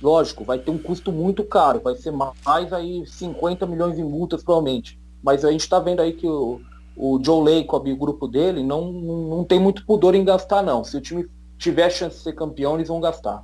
Lógico, 0.00 0.44
vai 0.44 0.58
ter 0.58 0.70
um 0.70 0.78
custo 0.78 1.10
muito 1.10 1.42
caro, 1.42 1.80
vai 1.80 1.96
ser 1.96 2.12
mais 2.12 2.72
aí 2.72 3.04
50 3.04 3.66
milhões 3.66 3.98
em 3.98 4.04
multas 4.04 4.44
provavelmente. 4.44 4.98
Mas 5.22 5.44
a 5.44 5.50
gente 5.50 5.62
está 5.62 5.80
vendo 5.80 6.00
aí 6.00 6.12
que 6.12 6.26
o, 6.26 6.60
o 6.96 7.20
Joe 7.22 7.42
Lacob 7.42 7.88
e 7.88 7.92
o 7.92 7.96
grupo 7.96 8.28
dele 8.28 8.62
não, 8.62 8.92
não 8.92 9.44
tem 9.44 9.58
muito 9.58 9.84
pudor 9.84 10.14
em 10.14 10.24
gastar, 10.24 10.62
não. 10.62 10.84
Se 10.84 10.96
o 10.96 11.00
time 11.00 11.28
tiver 11.58 11.90
chance 11.90 12.16
de 12.16 12.22
ser 12.22 12.32
campeão, 12.34 12.76
eles 12.76 12.88
vão 12.88 13.00
gastar. 13.00 13.42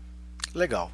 Legal. 0.55 0.91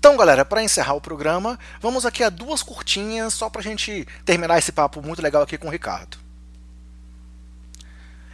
Então, 0.00 0.16
galera, 0.16 0.46
para 0.46 0.62
encerrar 0.62 0.94
o 0.94 1.00
programa, 1.00 1.58
vamos 1.78 2.06
aqui 2.06 2.24
a 2.24 2.30
duas 2.30 2.62
curtinhas 2.62 3.34
só 3.34 3.50
para 3.50 3.60
a 3.60 3.62
gente 3.62 4.08
terminar 4.24 4.56
esse 4.56 4.72
papo 4.72 5.02
muito 5.02 5.20
legal 5.20 5.42
aqui 5.42 5.58
com 5.58 5.68
o 5.68 5.70
Ricardo. 5.70 6.16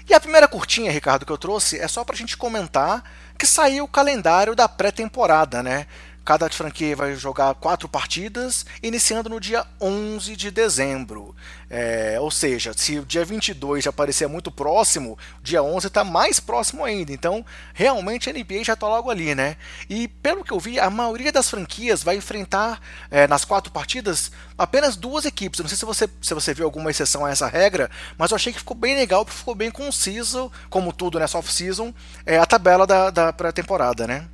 E 0.08 0.14
a 0.14 0.20
primeira 0.20 0.46
curtinha, 0.46 0.92
Ricardo, 0.92 1.26
que 1.26 1.32
eu 1.32 1.36
trouxe 1.36 1.80
é 1.80 1.88
só 1.88 2.04
para 2.04 2.14
a 2.14 2.16
gente 2.16 2.36
comentar 2.36 3.02
que 3.36 3.44
saiu 3.44 3.82
o 3.82 3.88
calendário 3.88 4.54
da 4.54 4.68
pré-temporada, 4.68 5.60
né? 5.60 5.88
Cada 6.26 6.50
franquia 6.50 6.96
vai 6.96 7.14
jogar 7.14 7.54
quatro 7.54 7.88
partidas, 7.88 8.66
iniciando 8.82 9.28
no 9.28 9.38
dia 9.38 9.64
11 9.80 10.34
de 10.34 10.50
dezembro. 10.50 11.36
É, 11.70 12.16
ou 12.18 12.32
seja, 12.32 12.72
se 12.76 12.98
o 12.98 13.06
dia 13.06 13.24
22 13.24 13.84
já 13.84 13.92
parecia 13.92 14.28
muito 14.28 14.50
próximo, 14.50 15.16
dia 15.40 15.62
11 15.62 15.86
está 15.86 16.02
mais 16.02 16.40
próximo 16.40 16.84
ainda. 16.84 17.12
Então, 17.12 17.46
realmente 17.72 18.28
a 18.28 18.32
NBA 18.32 18.64
já 18.64 18.72
está 18.72 18.88
logo 18.88 19.08
ali, 19.08 19.36
né? 19.36 19.56
E 19.88 20.08
pelo 20.08 20.42
que 20.42 20.52
eu 20.52 20.58
vi, 20.58 20.80
a 20.80 20.90
maioria 20.90 21.30
das 21.30 21.48
franquias 21.48 22.02
vai 22.02 22.16
enfrentar 22.16 22.80
é, 23.08 23.28
nas 23.28 23.44
quatro 23.44 23.70
partidas 23.70 24.32
apenas 24.58 24.96
duas 24.96 25.26
equipes. 25.26 25.60
Não 25.60 25.68
sei 25.68 25.78
se 25.78 25.84
você, 25.84 26.08
se 26.20 26.34
você 26.34 26.52
viu 26.52 26.64
alguma 26.64 26.90
exceção 26.90 27.24
a 27.24 27.30
essa 27.30 27.46
regra, 27.46 27.88
mas 28.18 28.32
eu 28.32 28.34
achei 28.34 28.52
que 28.52 28.58
ficou 28.58 28.76
bem 28.76 28.96
legal, 28.96 29.24
porque 29.24 29.38
ficou 29.38 29.54
bem 29.54 29.70
conciso, 29.70 30.50
como 30.68 30.92
tudo 30.92 31.20
nessa 31.20 31.38
off-season, 31.38 31.94
é, 32.24 32.36
a 32.36 32.46
tabela 32.46 32.84
da, 32.84 33.10
da 33.10 33.32
pré-temporada, 33.32 34.08
né? 34.08 34.26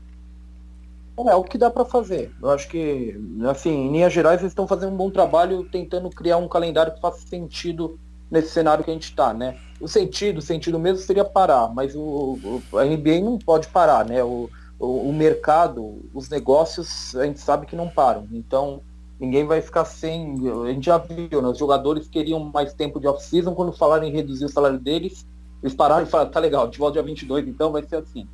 É, 1.19 1.35
o 1.35 1.45
que 1.45 1.59
dá 1.59 1.71
para 1.71 1.85
fazer. 1.85 2.33
Eu 2.43 2.51
acho 2.51 2.69
que, 2.69 3.15
assim, 3.49 3.71
em 3.71 3.93
linhas 3.93 4.13
gerais, 4.13 4.41
eles 4.41 4.53
estão 4.53 4.67
fazendo 4.67 4.93
um 4.93 4.97
bom 4.97 5.11
trabalho 5.11 5.65
tentando 5.71 6.09
criar 6.09 6.39
um 6.39 6.49
calendário 6.49 6.95
que 6.95 7.01
faça 7.01 7.27
sentido 7.27 7.99
nesse 8.31 8.49
cenário 8.49 8.83
que 8.83 8.91
a 8.91 8.95
gente 8.95 9.05
está, 9.05 9.35
né? 9.35 9.59
O 9.79 9.87
sentido, 9.87 10.39
o 10.39 10.43
sentido 10.43 10.79
mesmo 10.79 10.99
seria 10.99 11.25
parar, 11.25 11.69
mas 11.69 11.95
o, 11.95 12.39
o 12.73 12.79
a 12.79 12.85
NBA 12.85 13.21
não 13.21 13.39
pode 13.39 13.69
parar, 13.69 14.07
né? 14.07 14.25
O, 14.25 14.49
o, 14.79 15.11
o, 15.11 15.13
mercado, 15.13 16.01
os 16.15 16.31
negócios, 16.31 17.15
a 17.15 17.27
gente 17.27 17.41
sabe 17.41 17.67
que 17.67 17.77
não 17.77 17.89
param. 17.89 18.27
Então, 18.33 18.81
ninguém 19.21 19.47
vai 19.47 19.61
ficar 19.61 19.85
sem. 19.85 20.35
A 20.65 20.73
gente 20.73 20.87
já 20.87 20.97
viu, 20.97 21.43
né? 21.43 21.49
Os 21.49 21.59
jogadores 21.59 22.09
queriam 22.09 22.41
mais 22.41 22.73
tempo 22.73 22.99
de 22.99 23.07
off-season, 23.07 23.55
quando 23.55 23.73
falaram 23.73 24.05
em 24.05 24.13
reduzir 24.13 24.47
o 24.47 24.49
salário 24.49 24.79
deles, 24.79 25.27
eles 25.63 25.75
pararam 25.75 26.05
e 26.05 26.09
falaram, 26.09 26.31
tá 26.31 26.41
legal, 26.41 26.69
de 26.69 26.79
volta 26.79 26.95
dia 26.95 27.03
22, 27.03 27.47
então 27.47 27.71
vai 27.71 27.83
ser 27.83 27.97
assim. 27.97 28.27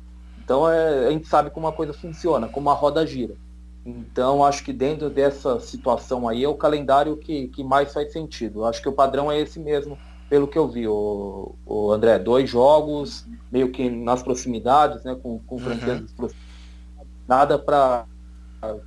Então 0.49 0.67
é, 0.67 1.05
a 1.05 1.11
gente 1.11 1.27
sabe 1.27 1.51
como 1.51 1.67
a 1.67 1.71
coisa 1.71 1.93
funciona, 1.93 2.47
como 2.47 2.71
a 2.71 2.73
roda 2.73 3.05
gira. 3.05 3.35
Então 3.85 4.43
acho 4.43 4.63
que 4.63 4.73
dentro 4.73 5.07
dessa 5.07 5.59
situação 5.59 6.27
aí 6.27 6.43
é 6.43 6.49
o 6.49 6.55
calendário 6.55 7.15
que, 7.17 7.49
que 7.49 7.63
mais 7.63 7.93
faz 7.93 8.11
sentido. 8.11 8.65
Acho 8.65 8.81
que 8.81 8.89
o 8.89 8.93
padrão 8.93 9.31
é 9.31 9.39
esse 9.39 9.59
mesmo, 9.59 9.95
pelo 10.27 10.47
que 10.47 10.57
eu 10.57 10.67
vi, 10.67 10.87
o, 10.87 11.53
o 11.67 11.91
André, 11.91 12.17
dois 12.17 12.49
jogos, 12.49 13.27
meio 13.51 13.71
que 13.71 13.91
nas 13.91 14.23
proximidades, 14.23 15.03
né, 15.03 15.15
com, 15.21 15.37
com 15.37 15.59
franquias 15.59 16.01
uhum. 16.17 16.29
nada 17.27 17.59
para 17.59 18.05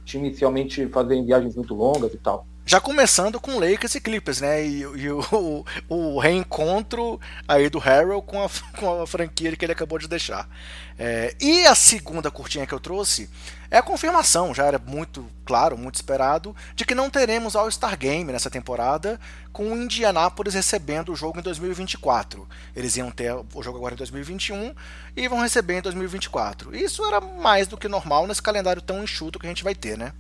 time 0.05 0.27
inicialmente 0.27 0.89
fazer 0.89 1.23
viagens 1.23 1.55
muito 1.55 1.77
longas 1.77 2.13
e 2.13 2.19
tal. 2.19 2.45
Já 2.65 2.81
começando 2.81 3.41
com 3.41 3.59
Lakers 3.59 3.97
e 3.97 4.01
Clippers, 4.01 4.41
né? 4.41 4.65
E, 4.65 4.81
e 4.83 5.11
o, 5.11 5.65
o, 5.89 6.19
reencontro 6.21 7.21
aí 7.47 7.69
do 7.69 7.79
Harrell 7.79 8.23
com 8.23 8.43
a, 8.43 8.49
com 8.79 9.03
a 9.03 9.07
franquia 9.07 9.55
que 9.57 9.65
ele 9.65 9.73
acabou 9.73 9.99
de 9.99 10.07
deixar. 10.07 10.49
É, 10.97 11.35
e 11.41 11.67
a 11.67 11.75
segunda 11.75 12.31
curtinha 12.31 12.67
que 12.67 12.73
eu 12.73 12.79
trouxe 12.79 13.29
é 13.69 13.79
a 13.79 13.83
confirmação, 13.83 14.55
já 14.55 14.67
era 14.67 14.79
muito 14.79 15.27
claro, 15.45 15.77
muito 15.77 15.97
esperado, 15.97 16.55
de 16.77 16.85
que 16.85 16.95
não 16.95 17.11
teremos 17.11 17.57
All-Star 17.57 17.99
Game 17.99 18.31
nessa 18.31 18.51
temporada, 18.51 19.19
com 19.53 19.73
o 19.73 19.77
Indianapolis 19.77 20.55
recebendo 20.55 21.11
o 21.11 21.17
jogo 21.17 21.41
em 21.41 21.43
2024. 21.43 22.47
Eles 22.77 22.97
iam 22.97 23.11
ter 23.11 23.33
o 23.33 23.63
jogo 23.63 23.79
agora 23.79 23.95
em 23.95 23.99
2021 23.99 24.75
e 25.17 25.27
vão 25.27 25.41
receber 25.41 25.79
em 25.79 25.83
2024. 25.83 26.77
Isso 26.77 27.05
era 27.05 27.21
mais 27.21 27.67
do 27.67 27.77
que 27.77 27.89
normal 27.89 28.27
nesse 28.27 28.43
calendário 28.43 28.83
tão 28.83 29.03
enxuto 29.03 29.39
que 29.39 29.47
a 29.47 29.49
gente 29.49 29.65
vai 29.65 29.75
ter, 29.75 29.99
né? 29.99 30.13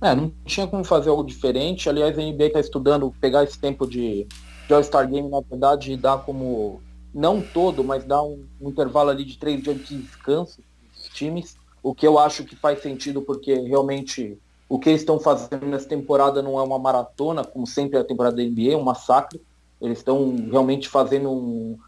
É, 0.00 0.14
não 0.14 0.32
tinha 0.44 0.66
como 0.66 0.84
fazer 0.84 1.10
algo 1.10 1.24
diferente. 1.24 1.88
Aliás, 1.88 2.18
a 2.18 2.22
NBA 2.22 2.46
está 2.46 2.60
estudando 2.60 3.12
pegar 3.20 3.42
esse 3.42 3.58
tempo 3.58 3.86
de, 3.86 4.26
de 4.66 4.74
All-Star 4.74 5.08
Game, 5.08 5.28
na 5.28 5.40
verdade, 5.40 5.92
e 5.92 5.96
dar 5.96 6.18
como, 6.18 6.80
não 7.12 7.40
todo, 7.40 7.82
mas 7.82 8.04
dar 8.04 8.22
um, 8.22 8.46
um 8.60 8.68
intervalo 8.68 9.10
ali 9.10 9.24
de 9.24 9.38
três 9.38 9.62
dias 9.62 9.76
de 9.76 9.98
descanso 9.98 10.62
dos 10.94 11.08
times, 11.08 11.56
o 11.82 11.94
que 11.94 12.06
eu 12.06 12.18
acho 12.18 12.44
que 12.44 12.54
faz 12.54 12.80
sentido, 12.80 13.22
porque 13.22 13.54
realmente 13.54 14.38
o 14.68 14.78
que 14.78 14.90
eles 14.90 15.00
estão 15.00 15.18
fazendo 15.18 15.66
nessa 15.66 15.88
temporada 15.88 16.42
não 16.42 16.58
é 16.58 16.62
uma 16.62 16.78
maratona, 16.78 17.44
como 17.44 17.66
sempre 17.66 17.96
é 17.96 18.00
a 18.00 18.04
temporada 18.04 18.36
da 18.36 18.42
NBA, 18.42 18.72
é 18.72 18.76
um 18.76 18.82
massacre. 18.82 19.40
Eles 19.80 19.98
estão 19.98 20.36
realmente 20.50 20.88
fazendo 20.88 21.30
um, 21.30 21.78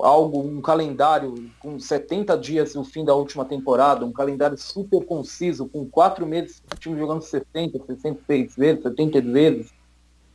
algo, 0.00 0.40
um 0.40 0.60
calendário 0.60 1.50
com 1.58 1.78
70 1.78 2.36
dias 2.38 2.74
no 2.74 2.84
fim 2.84 3.04
da 3.04 3.14
última 3.14 3.44
temporada, 3.44 4.04
um 4.04 4.12
calendário 4.12 4.56
super 4.58 5.04
conciso, 5.04 5.68
com 5.68 5.88
quatro 5.88 6.26
meses 6.26 6.62
o 6.72 6.76
time 6.76 6.98
jogando 6.98 7.22
60, 7.22 7.78
66 7.86 8.56
vezes, 8.56 8.82
70 8.82 9.20
vezes, 9.20 9.72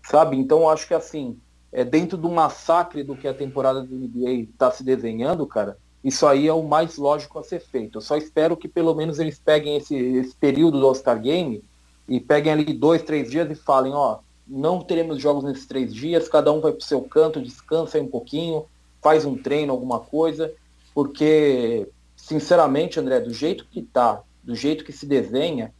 sabe? 0.03 0.37
Então 0.37 0.69
acho 0.69 0.87
que 0.87 0.93
assim, 0.93 1.37
é 1.71 1.83
dentro 1.83 2.17
do 2.17 2.29
massacre 2.29 3.03
do 3.03 3.15
que 3.15 3.27
a 3.27 3.33
temporada 3.33 3.81
do 3.81 3.95
NBA 3.95 4.31
está 4.49 4.71
se 4.71 4.83
desenhando, 4.83 5.45
cara, 5.45 5.77
isso 6.03 6.27
aí 6.27 6.47
é 6.47 6.53
o 6.53 6.63
mais 6.63 6.97
lógico 6.97 7.39
a 7.39 7.43
ser 7.43 7.59
feito. 7.59 7.97
Eu 7.97 8.01
só 8.01 8.15
espero 8.15 8.55
que 8.55 8.67
pelo 8.67 8.93
menos 8.93 9.17
eles 9.17 9.39
peguem 9.39 9.75
esse, 9.77 9.95
esse 9.95 10.35
período 10.35 10.79
do 10.79 10.85
All-Star 10.85 11.19
Game 11.19 11.63
e 12.07 12.19
peguem 12.19 12.53
ali 12.53 12.73
dois, 12.73 13.01
três 13.01 13.31
dias 13.31 13.49
e 13.49 13.55
falem, 13.55 13.91
ó, 13.93 14.19
não 14.47 14.81
teremos 14.81 15.19
jogos 15.19 15.43
nesses 15.43 15.65
três 15.65 15.93
dias, 15.93 16.29
cada 16.29 16.51
um 16.51 16.61
vai 16.61 16.71
para 16.71 16.79
o 16.79 16.83
seu 16.83 17.01
canto, 17.01 17.41
descansa 17.41 17.97
aí 17.97 18.03
um 18.03 18.07
pouquinho, 18.07 18.65
faz 19.05 19.23
um 19.23 19.37
treino, 19.37 19.71
alguma 19.71 19.99
coisa, 19.99 20.51
porque, 20.91 21.87
sinceramente, 22.17 22.99
André, 22.99 23.19
do 23.19 23.31
jeito 23.31 23.63
que 23.69 23.83
tá, 23.83 24.23
do 24.43 24.55
jeito 24.55 24.83
que 24.83 24.91
se 24.91 25.05
desenha, 25.05 25.71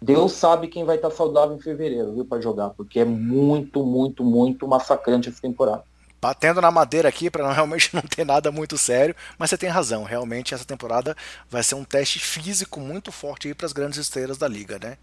Deus 0.00 0.30
sabe 0.30 0.68
quem 0.68 0.84
vai 0.84 0.94
estar 0.94 1.10
tá 1.10 1.16
saudável 1.16 1.56
em 1.56 1.60
fevereiro, 1.60 2.14
viu, 2.14 2.24
para 2.24 2.40
jogar, 2.40 2.70
porque 2.70 3.00
é 3.00 3.04
muito, 3.04 3.84
muito, 3.84 4.22
muito 4.22 4.68
massacrante 4.68 5.28
essa 5.28 5.42
temporada. 5.42 5.82
Batendo 6.20 6.60
na 6.60 6.70
madeira 6.70 7.08
aqui 7.08 7.28
para 7.28 7.50
realmente 7.52 7.92
não 7.92 8.02
ter 8.02 8.24
nada 8.24 8.52
muito 8.52 8.78
sério, 8.78 9.16
mas 9.36 9.50
você 9.50 9.58
tem 9.58 9.68
razão, 9.68 10.04
realmente 10.04 10.54
essa 10.54 10.64
temporada 10.64 11.16
vai 11.50 11.64
ser 11.64 11.74
um 11.74 11.82
teste 11.82 12.20
físico 12.20 12.78
muito 12.78 13.10
forte 13.10 13.52
para 13.54 13.66
as 13.66 13.72
grandes 13.72 13.98
estrelas 13.98 14.38
da 14.38 14.46
liga, 14.46 14.78
né? 14.80 14.98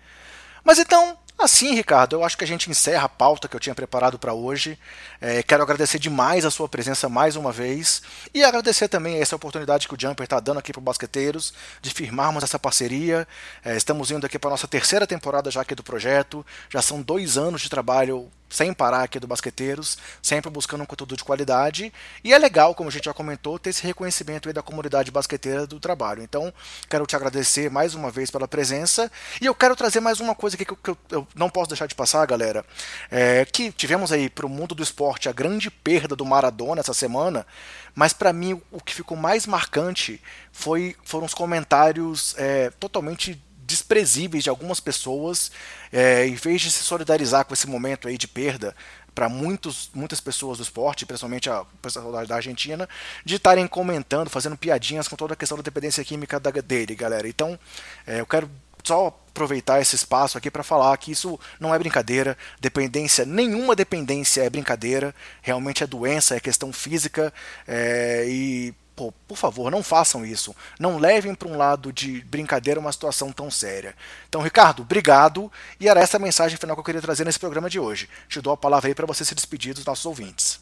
Mas 0.64 0.80
então, 0.80 1.18
Assim, 1.38 1.76
Ricardo, 1.76 2.16
eu 2.16 2.24
acho 2.24 2.38
que 2.38 2.46
a 2.46 2.48
gente 2.48 2.72
encerra 2.72 3.06
a 3.06 3.10
pauta 3.10 3.50
que 3.50 3.56
eu 3.56 3.60
tinha 3.60 3.76
preparado 3.76 4.18
para 4.18 4.34
hoje. 4.34 4.80
É, 5.20 5.44
quero 5.44 5.62
agradecer 5.62 6.00
demais 6.00 6.46
a 6.46 6.50
sua 6.50 6.68
presença 6.70 7.10
mais 7.10 7.36
uma 7.36 7.52
vez 7.52 8.02
e 8.34 8.42
agradecer 8.42 8.88
também 8.88 9.20
essa 9.20 9.36
oportunidade 9.36 9.86
que 9.86 9.94
o 9.94 9.98
Jumper 10.00 10.24
está 10.24 10.40
dando 10.40 10.60
aqui 10.60 10.72
para 10.72 10.80
os 10.80 10.86
basqueteiros 10.86 11.54
de 11.82 11.90
firmarmos 11.90 12.42
essa 12.42 12.58
parceria. 12.58 13.28
É, 13.66 13.76
estamos 13.76 14.12
indo 14.12 14.26
aqui 14.26 14.40
para 14.40 14.50
nossa 14.50 14.68
terceira 14.68 15.06
temporada 15.06 15.52
já 15.52 15.60
aqui 15.62 15.76
do 15.76 15.84
projeto. 15.84 16.46
Já 16.70 16.82
são 16.82 17.02
dois 17.02 17.38
anos 17.38 17.62
de 17.62 17.70
trabalho 17.70 18.32
sem 18.50 18.74
parar 18.74 19.04
aqui 19.04 19.20
do 19.20 19.28
Basqueteiros, 19.28 19.98
sempre 20.22 20.50
buscando 20.50 20.84
um 20.84 20.86
conteúdo 20.86 21.18
de 21.18 21.24
qualidade. 21.24 21.92
E 22.24 22.34
é 22.34 22.38
legal, 22.38 22.74
como 22.74 22.90
a 22.90 22.92
gente 22.92 23.06
já 23.06 23.14
comentou, 23.14 23.60
ter 23.60 23.72
esse 23.72 23.84
reconhecimento 23.84 24.52
da 24.54 24.62
comunidade 24.62 25.12
basqueteira 25.12 25.68
do 25.68 25.80
trabalho. 25.80 26.24
Então, 26.24 26.54
quero 26.90 27.06
te 27.06 27.16
agradecer 27.16 27.70
mais 27.70 27.96
uma 27.96 28.10
vez 28.10 28.32
pela 28.32 28.48
presença. 28.48 29.12
E 29.42 29.46
eu 29.46 29.56
quero 29.56 29.76
trazer 29.76 30.00
mais 30.00 30.20
uma 30.20 30.36
coisa 30.36 30.56
aqui 30.56 30.66
que 30.66 30.72
eu, 30.72 30.96
que 30.96 31.16
eu 31.16 31.25
não 31.34 31.50
posso 31.50 31.70
deixar 31.70 31.88
de 31.88 31.96
passar, 31.96 32.26
galera. 32.26 32.66
É 33.10 33.46
que 33.46 33.72
tivemos 33.72 34.12
aí 34.12 34.30
para 34.30 34.46
o 34.46 34.50
mundo 34.50 34.76
do 34.76 34.84
esporte 34.84 35.30
a 35.30 35.32
grande 35.32 35.70
perda 35.70 36.16
do 36.16 36.26
Maradona 36.26 36.82
essa 36.82 36.94
semana. 36.94 37.46
Mas 37.94 38.14
para 38.14 38.34
mim, 38.34 38.62
o 38.72 38.82
que 38.82 38.94
ficou 38.94 39.16
mais 39.16 39.48
marcante 39.48 40.22
foi, 40.52 40.96
foram 41.04 41.26
os 41.26 41.34
comentários 41.34 42.36
é, 42.38 42.70
totalmente 42.72 43.42
desprezíveis 43.66 44.44
de 44.44 44.50
algumas 44.50 44.80
pessoas, 44.80 45.52
é, 45.92 46.28
em 46.28 46.36
vez 46.36 46.62
de 46.62 46.72
se 46.72 46.84
solidarizar 46.84 47.46
com 47.46 47.54
esse 47.54 47.68
momento 47.68 48.08
aí 48.08 48.18
de 48.18 48.28
perda 48.28 48.76
para 49.16 49.30
muitas 49.30 50.20
pessoas 50.22 50.58
do 50.58 50.64
esporte, 50.64 51.06
principalmente 51.06 51.50
a 51.50 51.64
pessoa 51.82 52.26
da 52.26 52.36
Argentina, 52.36 52.88
de 53.24 53.36
estarem 53.36 53.66
comentando, 53.66 54.30
fazendo 54.30 54.58
piadinhas 54.58 55.08
com 55.08 55.16
toda 55.16 55.34
a 55.34 55.38
questão 55.38 55.56
da 55.56 55.64
dependência 55.64 56.04
química 56.04 56.38
da, 56.38 56.52
dele, 56.52 56.94
galera. 56.94 57.26
Então, 57.26 57.58
é, 58.06 58.20
eu 58.20 58.26
quero 58.26 58.52
só 58.88 59.08
aproveitar 59.08 59.82
esse 59.82 59.96
espaço 59.96 60.38
aqui 60.38 60.50
para 60.50 60.64
falar 60.64 60.96
que 60.98 61.12
isso 61.12 61.38
não 61.60 61.76
é 61.76 61.80
brincadeira, 61.80 62.38
dependência, 62.60 63.26
nenhuma 63.26 63.76
dependência 63.76 64.42
é 64.42 64.50
brincadeira, 64.50 65.14
realmente 65.42 65.84
é 65.84 65.88
doença, 65.88 66.36
é 66.36 66.40
questão 66.40 66.72
física 66.72 67.34
é, 67.68 68.26
e 68.28 68.74
Pô, 68.96 69.12
por 69.28 69.36
favor, 69.36 69.70
não 69.70 69.84
façam 69.84 70.26
isso. 70.26 70.56
Não 70.80 70.98
levem 70.98 71.36
para 71.36 71.50
um 71.50 71.58
lado 71.58 71.92
de 71.92 72.22
brincadeira 72.22 72.80
uma 72.80 72.92
situação 72.94 73.30
tão 73.30 73.52
séria. 73.52 73.94
Então, 74.30 74.42
Ricardo, 74.42 74.84
obrigado. 74.84 75.52
E 75.80 75.90
era 75.90 76.00
essa 76.00 76.16
a 76.16 76.20
mensagem 76.20 76.58
final 76.58 76.78
que 76.78 76.80
eu 76.80 76.86
queria 76.86 77.02
trazer 77.02 77.26
nesse 77.26 77.38
programa 77.38 77.70
de 77.70 77.78
hoje. 77.78 78.10
Te 78.30 78.40
dou 78.40 78.54
a 78.54 78.58
palavra 78.58 78.90
aí 78.90 78.96
para 78.96 79.06
você 79.06 79.26
se 79.26 79.36
despedir 79.36 79.74
dos 79.74 79.84
nossos 79.84 80.06
ouvintes. 80.06 80.62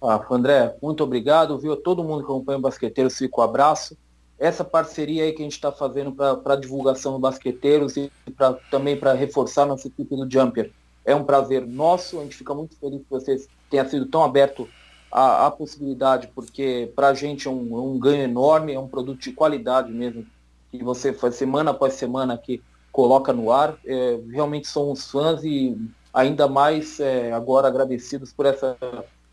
Ah, 0.00 0.24
André, 0.30 0.74
muito 0.82 1.04
obrigado. 1.04 1.58
Viu? 1.58 1.76
Todo 1.76 2.02
mundo 2.02 2.20
que 2.20 2.32
acompanha 2.32 2.58
o 2.58 2.62
Basqueteiros, 2.62 3.18
fica 3.18 3.38
o 3.38 3.40
um 3.42 3.44
abraço. 3.44 3.94
Essa 4.42 4.64
parceria 4.64 5.22
aí 5.22 5.32
que 5.32 5.40
a 5.40 5.44
gente 5.44 5.52
está 5.52 5.70
fazendo 5.70 6.10
para 6.10 6.56
divulgação 6.56 7.12
do 7.12 7.18
Basqueteiros 7.20 7.96
e 7.96 8.10
pra, 8.36 8.54
também 8.72 8.96
para 8.96 9.12
reforçar 9.12 9.64
nossa 9.64 9.86
equipe 9.86 10.16
do 10.16 10.28
Jumper 10.28 10.72
é 11.04 11.14
um 11.14 11.22
prazer 11.22 11.64
nosso. 11.64 12.18
A 12.18 12.24
gente 12.24 12.38
fica 12.38 12.52
muito 12.52 12.76
feliz 12.76 13.02
que 13.02 13.08
vocês 13.08 13.48
tenham 13.70 13.88
sido 13.88 14.06
tão 14.06 14.24
aberto 14.24 14.68
a, 15.12 15.46
a 15.46 15.50
possibilidade, 15.52 16.28
porque 16.34 16.90
para 16.96 17.10
a 17.10 17.14
gente 17.14 17.46
é 17.46 17.50
um, 17.52 17.78
é 17.78 17.80
um, 17.82 17.96
ganho 18.00 18.24
enorme, 18.24 18.72
é 18.72 18.80
um 18.80 18.88
produto 18.88 19.20
de 19.20 19.30
qualidade 19.32 19.92
mesmo, 19.92 20.26
que 20.72 20.82
você 20.82 21.12
faz 21.12 21.36
semana 21.36 21.70
após 21.70 21.92
semana 21.92 22.36
que 22.36 22.60
coloca 22.90 23.32
no 23.32 23.52
ar. 23.52 23.78
É, 23.86 24.18
realmente 24.28 24.66
somos 24.66 25.08
fãs 25.08 25.44
e 25.44 25.78
ainda 26.12 26.48
mais 26.48 26.98
é, 26.98 27.32
agora 27.32 27.68
agradecidos 27.68 28.32
por 28.32 28.46
essa 28.46 28.76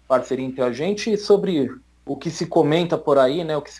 parceria 0.07 0.45
entre 0.45 0.61
a 0.61 0.71
gente 0.71 1.11
e 1.11 1.17
sobre 1.17 1.71
o 2.09 2.17
que 2.17 2.31
se 2.31 2.47
comenta 2.47 2.97
por 2.97 3.19
aí, 3.19 3.43
né, 3.43 3.55
o 3.55 3.61
que 3.61 3.71
se, 3.71 3.79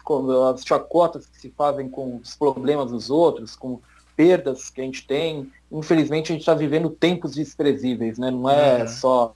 as 0.54 0.64
chacotas 0.64 1.26
que 1.26 1.42
se 1.42 1.50
fazem 1.50 1.90
com 1.90 2.18
os 2.18 2.36
problemas 2.36 2.92
dos 2.92 3.10
outros, 3.10 3.56
com 3.56 3.80
perdas 4.16 4.70
que 4.70 4.82
a 4.82 4.84
gente 4.84 5.08
tem. 5.08 5.52
Infelizmente 5.72 6.32
a 6.32 6.34
gente 6.34 6.44
está 6.44 6.54
vivendo 6.54 6.92
tempos 6.92 7.34
desprezíveis, 7.34 8.20
né? 8.20 8.30
Não 8.30 8.48
é 8.48 8.82
uhum. 8.82 8.88
só 8.88 9.34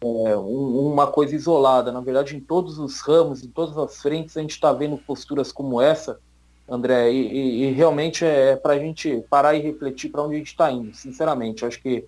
é, 0.00 0.36
um, 0.36 0.92
uma 0.92 1.08
coisa 1.08 1.34
isolada. 1.34 1.90
Na 1.90 2.00
verdade, 2.00 2.36
em 2.36 2.40
todos 2.40 2.78
os 2.78 3.00
ramos, 3.00 3.42
em 3.42 3.48
todas 3.48 3.76
as 3.76 4.00
frentes, 4.00 4.36
a 4.36 4.40
gente 4.40 4.52
está 4.52 4.72
vendo 4.72 4.96
posturas 4.96 5.50
como 5.50 5.80
essa, 5.80 6.20
André, 6.68 7.10
e, 7.10 7.26
e, 7.26 7.64
e 7.64 7.72
realmente 7.72 8.24
é, 8.24 8.54
para 8.54 8.74
a 8.74 8.78
gente 8.78 9.24
parar 9.28 9.54
e 9.54 9.60
refletir 9.60 10.08
para 10.08 10.22
onde 10.22 10.36
a 10.36 10.38
gente 10.38 10.48
está 10.48 10.70
indo, 10.70 10.94
sinceramente. 10.94 11.64
Acho 11.64 11.82
que 11.82 12.04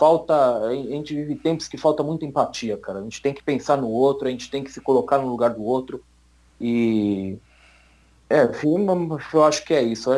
falta, 0.00 0.66
a 0.66 0.72
gente 0.72 1.14
vive 1.14 1.36
tempos 1.36 1.68
que 1.68 1.76
falta 1.76 2.02
muita 2.02 2.24
empatia, 2.24 2.78
cara. 2.78 3.00
A 3.00 3.02
gente 3.02 3.20
tem 3.20 3.34
que 3.34 3.42
pensar 3.42 3.76
no 3.76 3.90
outro, 3.90 4.26
a 4.26 4.30
gente 4.30 4.50
tem 4.50 4.64
que 4.64 4.72
se 4.72 4.80
colocar 4.80 5.18
no 5.18 5.28
lugar 5.28 5.50
do 5.50 5.62
outro. 5.62 6.02
E 6.58 7.36
é, 8.30 8.48
eu 9.34 9.44
acho 9.44 9.62
que 9.62 9.74
é 9.74 9.82
isso. 9.82 10.10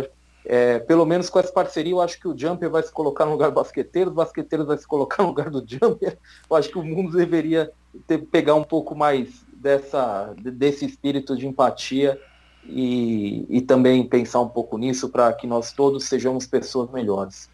É, 0.45 0.79
pelo 0.79 1.05
menos 1.05 1.29
com 1.29 1.41
essa 1.41 1.53
parceria, 1.53 1.93
eu 1.93 2.01
acho 2.01 2.21
que 2.21 2.29
o 2.29 2.39
Jumper 2.39 2.71
vai 2.71 2.83
se 2.85 2.93
colocar 2.93 3.27
no 3.27 3.33
lugar 3.33 3.51
do 3.51 3.57
basqueteiro, 3.57 4.11
os 4.11 4.17
basqueteiros 4.17 4.69
vai 4.69 4.79
se 4.79 4.87
colocar 4.87 5.25
no 5.25 5.31
lugar 5.31 5.51
do 5.51 5.65
Jumper. 5.67 6.17
Eu 6.49 6.57
acho 6.57 6.69
que 6.69 6.79
o 6.79 6.85
mundo 6.85 7.17
deveria 7.17 7.73
ter, 8.07 8.19
pegar 8.19 8.55
um 8.55 8.65
pouco 8.65 8.95
mais 8.95 9.45
dessa, 9.53 10.33
desse 10.39 10.85
espírito 10.85 11.37
de 11.37 11.49
empatia 11.49 12.21
e, 12.65 13.47
e 13.51 13.61
também 13.61 14.07
pensar 14.07 14.41
um 14.43 14.49
pouco 14.49 14.79
nisso 14.79 15.09
para 15.09 15.33
que 15.33 15.45
nós 15.49 15.73
todos 15.73 16.05
sejamos 16.05 16.47
pessoas 16.47 16.89
melhores. 16.93 17.51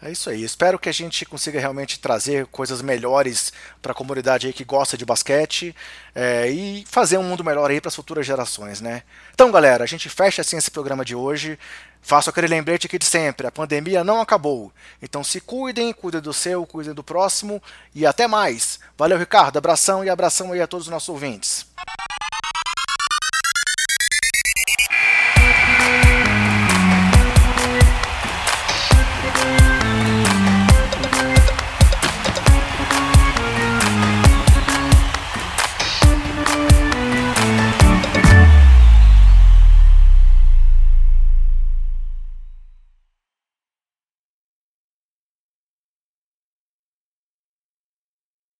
É 0.00 0.10
isso 0.10 0.28
aí. 0.28 0.44
Espero 0.44 0.78
que 0.78 0.90
a 0.90 0.92
gente 0.92 1.24
consiga 1.24 1.58
realmente 1.58 1.98
trazer 1.98 2.46
coisas 2.46 2.82
melhores 2.82 3.52
para 3.80 3.92
a 3.92 3.94
comunidade 3.94 4.46
aí 4.46 4.52
que 4.52 4.64
gosta 4.64 4.96
de 4.96 5.06
basquete 5.06 5.74
é, 6.14 6.50
e 6.50 6.84
fazer 6.86 7.16
um 7.16 7.22
mundo 7.22 7.42
melhor 7.42 7.70
aí 7.70 7.80
para 7.80 7.88
as 7.88 7.96
futuras 7.96 8.26
gerações, 8.26 8.80
né? 8.80 9.02
Então, 9.32 9.50
galera, 9.50 9.84
a 9.84 9.86
gente 9.86 10.08
fecha 10.10 10.42
assim 10.42 10.56
esse 10.56 10.70
programa 10.70 11.04
de 11.04 11.14
hoje. 11.14 11.58
Faço 12.02 12.30
aquele 12.30 12.46
lembrete 12.46 12.86
aqui 12.86 12.98
de 12.98 13.06
sempre: 13.06 13.46
a 13.46 13.50
pandemia 13.50 14.04
não 14.04 14.20
acabou. 14.20 14.70
Então 15.00 15.24
se 15.24 15.40
cuidem, 15.40 15.92
cuidem 15.92 16.20
do 16.20 16.32
seu, 16.32 16.64
cuidem 16.66 16.94
do 16.94 17.02
próximo 17.02 17.60
e 17.94 18.06
até 18.06 18.28
mais. 18.28 18.78
Valeu, 18.98 19.18
Ricardo. 19.18 19.56
Abração 19.56 20.04
e 20.04 20.10
abração 20.10 20.52
aí 20.52 20.60
a 20.60 20.66
todos 20.66 20.86
os 20.86 20.92
nossos 20.92 21.08
ouvintes. 21.08 21.66